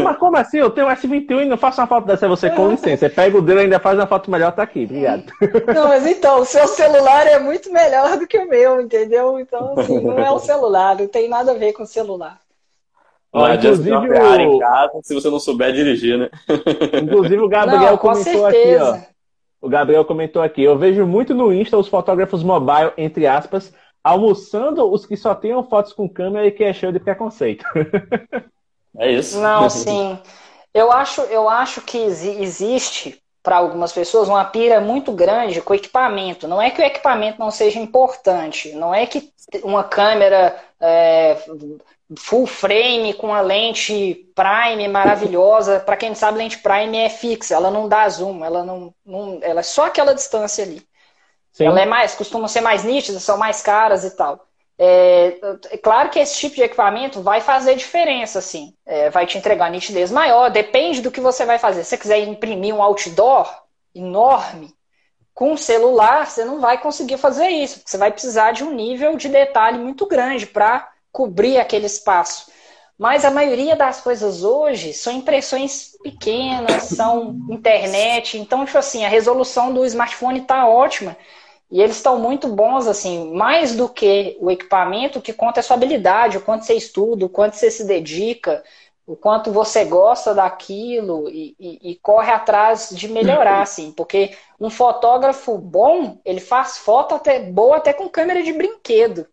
Mas 0.04 0.16
como, 0.18 0.36
assim? 0.36 0.58
Eu 0.58 0.70
tenho 0.70 0.86
um 0.86 0.90
S21 0.90 1.42
e 1.42 1.44
não 1.44 1.56
faço 1.56 1.80
uma 1.80 1.86
foto 1.86 2.06
dessa. 2.06 2.28
Você, 2.28 2.48
com 2.50 2.68
licença, 2.68 3.08
você 3.08 3.08
pega 3.08 3.36
o 3.36 3.42
dele 3.42 3.60
e 3.60 3.62
ainda 3.64 3.80
faz 3.80 3.98
uma 3.98 4.06
foto 4.06 4.30
melhor, 4.30 4.52
tá 4.52 4.62
aqui. 4.62 4.84
Obrigado. 4.84 5.24
Não, 5.74 5.88
mas 5.88 6.06
então, 6.06 6.40
o 6.40 6.44
seu 6.44 6.66
celular 6.68 7.26
é 7.26 7.38
muito 7.38 7.72
melhor 7.72 8.16
do 8.16 8.26
que 8.26 8.38
o 8.38 8.48
meu, 8.48 8.80
entendeu? 8.80 9.38
Então, 9.38 9.74
assim, 9.76 9.98
não 10.00 10.18
é 10.18 10.30
o 10.30 10.38
celular, 10.38 10.96
não 10.96 11.08
tem 11.08 11.28
nada 11.28 11.52
a 11.52 11.54
ver 11.54 11.72
com 11.72 11.82
o 11.82 11.86
celular. 11.86 12.38
Não 13.34 13.52
inclusive, 13.54 13.94
o... 13.94 14.40
em 14.40 14.58
casa 14.58 15.00
se 15.02 15.14
você 15.14 15.28
não 15.28 15.38
souber 15.38 15.72
dirigir, 15.72 16.16
né? 16.16 16.30
Inclusive 17.02 17.42
o 17.42 17.48
Gabriel 17.48 17.90
não, 17.90 17.98
comentou 17.98 18.46
aqui, 18.46 18.76
ó. 18.80 18.98
O 19.60 19.68
Gabriel 19.68 20.04
comentou 20.04 20.40
aqui. 20.40 20.62
Eu 20.62 20.78
vejo 20.78 21.04
muito 21.04 21.34
no 21.34 21.52
Insta 21.52 21.76
os 21.76 21.88
fotógrafos 21.88 22.42
mobile, 22.42 22.92
entre 22.96 23.26
aspas, 23.26 23.72
almoçando 24.08 24.90
os 24.90 25.04
que 25.04 25.16
só 25.16 25.34
tenham 25.34 25.62
fotos 25.62 25.92
com 25.92 26.08
câmera 26.08 26.46
e 26.46 26.50
que 26.50 26.64
é 26.64 26.72
cheio 26.72 26.92
de 26.92 27.00
preconceito. 27.00 27.64
É 29.00 29.12
isso. 29.12 29.38
Não, 29.38 29.70
sim. 29.70 30.18
Eu 30.74 30.90
acho, 30.90 31.20
eu 31.20 31.48
acho 31.48 31.82
que 31.82 31.98
existe 31.98 33.22
para 33.44 33.56
algumas 33.56 33.92
pessoas 33.92 34.28
uma 34.28 34.44
pira 34.44 34.80
muito 34.80 35.12
grande 35.12 35.60
com 35.60 35.72
o 35.72 35.76
equipamento. 35.76 36.48
Não 36.48 36.60
é 36.60 36.70
que 36.70 36.80
o 36.80 36.84
equipamento 36.84 37.38
não 37.38 37.50
seja 37.50 37.78
importante, 37.78 38.72
não 38.72 38.92
é 38.92 39.06
que 39.06 39.30
uma 39.62 39.84
câmera 39.84 40.56
é, 40.80 41.36
full 42.16 42.46
frame 42.46 43.14
com 43.14 43.32
a 43.32 43.40
lente 43.40 44.26
prime 44.34 44.88
maravilhosa. 44.88 45.78
Para 45.78 45.96
quem 45.96 46.08
não 46.08 46.16
sabe, 46.16 46.38
lente 46.38 46.58
prime 46.58 46.96
é 46.96 47.08
fixa, 47.08 47.54
ela 47.54 47.70
não 47.70 47.88
dá 47.88 48.08
zoom, 48.08 48.44
ela 48.44 48.64
não, 48.64 48.92
não 49.04 49.38
ela 49.42 49.60
é 49.60 49.62
só 49.62 49.86
aquela 49.86 50.14
distância 50.14 50.64
ali. 50.64 50.82
Sim. 51.52 51.66
Ela 51.66 51.80
é 51.80 51.86
mais, 51.86 52.14
costuma 52.14 52.48
ser 52.48 52.60
mais 52.60 52.84
nítida, 52.84 53.18
são 53.18 53.36
mais 53.36 53.62
caras 53.62 54.04
e 54.04 54.10
tal. 54.16 54.46
É, 54.78 55.38
é, 55.70 55.76
claro 55.76 56.08
que 56.08 56.20
esse 56.20 56.36
tipo 56.36 56.54
de 56.54 56.62
equipamento 56.62 57.20
vai 57.20 57.40
fazer 57.40 57.74
diferença, 57.74 58.38
assim. 58.38 58.74
É, 58.86 59.10
vai 59.10 59.26
te 59.26 59.36
entregar 59.36 59.70
nitidez 59.70 60.10
maior, 60.10 60.50
depende 60.50 61.00
do 61.00 61.10
que 61.10 61.20
você 61.20 61.44
vai 61.44 61.58
fazer. 61.58 61.82
Se 61.82 61.90
você 61.90 61.98
quiser 61.98 62.18
imprimir 62.20 62.74
um 62.74 62.82
outdoor 62.82 63.52
enorme, 63.94 64.72
com 65.34 65.56
celular, 65.56 66.26
você 66.26 66.44
não 66.44 66.60
vai 66.60 66.78
conseguir 66.78 67.16
fazer 67.16 67.48
isso, 67.48 67.80
você 67.84 67.96
vai 67.96 68.10
precisar 68.10 68.50
de 68.50 68.64
um 68.64 68.74
nível 68.74 69.16
de 69.16 69.28
detalhe 69.28 69.78
muito 69.78 70.04
grande 70.04 70.46
para 70.46 70.88
cobrir 71.12 71.58
aquele 71.58 71.86
espaço. 71.86 72.50
Mas 72.98 73.24
a 73.24 73.30
maioria 73.30 73.76
das 73.76 74.00
coisas 74.00 74.42
hoje 74.42 74.92
são 74.92 75.12
impressões 75.12 75.96
pequenas, 76.02 76.84
são 76.84 77.40
internet. 77.48 78.38
Então, 78.38 78.64
tipo 78.64 78.76
assim, 78.78 79.04
a 79.04 79.08
resolução 79.08 79.72
do 79.72 79.84
smartphone 79.86 80.40
está 80.40 80.66
ótima. 80.68 81.16
E 81.70 81.80
eles 81.82 81.96
estão 81.96 82.18
muito 82.18 82.48
bons, 82.48 82.86
assim, 82.88 83.32
mais 83.34 83.76
do 83.76 83.88
que 83.88 84.36
o 84.40 84.50
equipamento, 84.50 85.18
o 85.18 85.22
que 85.22 85.32
conta 85.34 85.60
é 85.60 85.62
sua 85.62 85.76
habilidade, 85.76 86.38
o 86.38 86.40
quanto 86.40 86.64
você 86.64 86.74
estuda, 86.74 87.26
o 87.26 87.28
quanto 87.28 87.56
você 87.56 87.70
se 87.70 87.84
dedica. 87.86 88.64
o 89.06 89.16
quanto 89.16 89.50
você 89.52 89.84
gosta 89.86 90.34
daquilo 90.34 91.28
e, 91.30 91.56
e, 91.58 91.92
e, 91.92 91.96
corre 91.96 92.30
atrás 92.30 92.90
de 92.92 93.08
melhorar, 93.08 93.62
assim, 93.62 93.90
porque 93.92 94.36
um 94.60 94.70
fotógrafo 94.70 95.56
bom, 95.58 96.20
ele 96.24 96.40
faz 96.40 96.78
foto 96.78 97.14
até 97.14 97.40
boa 97.40 97.78
até 97.78 97.92
com 97.92 98.08
câmera 98.08 98.42
de 98.42 98.52
brinquedo. 98.52 99.26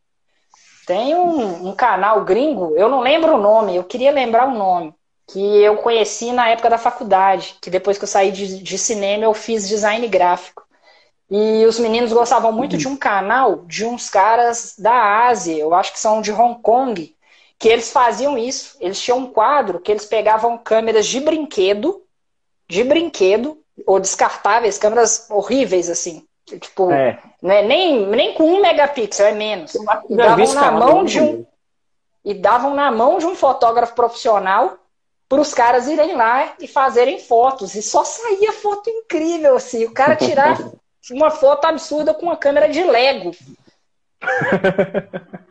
Tem 0.86 1.16
um, 1.16 1.70
um 1.70 1.76
canal 1.76 2.24
gringo, 2.24 2.76
eu 2.78 2.88
não 2.88 3.02
lembro 3.02 3.36
o 3.36 3.42
nome, 3.42 3.76
eu 3.76 3.84
queria 3.84 4.12
lembrar 4.12 4.48
o 4.48 4.58
nome, 4.58 4.94
que 5.28 5.40
eu 5.40 5.78
conheci 5.78 6.32
na 6.32 6.50
época 6.50 6.70
da 6.70 6.78
faculdade, 6.78 7.58
que 7.62 7.70
depois 7.70 7.98
que 7.98 8.04
eu 8.04 8.08
saí 8.08 8.32
de, 8.32 8.62
de 8.62 8.78
cinema 8.78 9.24
eu 9.24 9.34
fiz 9.34 9.68
design 9.68 10.08
gráfico. 10.08 10.64
E 11.30 11.66
os 11.66 11.80
meninos 11.80 12.14
gostavam 12.14 12.52
muito 12.52 12.78
de 12.78 12.88
um 12.88 12.96
canal 12.96 13.66
de 13.66 13.84
uns 13.84 14.10
caras 14.10 14.76
da 14.78 15.26
Ásia, 15.28 15.58
eu 15.58 15.74
acho 15.74 15.92
que 15.92 16.00
são 16.00 16.22
de 16.22 16.32
Hong 16.32 16.62
Kong, 16.62 17.16
que 17.58 17.68
eles 17.68 17.92
faziam 17.92 18.38
isso. 18.38 18.78
Eles 18.80 19.02
tinham 19.02 19.18
um 19.20 19.32
quadro 19.32 19.80
que 19.80 19.92
eles 19.92 20.06
pegavam 20.06 20.58
câmeras 20.58 21.08
de 21.08 21.20
brinquedo, 21.20 22.04
de 22.70 22.84
brinquedo, 22.84 23.58
ou 23.86 24.00
descartáveis, 24.00 24.78
câmeras 24.78 25.28
horríveis, 25.30 25.90
assim. 25.90 26.26
Tipo, 26.46 26.92
é. 26.92 27.20
né, 27.42 27.64
nem, 27.64 28.06
nem 28.06 28.34
com 28.36 28.44
um 28.44 28.62
megapixel, 28.62 29.28
é 29.28 29.32
menos. 29.32 29.74
E 29.74 30.16
davam 30.16 30.54
na 30.54 30.72
mão 30.72 31.04
de 31.04 31.20
um. 31.20 31.46
E 32.24 32.34
davam 32.34 32.76
na 32.76 32.92
mão 32.92 33.18
de 33.18 33.26
um 33.26 33.36
fotógrafo 33.36 33.96
profissional 33.96 34.78
para 35.28 35.42
os 35.42 35.54
caras 35.54 35.88
irem 35.88 36.16
lá 36.16 36.54
e 36.60 36.68
fazerem 36.68 37.20
fotos. 37.20 37.76
E 37.76 37.82
só 37.82 38.04
saía 38.04 38.52
foto 38.52 38.90
incrível, 38.90 39.56
assim. 39.56 39.86
O 39.86 39.92
cara 39.92 40.16
tirar 40.16 40.58
uma 41.12 41.32
foto 41.32 41.66
absurda 41.66 42.14
com 42.14 42.28
uma 42.28 42.38
câmera 42.38 42.70
de 42.70 42.84
Lego. 42.84 43.32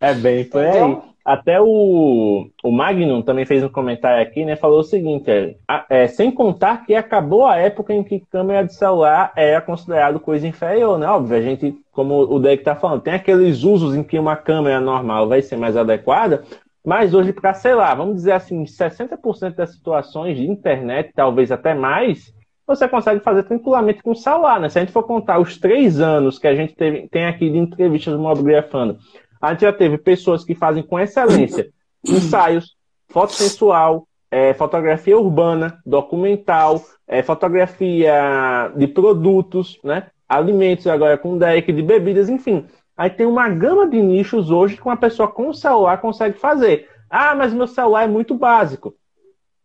é 0.00 0.14
bem 0.14 0.44
por 0.44 0.64
aí. 0.64 1.09
Até 1.30 1.60
o, 1.60 2.48
o 2.60 2.72
Magnum 2.72 3.22
também 3.22 3.46
fez 3.46 3.62
um 3.62 3.68
comentário 3.68 4.20
aqui, 4.20 4.44
né? 4.44 4.56
Falou 4.56 4.80
o 4.80 4.82
seguinte: 4.82 5.30
é, 5.30 5.54
é, 5.88 6.06
sem 6.08 6.28
contar 6.28 6.84
que 6.84 6.92
acabou 6.92 7.46
a 7.46 7.54
época 7.54 7.94
em 7.94 8.02
que 8.02 8.18
câmera 8.18 8.66
de 8.66 8.74
celular 8.74 9.32
era 9.36 9.60
considerado 9.60 10.18
coisa 10.18 10.48
inferior, 10.48 10.98
né? 10.98 11.06
Óbvio, 11.06 11.36
a 11.36 11.40
gente, 11.40 11.72
como 11.92 12.16
o 12.22 12.40
Derek 12.40 12.64
tá 12.64 12.74
falando, 12.74 13.02
tem 13.02 13.14
aqueles 13.14 13.62
usos 13.62 13.94
em 13.94 14.02
que 14.02 14.18
uma 14.18 14.34
câmera 14.34 14.80
normal 14.80 15.28
vai 15.28 15.40
ser 15.40 15.56
mais 15.56 15.76
adequada, 15.76 16.42
mas 16.84 17.14
hoje, 17.14 17.32
para, 17.32 17.54
sei 17.54 17.76
lá, 17.76 17.94
vamos 17.94 18.16
dizer 18.16 18.32
assim, 18.32 18.64
60% 18.64 19.54
das 19.54 19.70
situações 19.70 20.36
de 20.36 20.50
internet, 20.50 21.12
talvez 21.14 21.52
até 21.52 21.74
mais, 21.74 22.34
você 22.66 22.88
consegue 22.88 23.20
fazer 23.20 23.44
tranquilamente 23.44 24.02
com 24.02 24.10
o 24.10 24.16
celular, 24.16 24.58
né? 24.58 24.68
Se 24.68 24.80
a 24.80 24.82
gente 24.82 24.92
for 24.92 25.04
contar 25.04 25.38
os 25.38 25.56
três 25.58 26.00
anos 26.00 26.40
que 26.40 26.48
a 26.48 26.56
gente 26.56 26.74
teve, 26.74 27.06
tem 27.06 27.26
aqui 27.26 27.48
de 27.48 27.56
entrevistas 27.56 28.12
do 28.12 28.18
Mobigrafando, 28.18 28.98
a 29.40 29.52
gente 29.52 29.62
já 29.62 29.72
teve 29.72 29.96
pessoas 29.98 30.44
que 30.44 30.54
fazem 30.54 30.82
com 30.82 30.98
excelência 30.98 31.70
ensaios, 32.06 32.76
foto 33.08 33.32
sensual, 33.32 34.06
é, 34.30 34.54
fotografia 34.54 35.18
urbana, 35.18 35.78
documental, 35.84 36.82
é, 37.08 37.22
fotografia 37.22 38.70
de 38.76 38.86
produtos, 38.86 39.78
né? 39.82 40.06
alimentos 40.28 40.86
agora 40.86 41.18
com 41.18 41.36
deck, 41.36 41.72
de 41.72 41.82
bebidas, 41.82 42.28
enfim. 42.28 42.64
Aí 42.96 43.10
tem 43.10 43.26
uma 43.26 43.48
gama 43.48 43.88
de 43.88 44.00
nichos 44.00 44.50
hoje 44.50 44.76
que 44.76 44.84
uma 44.84 44.96
pessoa 44.96 45.26
com 45.26 45.48
o 45.48 45.54
celular 45.54 46.00
consegue 46.00 46.38
fazer. 46.38 46.88
Ah, 47.08 47.34
mas 47.34 47.52
meu 47.52 47.66
celular 47.66 48.04
é 48.04 48.06
muito 48.06 48.34
básico. 48.34 48.94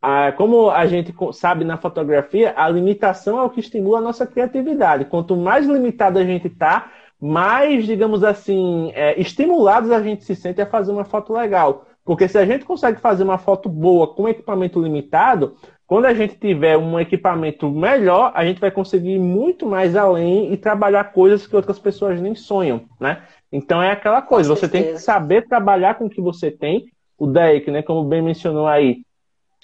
Ah, 0.01 0.31
como 0.31 0.71
a 0.71 0.85
gente 0.87 1.13
sabe 1.33 1.63
na 1.63 1.77
fotografia, 1.77 2.53
a 2.55 2.67
limitação 2.69 3.37
é 3.39 3.43
o 3.43 3.49
que 3.49 3.59
estimula 3.59 3.99
a 3.99 4.01
nossa 4.01 4.25
criatividade. 4.25 5.05
Quanto 5.05 5.35
mais 5.35 5.67
limitada 5.67 6.19
a 6.19 6.23
gente 6.23 6.47
está, 6.47 6.91
mais, 7.21 7.85
digamos 7.85 8.23
assim, 8.23 8.91
é, 8.93 9.19
estimulados 9.19 9.91
a 9.91 10.01
gente 10.01 10.23
se 10.23 10.35
sente 10.35 10.61
a 10.61 10.65
fazer 10.65 10.91
uma 10.91 11.05
foto 11.05 11.33
legal. 11.33 11.85
Porque 12.03 12.27
se 12.27 12.37
a 12.37 12.45
gente 12.45 12.65
consegue 12.65 12.99
fazer 12.99 13.23
uma 13.23 13.37
foto 13.37 13.67
boa 13.67 14.13
com 14.13 14.29
equipamento 14.29 14.81
limitado, 14.81 15.55
quando 15.87 16.05
a 16.05 16.13
gente 16.13 16.35
tiver 16.35 16.77
um 16.77 16.99
equipamento 16.99 17.69
melhor, 17.69 18.31
a 18.35 18.45
gente 18.45 18.59
vai 18.59 18.71
conseguir 18.71 19.15
ir 19.15 19.19
muito 19.19 19.65
mais 19.65 19.95
além 19.95 20.51
e 20.53 20.57
trabalhar 20.57 21.05
coisas 21.05 21.47
que 21.47 21.55
outras 21.55 21.79
pessoas 21.79 22.21
nem 22.21 22.35
sonham, 22.35 22.85
né? 22.99 23.23
Então 23.51 23.81
é 23.81 23.91
aquela 23.91 24.21
coisa, 24.21 24.49
você 24.49 24.67
tem 24.67 24.83
que 24.83 24.99
saber 24.99 25.47
trabalhar 25.47 25.95
com 25.95 26.05
o 26.05 26.09
que 26.09 26.21
você 26.21 26.51
tem. 26.51 26.85
O 27.17 27.27
Derek, 27.27 27.71
né, 27.71 27.81
como 27.81 28.03
bem 28.03 28.21
mencionou 28.21 28.67
aí, 28.67 29.05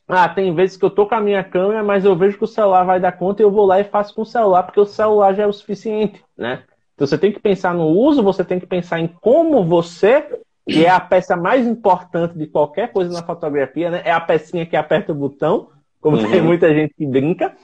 ah, 0.07 0.28
tem 0.30 0.53
vezes 0.53 0.78
que 0.78 0.86
eu 0.86 0.90
tô 0.90 1.07
com 1.07 1.15
a 1.15 1.22
minha 1.22 1.44
câmera, 1.44 1.84
mas 1.84 2.06
eu 2.06 2.15
vejo 2.15 2.38
que 2.38 2.44
o 2.44 2.48
celular 2.48 2.84
vai 2.84 2.99
dar 2.99 3.11
conta 3.14 3.41
e 3.41 3.45
eu 3.45 3.52
vou 3.52 3.65
lá 3.65 3.80
e 3.80 3.84
faço 3.84 4.14
com 4.14 4.22
o 4.22 4.26
celular, 4.26 4.64
porque 4.64 4.80
o 4.80 4.86
celular 4.86 5.34
já 5.34 5.44
é 5.44 5.48
o 5.48 5.53
suficiente, 5.53 6.23
né? 6.38 6.64
Então 7.02 7.07
você 7.07 7.18
tem 7.18 7.32
que 7.32 7.40
pensar 7.40 7.73
no 7.73 7.88
uso, 7.88 8.22
você 8.22 8.45
tem 8.45 8.60
que 8.60 8.68
pensar 8.68 8.99
em 8.99 9.07
como 9.07 9.65
você, 9.65 10.23
que 10.69 10.86
é 10.86 10.90
a 10.91 10.99
peça 10.99 11.36
mais 11.36 11.65
importante 11.65 12.38
de 12.38 12.45
qualquer 12.45 12.91
coisa 12.94 13.11
na 13.11 13.23
fotografia, 13.23 13.90
né? 13.90 14.03
É 14.06 14.11
a 14.11 14.22
pecinha 14.22 14.68
que 14.68 14.76
aperta 14.76 15.11
o 15.11 15.15
botão, 15.15 15.69
como 15.99 16.18
uhum. 16.18 16.30
tem 16.30 16.44
muita 16.44 16.72
gente 16.72 16.94
que 16.94 17.07
brinca. 17.07 17.56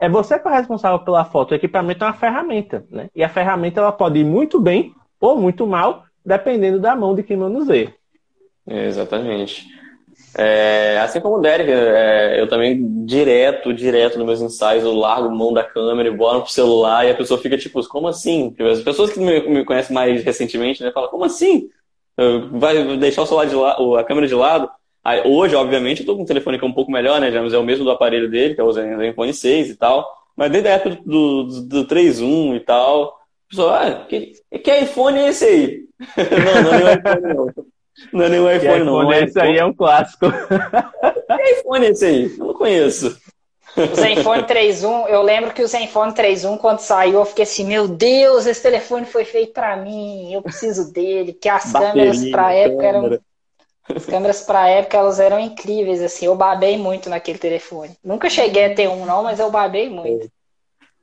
É 0.00 0.08
você 0.08 0.38
que 0.38 0.48
é 0.48 0.50
responsável 0.50 1.00
pela 1.00 1.26
foto. 1.26 1.50
O 1.50 1.54
equipamento 1.54 2.04
é 2.04 2.06
uma 2.06 2.14
ferramenta, 2.14 2.86
né? 2.90 3.10
E 3.14 3.22
a 3.22 3.28
ferramenta 3.28 3.82
ela 3.82 3.92
pode 3.92 4.18
ir 4.18 4.24
muito 4.24 4.58
bem 4.58 4.94
ou 5.20 5.38
muito 5.38 5.66
mal, 5.66 6.04
dependendo 6.24 6.80
da 6.80 6.96
mão 6.96 7.14
de 7.14 7.22
quem 7.22 7.36
manuseia. 7.36 7.94
Exatamente. 8.66 9.66
É, 10.38 10.98
assim 10.98 11.18
como 11.20 11.36
o 11.36 11.40
Derek, 11.40 11.70
é, 11.70 12.38
eu 12.38 12.46
também 12.46 13.04
direto, 13.06 13.72
direto 13.72 14.18
nos 14.18 14.26
meus 14.26 14.40
ensaios, 14.42 14.84
eu 14.84 14.92
largo 14.92 15.34
mão 15.34 15.52
da 15.52 15.64
câmera 15.64 16.10
e 16.10 16.16
pro 16.16 16.46
celular 16.46 17.06
e 17.06 17.10
a 17.10 17.14
pessoa 17.14 17.40
fica 17.40 17.56
tipo, 17.56 17.86
como 17.88 18.06
assim? 18.06 18.54
As 18.70 18.82
pessoas 18.82 19.10
que 19.10 19.18
me, 19.18 19.40
me 19.48 19.64
conhecem 19.64 19.94
mais 19.94 20.22
recentemente, 20.22 20.82
né, 20.82 20.92
falam, 20.92 21.08
como 21.08 21.24
assim? 21.24 21.70
Vai 22.52 22.96
deixar 22.98 23.22
o 23.22 23.26
celular 23.26 23.46
de 23.46 23.54
lado, 23.54 23.96
a 23.96 24.04
câmera 24.04 24.26
de 24.26 24.34
lado? 24.34 24.70
Aí, 25.04 25.22
hoje, 25.24 25.54
obviamente, 25.54 26.00
eu 26.00 26.06
tô 26.06 26.16
com 26.16 26.22
um 26.22 26.26
telefone 26.26 26.58
que 26.58 26.64
é 26.64 26.68
um 26.68 26.72
pouco 26.72 26.90
melhor, 26.90 27.20
né? 27.20 27.30
Já 27.30 27.38
é 27.40 27.58
o 27.58 27.62
mesmo 27.62 27.84
do 27.84 27.90
aparelho 27.90 28.28
dele, 28.28 28.54
que 28.54 28.60
é 28.60 28.64
o 28.64 28.72
Zenfone 28.72 29.32
6 29.32 29.70
e 29.70 29.76
tal. 29.76 30.04
Mas 30.36 30.50
desde 30.50 30.68
a 30.68 30.72
época 30.72 30.98
do, 31.06 31.44
do, 31.44 31.84
do 31.84 31.86
3.1 31.86 32.56
e 32.56 32.60
tal, 32.60 33.04
a 33.04 33.48
pessoa, 33.48 33.80
ah, 33.80 34.04
que, 34.06 34.32
que 34.58 34.78
iPhone 34.80 35.18
é 35.18 35.28
esse 35.28 35.44
aí? 35.44 35.88
não, 36.18 36.80
não 36.80 36.88
é 36.88 36.94
iPhone 36.94 37.34
não. 37.34 37.75
Não 38.12 38.24
é 38.24 38.28
nenhum 38.28 38.50
iPhone, 38.50 38.84
não. 38.84 39.02
iPhone, 39.02 39.26
esse 39.26 39.40
aí 39.40 39.58
é 39.58 39.64
um 39.64 39.72
clássico. 39.72 40.26
que 40.30 41.60
iPhone 41.60 41.86
é 41.86 41.90
esse 41.90 42.04
aí? 42.04 42.36
Eu 42.38 42.46
não 42.46 42.54
conheço. 42.54 43.18
O 43.76 43.94
Zenfone 43.94 44.42
3.1, 44.44 45.08
eu 45.08 45.22
lembro 45.22 45.52
que 45.52 45.62
o 45.62 45.68
Zenfone 45.68 46.12
3.1, 46.12 46.58
quando 46.58 46.78
saiu, 46.78 47.18
eu 47.18 47.24
fiquei 47.26 47.42
assim, 47.42 47.66
meu 47.66 47.86
Deus, 47.86 48.46
esse 48.46 48.62
telefone 48.62 49.04
foi 49.04 49.24
feito 49.24 49.52
para 49.52 49.76
mim, 49.76 50.32
eu 50.32 50.40
preciso 50.40 50.92
dele, 50.92 51.34
que 51.34 51.48
as 51.48 51.70
Bateria, 51.72 51.92
câmeras 51.92 52.24
pra 52.30 52.52
época 52.54 52.82
câmera. 52.82 53.14
eram. 53.14 53.20
As 53.94 54.06
câmeras 54.06 54.42
pra 54.42 54.68
época 54.68 54.96
elas 54.96 55.20
eram 55.20 55.38
incríveis, 55.38 56.02
assim, 56.02 56.26
eu 56.26 56.34
babei 56.34 56.78
muito 56.78 57.10
naquele 57.10 57.38
telefone. 57.38 57.94
Nunca 58.02 58.30
cheguei 58.30 58.64
a 58.64 58.74
ter 58.74 58.88
um, 58.88 59.04
não, 59.04 59.22
mas 59.22 59.38
eu 59.38 59.50
babei 59.50 59.90
muito. 59.90 60.28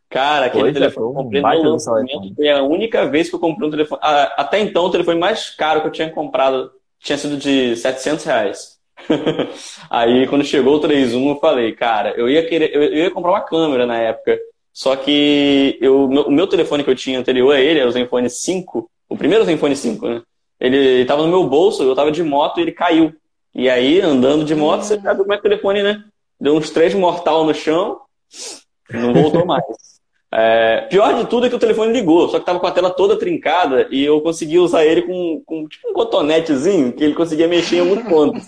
Cara, 0.10 0.48
aquele 0.48 0.66
Oi, 0.66 0.74
telefone 0.74 1.08
eu 1.08 1.14
comprei 1.14 1.42
no 1.42 1.72
lançamento 1.72 2.36
foi 2.36 2.50
a 2.50 2.62
única 2.62 3.08
vez 3.08 3.30
que 3.30 3.36
eu 3.36 3.40
comprei 3.40 3.68
um 3.68 3.72
telefone. 3.72 4.00
Até 4.04 4.60
então, 4.60 4.86
o 4.86 4.92
telefone 4.92 5.20
mais 5.20 5.50
caro 5.52 5.82
que 5.82 5.88
eu 5.88 5.92
tinha 5.92 6.12
comprado 6.12 6.72
tinha 7.04 7.18
sido 7.18 7.38
de 7.38 7.76
700 7.76 8.26
reais. 8.26 8.80
Aí, 9.90 10.26
quando 10.28 10.46
chegou 10.46 10.78
o 10.78 10.80
3.1, 10.80 11.30
eu 11.30 11.40
falei, 11.40 11.74
cara, 11.74 12.14
eu 12.18 12.30
ia 12.30 12.48
querer, 12.48 12.74
eu 12.74 12.94
ia 12.96 13.12
comprar 13.12 13.32
uma 13.32 13.42
câmera 13.42 13.86
na 13.86 13.98
época. 13.98 14.40
Só 14.72 14.96
que 14.96 15.78
eu, 15.82 16.06
o 16.06 16.32
meu 16.32 16.48
telefone 16.48 16.84
que 16.84 16.90
eu 16.90 16.96
tinha 16.96 17.20
anterior 17.20 17.54
a 17.54 17.60
ele 17.60 17.80
era 17.80 17.90
o 17.90 17.92
Zenfone 17.92 18.30
5, 18.30 18.90
o 19.10 19.18
primeiro 19.18 19.46
Zenfone 19.46 19.76
5, 19.76 20.08
né? 20.08 20.22
Ele 20.60 21.02
estava 21.02 21.22
no 21.22 21.28
meu 21.28 21.44
bolso, 21.48 21.84
eu 21.84 21.92
estava 21.92 22.12
de 22.12 22.24
moto 22.24 22.58
e 22.58 22.62
ele 22.64 22.72
caiu. 22.72 23.14
E 23.54 23.70
aí, 23.70 24.02
andando 24.02 24.46
de 24.46 24.56
moto, 24.56 24.84
você 24.84 25.00
sabe 25.00 25.20
como 25.20 25.34
é 25.34 25.36
que 25.36 25.42
o 25.42 25.50
telefone, 25.50 25.84
né? 25.84 26.04
Deu 26.40 26.56
uns 26.56 26.72
três 26.72 26.96
mortal 26.96 27.46
no 27.46 27.54
chão, 27.54 28.00
não 28.92 29.14
voltou 29.14 29.46
mais. 29.46 29.64
É, 30.36 30.88
pior 30.90 31.14
de 31.14 31.28
tudo 31.28 31.46
é 31.46 31.50
que 31.50 31.56
o 31.56 31.60
telefone 31.60 31.94
ligou, 31.94 32.28
só 32.28 32.40
que 32.40 32.46
tava 32.46 32.60
com 32.60 32.66
a 32.66 32.72
tela 32.72 32.90
toda 32.90 33.20
trincada 33.20 33.88
e 33.92 34.04
eu 34.04 34.20
consegui 34.20 34.58
usar 34.58 34.84
ele 34.84 35.04
com, 35.04 35.44
com 35.46 35.68
tipo 35.68 35.90
um 35.90 35.94
cotonetezinho 35.94 36.92
que 36.92 37.04
ele 37.04 37.14
conseguia 37.14 37.48
mexer 37.48 37.76
em 37.76 37.80
alguns 37.82 38.02
pontos. 38.04 38.44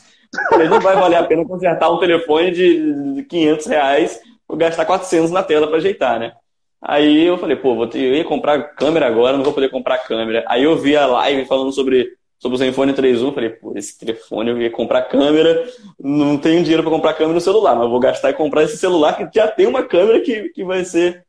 Falei, 0.49 0.68
não 0.68 0.80
vai 0.80 0.95
valer 0.95 1.18
a 1.18 1.24
pena 1.24 1.45
consertar 1.45 1.91
um 1.91 1.99
telefone 1.99 2.52
de 2.52 3.24
500 3.30 3.68
reais 3.68 4.20
ou 4.48 4.57
gastar 4.57 4.84
400 4.86 5.30
na 5.30 5.44
tela 5.44 5.68
para 5.68 5.78
ajeitar, 5.78 6.20
né? 6.20 6.34
Aí 6.82 7.24
eu 7.24 7.38
falei, 7.38 7.56
pô, 7.56 7.76
vou 7.76 7.86
ter, 7.86 7.99
eu 7.99 8.16
ia 8.16 8.24
comprar 8.24 8.62
câmera 8.76 9.06
agora, 9.06 9.38
não 9.38 9.44
vou 9.44 9.53
poder 9.53 9.70
comprar 9.70 9.99
câmera. 9.99 10.44
Aí 10.48 10.64
eu 10.64 10.76
vi 10.76 10.98
a 10.98 11.06
live 11.06 11.45
falando 11.45 11.72
sobre, 11.72 12.14
sobre 12.40 12.56
o 12.56 12.57
Zenfone 12.57 12.94
3.1, 12.94 13.34
falei, 13.34 13.49
pô, 13.52 13.74
esse 13.76 13.98
telefone 13.98 14.49
eu 14.49 14.60
ia 14.60 14.72
comprar 14.72 15.03
câmera, 15.03 15.68
não 15.99 16.36
tenho 16.36 16.64
dinheiro 16.64 16.82
para 16.82 16.91
comprar 16.91 17.14
câmera 17.14 17.36
no 17.36 17.41
celular, 17.41 17.76
mas 17.76 17.90
vou 17.90 17.99
gastar 17.99 18.32
e 18.32 18.34
comprar 18.34 18.64
esse 18.64 18.78
celular 18.78 19.16
que 19.16 19.28
já 19.34 19.48
tem 19.48 19.68
uma 19.68 19.84
câmera 19.84 20.20
que, 20.20 20.49
que 20.49 20.64
vai 20.64 20.84
ser 20.84 21.24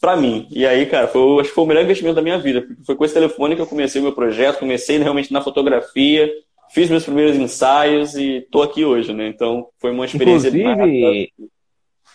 para 0.00 0.16
mim. 0.16 0.46
E 0.50 0.66
aí, 0.66 0.86
cara, 0.86 1.08
foi, 1.08 1.40
acho 1.40 1.48
que 1.48 1.54
foi 1.54 1.64
o 1.64 1.66
melhor 1.66 1.84
investimento 1.84 2.16
da 2.16 2.22
minha 2.22 2.38
vida. 2.38 2.66
Foi 2.86 2.94
com 2.94 3.04
esse 3.04 3.14
telefone 3.14 3.56
que 3.56 3.62
eu 3.62 3.66
comecei 3.66 4.00
o 4.00 4.04
meu 4.04 4.12
projeto, 4.12 4.60
comecei 4.60 4.98
realmente 4.98 5.32
na 5.32 5.40
fotografia, 5.40 6.30
fiz 6.70 6.88
meus 6.88 7.04
primeiros 7.04 7.36
ensaios 7.36 8.14
e 8.14 8.46
tô 8.50 8.62
aqui 8.62 8.84
hoje, 8.84 9.12
né? 9.12 9.28
Então, 9.28 9.68
foi 9.78 9.90
uma 9.90 10.04
experiência... 10.04 10.48
Inclusive, 10.48 11.32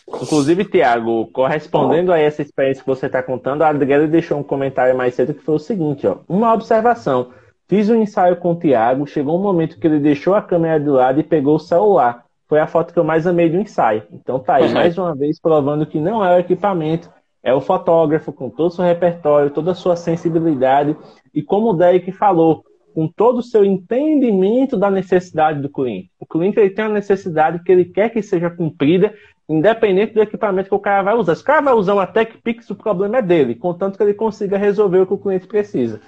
inclusive 0.07 0.65
Tiago, 0.65 1.27
correspondendo 1.27 2.11
a 2.11 2.19
essa 2.19 2.41
experiência 2.41 2.83
que 2.83 2.89
você 2.89 3.05
está 3.07 3.21
contando, 3.21 3.61
a 3.61 3.69
Adriana 3.69 4.07
deixou 4.07 4.37
um 4.37 4.43
comentário 4.43 4.95
mais 4.95 5.15
cedo 5.15 5.33
que 5.33 5.43
foi 5.43 5.55
o 5.55 5.59
seguinte, 5.59 6.07
ó. 6.07 6.17
Uma 6.27 6.53
observação. 6.53 7.31
Fiz 7.67 7.89
um 7.89 8.01
ensaio 8.01 8.35
com 8.37 8.51
o 8.51 8.59
Tiago, 8.59 9.07
chegou 9.07 9.37
um 9.37 9.41
momento 9.41 9.79
que 9.79 9.87
ele 9.87 9.99
deixou 9.99 10.35
a 10.35 10.41
câmera 10.41 10.79
do 10.79 10.93
lado 10.93 11.19
e 11.19 11.23
pegou 11.23 11.55
o 11.55 11.59
celular. 11.59 12.23
foi 12.53 12.59
a 12.59 12.67
foto 12.67 12.93
que 12.93 12.99
eu 12.99 13.03
mais 13.03 13.25
amei 13.25 13.49
do 13.49 13.59
ensaio. 13.59 14.03
Então 14.11 14.37
tá 14.37 14.57
aí, 14.57 14.67
uhum. 14.67 14.73
mais 14.73 14.95
uma 14.95 15.15
vez, 15.15 15.39
provando 15.39 15.87
que 15.87 15.99
não 15.99 16.23
é 16.23 16.35
o 16.35 16.39
equipamento, 16.39 17.09
é 17.43 17.53
o 17.53 17.59
fotógrafo 17.59 18.31
com 18.31 18.49
todo 18.49 18.67
o 18.67 18.71
seu 18.71 18.85
repertório, 18.85 19.51
toda 19.51 19.71
a 19.71 19.75
sua 19.75 19.97
sensibilidade. 19.97 20.95
E 21.33 21.43
como 21.43 21.71
o 21.71 21.73
Derek 21.73 22.11
falou, 22.13 22.63
com 22.93 23.07
todo 23.07 23.39
o 23.39 23.43
seu 23.43 23.65
entendimento 23.65 24.77
da 24.77 24.89
necessidade 24.89 25.59
do 25.59 25.69
cliente. 25.69 26.09
O 26.19 26.25
cliente 26.25 26.59
ele 26.59 26.69
tem 26.69 26.85
uma 26.85 26.93
necessidade 26.93 27.61
que 27.63 27.71
ele 27.71 27.85
quer 27.85 28.09
que 28.09 28.21
seja 28.21 28.49
cumprida, 28.49 29.13
independente 29.49 30.13
do 30.13 30.21
equipamento 30.21 30.69
que 30.69 30.75
o 30.75 30.79
cara 30.79 31.03
vai 31.03 31.15
usar. 31.15 31.35
Se 31.35 31.41
o 31.41 31.45
cara 31.45 31.61
vai 31.61 31.73
usar 31.73 31.93
uma 31.93 32.07
TechPix, 32.07 32.69
o 32.69 32.75
problema 32.75 33.17
é 33.17 33.21
dele, 33.21 33.55
contanto 33.55 33.97
que 33.97 34.03
ele 34.03 34.13
consiga 34.13 34.57
resolver 34.57 34.99
o 34.99 35.07
que 35.07 35.13
o 35.13 35.17
cliente 35.17 35.47
precisa. 35.47 35.99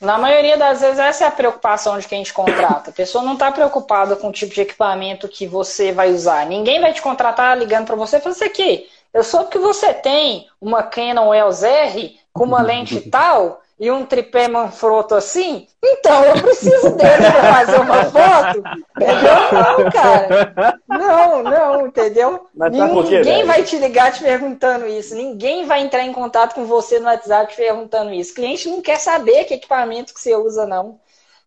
Na 0.00 0.18
maioria 0.18 0.58
das 0.58 0.80
vezes, 0.80 0.98
essa 0.98 1.24
é 1.24 1.28
a 1.28 1.30
preocupação 1.30 1.98
de 1.98 2.06
quem 2.06 2.22
te 2.22 2.32
contrata. 2.32 2.90
A 2.90 2.92
pessoa 2.92 3.24
não 3.24 3.34
está 3.34 3.50
preocupada 3.50 4.16
com 4.16 4.28
o 4.28 4.32
tipo 4.32 4.52
de 4.52 4.60
equipamento 4.60 5.28
que 5.28 5.46
você 5.46 5.92
vai 5.92 6.12
usar. 6.12 6.44
Ninguém 6.46 6.80
vai 6.80 6.92
te 6.92 7.00
contratar 7.00 7.56
ligando 7.56 7.86
para 7.86 7.96
você 7.96 8.16
e 8.16 8.20
falar: 8.20 8.34
Isso 8.34 8.44
aqui, 8.44 8.86
eu 9.14 9.22
soube 9.22 9.50
que 9.50 9.58
você 9.58 9.94
tem 9.94 10.48
uma 10.60 10.82
Canon 10.82 11.32
EOS 11.32 11.62
R 11.62 12.18
com 12.32 12.44
uma 12.44 12.60
lente 12.60 13.00
tal 13.08 13.62
e 13.78 13.90
um 13.90 14.04
tripé 14.04 14.46
Manfrotto 14.46 15.14
assim, 15.14 15.66
então 15.82 16.24
eu 16.24 16.40
preciso 16.40 16.90
dele 16.96 17.16
para 17.16 17.54
fazer 17.54 17.80
uma 17.80 18.04
foto. 18.04 18.62
Entendeu? 18.96 19.34
Não, 19.52 19.90
cara. 19.90 20.80
Não, 20.88 21.42
não, 21.42 21.86
entendeu? 21.86 22.46
Mas 22.54 22.76
tá 22.76 22.86
Ninguém 22.86 23.44
vai 23.44 23.62
te 23.64 23.76
ligar 23.78 24.12
te 24.12 24.22
perguntando 24.22 24.86
isso. 24.86 25.14
Ninguém 25.14 25.66
vai 25.66 25.80
entrar 25.80 26.04
em 26.04 26.12
contato 26.12 26.54
com 26.54 26.64
você 26.64 27.00
no 27.00 27.06
WhatsApp 27.06 27.52
te 27.52 27.56
perguntando 27.56 28.12
isso. 28.12 28.32
O 28.32 28.34
cliente 28.36 28.68
não 28.68 28.80
quer 28.80 28.98
saber 28.98 29.44
que 29.44 29.54
equipamento 29.54 30.14
que 30.14 30.20
você 30.20 30.34
usa, 30.36 30.66
não. 30.66 30.98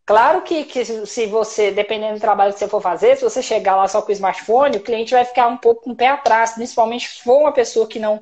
Claro 0.07 0.41
que, 0.41 0.63
que 0.63 0.85
se 1.05 1.25
você, 1.27 1.69
dependendo 1.69 2.15
do 2.15 2.21
trabalho 2.21 2.53
que 2.53 2.59
você 2.59 2.67
for 2.67 2.81
fazer, 2.81 3.17
se 3.17 3.23
você 3.23 3.43
chegar 3.43 3.75
lá 3.75 3.88
só 3.89 4.01
com 4.01 4.09
o 4.09 4.13
smartphone, 4.13 4.77
o 4.77 4.81
cliente 4.81 5.13
vai 5.13 5.25
ficar 5.25 5.47
um 5.47 5.57
pouco 5.57 5.81
com 5.84 5.91
o 5.91 5.95
pé 5.95 6.07
atrás, 6.07 6.53
principalmente 6.53 7.09
se 7.09 7.23
for 7.23 7.41
uma 7.41 7.51
pessoa 7.51 7.85
que 7.88 7.99
não 7.99 8.21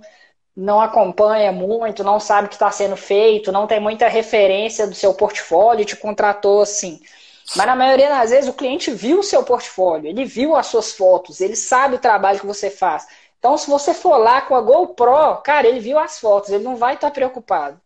não 0.56 0.80
acompanha 0.82 1.52
muito, 1.52 2.04
não 2.04 2.20
sabe 2.20 2.48
o 2.48 2.50
que 2.50 2.56
está 2.56 2.72
sendo 2.72 2.96
feito, 2.96 3.52
não 3.52 3.68
tem 3.68 3.80
muita 3.80 4.08
referência 4.08 4.88
do 4.88 4.96
seu 4.96 5.14
portfólio, 5.14 5.86
te 5.86 5.98
contratou 5.98 6.62
assim. 6.62 7.02
Mas 7.56 7.68
na 7.68 7.76
maioria 7.76 8.10
das 8.10 8.32
vezes 8.32 8.50
o 8.50 8.54
cliente 8.54 8.92
viu 8.92 9.20
o 9.20 9.24
seu 9.24 9.44
portfólio, 9.44 10.10
ele 10.10 10.26
viu 10.26 10.56
as 10.56 10.68
suas 10.68 10.94
fotos, 10.94 11.42
ele 11.42 11.56
sabe 11.56 11.96
o 11.96 12.00
trabalho 12.00 12.40
que 12.40 12.48
você 12.48 12.70
faz. 12.70 13.06
Então, 13.40 13.58
se 13.58 13.70
você 13.70 13.94
for 13.94 14.18
lá 14.18 14.42
com 14.42 14.56
a 14.56 14.62
GoPro, 14.62 15.42
cara, 15.44 15.68
ele 15.68 15.80
viu 15.80 16.00
as 16.00 16.20
fotos, 16.20 16.50
ele 16.52 16.64
não 16.64 16.76
vai 16.78 16.96
estar 16.96 17.10
tá 17.10 17.14
preocupado. 17.14 17.80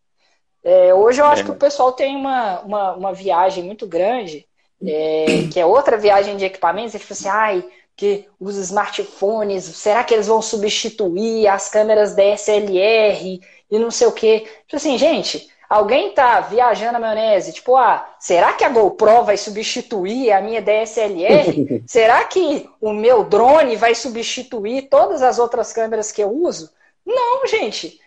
É, 0.69 0.93
hoje 0.93 1.19
eu 1.19 1.25
acho 1.25 1.41
é. 1.41 1.45
que 1.45 1.51
o 1.51 1.55
pessoal 1.55 1.93
tem 1.93 2.15
uma, 2.15 2.59
uma, 2.59 2.93
uma 2.93 3.13
viagem 3.13 3.63
muito 3.63 3.87
grande, 3.87 4.45
é, 4.85 5.25
que 5.51 5.59
é 5.59 5.65
outra 5.65 5.97
viagem 5.97 6.37
de 6.37 6.45
equipamentos, 6.45 6.93
e 6.93 6.99
fala 6.99 7.11
assim, 7.11 7.27
ai, 7.27 7.65
que 7.97 8.27
os 8.39 8.55
smartphones, 8.55 9.63
será 9.63 10.03
que 10.03 10.13
eles 10.13 10.27
vão 10.27 10.43
substituir 10.43 11.47
as 11.47 11.69
câmeras 11.69 12.13
DSLR 12.13 13.41
e 13.71 13.79
não 13.79 13.89
sei 13.89 14.05
o 14.05 14.11
quê? 14.11 14.41
Tipo 14.67 14.75
assim, 14.75 14.95
gente, 14.95 15.49
alguém 15.67 16.11
tá 16.11 16.39
viajando 16.41 16.93
na 16.93 16.99
maionese, 16.99 17.51
tipo, 17.51 17.75
ah, 17.75 18.07
será 18.19 18.53
que 18.53 18.63
a 18.63 18.69
GoPro 18.69 19.23
vai 19.23 19.37
substituir 19.37 20.31
a 20.31 20.39
minha 20.39 20.61
DSLR? 20.61 21.83
será 21.89 22.23
que 22.25 22.69
o 22.79 22.93
meu 22.93 23.23
drone 23.23 23.75
vai 23.75 23.95
substituir 23.95 24.83
todas 24.83 25.23
as 25.23 25.39
outras 25.39 25.73
câmeras 25.73 26.11
que 26.11 26.21
eu 26.21 26.29
uso? 26.29 26.69
Não, 27.03 27.47
gente. 27.47 27.99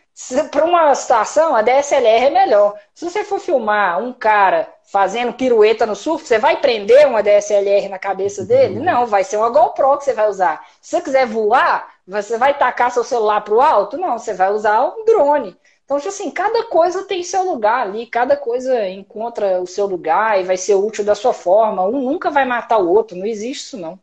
Para 0.51 0.65
uma 0.65 0.95
situação, 0.95 1.57
a 1.57 1.63
DSLR 1.63 2.27
é 2.27 2.31
melhor. 2.31 2.75
Se 2.95 3.09
você 3.09 3.25
for 3.25 3.39
filmar 3.39 3.99
um 3.99 4.13
cara 4.13 4.69
fazendo 4.85 5.33
pirueta 5.33 5.87
no 5.87 5.97
surf, 5.97 6.27
você 6.27 6.39
vai 6.39 6.61
prender 6.61 7.09
uma 7.09 7.23
DSLR 7.23 7.89
na 7.89 7.99
cabeça 7.99 8.45
dele? 8.45 8.79
Uhum. 8.79 8.85
Não, 8.85 9.07
vai 9.07 9.25
ser 9.25 9.39
uma 9.39 9.49
GoPro 9.49 9.97
que 9.97 10.05
você 10.05 10.13
vai 10.13 10.29
usar. 10.29 10.67
Se 10.83 10.91
você 10.91 11.01
quiser 11.01 11.27
voar, 11.27 11.95
você 12.07 12.37
vai 12.37 12.57
tacar 12.57 12.91
seu 12.91 13.03
celular 13.03 13.41
para 13.41 13.55
o 13.55 13.61
alto? 13.61 13.97
Não, 13.97 14.19
você 14.19 14.35
vai 14.35 14.53
usar 14.53 14.85
um 14.85 15.05
drone. 15.05 15.57
Então, 15.85 15.97
tipo 15.97 16.09
assim, 16.09 16.31
cada 16.31 16.65
coisa 16.65 17.05
tem 17.05 17.23
seu 17.23 17.43
lugar 17.45 17.87
ali, 17.87 18.07
cada 18.07 18.37
coisa 18.37 18.89
encontra 18.89 19.61
o 19.61 19.67
seu 19.67 19.87
lugar 19.87 20.41
e 20.41 20.45
vai 20.45 20.57
ser 20.57 20.75
útil 20.75 21.05
da 21.05 21.15
sua 21.15 21.33
forma. 21.33 21.87
Um 21.87 22.01
nunca 22.03 22.31
vai 22.31 22.45
matar 22.45 22.79
o 22.79 22.89
outro, 22.91 23.17
não 23.17 23.27
existe 23.27 23.65
isso 23.65 23.79
não. 23.79 23.99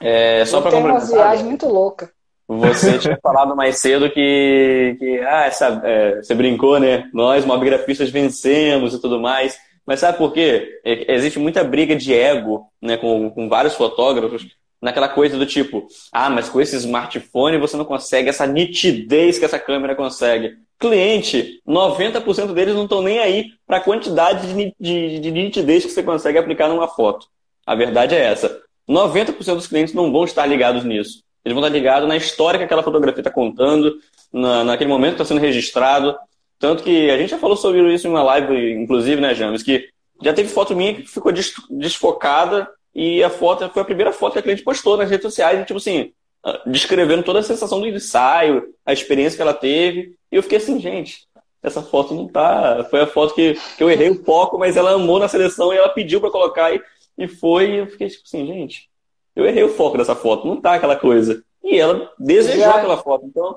É, 0.00 0.44
só 0.44 0.60
para 0.60 0.72
complementar. 0.72 1.06
Tem 1.06 1.10
umas 1.10 1.12
viagens 1.12 1.46
muito 1.46 1.68
loucas. 1.68 2.08
Você 2.48 2.98
tinha 3.00 3.18
falado 3.22 3.54
mais 3.56 3.78
cedo 3.78 4.10
que, 4.10 4.96
que 4.98 5.18
ah, 5.20 5.46
essa, 5.46 5.80
é, 5.84 6.16
você 6.16 6.34
brincou, 6.34 6.78
né? 6.78 7.08
Nós, 7.12 7.44
mobigrafistas, 7.44 8.10
vencemos 8.10 8.94
e 8.94 9.00
tudo 9.00 9.20
mais. 9.20 9.58
Mas 9.86 10.00
sabe 10.00 10.18
por 10.18 10.32
quê? 10.32 10.80
É, 10.84 11.14
existe 11.14 11.38
muita 11.38 11.64
briga 11.64 11.96
de 11.96 12.14
ego 12.14 12.66
né, 12.80 12.96
com, 12.96 13.30
com 13.30 13.48
vários 13.48 13.74
fotógrafos 13.74 14.46
naquela 14.82 15.08
coisa 15.08 15.38
do 15.38 15.46
tipo, 15.46 15.86
ah, 16.10 16.28
mas 16.28 16.48
com 16.48 16.60
esse 16.60 16.74
smartphone 16.76 17.56
você 17.56 17.76
não 17.76 17.84
consegue 17.84 18.28
essa 18.28 18.44
nitidez 18.48 19.38
que 19.38 19.44
essa 19.44 19.58
câmera 19.58 19.94
consegue. 19.94 20.56
Cliente, 20.76 21.60
90% 21.66 22.52
deles 22.52 22.74
não 22.74 22.82
estão 22.82 23.00
nem 23.00 23.20
aí 23.20 23.50
para 23.64 23.76
a 23.76 23.80
quantidade 23.80 24.52
de, 24.52 24.74
de, 24.80 25.20
de 25.20 25.30
nitidez 25.30 25.84
que 25.84 25.92
você 25.92 26.02
consegue 26.02 26.36
aplicar 26.36 26.68
numa 26.68 26.88
foto. 26.88 27.28
A 27.64 27.76
verdade 27.76 28.16
é 28.16 28.24
essa. 28.24 28.60
90% 28.88 29.54
dos 29.54 29.68
clientes 29.68 29.94
não 29.94 30.10
vão 30.10 30.24
estar 30.24 30.44
ligados 30.46 30.82
nisso. 30.82 31.22
Eles 31.44 31.54
vão 31.54 31.64
estar 31.64 31.76
ligados 31.76 32.08
na 32.08 32.16
história 32.16 32.58
que 32.58 32.64
aquela 32.64 32.82
fotografia 32.82 33.20
está 33.20 33.30
contando, 33.30 33.98
na, 34.32 34.64
naquele 34.64 34.90
momento 34.90 35.16
que 35.16 35.22
está 35.22 35.34
sendo 35.34 35.40
registrado, 35.40 36.16
tanto 36.58 36.84
que 36.84 37.10
a 37.10 37.18
gente 37.18 37.30
já 37.30 37.38
falou 37.38 37.56
sobre 37.56 37.92
isso 37.92 38.06
em 38.06 38.10
uma 38.10 38.22
live, 38.22 38.72
inclusive, 38.74 39.20
né, 39.20 39.34
James? 39.34 39.62
Que 39.62 39.88
já 40.22 40.32
teve 40.32 40.48
foto 40.48 40.76
minha 40.76 40.94
que 40.94 41.02
ficou 41.02 41.32
desfocada 41.70 42.68
e 42.94 43.22
a 43.24 43.30
foto 43.30 43.68
foi 43.70 43.82
a 43.82 43.84
primeira 43.84 44.12
foto 44.12 44.34
que 44.34 44.38
a 44.38 44.42
cliente 44.42 44.62
postou 44.62 44.96
nas 44.96 45.10
redes 45.10 45.24
sociais, 45.24 45.60
e, 45.60 45.64
tipo 45.64 45.78
assim, 45.78 46.12
ah, 46.44 46.60
descrevendo 46.66 47.22
toda 47.22 47.38
a 47.38 47.42
sensação 47.42 47.80
do 47.80 47.88
ensaio, 47.88 48.74
a 48.84 48.92
experiência 48.92 49.36
que 49.36 49.42
ela 49.42 49.54
teve. 49.54 50.14
E 50.30 50.36
eu 50.36 50.42
fiquei 50.42 50.58
assim, 50.58 50.78
gente, 50.78 51.26
essa 51.62 51.82
foto 51.82 52.14
não 52.14 52.28
tá. 52.28 52.86
Foi 52.90 53.00
a 53.00 53.06
foto 53.06 53.34
que, 53.34 53.54
que 53.76 53.82
eu 53.82 53.90
errei 53.90 54.10
o 54.10 54.22
foco, 54.24 54.58
mas 54.58 54.76
ela 54.76 54.92
amou 54.92 55.18
na 55.18 55.28
seleção 55.28 55.72
e 55.72 55.76
ela 55.76 55.88
pediu 55.88 56.20
para 56.20 56.30
colocar 56.30 56.74
e, 56.74 56.82
e 57.16 57.28
foi. 57.28 57.70
E 57.70 57.76
eu 57.78 57.86
fiquei 57.86 58.08
tipo 58.08 58.24
assim, 58.26 58.46
gente, 58.46 58.88
eu 59.34 59.46
errei 59.46 59.62
o 59.62 59.68
foco 59.68 59.98
dessa 59.98 60.14
foto, 60.14 60.46
não 60.46 60.60
tá 60.60 60.74
aquela 60.74 60.96
coisa. 60.96 61.42
E 61.62 61.78
ela 61.78 62.10
desejou 62.18 62.70
aquela 62.70 62.96
foto. 62.96 63.24
Então, 63.26 63.56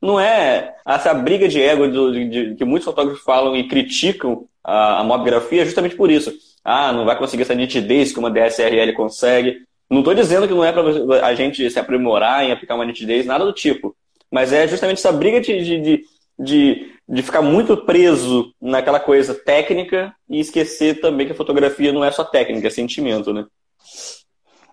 não 0.00 0.20
é 0.20 0.74
essa 0.86 1.14
briga 1.14 1.48
de 1.48 1.62
ego 1.62 1.88
do, 1.88 2.12
de, 2.12 2.28
de, 2.28 2.54
que 2.56 2.64
muitos 2.64 2.84
fotógrafos 2.84 3.22
falam 3.22 3.56
e 3.56 3.66
criticam 3.66 4.46
a, 4.62 5.00
a 5.00 5.24
é 5.52 5.64
justamente 5.64 5.96
por 5.96 6.10
isso. 6.10 6.32
Ah, 6.64 6.92
não 6.92 7.04
vai 7.04 7.16
conseguir 7.16 7.42
essa 7.42 7.54
nitidez 7.54 8.12
que 8.12 8.18
uma 8.18 8.30
DSRL 8.30 8.92
consegue. 8.94 9.62
Não 9.88 10.00
estou 10.00 10.14
dizendo 10.14 10.48
que 10.48 10.54
não 10.54 10.64
é 10.64 10.72
para 10.72 11.26
a 11.26 11.34
gente 11.34 11.70
se 11.70 11.78
aprimorar 11.78 12.44
em 12.44 12.52
aplicar 12.52 12.74
uma 12.74 12.84
nitidez, 12.84 13.26
nada 13.26 13.44
do 13.44 13.52
tipo. 13.52 13.94
Mas 14.30 14.52
é 14.52 14.66
justamente 14.66 14.98
essa 14.98 15.12
briga 15.12 15.40
de, 15.40 15.80
de, 15.80 16.04
de, 16.38 16.92
de 17.08 17.22
ficar 17.22 17.42
muito 17.42 17.76
preso 17.76 18.52
naquela 18.60 18.98
coisa 18.98 19.34
técnica 19.34 20.14
e 20.28 20.40
esquecer 20.40 21.00
também 21.00 21.26
que 21.26 21.32
a 21.32 21.36
fotografia 21.36 21.92
não 21.92 22.04
é 22.04 22.10
só 22.10 22.24
técnica, 22.24 22.66
é 22.66 22.70
sentimento, 22.70 23.32
né? 23.32 23.46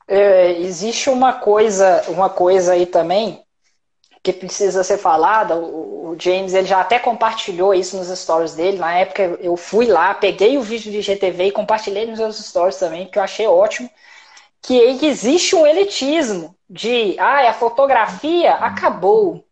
É, 0.07 0.52
existe 0.60 1.10
uma 1.10 1.34
coisa, 1.34 2.03
uma 2.10 2.30
coisa 2.30 2.73
aí 2.73 2.86
também 2.86 3.44
que 4.23 4.34
precisa 4.34 4.84
ser 4.84 4.98
falada. 4.98 5.56
O, 5.56 5.91
James 6.19 6.53
ele 6.53 6.68
já 6.68 6.82
até 6.82 6.99
compartilhou 6.99 7.73
isso 7.73 7.95
nos 7.98 8.07
stories 8.19 8.53
dele. 8.53 8.78
Na 8.78 8.94
época 8.98 9.23
eu 9.41 9.56
fui 9.56 9.86
lá, 9.86 10.14
peguei 10.14 10.57
o 10.57 10.61
vídeo 10.61 10.91
de 10.91 11.02
GTV 11.02 11.45
e 11.45 11.52
compartilhei 11.52 12.06
nos 12.06 12.19
meus 12.19 12.38
stories 12.38 12.78
também, 12.78 13.07
que 13.07 13.18
eu 13.18 13.23
achei 13.23 13.48
ótimo. 13.48 13.90
Que 14.61 14.76
existe 15.06 15.56
um 15.56 15.65
elitismo 15.65 16.56
de 16.69 17.15
ah, 17.18 17.49
a 17.49 17.53
fotografia 17.53 18.53
acabou. 18.56 19.44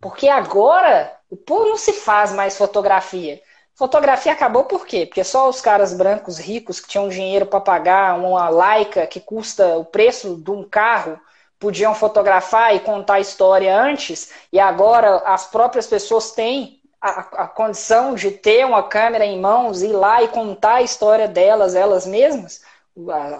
Porque 0.00 0.28
agora 0.28 1.12
o 1.30 1.36
povo 1.36 1.68
não 1.68 1.76
se 1.76 1.92
faz 1.92 2.32
mais 2.32 2.56
fotografia. 2.56 3.40
Fotografia 3.78 4.32
acabou 4.32 4.64
por 4.64 4.84
quê? 4.84 5.06
Porque 5.06 5.22
só 5.22 5.48
os 5.48 5.60
caras 5.60 5.94
brancos 5.94 6.36
ricos 6.36 6.80
que 6.80 6.88
tinham 6.88 7.08
dinheiro 7.08 7.46
para 7.46 7.60
pagar 7.60 8.18
uma 8.18 8.48
Leica 8.48 9.06
que 9.06 9.20
custa 9.20 9.78
o 9.78 9.84
preço 9.84 10.34
de 10.34 10.50
um 10.50 10.64
carro 10.64 11.16
podiam 11.60 11.94
fotografar 11.94 12.74
e 12.74 12.80
contar 12.80 13.14
a 13.14 13.20
história 13.20 13.80
antes, 13.80 14.32
e 14.52 14.58
agora 14.58 15.18
as 15.18 15.46
próprias 15.46 15.86
pessoas 15.86 16.32
têm 16.32 16.80
a, 17.00 17.20
a, 17.44 17.46
condição 17.46 18.16
de 18.16 18.32
ter 18.32 18.66
uma 18.66 18.82
câmera 18.82 19.24
em 19.24 19.40
mãos, 19.40 19.80
ir 19.80 19.92
lá 19.92 20.24
e 20.24 20.28
contar 20.28 20.74
a 20.74 20.82
história 20.82 21.28
delas, 21.28 21.76
elas 21.76 22.04
mesmas, 22.04 22.62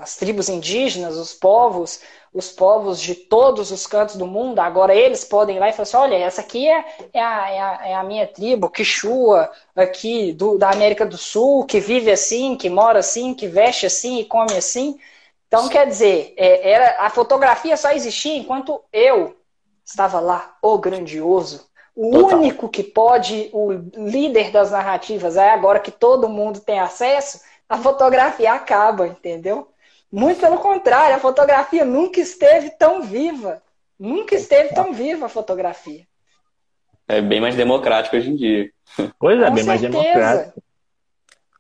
as 0.01 0.16
tribos 0.16 0.48
indígenas, 0.48 1.16
os 1.16 1.35
povos, 1.35 2.01
os 2.32 2.50
povos 2.50 3.00
de 3.00 3.14
todos 3.14 3.70
os 3.70 3.86
cantos 3.86 4.16
do 4.16 4.26
mundo, 4.26 4.59
agora 4.59 4.94
eles 4.94 5.24
podem 5.24 5.56
ir 5.56 5.59
lá 5.59 5.68
e 5.68 5.72
falar 5.72 5.82
assim, 5.82 5.96
olha, 5.96 6.16
essa 6.16 6.40
aqui 6.40 6.68
é, 6.68 6.84
é, 7.12 7.20
a, 7.20 7.50
é, 7.50 7.60
a, 7.60 7.88
é 7.88 7.94
a 7.94 8.02
minha 8.02 8.26
tribo, 8.26 8.70
Quixua, 8.70 9.50
aqui 9.74 10.32
do, 10.32 10.59
da 10.59 10.70
América 10.70 11.06
do 11.06 11.16
Sul, 11.16 11.64
que 11.64 11.80
vive 11.80 12.10
assim, 12.10 12.56
que 12.56 12.68
mora 12.68 12.98
assim, 12.98 13.34
que 13.34 13.48
veste 13.48 13.86
assim 13.86 14.18
e 14.18 14.24
come 14.24 14.55
assim. 14.56 14.98
Então, 15.46 15.68
quer 15.68 15.86
dizer, 15.86 16.34
é, 16.36 16.70
era, 16.70 16.96
a 17.00 17.10
fotografia 17.10 17.76
só 17.76 17.90
existia 17.90 18.36
enquanto 18.36 18.82
eu 18.92 19.34
estava 19.84 20.20
lá, 20.20 20.56
o 20.60 20.78
grandioso. 20.78 21.66
O 21.96 22.12
Total. 22.12 22.38
único 22.38 22.68
que 22.68 22.84
pode, 22.84 23.50
o 23.52 23.72
líder 23.72 24.52
das 24.52 24.70
narrativas, 24.70 25.36
é 25.36 25.50
agora 25.50 25.80
que 25.80 25.90
todo 25.90 26.28
mundo 26.28 26.60
tem 26.60 26.78
acesso, 26.78 27.40
a 27.68 27.76
fotografia 27.78 28.52
acaba, 28.52 29.06
entendeu? 29.06 29.68
Muito 30.10 30.40
pelo 30.40 30.59
contrário, 30.59 31.16
a 31.16 31.20
fotografia 31.20 31.85
nunca 31.85 32.20
esteve 32.20 32.70
tão 32.70 33.02
viva. 33.02 33.62
Nunca 33.98 34.35
esteve 34.35 34.74
tão 34.74 34.93
viva 34.93 35.26
a 35.26 35.28
fotografia. 35.28 36.06
É 37.06 37.20
bem 37.20 37.40
mais 37.40 37.56
democrático 37.56 38.16
hoje 38.16 38.30
em 38.30 38.36
dia. 38.36 38.70
Pois 39.18 39.40
é, 39.40 39.47
Com 39.48 39.55
bem 39.55 39.64
mais 39.64 39.80
certeza. 39.80 40.02
democrático. 40.02 40.62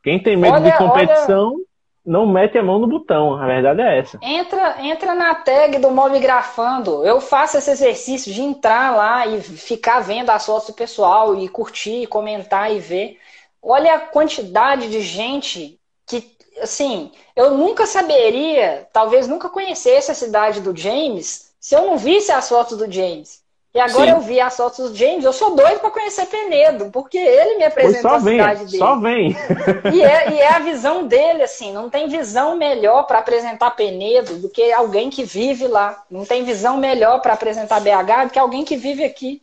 Quem 0.02 0.22
tem 0.22 0.36
medo 0.36 0.54
Olha- 0.54 0.70
de 0.70 0.78
competição 0.78 1.56
não 2.04 2.26
mete 2.26 2.56
a 2.56 2.62
mão 2.62 2.78
no 2.78 2.86
botão. 2.86 3.34
A 3.34 3.46
verdade 3.46 3.82
é 3.82 3.98
essa. 3.98 4.18
Entra, 4.22 4.76
entra 4.82 5.14
na 5.14 5.34
tag 5.34 5.78
do 5.78 5.90
Mobigrafando. 5.90 7.04
Eu 7.04 7.20
faço 7.20 7.58
esse 7.58 7.70
exercício 7.70 8.32
de 8.32 8.40
entrar 8.40 8.96
lá 8.96 9.26
e 9.26 9.42
ficar 9.42 10.00
vendo 10.00 10.30
as 10.30 10.46
fotos 10.46 10.68
do 10.68 10.74
pessoal 10.74 11.36
e 11.38 11.48
curtir, 11.48 12.06
comentar 12.06 12.72
e 12.74 12.78
ver. 12.78 13.18
Olha 13.60 13.94
a 13.94 14.00
quantidade 14.00 14.88
de 14.88 15.00
gente 15.02 15.78
que, 16.06 16.22
assim, 16.62 17.12
eu 17.34 17.56
nunca 17.56 17.86
saberia, 17.86 18.86
talvez 18.92 19.26
nunca 19.26 19.48
conhecesse 19.48 20.10
a 20.10 20.14
cidade 20.14 20.60
do 20.60 20.76
James 20.76 21.48
se 21.60 21.74
eu 21.74 21.86
não 21.86 21.98
visse 21.98 22.30
as 22.30 22.48
fotos 22.48 22.78
do 22.78 22.90
James. 22.90 23.42
E 23.74 23.80
agora 23.80 24.06
Sim. 24.06 24.12
eu 24.12 24.20
vi 24.20 24.40
as 24.40 24.56
fotos 24.56 24.90
do 24.90 24.96
James, 24.96 25.24
eu 25.24 25.32
sou 25.32 25.54
doido 25.54 25.80
para 25.80 25.90
conhecer 25.90 26.26
Penedo, 26.26 26.90
porque 26.90 27.18
ele 27.18 27.58
me 27.58 27.64
apresentou 27.64 28.12
a 28.12 28.18
vem, 28.18 28.38
cidade 28.38 28.64
dele. 28.64 28.78
só 28.78 28.96
vem. 28.96 29.36
E 29.94 30.02
é, 30.02 30.32
e 30.32 30.38
é 30.40 30.48
a 30.48 30.58
visão 30.58 31.06
dele, 31.06 31.42
assim, 31.42 31.72
não 31.72 31.90
tem 31.90 32.08
visão 32.08 32.56
melhor 32.56 33.04
para 33.04 33.18
apresentar 33.18 33.70
Penedo 33.72 34.36
do 34.38 34.48
que 34.48 34.72
alguém 34.72 35.10
que 35.10 35.22
vive 35.22 35.68
lá. 35.68 36.02
Não 36.10 36.24
tem 36.24 36.44
visão 36.44 36.78
melhor 36.78 37.20
para 37.20 37.34
apresentar 37.34 37.80
BH 37.80 38.24
do 38.24 38.30
que 38.30 38.38
alguém 38.38 38.64
que 38.64 38.76
vive 38.76 39.04
aqui. 39.04 39.42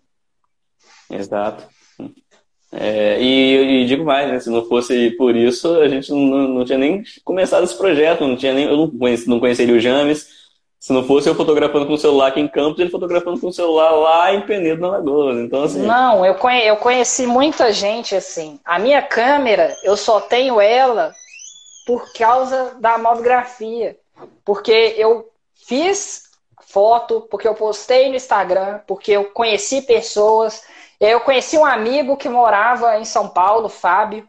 Exato. 1.10 1.64
É, 2.77 3.18
e, 3.22 3.84
e 3.84 3.85
digo 3.85 4.03
mais, 4.03 4.30
né, 4.30 4.39
se 4.39 4.49
não 4.49 4.65
fosse 4.65 5.11
por 5.11 5.35
isso, 5.35 5.80
a 5.80 5.88
gente 5.88 6.11
não, 6.11 6.47
não 6.47 6.65
tinha 6.65 6.77
nem 6.77 7.03
começado 7.23 7.64
esse 7.64 7.77
projeto, 7.77 8.27
não 8.27 8.35
tinha 8.35 8.53
nem, 8.53 8.65
eu 8.65 8.76
não, 8.76 8.89
conheci, 8.89 9.30
não 9.30 9.39
conheceria 9.39 9.76
o 9.76 9.80
James. 9.80 10.45
Se 10.80 10.93
não 10.93 11.03
fosse 11.03 11.27
eu 11.27 11.34
fotografando 11.34 11.88
com 11.88 11.93
o 11.93 11.97
celular 11.97 12.27
aqui 12.27 12.39
em 12.39 12.47
Campos, 12.47 12.80
ele 12.80 12.91
fotografando 12.91 13.39
com 13.39 13.47
o 13.47 13.53
celular 13.53 13.89
lá 13.91 14.34
em 14.35 14.41
Penedo, 14.41 14.81
na 14.81 14.89
Lagoas. 14.89 15.38
Então, 15.38 15.64
assim, 15.64 15.81
Não, 15.81 16.23
eu, 16.23 16.35
eu 16.64 16.77
conheci 16.77 17.26
muita 17.26 17.73
gente 17.73 18.14
assim. 18.14 18.60
A 18.64 18.77
minha 18.77 19.02
câmera, 19.02 19.76
eu 19.84 19.97
só 19.97 20.19
tenho 20.19 20.61
ela 20.61 21.11
por 21.88 22.14
causa 22.14 22.76
da 22.80 22.99
mobgrafia. 22.99 23.97
Porque 24.43 24.93
eu 24.97 25.27
fiz 25.68 26.26
foto, 26.68 27.22
porque 27.31 27.47
eu 27.47 27.56
postei 27.56 28.10
no 28.10 28.15
Instagram, 28.15 28.80
porque 28.85 29.11
eu 29.11 29.26
conheci 29.26 29.81
pessoas. 29.81 30.61
Eu 30.99 31.22
conheci 31.22 31.57
um 31.57 31.65
amigo 31.65 32.17
que 32.17 32.30
morava 32.30 32.97
em 32.97 33.05
São 33.05 33.27
Paulo, 33.27 33.67
Fábio, 33.69 34.27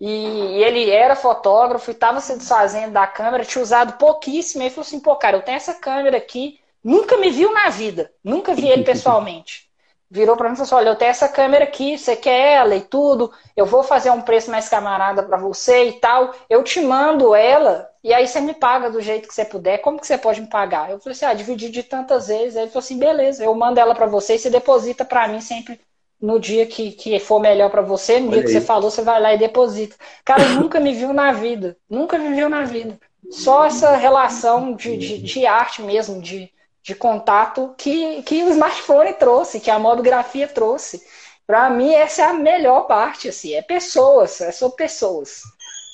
e 0.00 0.62
ele 0.62 0.90
era 0.90 1.14
fotógrafo 1.14 1.90
e 1.90 1.92
estava 1.92 2.20
se 2.20 2.34
desfazendo 2.36 2.92
da 2.92 3.06
câmera, 3.06 3.44
tinha 3.44 3.62
usado 3.62 3.98
pouquíssimo. 3.98 4.62
Ele 4.62 4.70
falou 4.70 4.86
assim: 4.86 4.98
pô, 4.98 5.14
cara, 5.16 5.36
eu 5.36 5.42
tenho 5.42 5.56
essa 5.56 5.74
câmera 5.74 6.16
aqui, 6.16 6.58
nunca 6.82 7.18
me 7.18 7.30
viu 7.30 7.52
na 7.52 7.68
vida, 7.68 8.10
nunca 8.24 8.54
vi 8.54 8.68
ele 8.68 8.82
pessoalmente. 8.82 9.68
Virou 10.12 10.36
para 10.36 10.48
mim 10.48 10.54
e 10.54 10.56
falou 10.56 10.66
assim: 10.66 10.74
olha, 10.74 10.88
eu 10.88 10.96
tenho 10.96 11.10
essa 11.10 11.28
câmera 11.28 11.64
aqui, 11.64 11.98
você 11.98 12.16
quer 12.16 12.54
ela 12.54 12.74
e 12.74 12.80
tudo, 12.80 13.30
eu 13.54 13.66
vou 13.66 13.82
fazer 13.82 14.10
um 14.10 14.22
preço 14.22 14.50
mais 14.50 14.68
camarada 14.68 15.22
para 15.22 15.36
você 15.36 15.88
e 15.88 15.92
tal, 16.00 16.34
eu 16.48 16.64
te 16.64 16.80
mando 16.80 17.34
ela. 17.34 17.88
E 18.02 18.14
aí 18.14 18.26
você 18.26 18.40
me 18.40 18.54
paga 18.54 18.90
do 18.90 19.02
jeito 19.02 19.28
que 19.28 19.34
você 19.34 19.44
puder. 19.44 19.78
Como 19.78 20.00
que 20.00 20.06
você 20.06 20.16
pode 20.16 20.40
me 20.40 20.48
pagar? 20.48 20.90
Eu 20.90 20.98
falei 20.98 21.12
assim: 21.12 21.26
ah, 21.26 21.34
dividir 21.34 21.70
de 21.70 21.82
tantas 21.82 22.28
vezes. 22.28 22.56
Aí 22.56 22.62
ele 22.62 22.70
falou 22.70 22.82
assim: 22.82 22.98
beleza, 22.98 23.44
eu 23.44 23.54
mando 23.54 23.78
ela 23.78 23.94
para 23.94 24.06
você 24.06 24.34
e 24.36 24.38
você 24.38 24.48
deposita 24.48 25.04
para 25.04 25.28
mim 25.28 25.42
sempre 25.42 25.78
no 26.20 26.38
dia 26.38 26.66
que, 26.66 26.92
que 26.92 27.18
for 27.18 27.40
melhor 27.40 27.70
para 27.70 27.82
você, 27.82 28.20
no 28.20 28.26
Olha 28.28 28.34
dia 28.34 28.42
que 28.42 28.48
aí. 28.48 28.54
você 28.54 28.60
falou, 28.60 28.90
você 28.90 29.02
vai 29.02 29.20
lá 29.20 29.34
e 29.34 29.38
deposita. 29.38 29.96
Cara, 30.24 30.48
nunca 30.60 30.78
me 30.78 30.92
viu 30.92 31.12
na 31.12 31.32
vida. 31.32 31.76
Nunca 31.88 32.18
me 32.18 32.34
viu 32.34 32.48
na 32.48 32.64
vida. 32.64 32.98
Só 33.30 33.64
essa 33.66 33.96
relação 33.96 34.74
de, 34.74 34.96
de, 34.96 35.18
de 35.18 35.46
arte 35.46 35.82
mesmo, 35.82 36.20
de, 36.20 36.50
de 36.82 36.94
contato 36.94 37.74
que, 37.76 38.22
que 38.22 38.42
o 38.42 38.50
smartphone 38.50 39.12
trouxe, 39.14 39.60
que 39.60 39.70
a 39.70 39.78
mobgrafia 39.78 40.48
trouxe. 40.48 41.02
Para 41.46 41.68
mim, 41.70 41.92
essa 41.92 42.22
é 42.22 42.24
a 42.26 42.32
melhor 42.32 42.82
parte, 42.86 43.28
assim, 43.28 43.54
é 43.54 43.62
pessoas, 43.62 44.40
é 44.40 44.52
só 44.52 44.68
pessoas. 44.70 45.42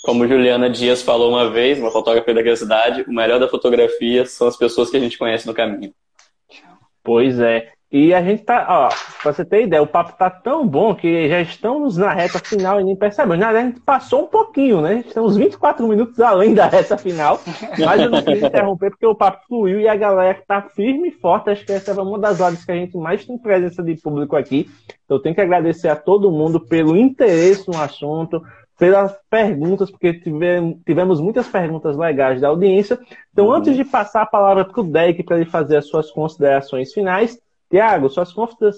como 0.05 0.28
Juliana 0.28 0.69
Dias 0.69 1.03
falou 1.03 1.31
uma 1.31 1.51
vez, 1.51 1.78
uma 1.78 1.90
fotógrafa 1.90 2.32
daqui 2.35 2.51
da 2.51 2.57
cidade, 2.57 3.03
o 3.09 3.12
melhor 3.12 3.40
da 3.40 3.48
fotografia 3.48 4.27
são 4.27 4.47
as 4.47 4.57
pessoas 4.57 4.90
que 4.90 4.97
a 4.97 5.01
gente 5.01 5.19
conhece 5.19 5.47
no 5.47 5.55
caminho. 5.55 5.94
Pois 7.03 7.39
é. 7.40 7.73
E 7.91 8.13
a 8.13 8.21
gente 8.21 8.43
tá, 8.43 8.67
ó, 8.69 8.89
pra 9.23 9.33
você 9.33 9.45
ter 9.45 9.63
ideia, 9.63 9.81
o 9.81 9.87
papo 9.87 10.19
tá 10.19 10.29
tão 10.29 10.67
bom 10.67 10.93
que 10.93 11.29
já 11.29 11.41
estamos 11.41 11.97
na 11.97 12.13
reta 12.13 12.41
final 12.41 12.81
e 12.81 12.85
nem 12.85 12.97
percebemos. 12.97 13.39
Na 13.39 13.47
verdade, 13.47 13.67
a 13.67 13.71
gente 13.71 13.81
passou 13.81 14.25
um 14.25 14.27
pouquinho, 14.27 14.81
né? 14.81 15.05
Estamos 15.07 15.37
24 15.37 15.87
minutos 15.87 16.19
além 16.19 16.53
da 16.53 16.67
reta 16.67 16.99
final. 16.99 17.41
Mas 17.79 18.01
eu 18.01 18.11
não 18.11 18.21
quis 18.23 18.43
interromper 18.43 18.91
porque 18.91 19.07
o 19.07 19.15
papo 19.15 19.47
fluiu 19.47 19.81
e 19.81 19.87
a 19.87 19.95
galera 19.95 20.35
que 20.35 20.45
tá 20.45 20.63
firme 20.63 21.09
e 21.09 21.13
forte. 21.13 21.49
Acho 21.49 21.65
que 21.65 21.73
essa 21.73 21.93
é 21.93 21.95
uma 21.95 22.19
das 22.19 22.41
horas 22.41 22.65
que 22.65 22.73
a 22.73 22.75
gente 22.75 22.97
mais 22.97 23.25
tem 23.25 23.39
presença 23.39 23.83
de 23.85 23.95
público 23.95 24.35
aqui. 24.35 24.69
Então, 25.05 25.19
eu 25.19 25.23
tenho 25.23 25.37
que 25.37 25.41
agradecer 25.41 25.89
a 25.89 25.95
todo 25.95 26.33
mundo 26.33 26.59
pelo 26.59 26.97
interesse 26.97 27.69
no 27.69 27.81
assunto, 27.81 28.43
pelas 28.77 29.17
perguntas, 29.31 29.91
porque 29.93 30.13
tivemos, 30.13 31.21
muitas 31.21 31.47
perguntas 31.47 31.97
legais 31.97 32.41
da 32.41 32.49
audiência. 32.49 32.99
Então, 33.33 33.53
antes 33.53 33.77
de 33.77 33.85
passar 33.85 34.23
a 34.23 34.27
palavra 34.27 34.65
para 34.65 34.81
o 34.81 34.85
Derek 34.85 35.23
para 35.23 35.37
ele 35.37 35.49
fazer 35.49 35.77
as 35.77 35.87
suas 35.87 36.11
considerações 36.11 36.93
finais, 36.93 37.39
Tiago, 37.70 38.09
suas, 38.09 38.34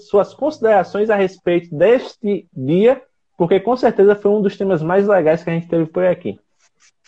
suas 0.07 0.33
considerações 0.33 1.09
a 1.09 1.15
respeito 1.15 1.73
deste 1.73 2.47
dia, 2.53 3.01
porque 3.37 3.59
com 3.59 3.75
certeza 3.77 4.15
foi 4.15 4.31
um 4.31 4.41
dos 4.41 4.57
temas 4.57 4.81
mais 4.81 5.07
legais 5.07 5.43
que 5.43 5.49
a 5.49 5.53
gente 5.53 5.67
teve 5.67 5.85
por 5.85 6.03
aqui. 6.03 6.39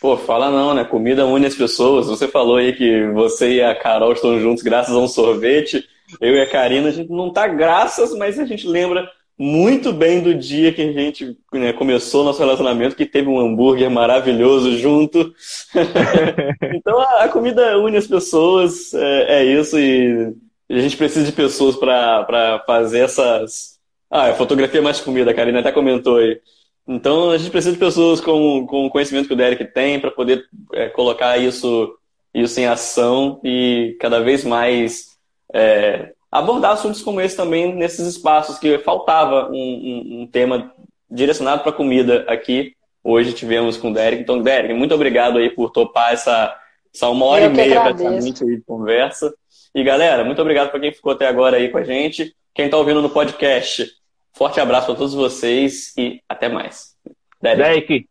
Pô, 0.00 0.16
fala 0.16 0.50
não, 0.50 0.74
né? 0.74 0.84
Comida 0.84 1.26
une 1.26 1.46
as 1.46 1.54
pessoas. 1.54 2.08
Você 2.08 2.26
falou 2.26 2.56
aí 2.56 2.72
que 2.72 3.06
você 3.12 3.56
e 3.56 3.62
a 3.62 3.74
Carol 3.74 4.12
estão 4.12 4.40
juntos 4.40 4.62
graças 4.62 4.94
a 4.94 4.98
um 4.98 5.06
sorvete. 5.06 5.84
Eu 6.20 6.34
e 6.34 6.40
a 6.40 6.50
Karina, 6.50 6.88
a 6.88 6.92
gente 6.92 7.10
não 7.10 7.32
tá 7.32 7.46
graças, 7.46 8.12
mas 8.16 8.38
a 8.38 8.44
gente 8.44 8.66
lembra 8.66 9.08
muito 9.38 9.92
bem 9.92 10.20
do 10.20 10.34
dia 10.34 10.72
que 10.72 10.82
a 10.82 10.92
gente 10.92 11.36
né, 11.52 11.72
começou 11.72 12.24
nosso 12.24 12.38
relacionamento, 12.38 12.96
que 12.96 13.06
teve 13.06 13.28
um 13.28 13.38
hambúrguer 13.38 13.90
maravilhoso 13.90 14.76
junto. 14.76 15.32
então 16.74 17.00
a, 17.00 17.28
comida 17.28 17.78
une 17.78 17.96
as 17.96 18.06
pessoas, 18.06 18.92
é, 18.94 19.40
é 19.40 19.44
isso, 19.44 19.78
e 19.78 20.34
a 20.78 20.80
gente 20.80 20.96
precisa 20.96 21.26
de 21.26 21.32
pessoas 21.32 21.76
para 21.76 22.62
fazer 22.66 23.00
essas. 23.00 23.78
Ah, 24.10 24.28
a 24.28 24.34
fotografia 24.34 24.82
mais 24.82 25.00
comida, 25.00 25.30
a 25.30 25.34
Karina 25.34 25.60
até 25.60 25.72
comentou 25.72 26.18
aí. 26.18 26.40
Então 26.86 27.30
a 27.30 27.38
gente 27.38 27.50
precisa 27.50 27.72
de 27.72 27.78
pessoas 27.78 28.20
com, 28.20 28.66
com 28.66 28.86
o 28.86 28.90
conhecimento 28.90 29.28
que 29.28 29.34
o 29.34 29.36
Derek 29.36 29.64
tem 29.66 30.00
para 30.00 30.10
poder 30.10 30.44
é, 30.72 30.88
colocar 30.88 31.38
isso, 31.38 31.96
isso 32.34 32.58
em 32.60 32.66
ação 32.66 33.40
e 33.44 33.96
cada 34.00 34.20
vez 34.20 34.44
mais 34.44 35.16
é, 35.52 36.12
abordar 36.30 36.72
assuntos 36.72 37.02
como 37.02 37.20
esse 37.20 37.36
também 37.36 37.74
nesses 37.74 38.06
espaços 38.06 38.58
que 38.58 38.78
faltava 38.78 39.48
um, 39.50 39.54
um, 39.54 40.22
um 40.22 40.26
tema 40.26 40.72
direcionado 41.10 41.62
para 41.62 41.72
comida 41.72 42.24
aqui. 42.26 42.74
Hoje 43.04 43.32
tivemos 43.32 43.76
com 43.76 43.90
o 43.90 43.94
Derek. 43.94 44.22
Então, 44.22 44.40
Derek, 44.40 44.72
muito 44.74 44.94
obrigado 44.94 45.38
aí 45.38 45.50
por 45.50 45.70
topar 45.70 46.12
essa, 46.12 46.56
essa 46.94 47.08
uma 47.08 47.26
hora 47.26 47.44
Eu 47.44 47.50
e 47.50 47.54
meia 47.54 47.80
praticamente 47.80 48.44
aí 48.44 48.56
de 48.56 48.62
conversa. 48.62 49.32
E 49.74 49.82
galera, 49.82 50.24
muito 50.24 50.40
obrigado 50.42 50.70
para 50.70 50.80
quem 50.80 50.92
ficou 50.92 51.12
até 51.12 51.26
agora 51.26 51.56
aí 51.56 51.70
com 51.70 51.78
a 51.78 51.84
gente. 51.84 52.34
Quem 52.54 52.66
está 52.66 52.76
ouvindo 52.76 53.00
no 53.00 53.08
podcast, 53.08 53.90
forte 54.34 54.60
abraço 54.60 54.86
para 54.86 54.96
todos 54.96 55.14
vocês 55.14 55.96
e 55.96 56.20
até 56.28 56.48
mais. 56.48 56.94
Derek. 57.40 57.62
Derek, 57.62 58.08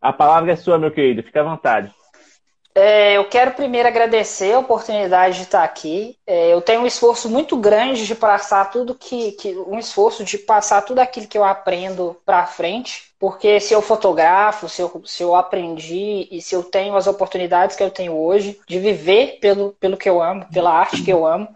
a 0.00 0.12
palavra 0.12 0.52
é 0.52 0.56
sua, 0.56 0.78
meu 0.78 0.90
querido. 0.90 1.22
Fique 1.22 1.38
à 1.38 1.42
vontade. 1.42 1.92
É, 2.74 3.16
eu 3.16 3.28
quero 3.28 3.54
primeiro 3.54 3.88
agradecer 3.88 4.54
a 4.54 4.60
oportunidade 4.60 5.36
de 5.36 5.42
estar 5.42 5.64
aqui. 5.64 6.16
É, 6.26 6.52
eu 6.52 6.60
tenho 6.60 6.82
um 6.82 6.86
esforço 6.86 7.28
muito 7.28 7.56
grande 7.56 8.06
de 8.06 8.14
passar 8.14 8.70
tudo 8.70 8.94
que, 8.94 9.32
que, 9.32 9.56
um 9.56 9.78
esforço 9.78 10.24
de 10.24 10.38
passar 10.38 10.82
tudo 10.82 11.00
aquilo 11.00 11.26
que 11.26 11.36
eu 11.36 11.42
aprendo 11.44 12.16
para 12.24 12.46
frente, 12.46 13.12
porque 13.18 13.58
se 13.58 13.74
eu 13.74 13.82
fotografo, 13.82 14.68
se 14.68 14.80
eu, 14.80 15.02
se 15.04 15.22
eu 15.22 15.34
aprendi 15.34 16.28
e 16.30 16.40
se 16.40 16.54
eu 16.54 16.62
tenho 16.62 16.94
as 16.94 17.08
oportunidades 17.08 17.74
que 17.74 17.82
eu 17.82 17.90
tenho 17.90 18.16
hoje 18.16 18.60
de 18.68 18.78
viver 18.78 19.38
pelo, 19.40 19.72
pelo 19.80 19.96
que 19.96 20.08
eu 20.08 20.22
amo, 20.22 20.46
pela 20.52 20.72
arte 20.72 21.02
que 21.02 21.12
eu 21.12 21.26
amo, 21.26 21.48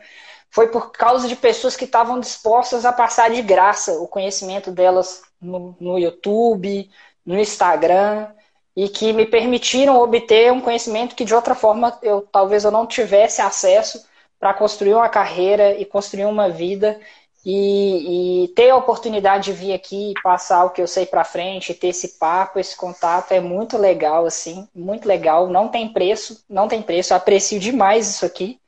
foi 0.51 0.69
por 0.69 0.91
causa 0.91 1.29
de 1.29 1.37
pessoas 1.37 1.77
que 1.77 1.85
estavam 1.85 2.19
dispostas 2.19 2.85
a 2.85 2.93
passar 2.93 3.31
de 3.31 3.43
graça 3.43 3.93
o 3.93 4.09
conhecimento 4.09 4.73
delas 4.73 5.23
no, 5.41 5.77
no 5.81 5.99
YouTube, 5.99 6.91
no 7.25 7.39
Instagram 7.39 8.29
e 8.77 8.89
que 8.89 9.13
me 9.13 9.27
permitiram 9.27 10.01
obter 10.01 10.53
um 10.53 10.61
conhecimento 10.61 11.15
que 11.15 11.25
de 11.25 11.35
outra 11.35 11.55
forma 11.55 11.99
eu 12.03 12.23
talvez 12.33 12.65
eu 12.65 12.71
não 12.71 12.87
tivesse 12.87 13.43
acesso 13.43 14.05
para 14.41 14.55
construir 14.55 14.95
uma 14.95 15.09
carreira 15.09 15.79
e 15.79 15.85
construir 15.85 16.25
uma 16.25 16.49
vida 16.49 16.99
e, 17.45 18.45
e, 18.45 18.49
ter 18.49 18.71
a 18.71 18.77
oportunidade 18.77 19.47
de 19.47 19.53
vir 19.53 19.73
aqui 19.73 20.13
e 20.13 20.23
passar 20.23 20.65
o 20.65 20.71
que 20.71 20.81
eu 20.81 20.87
sei 20.87 21.05
para 21.07 21.25
frente, 21.25 21.75
ter 21.75 21.89
esse 21.89 22.17
papo, 22.19 22.59
esse 22.59 22.77
contato 22.77 23.33
é 23.33 23.41
muito 23.41 23.77
legal 23.77 24.27
assim, 24.27 24.69
muito 24.75 25.07
legal, 25.07 25.49
não 25.49 25.69
tem 25.69 25.93
preço, 25.93 26.45
não 26.49 26.69
tem 26.69 26.81
preço, 26.81 27.13
eu 27.13 27.17
aprecio 27.17 27.59
demais 27.59 28.09
isso 28.09 28.25
aqui. 28.25 28.61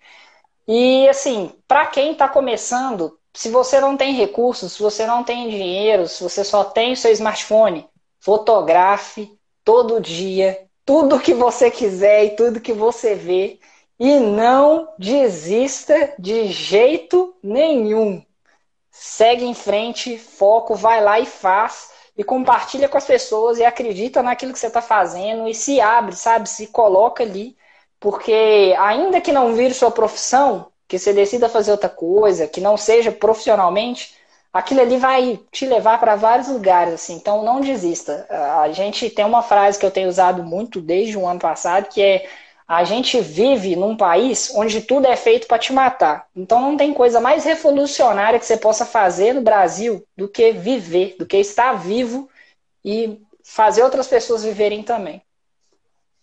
E 0.67 1.09
assim, 1.09 1.53
para 1.69 1.87
quem 1.87 2.13
está 2.13 2.29
começando, 2.29 3.19
se 3.33 3.49
você 3.49 3.81
não 3.81 3.97
tem 3.97 4.15
recursos, 4.15 4.73
se 4.73 4.83
você 4.83 5.07
não 5.07 5.23
tem 5.23 5.49
dinheiro, 5.49 6.09
se 6.09 6.23
você 6.23 6.43
só 6.43 6.65
tem 6.65 6.93
o 6.93 6.97
seu 6.97 7.13
smartphone, 7.13 7.89
fotografe 8.21 9.31
todo 9.65 10.01
dia, 10.01 10.67
tudo 10.85 11.21
que 11.21 11.33
você 11.33 11.71
quiser 11.71 12.25
e 12.25 12.37
tudo 12.37 12.61
que 12.61 12.73
você 12.73 13.15
vê. 13.15 13.59
E 13.99 14.19
não 14.19 14.89
desista 14.99 16.15
de 16.19 16.49
jeito 16.49 17.35
nenhum. 17.43 18.23
Segue 18.91 19.45
em 19.45 19.55
frente, 19.55 20.19
foco, 20.19 20.75
vai 20.75 21.03
lá 21.03 21.19
e 21.19 21.27
faz. 21.27 21.91
E 22.17 22.23
compartilha 22.23 22.89
com 22.89 22.97
as 22.97 23.07
pessoas 23.07 23.59
e 23.59 23.65
acredita 23.65 24.23
naquilo 24.23 24.53
que 24.53 24.59
você 24.59 24.69
está 24.69 24.83
fazendo 24.83 25.49
e 25.49 25.55
se 25.55 25.81
abre, 25.81 26.15
sabe? 26.15 26.49
Se 26.49 26.69
coloca 26.69 27.23
ali. 27.23 27.57
Porque 27.99 28.75
ainda 28.79 29.21
que 29.21 29.33
não 29.33 29.55
vire 29.55 29.75
sua 29.75 29.91
profissão, 29.91 30.71
que 30.87 30.99
você 30.99 31.13
decida 31.13 31.49
fazer 31.49 31.73
outra 31.73 31.89
coisa, 31.89 32.47
que 32.47 32.61
não 32.61 32.77
seja 32.77 33.11
profissionalmente, 33.11 34.15
aquilo 34.55 34.81
ali 34.81 34.97
vai 34.99 35.41
te 35.51 35.67
levar 35.67 35.99
para 35.99 36.15
vários 36.15 36.47
lugares, 36.47 36.95
assim. 36.95 37.17
Então 37.17 37.43
não 37.43 37.61
desista. 37.61 38.25
A 38.63 38.71
gente 38.71 39.11
tem 39.11 39.25
uma 39.25 39.43
frase 39.43 39.79
que 39.79 39.85
eu 39.85 39.91
tenho 39.91 40.09
usado 40.09 40.45
muito 40.45 40.81
desde 40.81 41.19
o 41.19 41.27
ano 41.27 41.41
passado, 41.41 41.89
que 41.89 42.01
é 42.01 42.29
a 42.67 42.85
gente 42.85 43.21
vive 43.21 43.77
num 43.77 43.95
país 43.95 44.51
onde 44.55 44.81
tudo 44.81 45.07
é 45.07 45.17
feito 45.17 45.49
para 45.49 45.59
te 45.59 45.73
matar. 45.73 46.27
Então 46.35 46.63
não 46.63 46.77
tem 46.77 46.95
coisa 46.95 47.21
mais 47.21 47.45
revolucionária 47.45 48.39
que 48.39 48.47
você 48.47 48.57
possa 48.57 48.87
fazer 48.87 49.35
no 49.35 49.43
Brasil 49.43 50.07
do 50.17 50.29
que 50.29 50.53
viver, 50.53 51.17
do 51.19 51.27
que 51.27 51.37
estar 51.37 51.73
vivo 51.75 52.31
e 52.83 53.21
fazer 53.43 53.83
outras 53.83 54.07
pessoas 54.07 54.45
viverem 54.45 54.83
também. 54.83 55.21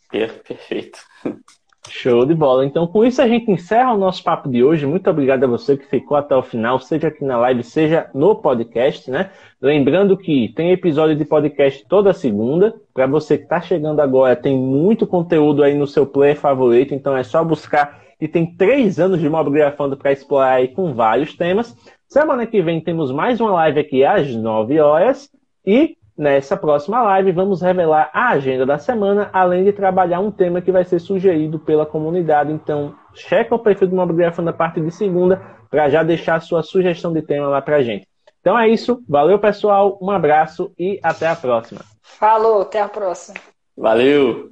Perfeito. 0.10 1.00
Show 1.92 2.26
de 2.26 2.34
bola. 2.34 2.66
Então, 2.66 2.88
com 2.88 3.04
isso, 3.04 3.22
a 3.22 3.28
gente 3.28 3.52
encerra 3.52 3.94
o 3.94 3.98
nosso 3.98 4.24
papo 4.24 4.50
de 4.50 4.64
hoje. 4.64 4.86
Muito 4.86 5.10
obrigado 5.10 5.44
a 5.44 5.48
você 5.48 5.76
que 5.76 5.86
ficou 5.86 6.16
até 6.16 6.34
o 6.34 6.42
final, 6.42 6.80
seja 6.80 7.10
aqui 7.10 7.24
na 7.26 7.38
live, 7.38 7.64
seja 7.64 8.10
no 8.14 8.34
podcast, 8.34 9.12
né? 9.12 9.30
Lembrando 9.62 10.16
que 10.18 10.54
tem 10.56 10.72
episódio 10.72 11.18
de 11.18 11.26
podcast 11.26 11.86
toda 11.90 12.14
segunda. 12.14 12.74
Para 12.94 13.08
você 13.08 13.38
que 13.38 13.44
está 13.44 13.60
chegando 13.60 14.00
agora, 14.00 14.38
tem 14.38 14.58
muito 14.58 15.06
conteúdo 15.06 15.64
aí 15.64 15.78
no 15.78 15.86
seu 15.86 16.06
player 16.06 16.38
favorito, 16.38 16.96
então 16.96 17.16
é 17.16 17.24
só 17.24 17.44
buscar. 17.44 18.02
E 18.22 18.28
tem 18.28 18.56
três 18.56 18.98
anos 18.98 19.20
de 19.20 19.30
mobigrafando 19.30 19.98
para 19.98 20.14
explorar 20.14 20.54
aí 20.54 20.70
com 20.70 20.94
vários 20.94 21.36
temas. 21.36 21.76
Semana 22.08 22.48
que 22.48 22.62
vem 22.62 22.80
temos 22.80 23.12
mais 23.12 23.42
uma 23.42 23.52
live 23.52 23.82
aqui 23.82 24.06
às 24.06 24.34
9 24.34 24.80
horas. 24.80 25.30
E 25.66 25.98
Nessa 26.18 26.58
próxima 26.58 27.02
live, 27.02 27.32
vamos 27.32 27.62
revelar 27.62 28.10
a 28.14 28.30
agenda 28.30 28.66
da 28.66 28.78
semana, 28.78 29.30
além 29.34 29.64
de 29.64 29.74
trabalhar 29.74 30.20
um 30.20 30.30
tema 30.30 30.62
que 30.62 30.72
vai 30.72 30.84
ser 30.84 31.00
sugerido 31.00 31.58
pela 31.58 31.86
comunidade. 31.86 32.52
Então, 32.52 32.94
checa 33.14 33.56
o 33.56 33.60
perfil 33.60 33.88
do 33.88 33.96
Mobigrafando 33.96 34.48
na 34.48 34.54
parte 34.54 34.80
de 34.82 34.92
segunda 34.92 35.42
para 35.70 35.90
já 35.90 36.04
deixar 36.04 36.36
a 36.36 36.42
sua 36.42 36.62
sugestão 36.62 37.14
de 37.14 37.22
tema 37.22 37.48
lá 37.48 37.62
para 37.62 37.82
gente. 37.82 38.06
Então 38.42 38.58
é 38.58 38.68
isso. 38.68 39.02
Valeu, 39.08 39.40
pessoal. 39.40 39.98
Um 40.02 40.12
abraço 40.12 40.72
e 40.78 41.00
até 41.02 41.28
a 41.28 41.36
próxima. 41.36 41.82
Falou, 42.02 42.62
até 42.62 42.82
a 42.82 42.90
próxima. 42.90 43.38
Valeu! 43.78 44.52